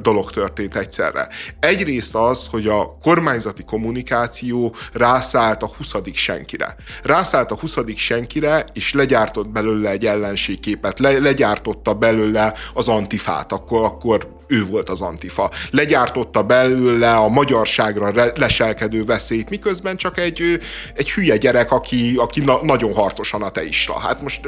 dolog 0.02 0.30
történt 0.30 0.76
egyszerre. 0.76 1.28
Egyrészt 1.60 2.14
az, 2.14 2.46
hogy 2.50 2.66
a 2.66 2.96
kormányzati 3.02 3.64
kommunikáció 3.64 4.74
rászállt 4.92 5.62
a 5.62 5.70
20. 5.76 5.92
senkire. 6.12 6.76
Rászállt 7.02 7.50
a 7.50 7.58
20. 7.58 7.76
senkire, 7.96 8.64
és 8.72 8.92
legyártott 8.92 9.48
belőle 9.48 9.90
egy 9.90 10.06
ellenségképet, 10.06 10.98
le, 10.98 11.18
legyártotta 11.18 11.94
belőle 11.94 12.54
az 12.74 12.88
antifát, 12.88 13.52
akkor, 13.52 13.84
akkor 13.84 14.38
ő 14.46 14.64
volt 14.64 14.88
az 14.88 15.00
antifa. 15.00 15.50
Legyártotta 15.70 16.42
belőle 16.42 17.14
a 17.14 17.28
magyarságra 17.28 18.32
leselkedő 18.34 19.04
veszélyt, 19.04 19.50
miközben 19.50 19.96
csak 19.96 20.18
egy, 20.18 20.60
egy 20.94 21.10
hülye 21.10 21.36
gyerek, 21.36 21.72
aki, 21.72 22.14
aki 22.16 22.40
na, 22.40 22.58
nagyon 22.62 22.94
harcosan 22.94 23.42
ateista. 23.42 23.98
Hát 23.98 24.22
most 24.22 24.40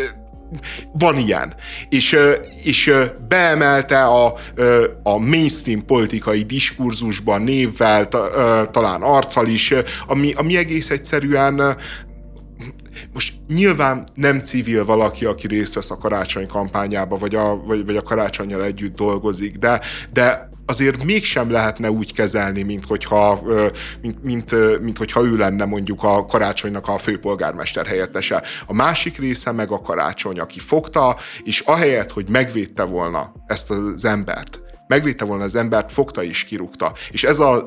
van 0.93 1.19
ilyen. 1.19 1.55
És, 1.89 2.17
és 2.65 2.93
beemelte 3.29 4.05
a, 4.05 4.35
a 5.03 5.19
mainstream 5.19 5.85
politikai 5.87 6.43
diskurzusban 6.43 7.43
névvel, 7.43 8.09
talán 8.71 9.03
arccal 9.03 9.47
is, 9.47 9.75
ami, 10.07 10.33
ami 10.33 10.57
egész 10.57 10.91
egyszerűen 10.91 11.77
most 13.13 13.35
nyilván 13.49 14.09
nem 14.15 14.41
civil 14.41 14.85
valaki, 14.85 15.25
aki 15.25 15.47
részt 15.47 15.75
vesz 15.75 15.91
a 15.91 15.99
karácsony 15.99 16.47
kampányába, 16.47 17.17
vagy 17.17 17.35
a, 17.35 17.57
vagy, 17.57 17.87
vagy 17.87 17.97
a 17.97 18.03
karácsonyjal 18.03 18.65
együtt 18.65 18.97
dolgozik, 18.97 19.57
de, 19.57 19.81
de 20.13 20.52
azért 20.67 21.05
mégsem 21.05 21.51
lehetne 21.51 21.91
úgy 21.91 22.13
kezelni, 22.13 22.63
mint 22.63 22.85
hogyha, 22.85 23.41
mint, 24.01 24.23
mint, 24.23 24.81
mint 24.81 24.99
hogyha 24.99 25.25
ő 25.25 25.37
lenne 25.37 25.65
mondjuk 25.65 26.03
a 26.03 26.25
karácsonynak 26.25 26.89
a 26.89 26.99
főpolgármester 26.99 27.87
helyettese. 27.87 28.43
A 28.67 28.75
másik 28.75 29.19
része 29.19 29.53
meg 29.53 29.71
a 29.71 29.79
karácsony, 29.79 30.39
aki 30.39 30.59
fogta, 30.59 31.17
és 31.43 31.61
ahelyett, 31.61 32.13
hogy 32.13 32.29
megvédte 32.29 32.83
volna 32.83 33.33
ezt 33.47 33.71
az 33.71 34.05
embert, 34.05 34.61
megvédte 34.87 35.25
volna 35.25 35.45
az 35.45 35.55
embert, 35.55 35.93
fogta 35.93 36.23
és 36.23 36.45
kirúgta. 36.45 36.93
És 37.11 37.25
ez 37.25 37.39
az 37.39 37.63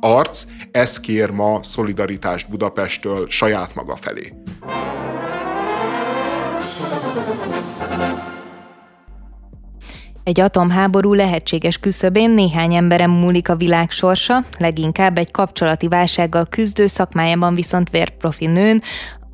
arc, 0.00 0.44
ez 0.70 1.00
kér 1.00 1.30
ma 1.30 1.62
szolidaritást 1.62 2.48
Budapesttől 2.48 3.28
saját 3.28 3.74
maga 3.74 3.96
felé. 3.96 4.32
Egy 10.30 10.40
atomháború 10.40 11.14
lehetséges 11.14 11.78
küszöbén 11.78 12.30
néhány 12.30 12.74
emberem 12.74 13.10
múlik 13.10 13.48
a 13.48 13.56
világ 13.56 13.90
sorsa, 13.90 14.44
leginkább 14.58 15.18
egy 15.18 15.30
kapcsolati 15.30 15.88
válsággal 15.88 16.46
küzdő 16.50 16.86
szakmájában 16.86 17.54
viszont 17.54 17.90
vérprofi 17.90 18.46
nőn, 18.46 18.82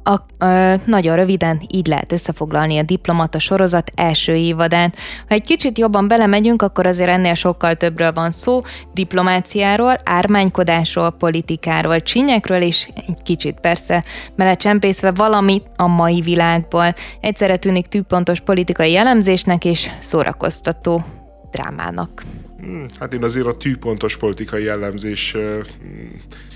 a, 0.06 0.26
ö, 0.38 0.74
nagyon 0.84 1.16
röviden 1.16 1.60
így 1.70 1.86
lehet 1.86 2.12
összefoglalni 2.12 2.78
a 2.78 2.82
diplomata 2.82 3.38
sorozat 3.38 3.92
első 3.94 4.34
évadát. 4.34 4.96
Ha 5.28 5.34
egy 5.34 5.42
kicsit 5.42 5.78
jobban 5.78 6.08
belemegyünk, 6.08 6.62
akkor 6.62 6.86
azért 6.86 7.08
ennél 7.08 7.34
sokkal 7.34 7.74
többről 7.74 8.12
van 8.12 8.30
szó, 8.30 8.62
diplomáciáról, 8.94 9.96
ármánykodásról, 10.04 11.10
politikáról, 11.10 12.02
csinyekről, 12.02 12.62
és 12.62 12.88
egy 12.94 13.22
kicsit 13.22 13.60
persze 13.60 14.04
belecsempészve 14.36 15.10
valamit 15.10 15.66
a 15.76 15.86
mai 15.86 16.20
világból. 16.20 16.94
Egyszerre 17.20 17.56
tűnik 17.56 17.86
tűpontos 17.86 18.40
politikai 18.40 18.96
elemzésnek 18.96 19.64
és 19.64 19.90
szórakoztató 20.00 21.04
drámának. 21.50 22.22
Hmm, 22.58 22.86
hát 23.00 23.14
én 23.14 23.22
azért 23.22 23.46
a 23.46 23.56
tűpontos 23.56 24.16
politikai 24.16 24.62
jellemzés 24.62 25.36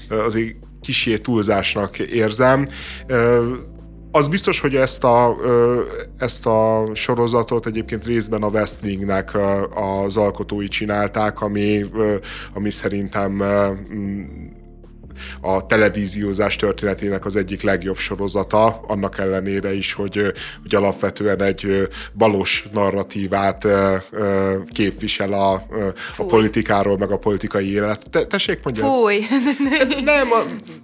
azért 0.09 0.57
kisé 0.81 1.17
túlzásnak 1.17 1.99
érzem. 1.99 2.69
Az 4.13 4.29
biztos, 4.29 4.61
hogy 4.61 4.75
ezt 4.75 5.05
a, 5.05 5.37
ezt 6.19 6.47
a 6.47 6.91
sorozatot 6.95 7.67
egyébként 7.67 8.05
részben 8.05 8.43
a 8.43 8.49
West 8.49 8.83
Wingnek 8.83 9.31
az 10.05 10.17
alkotói 10.17 10.69
csinálták, 10.69 11.41
ami, 11.41 11.85
ami 12.55 12.71
szerintem 12.71 13.43
a 15.41 15.67
televíziózás 15.67 16.57
történetének 16.57 17.25
az 17.25 17.37
egyik 17.37 17.63
legjobb 17.63 17.97
sorozata, 17.97 18.81
annak 18.87 19.19
ellenére 19.19 19.75
is, 19.75 19.93
hogy, 19.93 20.33
hogy 20.63 20.75
alapvetően 20.75 21.43
egy 21.43 21.89
balos 22.15 22.69
narratívát 22.73 23.67
képvisel 24.73 25.33
a, 25.33 25.53
a 26.17 26.25
politikáról, 26.25 26.99
meg 26.99 27.11
a 27.11 27.19
politikai 27.19 27.73
élet. 27.73 28.11
Te, 28.11 28.27
tessék 28.27 28.61
mondja. 28.63 28.85
Fúj! 28.85 29.19
Nem, 30.05 30.29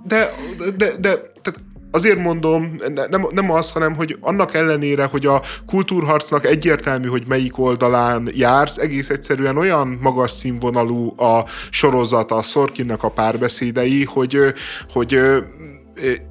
de, 0.04 0.30
de, 0.58 0.70
de, 0.76 0.96
de 1.00 1.34
tehát 1.42 1.60
azért 1.90 2.18
mondom, 2.18 2.76
nem, 3.10 3.26
nem 3.30 3.50
az, 3.50 3.70
hanem 3.70 3.94
hogy 3.94 4.16
annak 4.20 4.54
ellenére, 4.54 5.04
hogy 5.04 5.26
a 5.26 5.42
kultúrharcnak 5.66 6.46
egyértelmű, 6.46 7.08
hogy 7.08 7.24
melyik 7.26 7.58
oldalán 7.58 8.28
jársz, 8.34 8.76
egész 8.76 9.08
egyszerűen 9.08 9.56
olyan 9.56 9.98
magas 10.02 10.30
színvonalú 10.30 11.20
a 11.20 11.44
sorozat, 11.70 12.30
a 12.30 12.42
Szorkinnak 12.42 13.02
a 13.02 13.08
párbeszédei, 13.08 14.04
hogy, 14.04 14.38
hogy 14.92 15.20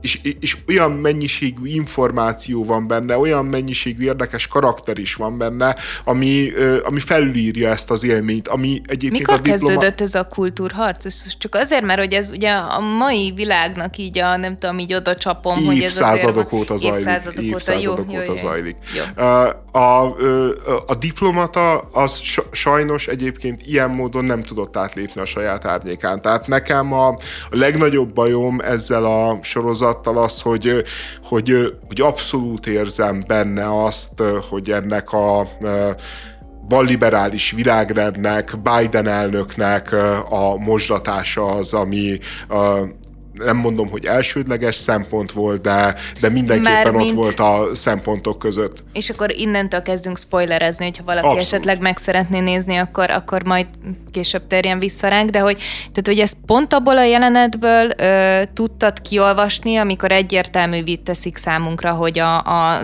és, 0.02 0.20
és 0.40 0.58
olyan 0.68 0.92
mennyiségű 0.92 1.66
információ 1.66 2.66
van 2.66 2.88
benne, 2.88 3.18
olyan 3.18 3.46
mennyiségű 3.46 4.04
érdekes 4.04 4.48
karakter 4.48 4.98
is 4.98 5.16
van 5.16 5.38
benne, 5.38 5.76
ami, 6.04 6.52
ami 6.84 7.00
felülírja 7.00 7.70
ezt 7.70 7.92
az 7.92 8.04
élményt, 8.04 8.48
ami 8.48 8.82
egyébként 8.88 9.12
Mikor 9.12 9.34
a 9.34 9.38
diploma... 9.38 9.68
kezdődött 9.68 10.02
ez 10.02 10.16
a 10.16 10.24
kultúrharc? 10.24 11.06
Ez 11.06 11.24
csak 11.38 11.56
azért, 11.56 11.84
mert 11.84 12.00
hogy 12.00 12.14
ez 12.14 12.30
ugye 12.32 12.52
a 12.52 12.80
mai 12.80 13.32
világnak 13.36 13.98
így 13.98 14.20
a, 14.20 14.38
nem 14.38 14.58
tudom, 14.58 14.80
így 14.80 14.94
oda 14.94 15.16
csapom, 15.16 15.66
hogy 15.66 15.82
ez 15.82 16.02
azért... 16.02 16.54
óta 16.54 16.78
zajlik. 16.78 17.00
Évszázadok, 17.00 17.44
évszázadok 17.44 18.00
óta, 18.00 18.12
jó, 18.12 18.20
óta 18.20 18.32
jó, 18.32 18.36
zajlik. 18.36 18.76
Jó. 18.96 19.24
A, 19.24 19.64
a, 19.72 20.16
a 20.86 20.96
diplomata 21.00 21.78
az 21.78 22.22
sajnos 22.52 23.08
egyébként 23.08 23.62
ilyen 23.66 23.90
módon 23.90 24.26
nem 24.26 24.44
tudott 24.44 24.78
átlépni 24.78 25.22
a 25.22 25.26
saját 25.26 25.66
árnyékán. 25.66 26.22
Tehát 26.22 26.48
nekem 26.48 26.94
a, 26.94 27.08
a 27.08 27.18
legnagyobb 27.50 28.14
bajom 28.14 28.60
ezzel 28.60 29.06
a 29.06 29.40
sorozattal 29.56 30.18
az, 30.18 30.42
hogy, 30.42 30.84
hogy, 31.24 31.76
hogy 31.88 32.02
abszolút 32.02 32.68
érzem 32.68 33.24
benne 33.28 33.84
azt, 33.84 34.24
hogy 34.50 34.72
ennek 34.72 35.12
a 35.12 35.48
balliberális 36.68 37.52
világrendnek, 37.52 38.52
Biden 38.62 39.08
elnöknek 39.08 39.96
a 40.30 40.58
mosdatása 40.58 41.46
az, 41.46 41.74
ami 41.74 42.20
nem 43.38 43.58
mondom, 43.58 43.90
hogy 43.90 44.06
elsődleges 44.06 44.76
szempont 44.76 45.32
volt, 45.32 45.62
de, 45.62 45.96
de 46.22 46.30
mindenképpen 46.30 46.74
Már 46.74 46.88
ott 46.88 46.96
mint... 46.96 47.16
volt 47.16 47.40
a 47.40 47.68
szempontok 47.74 48.40
között. 48.40 48.84
És 48.94 49.10
akkor 49.10 49.32
innentől 49.32 49.82
kezdünk 49.82 50.18
spoilerezni, 50.18 50.86
hogyha 50.86 51.04
valaki 51.04 51.26
Abszolút. 51.26 51.46
esetleg 51.46 51.82
meg 51.82 51.98
szeretné 51.98 52.40
nézni, 52.40 52.76
akkor, 52.76 53.10
akkor 53.10 53.44
majd 53.44 53.66
később 54.12 54.48
terjen 54.48 54.80
vissza 54.80 55.08
ránk, 55.08 55.30
de 55.30 55.40
hogy, 55.40 55.58
tehát, 55.78 56.08
hogy 56.08 56.20
ezt 56.20 56.38
pont 56.46 56.74
abból 56.74 56.98
a 56.98 57.04
jelenetből 57.04 57.90
ö, 57.98 58.42
tudtad 58.54 59.02
kiolvasni, 59.02 59.76
amikor 59.76 60.12
egyértelművé 60.12 60.96
teszik 60.96 61.38
számunkra, 61.38 61.92
hogy 61.92 62.20
a, 62.20 62.38
a 62.38 62.82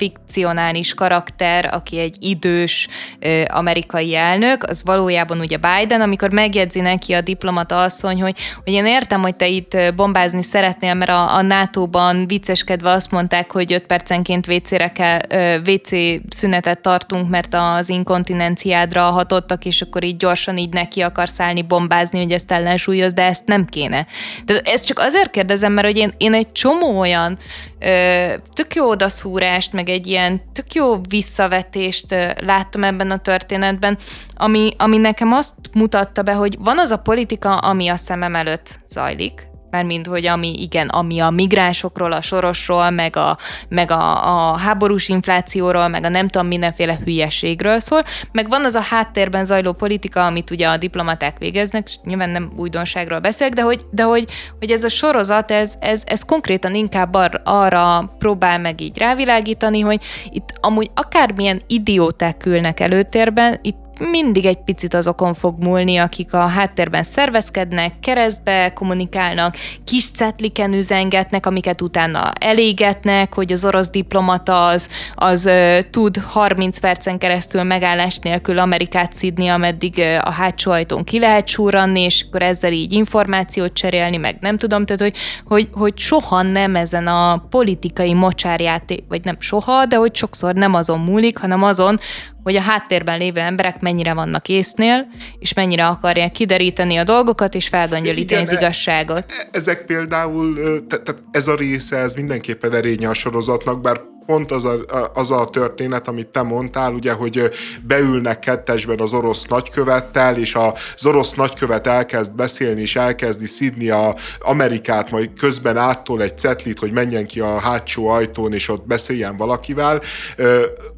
fikcionális 0.00 0.94
karakter, 0.94 1.68
aki 1.72 1.98
egy 1.98 2.16
idős 2.20 2.88
ö, 3.18 3.42
amerikai 3.48 4.16
elnök, 4.16 4.62
az 4.62 4.82
valójában 4.84 5.40
ugye 5.40 5.56
Biden, 5.56 6.00
amikor 6.00 6.32
megjegyzi 6.32 6.80
neki 6.80 7.12
a 7.12 7.20
diplomata 7.20 7.82
asszony, 7.82 8.22
hogy, 8.22 8.38
hogy 8.64 8.72
én 8.72 8.86
értem, 8.86 9.20
hogy 9.20 9.36
te 9.36 9.46
itt 9.46 9.76
bombázni 9.96 10.42
szeretnél, 10.42 10.94
mert 10.94 11.10
a, 11.10 11.34
a 11.34 11.42
NATO-ban 11.42 12.26
vicceskedve 12.26 12.90
azt 12.90 13.10
mondták, 13.10 13.52
hogy 13.52 13.72
5 13.72 13.86
percenként 13.86 14.46
WC-re 14.46 14.92
kell, 14.92 15.18
WC 15.66 15.88
szünetet 16.28 16.80
tartunk, 16.80 17.30
mert 17.30 17.54
az 17.54 17.88
inkontinenciádra 17.88 19.02
hatottak, 19.02 19.64
és 19.64 19.82
akkor 19.82 20.04
így 20.04 20.16
gyorsan 20.16 20.56
így 20.56 20.72
neki 20.72 21.00
akarsz 21.00 21.40
állni 21.40 21.62
bombázni, 21.62 22.18
hogy 22.18 22.32
ezt 22.32 22.52
ellensúlyoz, 22.52 23.12
de 23.12 23.22
ezt 23.22 23.46
nem 23.46 23.64
kéne. 23.64 24.06
De 24.44 24.60
ezt 24.64 24.86
csak 24.86 24.98
azért 24.98 25.30
kérdezem, 25.30 25.72
mert 25.72 25.86
hogy 25.86 25.96
én, 25.96 26.12
én 26.16 26.34
egy 26.34 26.52
csomó 26.52 26.98
olyan 26.98 27.38
ö, 27.80 28.34
tök 28.52 28.74
jó 28.74 28.88
odaszúrást, 28.88 29.72
meg 29.72 29.88
egy 29.88 30.06
ilyen 30.06 30.42
tök 30.52 30.72
jó 30.72 31.00
visszavetést 31.08 32.12
ö, 32.12 32.28
láttam 32.36 32.84
ebben 32.84 33.10
a 33.10 33.18
történetben, 33.18 33.98
ami, 34.34 34.70
ami 34.78 34.96
nekem 34.96 35.32
azt 35.32 35.54
mutatta 35.72 36.22
be, 36.22 36.32
hogy 36.32 36.56
van 36.58 36.78
az 36.78 36.90
a 36.90 36.98
politika, 36.98 37.56
ami 37.56 37.88
a 37.88 37.96
szemem 37.96 38.34
előtt 38.34 38.80
zajlik, 38.88 39.49
mert 39.70 39.86
mind, 39.86 40.06
hogy 40.06 40.26
ami, 40.26 40.62
igen, 40.62 40.88
ami 40.88 41.20
a 41.20 41.30
migránsokról, 41.30 42.12
a 42.12 42.20
sorosról, 42.20 42.90
meg 42.90 43.16
a, 43.16 43.38
meg 43.68 43.90
a, 43.90 44.50
a 44.52 44.56
háborús 44.56 45.08
inflációról, 45.08 45.88
meg 45.88 46.04
a 46.04 46.08
nem 46.08 46.28
tudom 46.28 46.46
mindenféle 46.46 46.98
hülyeségről 47.04 47.78
szól, 47.78 48.02
meg 48.32 48.48
van 48.48 48.64
az 48.64 48.74
a 48.74 48.80
háttérben 48.80 49.44
zajló 49.44 49.72
politika, 49.72 50.26
amit 50.26 50.50
ugye 50.50 50.68
a 50.68 50.76
diplomaták 50.76 51.38
végeznek, 51.38 51.88
és 51.88 51.96
nyilván 52.04 52.30
nem 52.30 52.52
újdonságról 52.56 53.18
beszélek, 53.18 53.52
de 53.52 53.62
hogy, 53.62 53.80
de 53.90 54.02
hogy, 54.02 54.24
hogy 54.58 54.70
ez 54.70 54.84
a 54.84 54.88
sorozat, 54.88 55.50
ez, 55.50 55.74
ez, 55.80 56.02
ez 56.06 56.22
konkrétan 56.22 56.74
inkább 56.74 57.14
ar, 57.14 57.40
arra 57.44 58.14
próbál 58.18 58.58
meg 58.58 58.80
így 58.80 58.98
rávilágítani, 58.98 59.80
hogy 59.80 60.02
itt 60.30 60.52
amúgy 60.60 60.90
akármilyen 60.94 61.60
idióták 61.66 62.46
ülnek 62.46 62.80
előtérben, 62.80 63.58
itt 63.62 63.89
mindig 64.00 64.44
egy 64.44 64.62
picit 64.64 64.94
azokon 64.94 65.34
fog 65.34 65.62
múlni, 65.62 65.96
akik 65.96 66.32
a 66.32 66.46
háttérben 66.46 67.02
szervezkednek, 67.02 67.92
keresztbe 68.00 68.72
kommunikálnak, 68.72 69.54
kis 69.84 70.10
cetliken 70.10 70.72
üzengetnek, 70.72 71.46
amiket 71.46 71.82
utána 71.82 72.32
elégetnek, 72.40 73.34
hogy 73.34 73.52
az 73.52 73.64
orosz 73.64 73.90
diplomata 73.90 74.66
az, 74.66 74.88
az 75.14 75.50
tud 75.90 76.16
30 76.16 76.78
percen 76.78 77.18
keresztül 77.18 77.62
megállás 77.62 78.18
nélkül 78.18 78.58
Amerikát 78.58 79.12
szidni, 79.12 79.48
ameddig 79.48 80.02
a 80.22 80.30
hátsó 80.30 80.70
ajtón 80.70 81.04
ki 81.04 81.18
lehet 81.18 81.46
súranni, 81.46 82.00
és 82.00 82.24
akkor 82.28 82.42
ezzel 82.42 82.72
így 82.72 82.92
információt 82.92 83.72
cserélni, 83.72 84.16
meg 84.16 84.36
nem 84.40 84.58
tudom, 84.58 84.84
tehát 84.84 85.02
hogy, 85.02 85.16
hogy, 85.44 85.68
hogy 85.72 85.98
soha 85.98 86.42
nem 86.42 86.76
ezen 86.76 87.06
a 87.06 87.46
politikai 87.50 88.14
mocsárjáték, 88.14 89.04
vagy 89.08 89.24
nem 89.24 89.36
soha, 89.38 89.86
de 89.86 89.96
hogy 89.96 90.14
sokszor 90.14 90.54
nem 90.54 90.74
azon 90.74 91.00
múlik, 91.00 91.38
hanem 91.38 91.62
azon, 91.62 91.98
hogy 92.42 92.56
a 92.56 92.60
háttérben 92.60 93.18
lévő 93.18 93.40
emberek 93.40 93.80
mennyire 93.80 94.14
vannak 94.14 94.48
észnél, 94.48 95.06
és 95.38 95.52
mennyire 95.52 95.86
akarják 95.86 96.32
kideríteni 96.32 96.96
a 96.96 97.04
dolgokat, 97.04 97.54
és 97.54 97.68
feldongyolítani 97.68 98.42
az 98.42 98.52
igazságot. 98.52 99.24
E- 99.28 99.48
ezek 99.52 99.84
például, 99.84 100.54
tehát 100.88 101.22
ez 101.30 101.48
a 101.48 101.54
része, 101.54 101.96
ez 101.96 102.14
mindenképpen 102.14 102.74
erénye 102.74 103.08
a 103.08 103.14
sorozatnak, 103.14 103.80
bár 103.80 104.00
pont 104.30 104.50
az 104.50 104.64
a, 104.64 104.80
az 105.14 105.30
a 105.30 105.44
történet, 105.44 106.08
amit 106.08 106.28
te 106.28 106.42
mondtál, 106.42 106.92
ugye, 106.92 107.12
hogy 107.12 107.50
beülnek 107.86 108.38
kettesben 108.38 109.00
az 109.00 109.12
orosz 109.12 109.44
nagykövettel, 109.44 110.36
és 110.36 110.54
az 110.54 111.06
orosz 111.06 111.32
nagykövet 111.32 111.86
elkezd 111.86 112.34
beszélni, 112.34 112.80
és 112.80 112.96
elkezdi 112.96 113.46
szidni 113.46 113.88
a 113.88 114.14
Amerikát, 114.40 115.10
majd 115.10 115.30
közben 115.38 115.76
áttól 115.76 116.22
egy 116.22 116.38
cetlit, 116.38 116.78
hogy 116.78 116.92
menjen 116.92 117.26
ki 117.26 117.40
a 117.40 117.58
hátsó 117.58 118.08
ajtón, 118.08 118.52
és 118.52 118.68
ott 118.68 118.86
beszéljen 118.86 119.36
valakivel. 119.36 120.00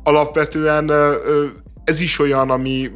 Alapvetően 0.03 0.91
ez 1.85 2.01
is 2.01 2.19
olyan, 2.19 2.51
ami 2.51 2.91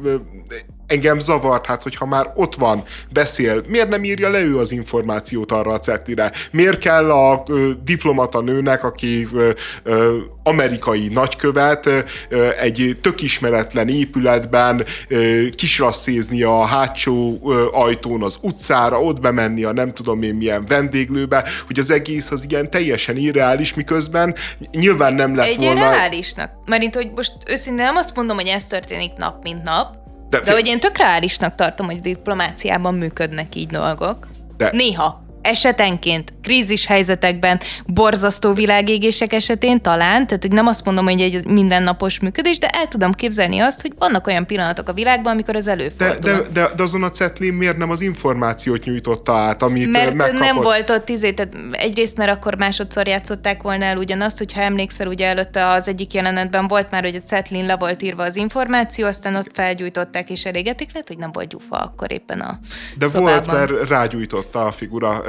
engem 0.87 1.19
zavart, 1.19 1.65
hát 1.65 1.83
hogyha 1.83 2.05
már 2.05 2.31
ott 2.35 2.55
van, 2.55 2.83
beszél, 3.13 3.63
miért 3.67 3.89
nem 3.89 4.03
írja 4.03 4.29
le 4.29 4.41
ő 4.41 4.57
az 4.57 4.71
információt 4.71 5.51
arra 5.51 5.71
a 5.71 5.79
cetlire? 5.79 6.31
Miért 6.51 6.79
kell 6.79 7.11
a 7.11 7.43
ö, 7.47 7.71
diplomata 7.83 8.41
nőnek, 8.41 8.83
aki 8.83 9.27
ö, 9.33 9.49
ö, 9.83 10.17
amerikai 10.43 11.07
nagykövet 11.07 11.85
ö, 11.85 12.49
egy 12.59 12.97
tök 13.01 13.21
ismeretlen 13.21 13.87
épületben 13.87 14.85
ö, 15.07 15.43
kisrasszézni 15.55 16.43
a 16.43 16.65
hátsó 16.65 17.39
ö, 17.45 17.65
ajtón 17.71 18.23
az 18.23 18.37
utcára, 18.41 19.01
ott 19.01 19.19
bemenni 19.21 19.63
a 19.63 19.73
nem 19.73 19.93
tudom 19.93 20.21
én 20.21 20.35
milyen 20.35 20.65
vendéglőbe, 20.67 21.45
hogy 21.67 21.79
az 21.79 21.89
egész 21.89 22.31
az 22.31 22.45
ilyen 22.49 22.69
teljesen 22.69 23.17
irreális, 23.17 23.73
miközben 23.73 24.35
nyilván 24.71 25.13
nem 25.13 25.35
lett 25.35 25.47
egy 25.47 25.57
volna... 25.57 25.89
Egy 25.89 25.95
reálisnak. 25.95 26.51
Mert 26.65 26.95
hogy 26.95 27.11
most 27.15 27.31
őszintén 27.47 27.85
nem 27.85 27.95
azt 27.95 28.15
mondom, 28.15 28.35
hogy 28.35 28.47
ez 28.47 28.67
történik 28.67 29.11
nap 29.17 29.43
mint 29.43 29.63
nap, 29.63 30.06
de, 30.29 30.39
de 30.39 30.51
hogy 30.51 30.67
én 30.67 30.79
tök 30.79 30.97
reálisnak 30.97 31.55
tartom, 31.55 31.85
hogy 31.85 31.99
diplomáciában 31.99 32.93
működnek 32.93 33.55
így 33.55 33.67
dolgok. 33.67 34.27
De, 34.57 34.69
Néha 34.73 35.25
esetenként, 35.47 36.33
krízis 36.43 36.85
helyzetekben, 36.85 37.59
borzasztó 37.85 38.53
világégések 38.53 39.33
esetén 39.33 39.81
talán, 39.81 40.27
tehát 40.27 40.41
hogy 40.41 40.51
nem 40.51 40.67
azt 40.67 40.85
mondom, 40.85 41.05
hogy 41.05 41.21
egy 41.21 41.47
mindennapos 41.47 42.19
működés, 42.19 42.57
de 42.57 42.67
el 42.67 42.87
tudom 42.87 43.11
képzelni 43.11 43.59
azt, 43.59 43.81
hogy 43.81 43.93
vannak 43.97 44.27
olyan 44.27 44.45
pillanatok 44.45 44.87
a 44.87 44.93
világban, 44.93 45.31
amikor 45.31 45.55
ez 45.55 45.67
előfordul. 45.67 46.31
De, 46.31 46.41
de, 46.41 46.47
de, 46.53 46.69
de 46.75 46.83
azon 46.83 47.03
a 47.03 47.09
cetlén 47.09 47.53
miért 47.53 47.77
nem 47.77 47.89
az 47.89 48.01
információt 48.01 48.83
nyújtotta 48.83 49.33
át, 49.33 49.61
amit 49.61 49.91
mert 49.91 50.13
megkapott? 50.13 50.39
nem 50.39 50.55
volt 50.55 50.89
ott 50.89 51.09
izé, 51.09 51.31
tehát 51.31 51.53
egyrészt, 51.71 52.17
mert 52.17 52.31
akkor 52.31 52.55
másodszor 52.55 53.07
játszották 53.07 53.61
volna 53.61 53.85
el 53.85 53.97
ugyanazt, 53.97 54.37
hogyha 54.37 54.61
emlékszel, 54.61 55.07
ugye 55.07 55.27
előtte 55.27 55.67
az 55.67 55.87
egyik 55.87 56.13
jelenetben 56.13 56.67
volt 56.67 56.91
már, 56.91 57.03
hogy 57.03 57.15
a 57.15 57.27
cetlin 57.27 57.65
le 57.65 57.75
volt 57.75 58.01
írva 58.01 58.23
az 58.23 58.35
információ, 58.35 59.05
aztán 59.05 59.35
ott 59.35 59.49
felgyújtották 59.53 60.29
és 60.29 60.45
elégetik, 60.45 60.91
lehet, 60.93 61.07
hogy 61.07 61.17
nem 61.17 61.31
volt 61.31 61.47
gyufa 61.47 61.77
akkor 61.77 62.11
éppen 62.11 62.39
a 62.39 62.59
De 62.97 63.07
szobában. 63.07 63.33
volt, 63.33 63.69
mert 63.69 63.89
rágyújtotta 63.89 64.65
a 64.65 64.71
figura 64.71 65.21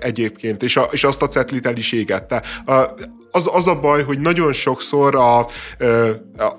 egyébként, 0.00 0.62
és, 0.62 0.76
a, 0.76 0.86
és 0.90 1.04
azt 1.04 1.22
a 1.22 1.26
cetlit 1.26 1.66
el 1.66 1.76
is 1.76 1.92
égette. 1.92 2.42
Az, 3.30 3.50
az 3.52 3.66
a 3.66 3.80
baj, 3.80 4.02
hogy 4.02 4.20
nagyon 4.20 4.52
sokszor 4.52 5.16
a, 5.16 5.38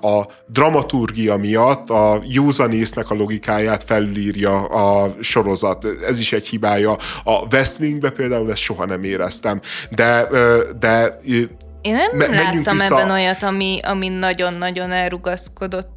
a 0.06 0.26
dramaturgia 0.46 1.36
miatt 1.36 1.90
a 1.90 2.20
józanésznek 2.28 3.10
a 3.10 3.14
logikáját 3.14 3.82
felülírja 3.82 4.64
a 4.64 5.14
sorozat. 5.20 5.86
Ez 6.06 6.18
is 6.18 6.32
egy 6.32 6.46
hibája. 6.46 6.96
A 7.24 7.46
West 7.52 7.80
Wingbe 7.80 8.10
például 8.10 8.50
ezt 8.50 8.58
soha 8.58 8.84
nem 8.84 9.02
éreztem. 9.02 9.60
De, 9.90 10.28
de 10.78 11.18
én 11.84 11.94
nem 11.94 12.16
me- 12.16 12.28
láttam 12.28 12.76
vissza... 12.76 13.00
ebben 13.00 13.10
olyat, 13.10 13.42
ami, 13.42 13.78
ami 13.82 14.08
nagyon-nagyon 14.08 14.90
elrugaszkodott 14.90 15.93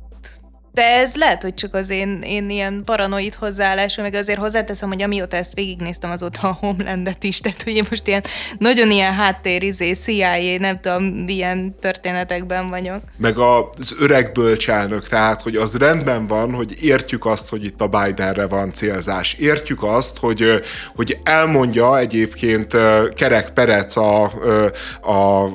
de 0.77 0.95
ez 0.95 1.15
lehet, 1.15 1.41
hogy 1.41 1.53
csak 1.53 1.73
az 1.73 1.89
én, 1.89 2.21
én 2.23 2.49
ilyen 2.49 2.81
paranoid 2.85 3.35
hozzáállásom, 3.35 4.03
meg 4.03 4.13
azért 4.13 4.39
hozzáteszem, 4.39 4.89
hogy 4.89 5.01
amióta 5.01 5.37
ezt 5.37 5.53
végignéztem, 5.53 6.11
azóta 6.11 6.39
a 6.47 6.57
Homelandet 6.59 7.23
is, 7.23 7.39
tehát 7.39 7.63
hogy 7.63 7.73
én 7.73 7.85
most 7.89 8.07
ilyen 8.07 8.23
nagyon 8.57 8.91
ilyen 8.91 9.13
háttérizé, 9.13 9.91
CIA, 9.91 10.59
nem 10.59 10.79
tudom, 10.79 11.27
ilyen 11.27 11.75
történetekben 11.79 12.69
vagyok. 12.69 13.01
Meg 13.17 13.37
az 13.37 13.95
öreg 13.99 14.31
bölcselnök, 14.31 15.07
tehát, 15.07 15.41
hogy 15.41 15.55
az 15.55 15.77
rendben 15.77 16.27
van, 16.27 16.53
hogy 16.53 16.73
értjük 16.81 17.25
azt, 17.25 17.49
hogy 17.49 17.65
itt 17.65 17.81
a 17.81 17.87
Bidenre 17.87 18.47
van 18.47 18.73
célzás. 18.73 19.33
Értjük 19.33 19.83
azt, 19.83 20.17
hogy, 20.17 20.61
hogy 20.95 21.19
elmondja 21.23 21.97
egyébként 21.97 22.75
Kerek 23.13 23.49
Perec 23.49 23.95
a, 23.95 24.31
a, 25.01 25.11
a 25.11 25.49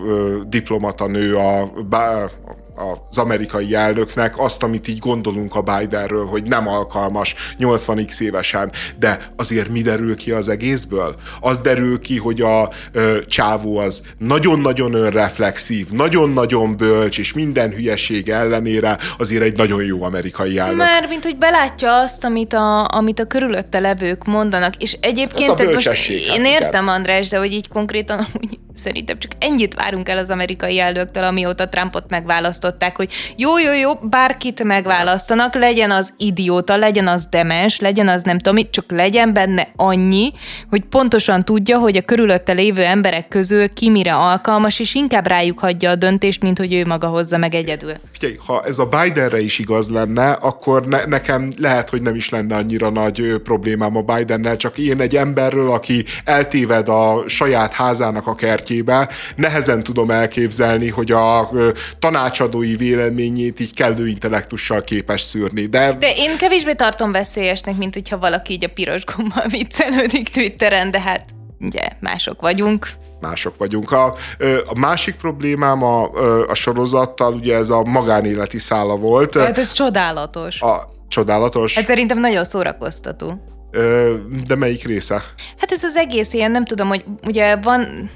diplomata 0.49 1.07
nő 1.07 1.35
a, 1.36 1.61
a 1.61 2.62
az 2.74 3.19
amerikai 3.19 3.74
elnöknek 3.74 4.39
azt, 4.39 4.62
amit 4.62 4.89
így 4.89 4.99
gondolunk 4.99 5.55
a 5.55 5.61
Bidenről, 5.61 6.27
hogy 6.27 6.43
nem 6.43 6.69
alkalmas 6.69 7.35
80x 7.59 8.20
évesen, 8.20 8.73
de 8.99 9.19
azért 9.36 9.69
mi 9.69 9.82
derül 9.82 10.16
ki 10.16 10.31
az 10.31 10.49
egészből? 10.49 11.15
Az 11.40 11.61
derül 11.61 12.01
ki, 12.01 12.19
hogy 12.19 12.40
a 12.40 12.70
ö, 12.93 13.19
csávó 13.27 13.78
az 13.78 14.03
nagyon-nagyon 14.19 14.94
önreflexív, 14.94 15.90
nagyon-nagyon 15.90 16.77
bölcs, 16.77 17.19
és 17.19 17.32
minden 17.32 17.70
hülyeség 17.70 18.28
ellenére 18.28 18.99
azért 19.19 19.43
egy 19.43 19.57
nagyon 19.57 19.85
jó 19.85 20.03
amerikai 20.03 20.59
elnök. 20.59 20.77
Már, 20.77 21.07
mint 21.09 21.23
hogy 21.23 21.36
belátja 21.36 22.01
azt, 22.01 22.24
amit 22.24 22.53
a, 22.53 22.85
amit 22.85 23.20
a 23.20 23.24
körülötte 23.24 23.78
levők 23.78 24.24
mondanak, 24.24 24.77
és 24.77 24.97
egyébként... 25.01 25.61
Ez 25.61 25.66
a 25.66 25.73
most 25.73 26.09
én 26.09 26.44
értem, 26.44 26.89
András, 26.89 27.28
de 27.28 27.39
hogy 27.39 27.53
így 27.53 27.69
konkrétan, 27.69 28.27
hogy 28.32 28.59
Szerintem 28.74 29.19
csak 29.19 29.31
ennyit 29.39 29.74
várunk 29.74 30.09
el 30.09 30.19
az 30.19 30.31
amerikai 30.31 30.81
elnöktől, 30.81 31.24
amióta 31.24 31.69
Trumpot 31.69 32.05
megválasztották, 32.09 32.97
hogy 32.97 33.12
jó, 33.36 33.59
jó, 33.59 33.73
jó, 33.73 33.94
bárkit 33.94 34.65
megválasztanak, 34.65 35.55
legyen 35.55 35.90
az 35.90 36.12
idióta, 36.16 36.77
legyen 36.77 37.07
az 37.07 37.27
demens, 37.31 37.78
legyen 37.78 38.09
az 38.09 38.23
nem 38.23 38.39
tudom, 38.39 38.65
csak 38.70 38.85
legyen 38.89 39.32
benne 39.32 39.69
annyi, 39.77 40.32
hogy 40.70 40.81
pontosan 40.81 41.44
tudja, 41.44 41.78
hogy 41.78 41.97
a 41.97 42.03
körülötte 42.03 42.53
lévő 42.53 42.82
emberek 42.82 43.28
közül 43.28 43.73
ki 43.73 43.90
mire 43.90 44.15
alkalmas, 44.15 44.78
és 44.78 44.94
inkább 44.94 45.27
rájuk 45.27 45.59
hagyja 45.59 45.90
a 45.90 45.94
döntést, 45.94 46.43
mint 46.43 46.59
hogy 46.59 46.74
ő 46.74 46.85
maga 46.85 47.07
hozza 47.07 47.36
meg 47.36 47.55
egyedül. 47.55 47.94
Figyelj, 48.12 48.39
ha 48.47 48.62
ez 48.65 48.78
a 48.78 48.86
Bidenre 48.86 49.40
is 49.40 49.59
igaz 49.59 49.90
lenne, 49.90 50.31
akkor 50.31 50.86
ne, 50.86 51.05
nekem 51.05 51.51
lehet, 51.59 51.90
hogy 51.90 52.03
nem 52.03 52.15
is 52.15 52.28
lenne 52.28 52.57
annyira 52.57 52.90
nagy 52.90 53.35
problémám 53.43 53.97
a 53.97 54.03
Bidennel, 54.03 54.57
csak 54.57 54.78
én 54.78 55.01
egy 55.01 55.16
emberről, 55.16 55.70
aki 55.70 56.05
eltéved 56.24 56.89
a 56.89 57.23
saját 57.27 57.73
házának 57.73 58.27
a 58.27 58.35
kertjébe, 58.63 59.09
nehezen 59.37 59.83
tudom 59.83 60.11
elképzelni, 60.11 60.89
hogy 60.89 61.13
a 61.13 61.49
tanácsadói 61.99 62.77
véleményét 62.77 63.61
így 63.61 63.75
kellő 63.75 64.09
intellektussal 64.09 64.83
képes 64.83 65.21
szűrni. 65.21 65.67
De, 65.67 65.93
de 65.93 66.13
én 66.17 66.37
kevésbé 66.37 66.75
tartom 66.75 67.13
veszélyesnek, 67.13 67.77
mint 67.77 67.95
hogyha 67.95 68.19
valaki 68.19 68.53
így 68.53 68.65
a 68.65 68.69
piros 68.75 69.05
gommal 69.05 69.47
viccelődik 69.49 70.29
Twitteren, 70.29 70.91
de 70.91 71.01
hát 71.01 71.25
ugye 71.61 71.89
mások 72.01 72.41
vagyunk 72.41 72.89
mások 73.21 73.57
vagyunk. 73.57 73.91
A, 73.91 74.15
a 74.67 74.79
másik 74.79 75.15
problémám 75.15 75.83
a, 75.83 76.11
a 76.49 76.55
sorozattal, 76.55 77.33
ugye 77.33 77.57
ez 77.57 77.71
a 77.71 77.83
magánéleti 77.83 78.59
szála 78.59 78.97
volt. 78.97 79.39
Hát 79.39 79.59
ez 79.59 79.73
csodálatos. 79.73 80.61
A, 80.61 80.83
csodálatos. 81.09 81.77
Ez 81.77 81.85
szerintem 81.85 82.19
nagyon 82.19 82.45
szórakoztató. 82.45 83.41
De 84.47 84.57
melyik 84.57 84.87
része? 84.87 85.23
Hát 85.59 85.73
ez 85.73 85.83
az 85.83 85.97
egész 85.97 86.33
ilyen, 86.33 86.51
nem 86.51 86.65
tudom, 86.65 86.89
hogy 86.89 87.05
ugye 87.27 87.57
van 87.57 88.11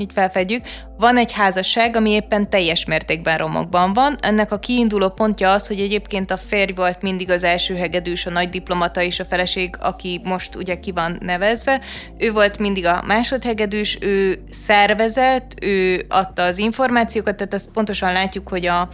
így 0.00 0.12
felfedjük, 0.12 0.64
van 0.98 1.16
egy 1.16 1.32
házasság, 1.32 1.96
ami 1.96 2.10
éppen 2.10 2.50
teljes 2.50 2.84
mértékben 2.84 3.38
romokban 3.38 3.92
van. 3.92 4.18
Ennek 4.20 4.52
a 4.52 4.58
kiinduló 4.58 5.08
pontja 5.08 5.52
az, 5.52 5.66
hogy 5.66 5.80
egyébként 5.80 6.30
a 6.30 6.36
férj 6.36 6.72
volt 6.72 7.02
mindig 7.02 7.30
az 7.30 7.44
első 7.44 7.76
hegedűs, 7.76 8.26
a 8.26 8.30
nagy 8.30 8.48
diplomata 8.48 9.02
és 9.02 9.20
a 9.20 9.24
feleség, 9.24 9.74
aki 9.80 10.20
most 10.24 10.54
ugye 10.54 10.80
ki 10.80 10.92
van 10.92 11.18
nevezve. 11.20 11.80
Ő 12.18 12.32
volt 12.32 12.58
mindig 12.58 12.86
a 12.86 13.02
másodhegedűs, 13.06 13.98
ő 14.00 14.44
szervezett, 14.50 15.54
ő 15.62 16.04
adta 16.08 16.42
az 16.42 16.58
információkat, 16.58 17.36
tehát 17.36 17.54
azt 17.54 17.70
pontosan 17.72 18.12
látjuk, 18.12 18.48
hogy 18.48 18.66
a, 18.66 18.88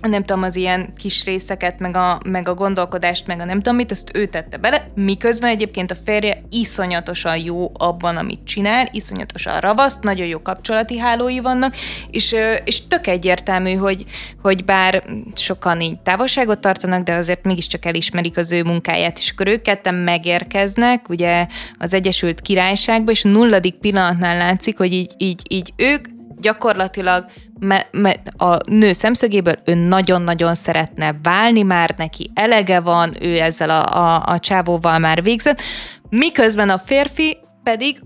nem 0.00 0.24
tudom, 0.24 0.42
az 0.42 0.56
ilyen 0.56 0.92
kis 0.96 1.24
részeket, 1.24 1.78
meg 1.78 1.96
a, 1.96 2.20
meg 2.24 2.48
a 2.48 2.54
gondolkodást, 2.54 3.26
meg 3.26 3.40
a 3.40 3.44
nem 3.44 3.56
tudom 3.56 3.76
mit, 3.76 3.90
azt 3.90 4.10
ő 4.14 4.26
tette 4.26 4.56
bele, 4.56 4.90
miközben 4.94 5.50
egyébként 5.50 5.90
a 5.90 5.94
férje 6.04 6.42
iszonyatosan 6.50 7.38
jó 7.44 7.70
abban, 7.74 8.16
amit 8.16 8.44
csinál, 8.44 8.88
iszonyatosan 8.92 9.60
ravaszt, 9.60 10.02
nagyon 10.02 10.26
jó 10.26 10.42
kapcsolati 10.42 10.98
hálói 10.98 11.40
vannak, 11.40 11.74
és, 12.10 12.34
és 12.64 12.86
tök 12.86 13.06
egyértelmű, 13.06 13.74
hogy, 13.74 14.04
hogy 14.42 14.64
bár 14.64 15.02
sokan 15.34 15.80
így 15.80 15.98
távolságot 15.98 16.58
tartanak, 16.58 17.02
de 17.02 17.14
azért 17.14 17.44
mégiscsak 17.44 17.84
elismerik 17.84 18.36
az 18.36 18.52
ő 18.52 18.62
munkáját, 18.62 19.18
és 19.18 19.30
akkor 19.30 19.46
ők 19.46 19.62
megérkeznek, 20.04 21.08
ugye 21.08 21.46
az 21.78 21.92
Egyesült 21.92 22.40
Királyságba, 22.40 23.10
és 23.10 23.22
nulladik 23.22 23.74
pillanatnál 23.74 24.36
látszik, 24.36 24.76
hogy 24.76 24.92
így, 24.92 25.12
így, 25.16 25.42
így 25.48 25.72
ők 25.76 26.06
gyakorlatilag 26.40 27.24
me, 27.60 27.86
me, 27.90 28.14
a 28.36 28.56
nő 28.70 28.92
szemszögéből 28.92 29.58
ő 29.64 29.74
nagyon-nagyon 29.74 30.54
szeretne 30.54 31.18
válni, 31.22 31.62
már 31.62 31.94
neki 31.96 32.30
elege 32.34 32.80
van, 32.80 33.12
ő 33.20 33.38
ezzel 33.38 33.70
a, 33.70 33.96
a, 33.96 34.22
a 34.26 34.38
csávóval 34.38 34.98
már 34.98 35.22
végzett, 35.22 35.62
miközben 36.10 36.68
a 36.68 36.78
férfi 36.78 37.36
pedig 37.62 38.00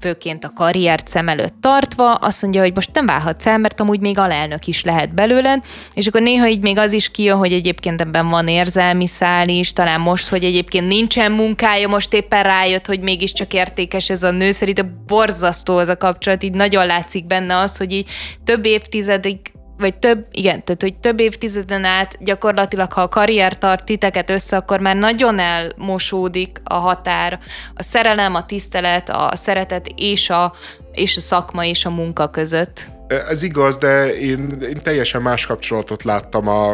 főként 0.00 0.44
a 0.44 0.52
karriert 0.54 1.08
szem 1.08 1.28
előtt 1.28 1.54
tartva, 1.60 2.12
azt 2.12 2.42
mondja, 2.42 2.60
hogy 2.60 2.74
most 2.74 2.90
nem 2.92 3.06
válhatsz 3.06 3.46
el, 3.46 3.58
mert 3.58 3.80
amúgy 3.80 4.00
még 4.00 4.18
alelnök 4.18 4.66
is 4.66 4.84
lehet 4.84 5.14
belőled, 5.14 5.62
és 5.94 6.06
akkor 6.06 6.20
néha 6.22 6.48
így 6.48 6.62
még 6.62 6.78
az 6.78 6.92
is 6.92 7.10
kijön, 7.10 7.36
hogy 7.36 7.52
egyébként 7.52 8.00
ebben 8.00 8.28
van 8.28 8.48
érzelmi 8.48 9.06
szál 9.06 9.48
is, 9.48 9.72
talán 9.72 10.00
most, 10.00 10.28
hogy 10.28 10.44
egyébként 10.44 10.86
nincsen 10.86 11.32
munkája, 11.32 11.88
most 11.88 12.14
éppen 12.14 12.42
rájött, 12.42 12.86
hogy 12.86 13.00
mégiscsak 13.00 13.52
értékes 13.52 14.10
ez 14.10 14.22
a 14.22 14.30
nő, 14.30 14.50
szerintem 14.50 15.02
borzasztó 15.06 15.76
az 15.76 15.88
a 15.88 15.96
kapcsolat, 15.96 16.42
így 16.42 16.54
nagyon 16.54 16.86
látszik 16.86 17.26
benne 17.26 17.56
az, 17.56 17.76
hogy 17.76 17.92
így 17.92 18.08
több 18.44 18.64
évtizedig 18.64 19.38
vagy 19.78 19.94
több, 19.94 20.26
igen, 20.30 20.64
tehát 20.64 20.82
hogy 20.82 20.94
több 20.94 21.20
évtizeden 21.20 21.84
át 21.84 22.16
gyakorlatilag, 22.20 22.92
ha 22.92 23.00
a 23.00 23.08
karrier 23.08 23.58
tart 23.58 23.84
titeket 23.84 24.30
össze, 24.30 24.56
akkor 24.56 24.80
már 24.80 24.96
nagyon 24.96 25.38
elmosódik 25.38 26.60
a 26.64 26.74
határ, 26.74 27.38
a 27.74 27.82
szerelem, 27.82 28.34
a 28.34 28.46
tisztelet, 28.46 29.08
a 29.08 29.30
szeretet 29.32 29.86
és 29.96 30.30
a, 30.30 30.52
és 30.92 31.16
a 31.16 31.20
szakma 31.20 31.64
és 31.64 31.84
a 31.84 31.90
munka 31.90 32.30
között. 32.30 32.95
Ez 33.08 33.42
igaz, 33.42 33.78
de 33.78 34.14
én, 34.14 34.56
én 34.62 34.80
teljesen 34.82 35.22
más 35.22 35.46
kapcsolatot 35.46 36.02
láttam 36.02 36.48
a, 36.48 36.70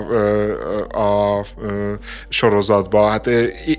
a, 0.89 1.39
a 1.39 1.45
sorozatban. 2.29 3.11
Hát 3.11 3.27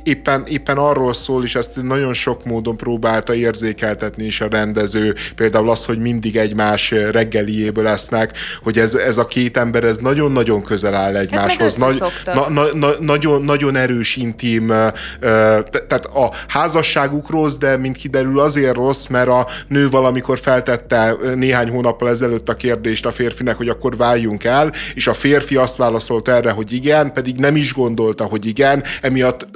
éppen, 0.03 0.43
éppen 0.47 0.77
arról 0.77 1.13
szól, 1.13 1.43
és 1.43 1.55
ezt 1.55 1.81
nagyon 1.81 2.13
sok 2.13 2.45
módon 2.45 2.77
próbálta 2.77 3.33
érzékeltetni 3.33 4.23
is 4.23 4.41
a 4.41 4.47
rendező, 4.47 5.15
például 5.35 5.69
az, 5.69 5.85
hogy 5.85 5.99
mindig 5.99 6.37
egymás 6.37 6.91
reggeliéből 6.91 7.83
lesznek, 7.83 8.37
hogy 8.63 8.77
ez, 8.77 8.95
ez 8.95 9.17
a 9.17 9.25
két 9.25 9.57
ember, 9.57 9.83
ez 9.83 9.97
nagyon-nagyon 9.97 10.63
közel 10.63 10.93
áll 10.93 11.15
egymáshoz. 11.15 11.77
Hát 11.77 12.11
na, 12.25 12.49
na, 12.49 12.63
na, 12.73 12.89
nagyon, 12.99 13.41
nagyon 13.41 13.75
erős, 13.75 14.15
intim, 14.15 14.67
tehát 14.67 16.05
a 16.05 16.31
házasságuk 16.47 17.29
rossz, 17.29 17.55
de 17.55 17.77
mint 17.77 17.97
kiderül 17.97 18.39
azért 18.39 18.75
rossz, 18.75 19.07
mert 19.07 19.27
a 19.27 19.47
nő 19.67 19.89
valamikor 19.89 20.39
feltette 20.39 21.15
néhány 21.35 21.69
hónappal 21.69 22.09
ezelőtt 22.09 22.42
a 22.49 22.53
kérdést 22.53 23.05
a 23.05 23.11
férfinek, 23.11 23.55
hogy 23.55 23.69
akkor 23.69 23.97
váljunk 23.97 24.43
el, 24.43 24.73
és 24.93 25.07
a 25.07 25.13
férfi 25.13 25.55
azt 25.55 25.75
válaszolt 25.75 26.27
erre, 26.27 26.51
hogy 26.51 26.71
igen, 26.71 27.13
pedig 27.13 27.35
nem 27.35 27.55
is 27.55 27.73
gondolta, 27.73 28.23
hogy 28.23 28.45
igen, 28.45 28.83
emiatt 29.01 29.47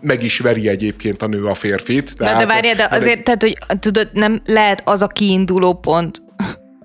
meg 0.00 0.22
is 0.22 0.38
veri 0.38 0.68
egyébként 0.68 1.22
a 1.22 1.26
nő 1.26 1.44
a 1.44 1.54
férfit. 1.54 2.16
Tehát, 2.16 2.38
de, 2.38 2.40
de 2.40 2.52
várja, 2.52 2.74
de 2.74 2.88
azért, 2.90 3.24
tehát, 3.24 3.42
hogy 3.42 3.58
tudod, 3.80 4.08
nem 4.12 4.40
lehet 4.46 4.82
az 4.84 5.02
a 5.02 5.06
kiinduló 5.06 5.74
pont 5.74 6.24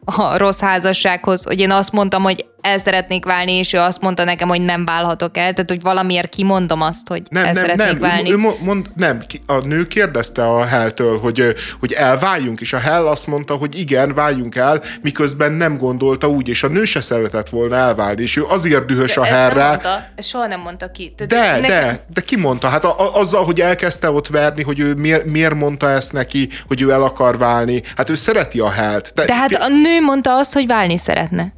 a 0.06 0.38
rossz 0.38 0.60
házassághoz, 0.60 1.44
hogy 1.44 1.60
én 1.60 1.72
azt 1.72 1.92
mondtam, 1.92 2.24
hogy 2.24 2.46
el 2.62 2.78
szeretnék 2.78 3.26
válni, 3.26 3.52
és 3.52 3.74
ő 3.74 3.78
azt 3.78 4.02
mondta 4.02 4.24
nekem, 4.24 4.48
hogy 4.48 4.62
nem 4.62 4.86
válhatok 4.86 5.38
el, 5.38 5.54
tehát 5.54 5.70
hogy 5.70 5.82
valamiért 5.82 6.30
kimondom 6.30 6.82
azt, 6.82 7.08
hogy 7.08 7.22
nem, 7.30 7.46
el 7.46 7.52
nem, 7.54 7.62
szeretnék 7.62 7.88
nem, 7.88 8.00
válni. 8.00 8.32
Ő, 8.32 8.34
ő 8.34 8.38
mond, 8.60 8.90
nem, 8.96 9.22
a 9.46 9.58
nő 9.58 9.88
kérdezte 9.88 10.44
a 10.44 10.66
Helltől, 10.66 11.20
hogy, 11.20 11.56
hogy 11.80 11.92
elváljunk, 11.92 12.62
és 12.62 12.74
a 12.74 12.78
Hell 12.78 13.08
azt 13.08 13.28
mondta, 13.28 13.54
hogy 13.54 13.80
igen, 13.80 14.14
váljunk 14.14 14.56
el, 14.56 14.82
miközben 15.02 15.52
nem 15.52 15.78
gondolta 15.78 16.28
úgy, 16.28 16.48
és 16.48 16.64
a 16.64 16.68
nő 16.68 16.84
se 16.84 17.02
szeretett 17.02 17.50
volna 17.50 17.76
elválni, 17.76 18.22
és 18.22 18.36
ő 18.36 18.44
azért 18.44 18.86
dühös 18.86 19.14
de 19.14 19.22
a 19.22 19.24
Hellre. 19.24 19.68
Mondta, 19.68 20.06
ezt 20.16 20.28
soha 20.28 20.48
nem 20.48 20.60
mondta 20.60 20.92
ki. 20.92 21.14
Tehát 21.18 21.60
de, 21.60 21.62
nekem... 21.62 21.86
de, 21.86 22.06
de 22.14 22.22
ki 22.22 22.38
mondta? 22.38 22.68
Hát 22.68 22.84
a, 22.84 23.00
a, 23.00 23.20
azzal, 23.20 23.44
hogy 23.44 23.62
elkezdte 23.62 24.12
ott 24.12 24.28
verni, 24.28 24.64
hogy 24.64 24.80
ő 24.80 24.94
miért, 24.94 25.26
miért 25.26 25.56
mondta 25.56 25.90
ezt 25.90 26.14
neki, 26.14 26.50
hogy 26.68 26.82
ő 26.82 26.92
el 26.92 27.04
akar 27.04 27.38
válni. 27.38 27.82
Hát 27.96 28.10
ő 28.10 28.16
szereti 28.16 28.60
a 28.60 28.70
Hellt. 28.70 29.12
De, 29.16 29.26
Tehát 29.26 29.52
a 29.52 29.68
nő 29.68 29.91
mondta 30.00 30.36
azt, 30.38 30.54
hogy 30.54 30.68
válni 30.68 30.98
szeretne. 30.98 31.54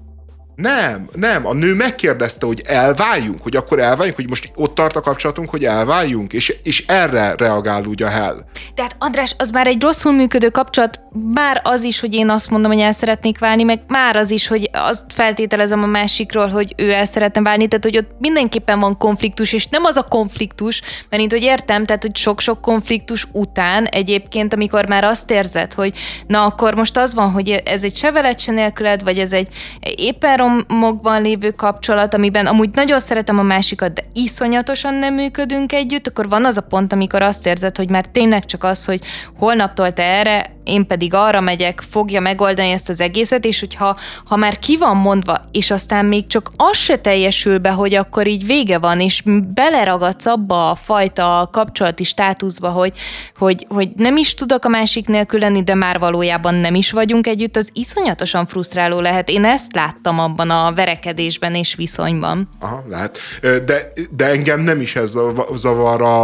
Nem, 0.56 1.10
nem. 1.14 1.48
A 1.48 1.54
nő 1.54 1.74
megkérdezte, 1.74 2.46
hogy 2.46 2.62
elváljunk, 2.66 3.42
hogy 3.42 3.56
akkor 3.56 3.80
elváljunk, 3.80 4.16
hogy 4.16 4.30
most 4.30 4.52
ott 4.56 4.76
tart 4.76 4.96
a 4.96 5.02
kapcsolatunk, 5.02 5.50
hogy 5.50 5.66
elváljunk, 5.66 6.34
és, 6.34 6.56
és 6.64 6.86
erre 6.88 7.36
reagál 7.38 7.86
úgy 7.86 8.04
a 8.04 8.08
Hell. 8.08 8.38
Tehát 8.76 8.96
András, 9.00 9.36
az 9.38 9.50
már 9.50 9.68
egy 9.68 9.82
rosszul 9.82 10.12
működő 10.12 10.50
kapcsolat, 10.50 11.02
már 11.34 11.62
az 11.64 11.84
is, 11.84 12.00
hogy 12.00 12.14
én 12.14 12.30
azt 12.30 12.50
mondom, 12.50 12.72
hogy 12.72 12.82
el 12.82 12.92
szeretnék 12.92 13.40
válni, 13.40 13.64
meg 13.64 13.80
már 13.88 14.16
az 14.16 14.30
is, 14.30 14.48
hogy 14.48 14.70
azt 14.74 15.04
feltételezem 15.08 15.84
a 15.84 15.86
másikról, 15.86 16.48
hogy 16.48 16.74
ő 16.78 16.92
el 16.92 17.06
szeretne 17.06 17.42
válni, 17.42 17.68
tehát 17.68 17.84
hogy 17.84 17.98
ott 17.98 18.10
mindenképpen 18.20 18.80
van 18.80 18.98
konfliktus, 18.98 19.54
és 19.54 19.68
nem 19.68 19.84
az 19.84 19.96
a 19.96 20.08
konfliktus, 20.08 20.82
mert 20.82 21.22
mint 21.22 21.32
hogy 21.32 21.44
értem, 21.44 21.86
tehát 21.86 22.02
hogy 22.02 22.16
sok-sok 22.16 22.62
konfliktus 22.62 23.28
után 23.32 23.86
egyébként, 23.86 24.54
amikor 24.54 24.88
már 24.88 25.04
azt 25.04 25.32
érzed, 25.32 25.74
hogy 25.74 25.94
na 26.28 26.46
akkor 26.46 26.74
most 26.74 26.98
az 26.98 27.14
van, 27.14 27.32
hogy 27.32 27.50
ez 27.50 27.84
egy 27.84 27.96
sevelet 27.96 28.40
se 28.40 28.52
nélküled, 28.52 29.04
vagy 29.04 29.20
ez 29.20 29.32
egy 29.32 29.48
éppen 29.96 30.38
páromokban 30.44 31.22
lévő 31.22 31.52
kapcsolat, 31.52 32.14
amiben 32.14 32.46
amúgy 32.46 32.70
nagyon 32.74 33.00
szeretem 33.00 33.40
a 33.40 33.44
másikat, 33.44 33.94
de 33.94 34.04
iszonyatosan 34.14 34.94
nem 34.94 35.14
működünk 35.14 35.74
együtt, 35.74 36.08
akkor 36.08 36.30
van 36.30 36.46
az 36.46 36.58
a 36.58 36.62
pont, 36.62 36.94
amikor 36.94 37.22
azt 37.22 37.48
érzed, 37.48 37.78
hogy 37.78 37.90
már 37.90 38.06
tényleg 38.06 38.46
csak 38.46 38.64
az, 38.64 38.86
hogy 38.86 39.02
holnaptól 39.38 39.94
te 39.94 40.04
erre 40.04 40.56
én 40.64 40.88
pedig 40.88 41.14
arra 41.14 41.42
megyek, 41.42 41.84
fogja 41.90 42.20
megoldani 42.20 42.70
ezt 42.70 42.90
az 42.90 43.00
egészet, 43.00 43.46
és 43.46 43.60
hogyha 43.60 43.98
ha 44.26 44.36
már 44.36 44.60
ki 44.60 44.78
van 44.78 44.98
mondva, 44.98 45.42
és 45.52 45.72
aztán 45.72 46.06
még 46.06 46.28
csak 46.28 46.50
az 46.56 46.78
se 46.78 46.98
teljesül 46.98 47.58
be, 47.58 47.70
hogy 47.70 47.96
akkor 47.96 48.28
így 48.28 48.46
vége 48.46 48.78
van, 48.78 49.00
és 49.00 49.24
beleragadsz 49.54 50.26
abba 50.26 50.70
a 50.70 50.76
fajta 50.76 51.50
kapcsolati 51.52 52.04
státuszba, 52.04 52.70
hogy, 52.70 52.94
hogy, 53.38 53.66
hogy 53.70 53.90
nem 53.96 54.18
is 54.18 54.34
tudok 54.34 54.66
a 54.66 54.70
másik 54.70 55.08
nélkül 55.08 55.40
lenni, 55.40 55.64
de 55.64 55.74
már 55.74 56.00
valójában 56.00 56.56
nem 56.56 56.76
is 56.76 56.92
vagyunk 56.92 57.28
együtt, 57.28 57.56
az 57.56 57.70
iszonyatosan 57.74 58.46
frusztráló 58.46 59.00
lehet. 59.00 59.30
Én 59.30 59.46
ezt 59.46 59.74
láttam 59.74 60.20
abban 60.20 60.50
a 60.50 60.72
verekedésben 60.74 61.56
és 61.56 61.76
viszonyban. 61.76 62.50
Aha, 62.60 62.84
lehet. 62.90 63.18
De, 63.42 63.88
de 64.12 64.26
engem 64.26 64.62
nem 64.62 64.82
is 64.82 64.96
ez 64.96 65.14
zavar 65.56 66.02
a, 66.02 66.24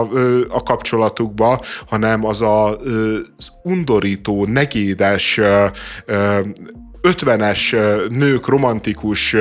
a 0.49 0.63
kapcsolatukba, 0.63 1.61
hanem 1.87 2.25
az 2.25 2.41
a, 2.41 2.77
az 3.37 3.51
undorító 3.63 4.28
bosszantó, 4.29 4.45
negédes, 4.45 5.39
50-es 7.01 7.71
nők 8.09 8.47
romantikus 8.47 9.35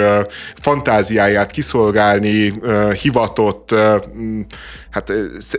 fantáziáját 0.54 1.50
kiszolgálni 1.50 2.52
hivatott, 3.02 3.74
hát 4.90 5.12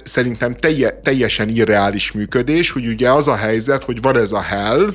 szerintem 0.03 0.53
telje, 0.53 0.99
teljesen 1.03 1.49
irreális 1.49 2.11
működés, 2.11 2.71
hogy 2.71 2.87
ugye 2.87 3.11
az 3.11 3.27
a 3.27 3.35
helyzet, 3.35 3.83
hogy 3.83 4.01
van 4.01 4.17
ez 4.17 4.31
a 4.31 4.41
hell, 4.41 4.89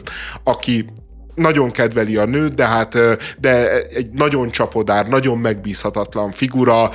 aki 0.45 0.87
nagyon 1.35 1.71
kedveli 1.71 2.17
a 2.17 2.25
nőt, 2.25 2.55
de 2.55 2.67
hát 2.67 2.99
de 3.41 3.83
egy 3.83 4.11
nagyon 4.11 4.51
csapodár, 4.51 5.09
nagyon 5.09 5.39
megbízhatatlan 5.39 6.31
figura, 6.31 6.91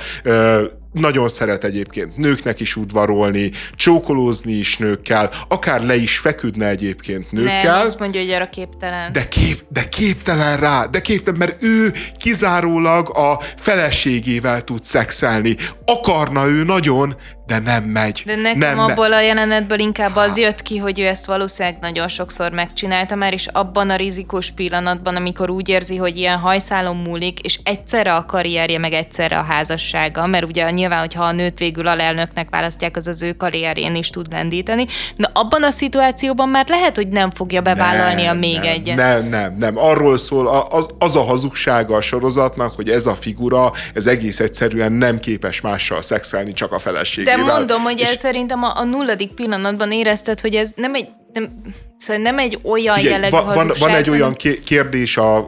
nagyon 0.92 1.28
szeret 1.28 1.64
egyébként 1.64 2.16
nőknek 2.16 2.60
is 2.60 2.76
udvarolni, 2.76 3.50
csókolózni 3.74 4.52
is 4.52 4.76
nőkkel, 4.76 5.30
akár 5.48 5.82
le 5.84 5.96
is 5.96 6.18
feküdne 6.18 6.66
egyébként 6.66 7.32
nőkkel. 7.32 7.72
Nem, 7.72 7.84
azt 7.84 7.98
mondja, 7.98 8.20
hogy 8.20 8.30
arra 8.30 8.48
képtelen. 8.48 9.12
De, 9.12 9.28
kép, 9.28 9.64
de 9.68 9.88
képtelen 9.88 10.56
rá, 10.56 10.86
de 10.86 11.00
képtelen, 11.00 11.38
mert 11.38 11.62
ő 11.62 11.92
kizárólag 12.16 13.16
a 13.16 13.40
feleségével 13.56 14.64
tud 14.64 14.84
szexelni. 14.84 15.56
Akarna 15.84 16.46
ő 16.46 16.64
nagyon, 16.64 17.16
de 17.50 17.58
nem 17.58 17.84
megy. 17.84 18.22
De 18.26 18.36
nekem 18.36 18.58
nem, 18.58 18.78
abból 18.78 19.12
a 19.12 19.20
jelenetből 19.20 19.78
inkább 19.78 20.16
az 20.16 20.36
jött 20.36 20.62
ki, 20.62 20.78
hogy 20.78 21.00
ő 21.00 21.06
ezt 21.06 21.26
valószínűleg 21.26 21.78
nagyon 21.80 22.08
sokszor 22.08 22.50
megcsinálta 22.50 23.14
már, 23.14 23.32
és 23.32 23.46
abban 23.52 23.90
a 23.90 23.96
rizikós 23.96 24.50
pillanatban, 24.50 25.16
amikor 25.16 25.50
úgy 25.50 25.68
érzi, 25.68 25.96
hogy 25.96 26.16
ilyen 26.16 26.38
hajszálon 26.38 26.96
múlik, 26.96 27.38
és 27.40 27.60
egyszerre 27.64 28.14
a 28.14 28.26
karrierje, 28.26 28.78
meg 28.78 28.92
egyszerre 28.92 29.38
a 29.38 29.42
házassága, 29.42 30.26
mert 30.26 30.44
ugye 30.44 30.70
nyilván, 30.70 30.98
hogyha 30.98 31.24
a 31.24 31.32
nőt 31.32 31.58
végül 31.58 31.86
alelnöknek 31.86 32.50
választják, 32.50 32.96
az 32.96 33.06
az 33.06 33.22
ő 33.22 33.32
karrierjén 33.32 33.94
is 33.94 34.10
tud 34.10 34.26
lendíteni. 34.30 34.86
De 35.16 35.30
abban 35.32 35.62
a 35.62 35.70
szituációban 35.70 36.48
már 36.48 36.68
lehet, 36.68 36.96
hogy 36.96 37.08
nem 37.08 37.30
fogja 37.30 37.60
bevállalni 37.60 38.26
a 38.26 38.34
még 38.34 38.58
nem, 38.58 38.62
egyet. 38.62 38.96
Nem, 38.96 39.28
nem, 39.28 39.56
nem. 39.58 39.78
Arról 39.78 40.18
szól, 40.18 40.66
az, 40.70 40.86
az 40.98 41.16
a 41.16 41.22
hazugsága 41.22 41.96
a 41.96 42.00
sorozatnak, 42.00 42.74
hogy 42.74 42.88
ez 42.88 43.06
a 43.06 43.14
figura, 43.14 43.72
ez 43.94 44.06
egész 44.06 44.40
egyszerűen 44.40 44.92
nem 44.92 45.18
képes 45.18 45.60
mással 45.60 46.02
szexelni, 46.02 46.52
csak 46.52 46.72
a 46.72 46.78
feleségével. 46.78 47.38
De 47.44 47.52
mondom, 47.52 47.82
hogy 47.82 48.00
és... 48.00 48.08
szerintem 48.08 48.62
a, 48.62 48.72
a 48.76 48.84
nulladik 48.84 49.30
pillanatban 49.30 49.92
érezted, 49.92 50.40
hogy 50.40 50.54
ez 50.54 50.70
nem 50.74 50.94
egy 50.94 51.08
nem, 51.32 51.50
szóval 51.98 52.22
nem 52.22 52.38
egy 52.38 52.58
olyan 52.62 52.94
Figyelj, 52.94 53.12
jellegű 53.12 53.36
van, 53.36 53.54
van, 53.54 53.72
van 53.78 53.90
egy 53.90 54.10
olyan 54.10 54.34
kérdés 54.64 55.16
a, 55.16 55.46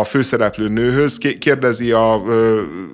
a 0.00 0.04
főszereplő 0.04 0.68
nőhöz, 0.68 1.18
kérdezi 1.38 1.90
a, 1.90 2.14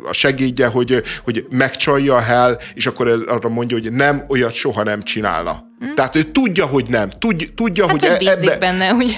a 0.08 0.12
segédje, 0.12 0.66
hogy, 0.66 1.02
hogy 1.24 1.46
megcsalja 1.50 2.14
a 2.14 2.20
hell, 2.20 2.58
és 2.74 2.86
akkor 2.86 3.24
arra 3.26 3.48
mondja, 3.48 3.78
hogy 3.82 3.92
nem, 3.92 4.24
olyat 4.28 4.52
soha 4.52 4.82
nem 4.82 5.02
csinálna. 5.02 5.66
Hm? 5.78 5.94
Tehát 5.94 6.16
ő 6.16 6.22
tudja, 6.22 6.66
hogy 6.66 6.88
nem. 6.88 7.10
Tudja, 7.10 7.46
tudja 7.54 7.86
hát 7.88 8.16
hogy 8.16 8.26
e, 8.26 8.30
ebbe, 8.30 8.56
benne, 8.56 8.92
ugye? 8.92 9.16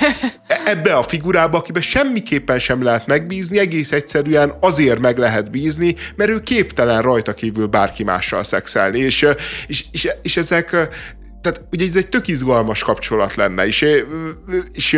Ebbe 0.65 0.95
a 0.95 1.03
figurába, 1.03 1.59
akiben 1.59 1.83
semmiképpen 1.83 2.59
sem 2.59 2.83
lehet 2.83 3.07
megbízni, 3.07 3.59
egész 3.59 3.93
egyszerűen 3.93 4.53
azért 4.61 4.99
meg 4.99 5.19
lehet 5.19 5.51
bízni, 5.51 5.95
mert 6.17 6.31
ő 6.31 6.41
képtelen 6.41 7.03
rajta 7.03 7.33
kívül 7.33 7.67
bárki 7.67 8.05
mással 8.05 8.45
szexelni. 8.45 8.99
És, 8.99 9.27
és, 9.67 9.85
és, 9.93 10.09
és 10.23 10.37
ezek 10.37 10.71
tehát 11.41 11.61
ugye 11.73 11.87
ez 11.87 11.97
egy 11.97 12.09
tök 12.09 12.29
izgalmas 12.29 12.83
kapcsolat 12.83 13.35
lenne, 13.35 13.67
és, 13.67 13.83
és, 14.73 14.93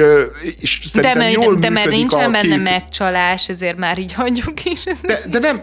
és 0.61 0.81
szerintem 0.93 1.19
de, 1.19 1.31
jól 1.31 1.55
de 1.55 1.71
mert 1.71 1.91
nincsen 1.91 2.33
benne 2.33 2.55
két... 2.55 2.63
megcsalás, 2.63 3.49
ezért 3.49 3.77
már 3.77 3.99
így 3.99 4.13
hagyjuk 4.13 4.65
is. 4.65 4.83
De, 5.03 5.21
de 5.31 5.39
nem, 5.39 5.63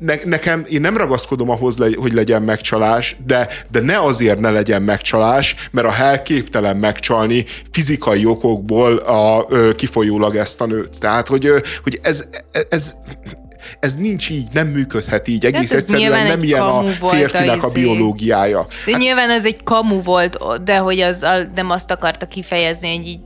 ne, 0.00 0.14
nekem, 0.24 0.64
én 0.68 0.80
nem 0.80 0.96
ragaszkodom 0.96 1.50
ahhoz, 1.50 1.76
hogy 1.96 2.12
legyen 2.12 2.42
megcsalás, 2.42 3.16
de, 3.26 3.48
de 3.70 3.80
ne 3.80 4.00
azért 4.00 4.40
ne 4.40 4.50
legyen 4.50 4.82
megcsalás, 4.82 5.54
mert 5.70 5.86
a 5.86 5.90
hell 5.90 6.22
képtelen 6.22 6.76
megcsalni 6.76 7.44
fizikai 7.72 8.26
okokból 8.26 8.96
a, 8.96 9.46
kifolyólag 9.74 10.36
ezt 10.36 10.60
a 10.60 10.66
nőt. 10.66 10.98
Tehát, 10.98 11.28
hogy, 11.28 11.48
hogy 11.82 11.98
ez, 12.02 12.24
ez, 12.68 12.94
ez 13.80 13.96
nincs 13.96 14.30
így, 14.30 14.48
nem 14.52 14.68
működhet 14.68 15.28
így, 15.28 15.44
egész 15.44 15.70
hát 15.70 15.78
egyszerűen 15.78 16.26
nem 16.26 16.42
ilyen 16.42 16.62
a 16.62 16.84
férfinek 16.88 17.62
a, 17.62 17.66
a 17.66 17.70
izé. 17.70 17.80
biológiája. 17.80 18.66
De 18.84 18.92
hát, 18.92 19.00
nyilván 19.00 19.30
ez 19.30 19.44
egy 19.44 19.62
kamu 19.62 20.02
volt, 20.02 20.62
de 20.64 20.76
hogy 20.76 21.00
az 21.00 21.26
nem 21.54 21.70
azt 21.70 21.90
akarta 21.90 22.26
kifejezni, 22.26 22.96
hogy 22.96 23.06
így 23.06 23.20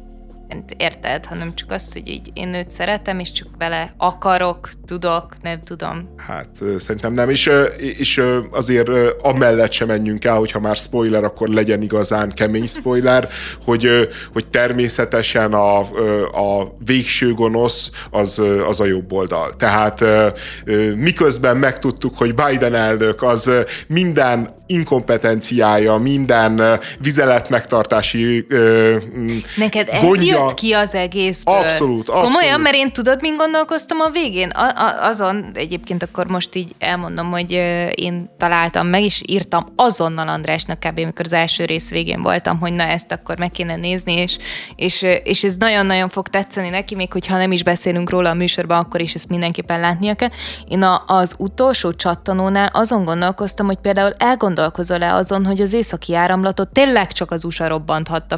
érted, 0.76 1.24
hanem 1.24 1.54
csak 1.54 1.70
azt, 1.70 1.92
hogy 1.92 2.08
így 2.08 2.30
én 2.34 2.54
őt 2.54 2.70
szeretem, 2.70 3.18
és 3.18 3.32
csak 3.32 3.48
vele 3.58 3.94
akarok, 3.96 4.70
tudok, 4.86 5.28
nem 5.42 5.62
tudom. 5.64 6.14
Hát 6.16 6.48
szerintem 6.78 7.12
nem, 7.12 7.30
és, 7.30 7.50
és 7.78 8.22
azért 8.50 8.88
amellett 9.22 9.72
sem 9.72 9.86
menjünk 9.86 10.24
el, 10.24 10.36
hogyha 10.36 10.60
már 10.60 10.76
spoiler, 10.76 11.24
akkor 11.24 11.48
legyen 11.48 11.82
igazán 11.82 12.32
kemény 12.32 12.66
spoiler, 12.66 13.28
hogy, 13.66 14.08
hogy 14.32 14.44
természetesen 14.50 15.52
a, 15.52 15.78
a 16.32 16.76
végső 16.84 17.34
gonosz 17.34 17.90
az, 18.10 18.42
az 18.66 18.80
a 18.80 18.84
jobb 18.84 19.12
oldal. 19.12 19.56
Tehát 19.56 20.04
miközben 20.96 21.56
megtudtuk, 21.56 22.16
hogy 22.16 22.34
Biden 22.34 22.74
elnök 22.74 23.22
az 23.22 23.50
minden 23.86 24.62
inkompetenciája, 24.66 25.96
minden 25.96 26.62
vizelet 27.00 27.48
megtartási 27.48 28.46
Neked 29.56 29.88
ez 29.88 30.02
gondja. 30.02 30.38
jött 30.38 30.54
ki 30.54 30.72
az 30.72 30.94
egészből? 30.94 31.54
Abszolút, 31.54 32.08
abszolút. 32.08 32.32
Komolyan, 32.32 32.60
mert 32.60 32.74
én 32.74 32.92
tudod, 32.92 33.20
mint 33.20 33.36
gondolkoztam 33.36 34.00
a 34.00 34.10
végén? 34.10 34.48
A, 34.48 34.62
a, 34.62 35.06
azon, 35.06 35.50
egyébként 35.54 36.02
akkor 36.02 36.26
most 36.26 36.54
így 36.54 36.74
elmondom, 36.78 37.30
hogy 37.30 37.52
én 37.94 38.30
találtam 38.38 38.86
meg, 38.86 39.02
és 39.02 39.22
írtam 39.26 39.72
azonnal 39.76 40.28
Andrásnak 40.28 40.78
kb. 40.78 40.98
amikor 40.98 41.24
az 41.24 41.32
első 41.32 41.64
rész 41.64 41.90
végén 41.90 42.22
voltam, 42.22 42.58
hogy 42.58 42.72
na 42.72 42.82
ezt 42.82 43.12
akkor 43.12 43.38
meg 43.38 43.50
kéne 43.50 43.76
nézni, 43.76 44.12
és, 44.12 44.36
és, 44.76 45.06
és 45.24 45.44
ez 45.44 45.56
nagyon-nagyon 45.56 46.08
fog 46.08 46.28
tetszeni 46.28 46.68
neki, 46.68 46.94
még 46.94 47.12
hogyha 47.12 47.36
nem 47.36 47.52
is 47.52 47.62
beszélünk 47.62 48.10
róla 48.10 48.30
a 48.30 48.34
műsorban, 48.34 48.78
akkor 48.78 49.00
is 49.00 49.14
ezt 49.14 49.28
mindenképpen 49.28 49.80
látnia 49.80 50.14
kell. 50.14 50.30
Én 50.68 50.82
a, 50.82 51.04
az 51.06 51.34
utolsó 51.38 51.92
csattanónál 51.92 52.70
azon 52.72 53.04
gondolkoztam, 53.04 53.66
hogy 53.66 53.78
például 53.82 54.12
elgondolkoztam, 54.16 54.52
gondolkozol-e 54.54 55.14
azon, 55.14 55.44
hogy 55.44 55.60
az 55.60 55.72
északi 55.72 56.14
áramlatot 56.14 56.68
tényleg 56.68 57.12
csak 57.12 57.30
az 57.30 57.44
USA 57.44 57.68
robbanthatta 57.68 58.36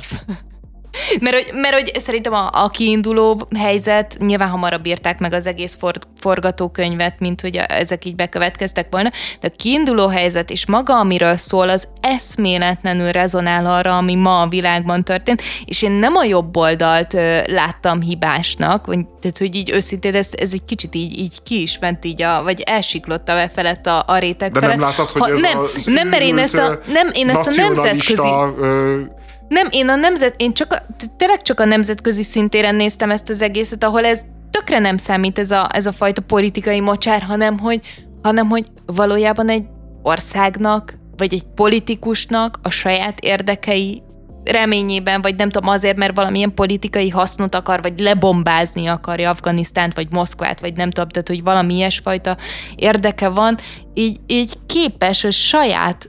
mert, 1.21 1.37
hogy, 1.37 1.55
mert 1.55 1.75
hogy 1.75 1.93
szerintem 2.01 2.33
a, 2.33 2.49
a 2.53 2.69
kiinduló 2.69 3.49
helyzet, 3.59 4.17
nyilván 4.19 4.49
hamarabb 4.49 4.87
írták 4.87 5.19
meg 5.19 5.33
az 5.33 5.47
egész 5.47 5.77
for, 5.79 5.95
forgatókönyvet, 6.19 7.15
mint 7.19 7.41
hogy 7.41 7.57
ezek 7.57 8.05
így 8.05 8.15
bekövetkeztek 8.15 8.87
volna, 8.91 9.11
de 9.41 9.49
a 9.53 9.57
kiinduló 9.57 10.07
helyzet 10.07 10.51
és 10.51 10.67
maga, 10.67 10.99
amiről 10.99 11.37
szól, 11.37 11.69
az 11.69 11.89
eszméletlenül 12.01 13.11
rezonál 13.11 13.67
arra, 13.67 13.97
ami 13.97 14.15
ma 14.15 14.41
a 14.41 14.49
világban 14.49 15.05
történt, 15.05 15.43
és 15.65 15.83
én 15.83 15.93
nem 15.93 16.17
a 16.17 16.25
jobb 16.25 16.57
oldalt 16.57 17.15
ö, 17.15 17.39
láttam 17.47 18.01
hibásnak, 18.01 18.87
vagy, 18.87 19.07
tehát 19.21 19.39
hogy 19.39 19.55
így 19.55 19.71
őszintén 19.71 20.15
ez, 20.15 20.29
ez 20.33 20.53
egy 20.53 20.65
kicsit 20.65 20.95
így, 20.95 21.19
így 21.19 21.43
ki 21.43 21.63
is 21.63 21.79
ment 21.79 22.05
így, 22.05 22.23
a, 22.23 22.43
vagy 22.43 22.61
elsiklott 22.61 23.29
a 23.29 23.49
felett 23.49 23.87
a, 23.87 24.05
a 24.07 24.19
réteg 24.19 24.53
De 24.53 24.61
felett. 24.61 24.77
nem 24.77 24.89
látod, 24.89 25.09
hogy 25.09 25.23
ha, 25.23 25.29
ez 25.29 25.41
nem, 25.41 25.59
az 25.75 25.85
nem, 25.85 26.09
mert 26.09 26.23
én 26.23 26.39
ezt 26.39 26.57
a, 26.57 26.79
nem, 26.93 27.11
én 27.13 27.31
ezt 27.31 27.47
a 27.47 27.61
nemzetközi... 27.63 28.29
Ö, 28.59 29.01
nem, 29.49 29.69
én 29.71 29.89
a 29.89 29.95
nemzet, 29.95 30.35
én 30.37 30.53
csak 30.53 30.73
a, 30.73 30.87
tényleg 31.17 31.43
csak 31.43 31.61
a 31.61 31.65
nemzetközi 31.65 32.23
szintéren 32.23 32.75
néztem 32.75 33.11
ezt 33.11 33.29
az 33.29 33.43
egészet, 33.43 33.85
ahol 33.85 34.05
ez 34.05 34.25
tökre 34.51 34.79
nem 34.79 34.97
számít 34.97 35.39
ez 35.39 35.51
a, 35.51 35.67
ez 35.73 35.87
a 35.87 35.93
fajta 35.93 36.21
politikai 36.21 36.81
mocsár, 36.81 37.23
hanem 37.23 37.59
hogy, 37.59 37.81
hanem 38.23 38.49
hogy 38.49 38.67
valójában 38.87 39.49
egy 39.49 39.65
országnak, 40.03 40.99
vagy 41.17 41.35
egy 41.35 41.45
politikusnak 41.55 42.59
a 42.63 42.71
saját 42.71 43.21
érdekei 43.21 44.03
reményében, 44.45 45.23
vagy 45.23 45.37
nem 45.37 45.51
tudom, 45.51 45.69
azért, 45.69 45.97
mert 45.97 46.17
valamilyen 46.17 46.55
politikai 46.55 47.09
hasznot 47.09 47.55
akar, 47.55 47.83
vagy 47.83 47.99
lebombázni 47.99 48.87
akarja 48.87 49.31
Afganisztánt, 49.31 49.95
vagy 49.95 50.07
Moszkvát, 50.11 50.61
vagy 50.61 50.77
nem 50.77 50.91
tudom, 50.91 51.09
tehát 51.09 51.29
hogy 51.29 51.43
valami 51.43 51.75
ilyesfajta 51.75 52.37
érdeke 52.77 53.29
van, 53.29 53.57
így, 53.95 54.21
így 54.27 54.59
képes 54.67 55.25
a 55.25 55.31
saját 55.31 56.09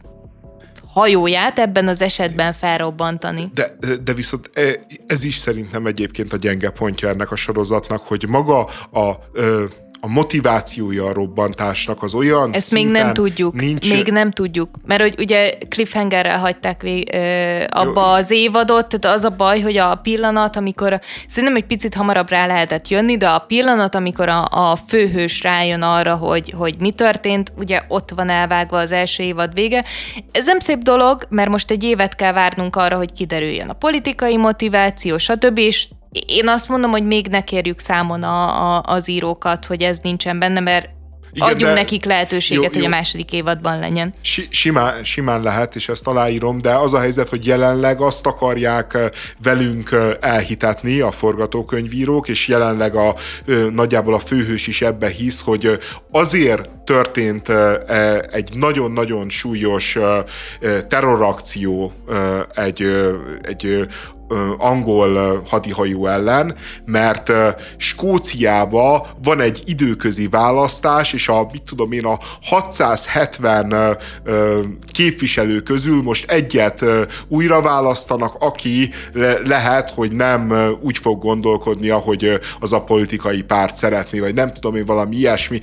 hajóját 0.97 1.59
ebben 1.59 1.87
az 1.87 2.01
esetben 2.01 2.53
felrobbantani. 2.53 3.51
De, 3.53 3.75
de 4.03 4.13
viszont 4.13 4.49
e, 4.53 4.61
ez 5.07 5.23
is 5.23 5.35
szerintem 5.35 5.85
egyébként 5.85 6.33
a 6.33 6.37
gyenge 6.37 6.69
pontja 6.69 7.09
ennek 7.09 7.31
a 7.31 7.35
sorozatnak, 7.35 8.01
hogy 8.01 8.25
maga 8.27 8.63
a 8.91 9.11
a 10.07 10.09
motivációja 10.09 11.05
a 11.05 11.13
robbantásnak 11.13 12.03
az 12.03 12.13
olyan 12.13 12.53
Ezt 12.53 12.71
még 12.71 12.87
nem 12.87 13.13
tudjuk. 13.13 13.53
Nincs... 13.53 13.89
Még 13.93 14.07
nem 14.07 14.31
tudjuk. 14.31 14.69
Mert 14.85 15.01
hogy 15.01 15.15
ugye 15.17 15.57
cliffhangerrel 15.69 16.39
hagyták 16.39 16.81
vég, 16.81 17.09
ö, 17.13 17.63
abba 17.67 18.05
Jó. 18.05 18.11
az 18.11 18.31
évadot, 18.31 18.87
tehát 18.87 19.17
az 19.17 19.23
a 19.23 19.29
baj, 19.29 19.61
hogy 19.61 19.77
a 19.77 19.95
pillanat, 19.95 20.55
amikor 20.55 20.99
szerintem 21.27 21.55
egy 21.55 21.65
picit 21.65 21.93
hamarabb 21.93 22.29
rá 22.29 22.45
lehetett 22.45 22.87
jönni, 22.87 23.17
de 23.17 23.27
a 23.27 23.39
pillanat, 23.39 23.95
amikor 23.95 24.29
a, 24.29 24.45
a 24.49 24.75
főhős 24.87 25.41
rájön 25.41 25.81
arra, 25.81 26.15
hogy, 26.15 26.53
hogy 26.57 26.75
mi 26.79 26.91
történt, 26.91 27.51
ugye 27.57 27.81
ott 27.87 28.09
van 28.15 28.29
elvágva 28.29 28.77
az 28.77 28.91
első 28.91 29.23
évad 29.23 29.53
vége. 29.53 29.85
Ez 30.31 30.45
nem 30.45 30.59
szép 30.59 30.79
dolog, 30.79 31.25
mert 31.29 31.49
most 31.49 31.71
egy 31.71 31.83
évet 31.83 32.15
kell 32.15 32.33
várnunk 32.33 32.75
arra, 32.75 32.97
hogy 32.97 33.13
kiderüljön 33.13 33.69
a 33.69 33.73
politikai 33.73 34.37
motiváció, 34.37 35.17
stb. 35.17 35.57
És 35.57 35.87
én 36.27 36.47
azt 36.47 36.69
mondom, 36.69 36.91
hogy 36.91 37.05
még 37.05 37.27
ne 37.27 37.43
kérjük 37.43 37.79
számon 37.79 38.23
a, 38.23 38.75
a, 38.75 38.81
az 38.85 39.09
írókat, 39.09 39.65
hogy 39.65 39.81
ez 39.81 39.99
nincsen 40.03 40.39
benne, 40.39 40.59
mert 40.59 40.89
Igen, 41.31 41.49
adjunk 41.49 41.73
nekik 41.73 42.05
lehetőséget, 42.05 42.63
jó, 42.63 42.69
jó. 42.71 42.77
hogy 42.77 42.85
a 42.85 42.95
második 42.95 43.31
évadban 43.31 43.79
legyen. 43.79 44.13
Si, 44.21 44.47
simán, 44.49 45.03
simán 45.03 45.41
lehet, 45.41 45.75
és 45.75 45.89
ezt 45.89 46.07
aláírom, 46.07 46.61
de 46.61 46.73
az 46.73 46.93
a 46.93 46.99
helyzet, 46.99 47.29
hogy 47.29 47.45
jelenleg 47.45 48.01
azt 48.01 48.25
akarják 48.25 48.97
velünk 49.43 49.89
elhitetni 50.19 50.99
a 50.99 51.11
forgatókönyvírók, 51.11 52.27
és 52.27 52.47
jelenleg 52.47 52.95
a 52.95 53.15
nagyjából 53.71 54.13
a 54.13 54.19
főhős 54.19 54.67
is 54.67 54.81
ebbe 54.81 55.07
hisz, 55.09 55.41
hogy 55.41 55.79
azért 56.11 56.69
történt 56.69 57.49
e, 57.49 58.25
egy 58.31 58.49
nagyon-nagyon 58.53 59.29
súlyos 59.29 59.97
terrorakció 60.87 61.93
egy, 62.55 62.83
egy 63.41 63.87
angol 64.57 65.41
hadihajó 65.49 66.07
ellen, 66.07 66.55
mert 66.85 67.31
Skóciába 67.77 69.07
van 69.23 69.39
egy 69.39 69.61
időközi 69.65 70.27
választás, 70.27 71.13
és 71.13 71.27
a, 71.27 71.47
mit 71.51 71.63
tudom 71.63 71.91
én, 71.91 72.05
a 72.05 72.19
670 72.41 73.97
képviselő 74.91 75.59
közül 75.59 76.01
most 76.01 76.31
egyet 76.31 76.85
újra 77.27 77.61
választanak, 77.61 78.35
aki 78.39 78.89
lehet, 79.43 79.89
hogy 79.89 80.11
nem 80.11 80.53
úgy 80.81 80.97
fog 80.97 81.21
gondolkodni, 81.21 81.89
ahogy 81.89 82.39
az 82.59 82.73
a 82.73 82.83
politikai 82.83 83.41
párt 83.41 83.75
szeretné, 83.75 84.19
vagy 84.19 84.33
nem 84.33 84.51
tudom 84.51 84.75
én, 84.75 84.85
valami 84.85 85.15
ilyesmi. 85.15 85.59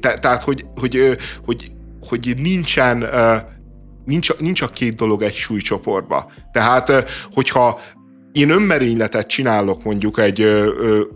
Tehát, 0.00 0.42
hogy, 0.42 0.64
hogy, 0.80 1.16
hogy, 1.44 1.70
hogy 2.08 2.34
nincsen 2.36 3.04
nincs, 4.08 4.36
nincs 4.38 4.62
a 4.62 4.66
két 4.66 4.94
dolog 4.94 5.22
egy 5.22 5.34
súlycsoportba. 5.34 6.30
Tehát, 6.52 7.04
hogyha 7.32 7.80
én 8.32 8.50
önmerényletet 8.50 9.26
csinálok 9.26 9.84
mondjuk 9.84 10.18
egy, 10.18 10.40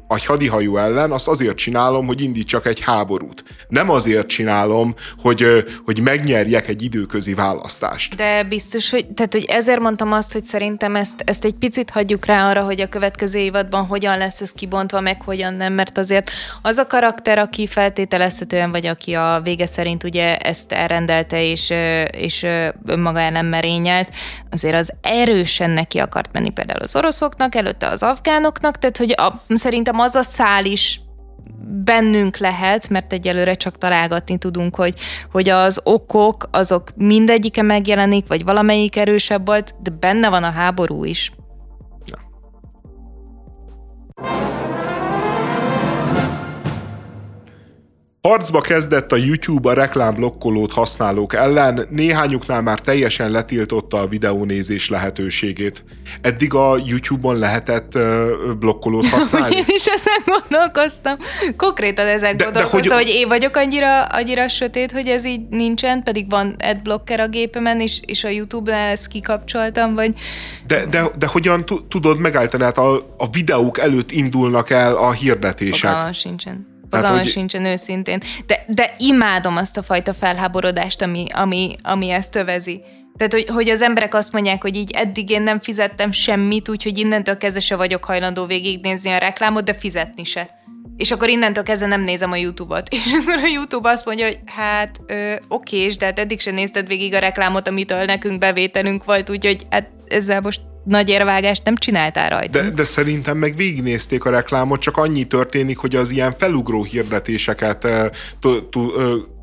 egy 0.09 0.27
hadihajó 0.27 0.77
ellen, 0.77 1.11
azt 1.11 1.29
azért 1.29 1.57
csinálom, 1.57 2.07
hogy 2.07 2.21
indítsak 2.21 2.67
egy 2.67 2.81
háborút. 2.81 3.43
Nem 3.69 3.91
azért 3.91 4.27
csinálom, 4.27 4.95
hogy, 5.19 5.65
hogy 5.85 6.01
megnyerjek 6.01 6.69
egy 6.69 6.83
időközi 6.83 7.35
választást. 7.35 8.15
De 8.15 8.43
biztos, 8.43 8.91
hogy, 8.91 9.07
tehát, 9.07 9.33
hogy 9.33 9.45
ezért 9.45 9.81
mondtam 9.81 10.13
azt, 10.13 10.33
hogy 10.33 10.47
szerintem 10.47 10.97
ezt, 10.97 11.23
ezt 11.25 11.45
egy 11.45 11.55
picit 11.55 11.91
hagyjuk 11.91 12.25
rá 12.25 12.51
arra, 12.51 12.63
hogy 12.63 12.81
a 12.81 12.89
következő 12.89 13.39
évadban 13.39 13.87
hogyan 13.87 14.19
lesz 14.19 14.41
ez 14.41 14.51
kibontva, 14.51 15.01
meg 15.01 15.23
hogyan 15.23 15.55
nem, 15.55 15.73
mert 15.73 15.99
azért 15.99 16.31
az 16.63 16.77
a 16.77 16.87
karakter, 16.87 17.39
aki 17.39 17.67
feltételezhetően, 17.67 18.71
vagy 18.71 18.87
aki 18.87 19.15
a 19.15 19.41
vége 19.45 19.67
szerint 19.67 20.05
ugye 20.05 20.37
ezt 20.37 20.73
elrendelte, 20.73 21.45
és, 21.45 21.73
és 22.11 22.47
önmaga 22.87 23.21
ellen 23.21 23.47
merényelt, 23.47 24.09
azért 24.51 24.75
az 24.75 24.93
erősen 25.03 25.71
neki 25.71 25.99
akart 25.99 26.33
menni 26.33 26.51
például 26.51 26.81
az 26.81 26.95
oroszoknak, 27.03 27.55
előtte 27.55 27.87
az 27.87 28.03
afgánoknak, 28.03 28.79
tehát 28.79 28.97
hogy 28.97 29.15
a, 29.17 29.43
szerintem 29.49 29.99
az 29.99 30.15
a 30.15 30.23
szál 30.23 30.65
is 30.65 31.01
bennünk 31.85 32.37
lehet, 32.37 32.89
mert 32.89 33.13
egyelőre 33.13 33.55
csak 33.55 33.79
találgatni 33.79 34.39
tudunk, 34.39 34.77
hogy, 34.77 34.95
hogy 35.33 35.49
az 35.49 35.81
okok, 35.85 36.49
azok 36.51 36.89
mindegyike 36.97 37.63
megjelenik, 37.63 38.27
vagy 38.27 38.45
valamelyik 38.45 38.97
erősebb 38.97 39.47
volt, 39.47 39.75
de 39.83 39.91
benne 39.91 40.29
van 40.29 40.45
a 40.45 40.51
háború 40.51 41.05
is. 41.05 41.33
Ja. 42.05 42.19
Harcba 48.29 48.61
kezdett 48.61 49.13
a 49.13 49.17
YouTube 49.17 49.71
a 49.71 49.73
reklámblokkolót 49.73 50.73
használók 50.73 51.35
ellen, 51.35 51.87
néhányuknál 51.91 52.63
már 52.63 52.81
teljesen 52.81 53.31
letiltotta 53.31 53.99
a 53.99 54.07
videónézés 54.07 54.89
lehetőségét. 54.89 55.85
Eddig 56.21 56.55
a 56.55 56.77
YouTube-on 56.87 57.39
lehetett 57.39 57.95
uh, 57.95 58.55
blokkolót 58.59 59.09
használni? 59.15 59.57
Én 59.57 59.65
is 59.67 59.87
ezen 59.87 60.23
gondolkoztam. 60.25 61.17
Konkrétan 61.57 62.07
ezen 62.07 62.37
de, 62.37 62.45
gondolkoztam, 62.45 62.89
de 62.89 62.95
hogy... 62.95 63.05
hogy 63.05 63.15
én 63.15 63.29
vagyok 63.29 63.57
annyira, 63.57 64.03
annyira 64.03 64.49
sötét, 64.49 64.93
hogy 64.93 65.07
ez 65.07 65.25
így 65.25 65.49
nincsen, 65.49 66.03
pedig 66.03 66.31
van 66.31 66.57
adblocker 66.59 67.21
a 67.21 67.29
gépemen, 67.29 67.81
és, 67.81 68.01
és 68.07 68.25
a 68.25 68.29
YouTube-nál 68.29 68.89
ezt 68.89 69.07
kikapcsoltam, 69.07 69.95
vagy... 69.95 70.15
De, 70.67 70.87
de, 70.87 71.05
de 71.19 71.27
hogyan 71.27 71.65
tudod 71.89 72.19
megállítani? 72.19 72.63
Hát 72.63 72.79
a, 72.79 72.95
a 73.17 73.29
videók 73.33 73.79
előtt 73.79 74.11
indulnak 74.11 74.71
el 74.71 74.97
a 74.97 75.13
hirdetések. 75.13 75.91
Fogalmam 75.91 76.13
sincsen. 76.13 76.72
Fogalmam 76.97 77.23
hogy... 77.23 77.31
sincsen 77.31 77.65
őszintén. 77.65 78.21
De, 78.47 78.65
de 78.67 78.95
imádom 78.99 79.57
azt 79.57 79.77
a 79.77 79.83
fajta 79.83 80.15
felháborodást, 80.15 81.03
ami, 81.03 81.27
ami, 81.33 81.77
ami 81.83 82.11
ezt 82.11 82.37
övezi. 82.37 82.83
Tehát, 83.17 83.33
hogy, 83.33 83.47
hogy 83.55 83.69
az 83.69 83.83
emberek 83.83 84.15
azt 84.15 84.33
mondják, 84.33 84.63
hogy 84.63 84.77
így 84.77 84.91
eddig 84.91 85.31
én 85.31 85.43
nem 85.43 85.61
fizettem 85.61 86.13
semmit, 86.13 86.69
úgyhogy 86.69 86.99
innentől 86.99 87.37
kezdve 87.37 87.61
se 87.61 87.77
vagyok 87.77 88.05
hajlandó 88.05 88.47
végignézni 88.47 89.11
a 89.11 89.19
reklámot, 89.19 89.65
de 89.65 89.75
fizetni 89.75 90.25
se. 90.25 90.61
És 90.97 91.11
akkor 91.11 91.29
innentől 91.29 91.65
kezdve 91.65 91.87
nem 91.87 92.03
nézem 92.03 92.33
a 92.33 92.37
YouTube-ot. 92.37 92.89
És 92.95 93.13
akkor 93.21 93.37
a 93.37 93.47
YouTube 93.47 93.91
azt 93.91 94.05
mondja, 94.05 94.27
hogy 94.27 94.39
hát 94.47 95.01
ö, 95.07 95.35
okés, 95.49 95.97
de 95.97 96.05
hát 96.05 96.19
eddig 96.19 96.41
sem 96.41 96.55
nézted 96.55 96.87
végig 96.87 97.15
a 97.15 97.19
reklámot, 97.19 97.69
amitől 97.69 98.05
nekünk 98.05 98.39
bevételünk 98.39 99.05
volt, 99.05 99.31
úgyhogy 99.31 99.67
hát 99.71 99.89
ezzel 100.09 100.41
most 100.41 100.61
nagy 100.85 101.09
érvágást 101.09 101.65
nem 101.65 101.77
csináltál 101.77 102.29
rajta. 102.29 102.63
De, 102.63 102.71
de 102.71 102.85
szerintem 102.85 103.37
meg 103.37 103.57
végignézték 103.57 104.25
a 104.25 104.31
reklámot, 104.31 104.81
csak 104.81 104.97
annyi 104.97 105.25
történik, 105.25 105.79
hogy 105.79 105.95
az 105.95 106.11
ilyen 106.11 106.33
felugró 106.33 106.85
hirdetéseket 106.85 107.89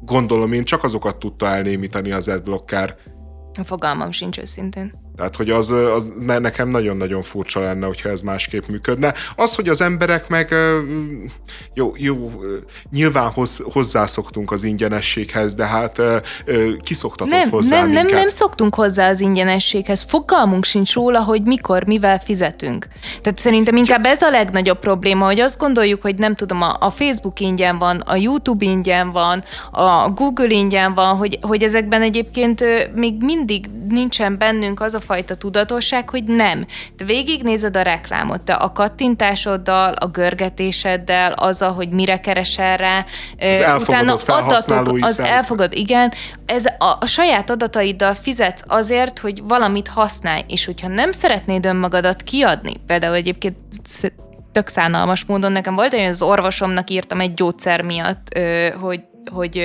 gondolom 0.06 0.54
én 0.54 0.64
csak 0.64 0.84
azokat 0.84 1.18
tudta 1.18 1.48
elnémítani 1.48 2.12
az 2.12 2.28
adblocker. 2.28 2.96
Fogalmam 3.64 4.12
sincs 4.12 4.38
őszintén. 4.38 5.09
Tehát, 5.20 5.36
hogy 5.36 5.50
az, 5.50 5.72
az 5.72 6.10
nekem 6.26 6.70
nagyon-nagyon 6.70 7.22
furcsa 7.22 7.60
lenne, 7.60 7.86
hogyha 7.86 8.10
ez 8.10 8.22
másképp 8.22 8.64
működne. 8.66 9.14
Az, 9.36 9.56
hogy 9.56 9.70
az 9.70 9.82
emberek 9.82 10.30
meg 10.30 10.54
jó, 11.74 11.94
jó 11.98 12.32
nyilván 12.92 13.30
hoz, 13.30 13.62
hozzászoktunk 13.72 14.52
az 14.52 14.64
ingyenességhez, 14.64 15.56
de 15.56 15.66
hát 15.66 16.02
kiszoktatott 16.82 17.34
nem, 17.34 17.50
hozzá 17.50 17.80
nem, 17.80 17.92
nem, 17.92 18.06
nem 18.06 18.28
szoktunk 18.28 18.76
hozzá 18.76 19.10
az 19.10 19.20
ingyenességhez. 19.20 20.06
Fogalmunk 20.08 20.66
sincs 20.66 20.94
róla, 20.94 21.24
hogy 21.24 21.44
mikor, 21.44 21.84
mivel 21.84 22.20
fizetünk. 22.20 22.88
Tehát 23.22 23.40
szerintem 23.40 23.76
inkább 23.76 24.06
ez 24.06 24.22
a 24.22 24.30
legnagyobb 24.30 24.80
probléma, 24.80 25.26
hogy 25.26 25.40
azt 25.40 25.60
gondoljuk, 25.60 26.02
hogy 26.02 26.16
nem 26.16 26.36
tudom, 26.36 26.62
a, 26.62 26.76
a 26.80 26.90
Facebook 26.90 27.40
ingyen 27.40 27.78
van, 27.78 28.00
a 28.00 28.16
YouTube 28.16 28.66
ingyen 28.66 29.12
van, 29.12 29.44
a 29.72 30.10
Google 30.10 30.54
ingyen 30.54 30.94
van, 30.94 31.16
hogy, 31.16 31.40
hogy 31.42 31.64
ezekben 31.64 32.02
egyébként 32.02 32.64
még 32.96 33.24
mindig 33.24 33.66
nincsen 33.90 34.38
bennünk 34.38 34.82
az 34.82 34.94
a 34.94 35.00
fajta 35.10 35.36
tudatosság, 35.36 36.10
hogy 36.10 36.24
nem. 36.24 36.66
Te 36.98 37.06
végignézed 37.06 37.78
a 37.78 37.82
reklámot, 37.82 38.42
te 38.42 38.54
a 38.54 38.72
kattintásoddal, 38.72 39.94
a 39.94 40.06
görgetéseddel, 40.08 41.32
azzal, 41.32 41.74
hogy 41.74 41.90
mire 41.90 42.20
keresel 42.20 42.78
rá, 42.78 43.06
az 43.40 43.82
utána 43.82 44.16
adatok, 44.26 44.98
az 45.02 45.20
elfogad, 45.20 45.74
igen, 45.74 46.14
ez 46.46 46.66
a, 46.66 46.98
a 47.00 47.06
saját 47.06 47.50
adataiddal 47.50 48.14
fizetsz 48.14 48.64
azért, 48.68 49.20
hogy 49.20 49.42
valamit 49.44 49.88
használj, 49.88 50.42
és 50.48 50.66
hogyha 50.66 50.88
nem 50.88 51.12
szeretnéd 51.12 51.66
önmagadat 51.66 52.22
kiadni, 52.22 52.74
például 52.86 53.16
egyébként 53.16 53.58
tök 54.52 54.68
szánalmas 54.68 55.26
módon 55.26 55.52
nekem 55.52 55.76
volt, 55.76 55.94
hogy 55.94 56.04
az 56.04 56.22
orvosomnak 56.22 56.90
írtam 56.90 57.20
egy 57.20 57.34
gyógyszer 57.34 57.82
miatt, 57.82 58.40
hogy 58.80 59.02
hogy 59.32 59.58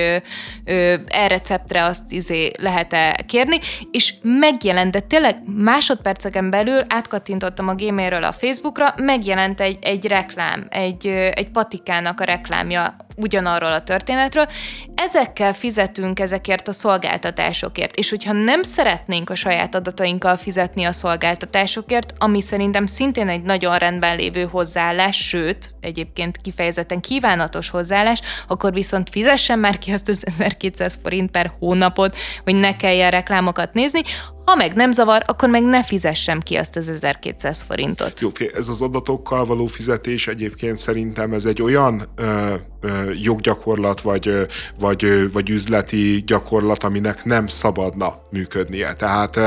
ö, 0.65 0.95
e-receptre 1.07 1.83
azt 1.83 2.11
izé 2.11 2.51
lehet-e 2.57 3.23
kérni, 3.27 3.59
és 3.91 4.13
megjelent, 4.21 4.91
de 4.91 4.99
tényleg 4.99 5.37
másodperceken 5.45 6.49
belül 6.49 6.81
átkattintottam 6.87 7.67
a 7.67 7.75
gmailről 7.75 8.23
a 8.23 8.31
Facebookra, 8.31 8.93
megjelent 8.97 9.61
egy, 9.61 9.77
egy 9.81 10.05
reklám, 10.05 10.67
egy, 10.69 11.07
egy 11.07 11.49
patikának 11.49 12.19
a 12.19 12.23
reklámja 12.23 12.95
ugyanarról 13.15 13.71
a 13.71 13.83
történetről. 13.83 14.47
Ezekkel 14.95 15.53
fizetünk 15.53 16.19
ezekért 16.19 16.67
a 16.67 16.71
szolgáltatásokért, 16.71 17.95
és 17.95 18.09
hogyha 18.09 18.33
nem 18.33 18.63
szeretnénk 18.63 19.29
a 19.29 19.35
saját 19.35 19.75
adatainkkal 19.75 20.37
fizetni 20.37 20.83
a 20.83 20.91
szolgáltatásokért, 20.91 22.13
ami 22.17 22.41
szerintem 22.41 22.85
szintén 22.85 23.29
egy 23.29 23.41
nagyon 23.41 23.77
rendben 23.77 24.15
lévő 24.15 24.43
hozzáállás, 24.43 25.27
sőt, 25.27 25.73
egyébként 25.81 26.37
kifejezetten 26.37 26.99
kívánatos 26.99 27.69
hozzáállás, 27.69 28.19
akkor 28.47 28.73
viszont 28.73 29.09
fizessen 29.09 29.54
már 29.59 29.77
ki 29.77 29.91
azt 29.91 30.09
az 30.09 30.25
1200 30.39 30.99
forint 31.03 31.31
per 31.31 31.51
hónapot, 31.59 32.15
hogy 32.43 32.55
ne 32.55 32.75
kelljen 32.75 33.11
reklámokat 33.11 33.73
nézni, 33.73 34.01
ha 34.45 34.55
meg 34.55 34.73
nem 34.73 34.91
zavar, 34.91 35.23
akkor 35.25 35.49
meg 35.49 35.63
ne 35.63 35.83
fizessem 35.83 36.39
ki 36.39 36.55
azt 36.55 36.75
az 36.75 36.89
1200 36.89 37.61
forintot. 37.61 38.19
Jó, 38.19 38.29
ez 38.53 38.67
az 38.67 38.81
adatokkal 38.81 39.45
való 39.45 39.65
fizetés 39.65 40.27
egyébként 40.27 40.77
szerintem 40.77 41.33
ez 41.33 41.45
egy 41.45 41.61
olyan 41.61 42.07
ö, 42.15 42.53
ö, 42.81 43.11
joggyakorlat, 43.21 44.01
vagy, 44.01 44.47
vagy, 44.79 45.31
vagy 45.31 45.49
üzleti 45.49 46.23
gyakorlat, 46.25 46.83
aminek 46.83 47.23
nem 47.23 47.47
szabadna 47.47 48.13
működnie. 48.29 48.93
Tehát 48.93 49.39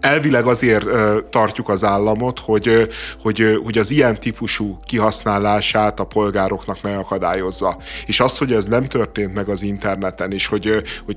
elvileg 0.00 0.46
azért 0.46 0.86
tartjuk 1.30 1.68
az 1.68 1.84
államot, 1.84 2.38
hogy, 2.38 2.88
hogy, 3.20 3.58
hogy 3.64 3.78
az 3.78 3.90
ilyen 3.90 4.20
típusú 4.20 4.78
kihasználását 4.84 6.00
a 6.00 6.04
polgároknak 6.04 6.82
megakadályozza. 6.82 7.76
És 8.06 8.20
az, 8.20 8.38
hogy 8.38 8.52
ez 8.52 8.64
nem 8.64 8.84
történt 8.84 9.34
meg 9.34 9.48
az 9.48 9.62
interneten, 9.62 10.32
és 10.32 10.46
hogy, 10.46 10.82
hogy, 11.04 11.16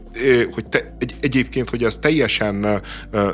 hogy 0.54 0.66
te, 0.66 0.96
egy, 1.00 1.16
egyébként, 1.20 1.70
hogy 1.70 1.84
ez 1.84 1.98
teljesen 1.98 2.82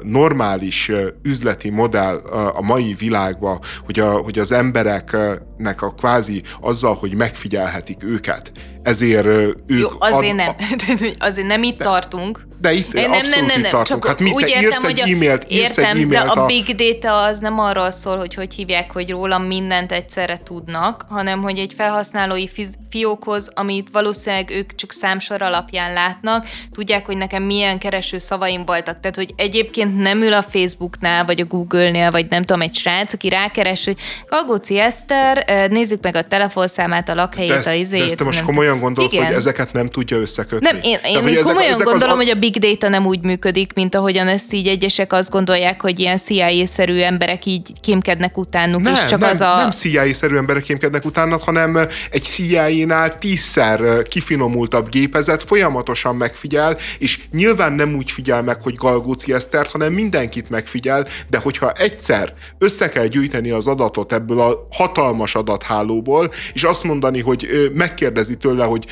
normális 0.04 0.92
üzleti 1.24 1.70
modell 1.70 2.16
a 2.56 2.62
mai 2.62 2.96
világban, 3.00 3.60
hogy, 3.86 4.00
a, 4.00 4.12
hogy 4.12 4.40
az 4.40 4.52
embereknek 4.52 5.82
a 5.82 5.90
kvázi 5.90 6.44
azzal, 6.62 6.96
hogy 6.96 7.16
megfigyelhetik 7.16 8.04
őket, 8.04 8.52
ezért 8.84 9.26
ők... 9.26 9.58
Jó, 9.68 9.88
azért 10.00 10.32
ad, 10.32 10.36
nem. 10.36 10.54
azért 11.20 11.48
nem 11.48 11.64
itt 11.64 11.78
de, 11.78 11.84
tartunk. 11.84 12.48
De 12.62 12.74
itt 12.74 12.94
nem, 12.94 13.12
abszolút 13.12 13.36
nem, 13.36 13.46
nem, 13.46 13.56
nem, 13.56 13.60
itt 13.60 13.70
tartunk. 13.70 14.08
Hát 14.08 14.20
mit, 14.20 14.34
úgy 14.34 14.44
te 14.44 14.62
írsz 14.62 14.84
egy 14.84 15.00
e-mailt, 15.00 15.46
írsz 15.50 15.78
értem, 15.78 15.98
egy 15.98 16.02
e-mailt 16.02 16.34
de 16.34 16.42
a 16.42 16.46
big 16.46 16.76
data 16.76 17.24
az 17.24 17.38
nem 17.38 17.60
arról 17.60 17.92
szól, 17.92 18.18
hogy 18.18 18.34
hogy 18.34 18.54
hívják, 18.54 18.92
hogy 18.92 19.10
rólam 19.10 19.44
mindent 19.44 19.92
egyszerre 19.92 20.40
tudnak, 20.44 21.06
hanem 21.10 21.42
hogy 21.42 21.60
egy 21.60 21.74
felhasználói 21.74 22.48
fiókhoz, 22.90 23.52
amit 23.54 23.90
valószínűleg 23.92 24.50
ők 24.50 24.76
csak 24.76 24.92
számsor 24.92 25.42
alapján 25.42 25.94
látnak, 25.94 26.48
tudják, 26.72 27.06
hogy 27.06 27.18
nekem 27.18 27.44
milyen 27.44 27.80
kereső 27.80 28.18
szavaim 28.18 28.66
voltak. 28.66 29.00
Tehát, 29.00 29.16
hogy 29.16 29.34
egyébként 29.36 29.98
nem 29.98 30.22
ül 30.22 30.34
a 30.34 30.42
Facebooknál, 30.42 31.26
vagy 31.26 31.42
a 31.42 31.46
Google-nél, 31.46 32.12
vagy 32.12 32.26
nem 32.30 32.42
tudom, 32.42 32.62
egy 32.62 32.76
srác, 32.76 33.14
aki 33.14 33.30
rákeres, 33.30 33.86
hogy 33.86 33.98
Galgóci 34.26 34.80
Eszter, 34.80 35.70
nézzük 35.70 36.02
meg 36.04 36.16
a 36.16 36.22
telefonszámát, 36.22 37.10
a 37.10 37.14
lakhelyét, 37.14 37.52
de 37.52 37.58
ezt, 37.58 37.68
a 37.68 37.72
izéjét. 37.72 38.06
De 38.06 38.10
ezt 38.10 38.18
te 38.18 38.24
most 38.24 38.44
komolyan 38.44 38.71
gondolod, 38.80 39.14
Igen. 39.14 39.26
hogy 39.26 39.36
ezeket 39.36 39.74
nem 39.74 39.90
tudja 39.90 40.18
összekötni? 40.18 40.68
Nem, 40.72 40.80
én, 40.84 41.00
én, 41.04 41.28
én 41.28 41.44
komolyan 41.44 41.72
ezek, 41.72 41.86
gondolom, 41.86 42.20
az... 42.20 42.24
hogy 42.26 42.30
a 42.30 42.40
big 42.40 42.58
data 42.58 42.90
nem 42.90 43.06
úgy 43.06 43.22
működik, 43.22 43.74
mint 43.74 43.96
ahogyan 43.96 44.28
ezt 44.28 44.54
így 44.54 44.68
egyesek 44.68 45.14
azt 45.14 45.30
gondolják, 45.30 45.82
hogy 45.82 46.00
ilyen 46.00 46.18
CIA-szerű 46.18 47.00
emberek 47.00 47.46
így 47.46 47.72
kémkednek 47.82 48.38
utánuk, 48.38 48.82
nem, 48.82 48.94
és 48.94 49.06
csak 49.06 49.20
nem, 49.20 49.30
az 49.30 49.42
a... 49.42 49.56
Nem 49.56 49.72
CIA-szerű 49.72 50.36
emberek 50.36 50.64
kémkednek 50.64 51.06
utánuk, 51.06 51.42
hanem 51.42 51.78
egy 52.12 52.22
CIA-nál 52.22 53.18
tízszer 53.18 54.04
kifinomultabb 54.04 54.90
gépezet 54.90 55.44
folyamatosan 55.44 56.16
megfigyel, 56.16 56.78
és 56.98 57.20
nyilván 57.32 57.74
nem 57.74 57.96
úgy 57.96 58.12
figyel 58.12 58.44
meg, 58.44 58.62
hogy 58.62 58.76
Galgóci 58.76 59.34
Esztert, 59.34 59.72
hanem 59.72 59.94
mindenkit 59.94 60.50
megfigyel, 60.50 61.08
de 61.30 61.38
hogyha 61.38 61.72
egyszer 61.72 62.34
össze 62.58 62.90
kell 62.90 63.06
gyűjteni 63.06 63.50
az 63.50 63.68
adatot 63.68 64.14
ebből 64.14 64.40
a 64.40 64.68
hatalmas 64.72 65.36
adathálóból, 65.36 66.32
és 66.54 66.64
azt 66.64 66.84
mondani, 66.84 67.20
hogy 67.22 67.72
megkérdezi 67.74 68.36
tőle, 68.38 68.61
hogy 68.66 68.86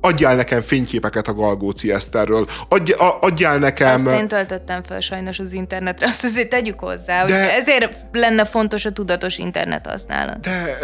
adjál 0.00 0.34
nekem 0.34 0.62
fényképeket 0.62 1.28
a 1.28 1.34
Galgóci 1.34 1.92
Eszterről, 1.92 2.46
Adj, 2.68 2.92
adjál 3.20 3.58
nekem... 3.58 3.94
Azt 3.94 4.06
én 4.06 4.28
töltöttem 4.28 4.82
fel 4.82 5.00
sajnos 5.00 5.38
az 5.38 5.52
internetre, 5.52 6.06
azt 6.06 6.24
azért 6.24 6.48
tegyük 6.48 6.80
hozzá, 6.80 7.24
de, 7.24 7.40
hogy 7.40 7.50
ezért 7.58 7.96
lenne 8.12 8.44
fontos 8.44 8.84
a 8.84 8.90
tudatos 8.90 9.38
internet 9.38 9.86
használat. 9.86 10.40
De 10.40 10.78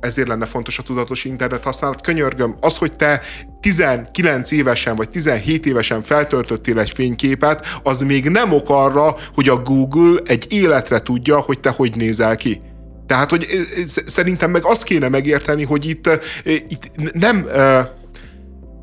ezért 0.00 0.28
lenne 0.28 0.46
fontos 0.46 0.78
a 0.78 0.82
tudatos 0.82 1.24
internet 1.24 1.64
használat. 1.64 2.00
Könyörgöm, 2.00 2.56
az, 2.60 2.76
hogy 2.76 2.96
te 2.96 3.20
19 3.60 4.50
évesen 4.50 4.96
vagy 4.96 5.08
17 5.08 5.66
évesen 5.66 6.02
feltöltöttél 6.02 6.78
egy 6.78 6.90
fényképet, 6.90 7.66
az 7.82 8.00
még 8.00 8.28
nem 8.28 8.52
ok 8.52 8.68
arra, 8.68 9.16
hogy 9.34 9.48
a 9.48 9.62
Google 9.62 10.20
egy 10.24 10.46
életre 10.48 10.98
tudja, 10.98 11.40
hogy 11.40 11.60
te 11.60 11.70
hogy 11.70 11.96
nézel 11.96 12.36
ki. 12.36 12.60
Tehát, 13.06 13.30
hogy 13.30 13.46
szerintem 14.06 14.50
meg 14.50 14.64
azt 14.64 14.82
kéne 14.82 15.08
megérteni, 15.08 15.64
hogy 15.64 15.88
itt, 15.88 16.20
itt 16.44 17.12
nem 17.12 17.46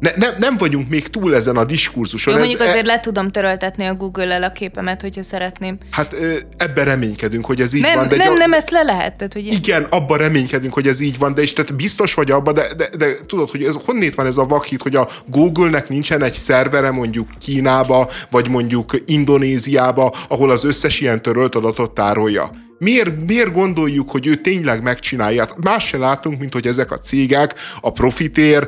ne, 0.03 0.11
ne, 0.15 0.37
nem 0.37 0.57
vagyunk 0.57 0.89
még 0.89 1.07
túl 1.07 1.35
ezen 1.35 1.57
a 1.57 1.63
diskurzuson. 1.63 2.33
Jó, 2.33 2.39
mondjuk 2.39 2.61
ez, 2.61 2.67
azért 2.67 2.83
e... 2.83 2.87
le 2.87 2.99
tudom 2.99 3.29
töröltetni 3.29 3.85
a 3.85 3.93
Google-el 3.93 4.43
a 4.43 4.51
képemet, 4.51 5.01
hogyha 5.01 5.23
szeretném. 5.23 5.77
Hát 5.91 6.15
ebben 6.57 6.85
reménykedünk, 6.85 7.45
hogy 7.45 7.61
ez 7.61 7.73
így 7.73 7.81
nem, 7.81 7.95
van. 7.95 8.07
De 8.07 8.15
nem, 8.15 8.33
a... 8.33 8.37
nem, 8.37 8.53
ezt 8.53 8.69
le 8.69 8.83
lehet. 8.83 9.15
Tehát, 9.15 9.33
hogy 9.33 9.45
igen, 9.45 9.83
abban 9.83 10.17
reménykedünk, 10.17 10.73
hogy 10.73 10.87
ez 10.87 10.99
így 10.99 11.17
van, 11.17 11.33
de 11.33 11.41
és 11.41 11.53
tehát 11.53 11.75
biztos 11.75 12.13
vagy 12.13 12.31
abban, 12.31 12.53
de, 12.53 12.67
de, 12.77 12.89
de 12.97 13.07
tudod, 13.25 13.49
hogy 13.49 13.63
ez 13.63 13.75
honnét 13.85 14.15
van 14.15 14.25
ez 14.25 14.37
a 14.37 14.45
vakhit, 14.45 14.81
hogy 14.81 14.95
a 14.95 15.09
Google-nek 15.27 15.89
nincsen 15.89 16.23
egy 16.23 16.33
szervere 16.33 16.91
mondjuk 16.91 17.29
Kínába, 17.39 18.09
vagy 18.29 18.49
mondjuk 18.49 18.91
Indonéziába, 19.05 20.13
ahol 20.27 20.51
az 20.51 20.63
összes 20.63 20.99
ilyen 20.99 21.21
törölt 21.21 21.55
adatot 21.55 21.91
tárolja. 21.91 22.49
Miért, 22.77 23.25
miért 23.27 23.51
gondoljuk, 23.51 24.09
hogy 24.09 24.27
ő 24.27 24.35
tényleg 24.35 24.83
megcsinálja? 24.83 25.45
Hát 25.45 25.63
más 25.63 25.87
se 25.87 25.97
látunk, 25.97 26.39
mint 26.39 26.53
hogy 26.53 26.67
ezek 26.67 26.91
a 26.91 26.97
cégek 26.97 27.55
a 27.81 27.91
profitér 27.91 28.67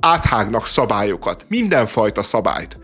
áthágnak 0.00 0.66
szabályokat, 0.66 1.44
mindenfajta 1.48 2.22
szabályt. 2.22 2.76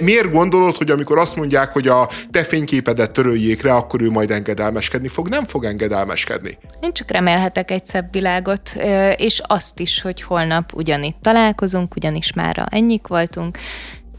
Miért, 0.00 0.30
gondolod, 0.30 0.76
hogy 0.76 0.90
amikor 0.90 1.18
azt 1.18 1.36
mondják, 1.36 1.72
hogy 1.72 1.88
a 1.88 2.08
te 2.30 2.42
fényképedet 2.42 3.10
töröljék 3.10 3.62
rá, 3.62 3.74
akkor 3.74 4.02
ő 4.02 4.10
majd 4.10 4.30
engedelmeskedni 4.30 5.08
fog? 5.08 5.28
Nem 5.28 5.44
fog 5.44 5.64
engedelmeskedni. 5.64 6.58
Én 6.80 6.92
csak 6.92 7.10
remélhetek 7.10 7.70
egy 7.70 7.86
szebb 7.86 8.12
világot, 8.12 8.72
és 9.16 9.40
azt 9.46 9.80
is, 9.80 10.00
hogy 10.00 10.22
holnap 10.22 10.74
ugyanitt 10.74 11.16
találkozunk, 11.22 11.96
ugyanis 11.96 12.32
már 12.32 12.68
ennyik 12.70 13.06
voltunk. 13.06 13.58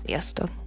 Sziasztok! 0.06 0.61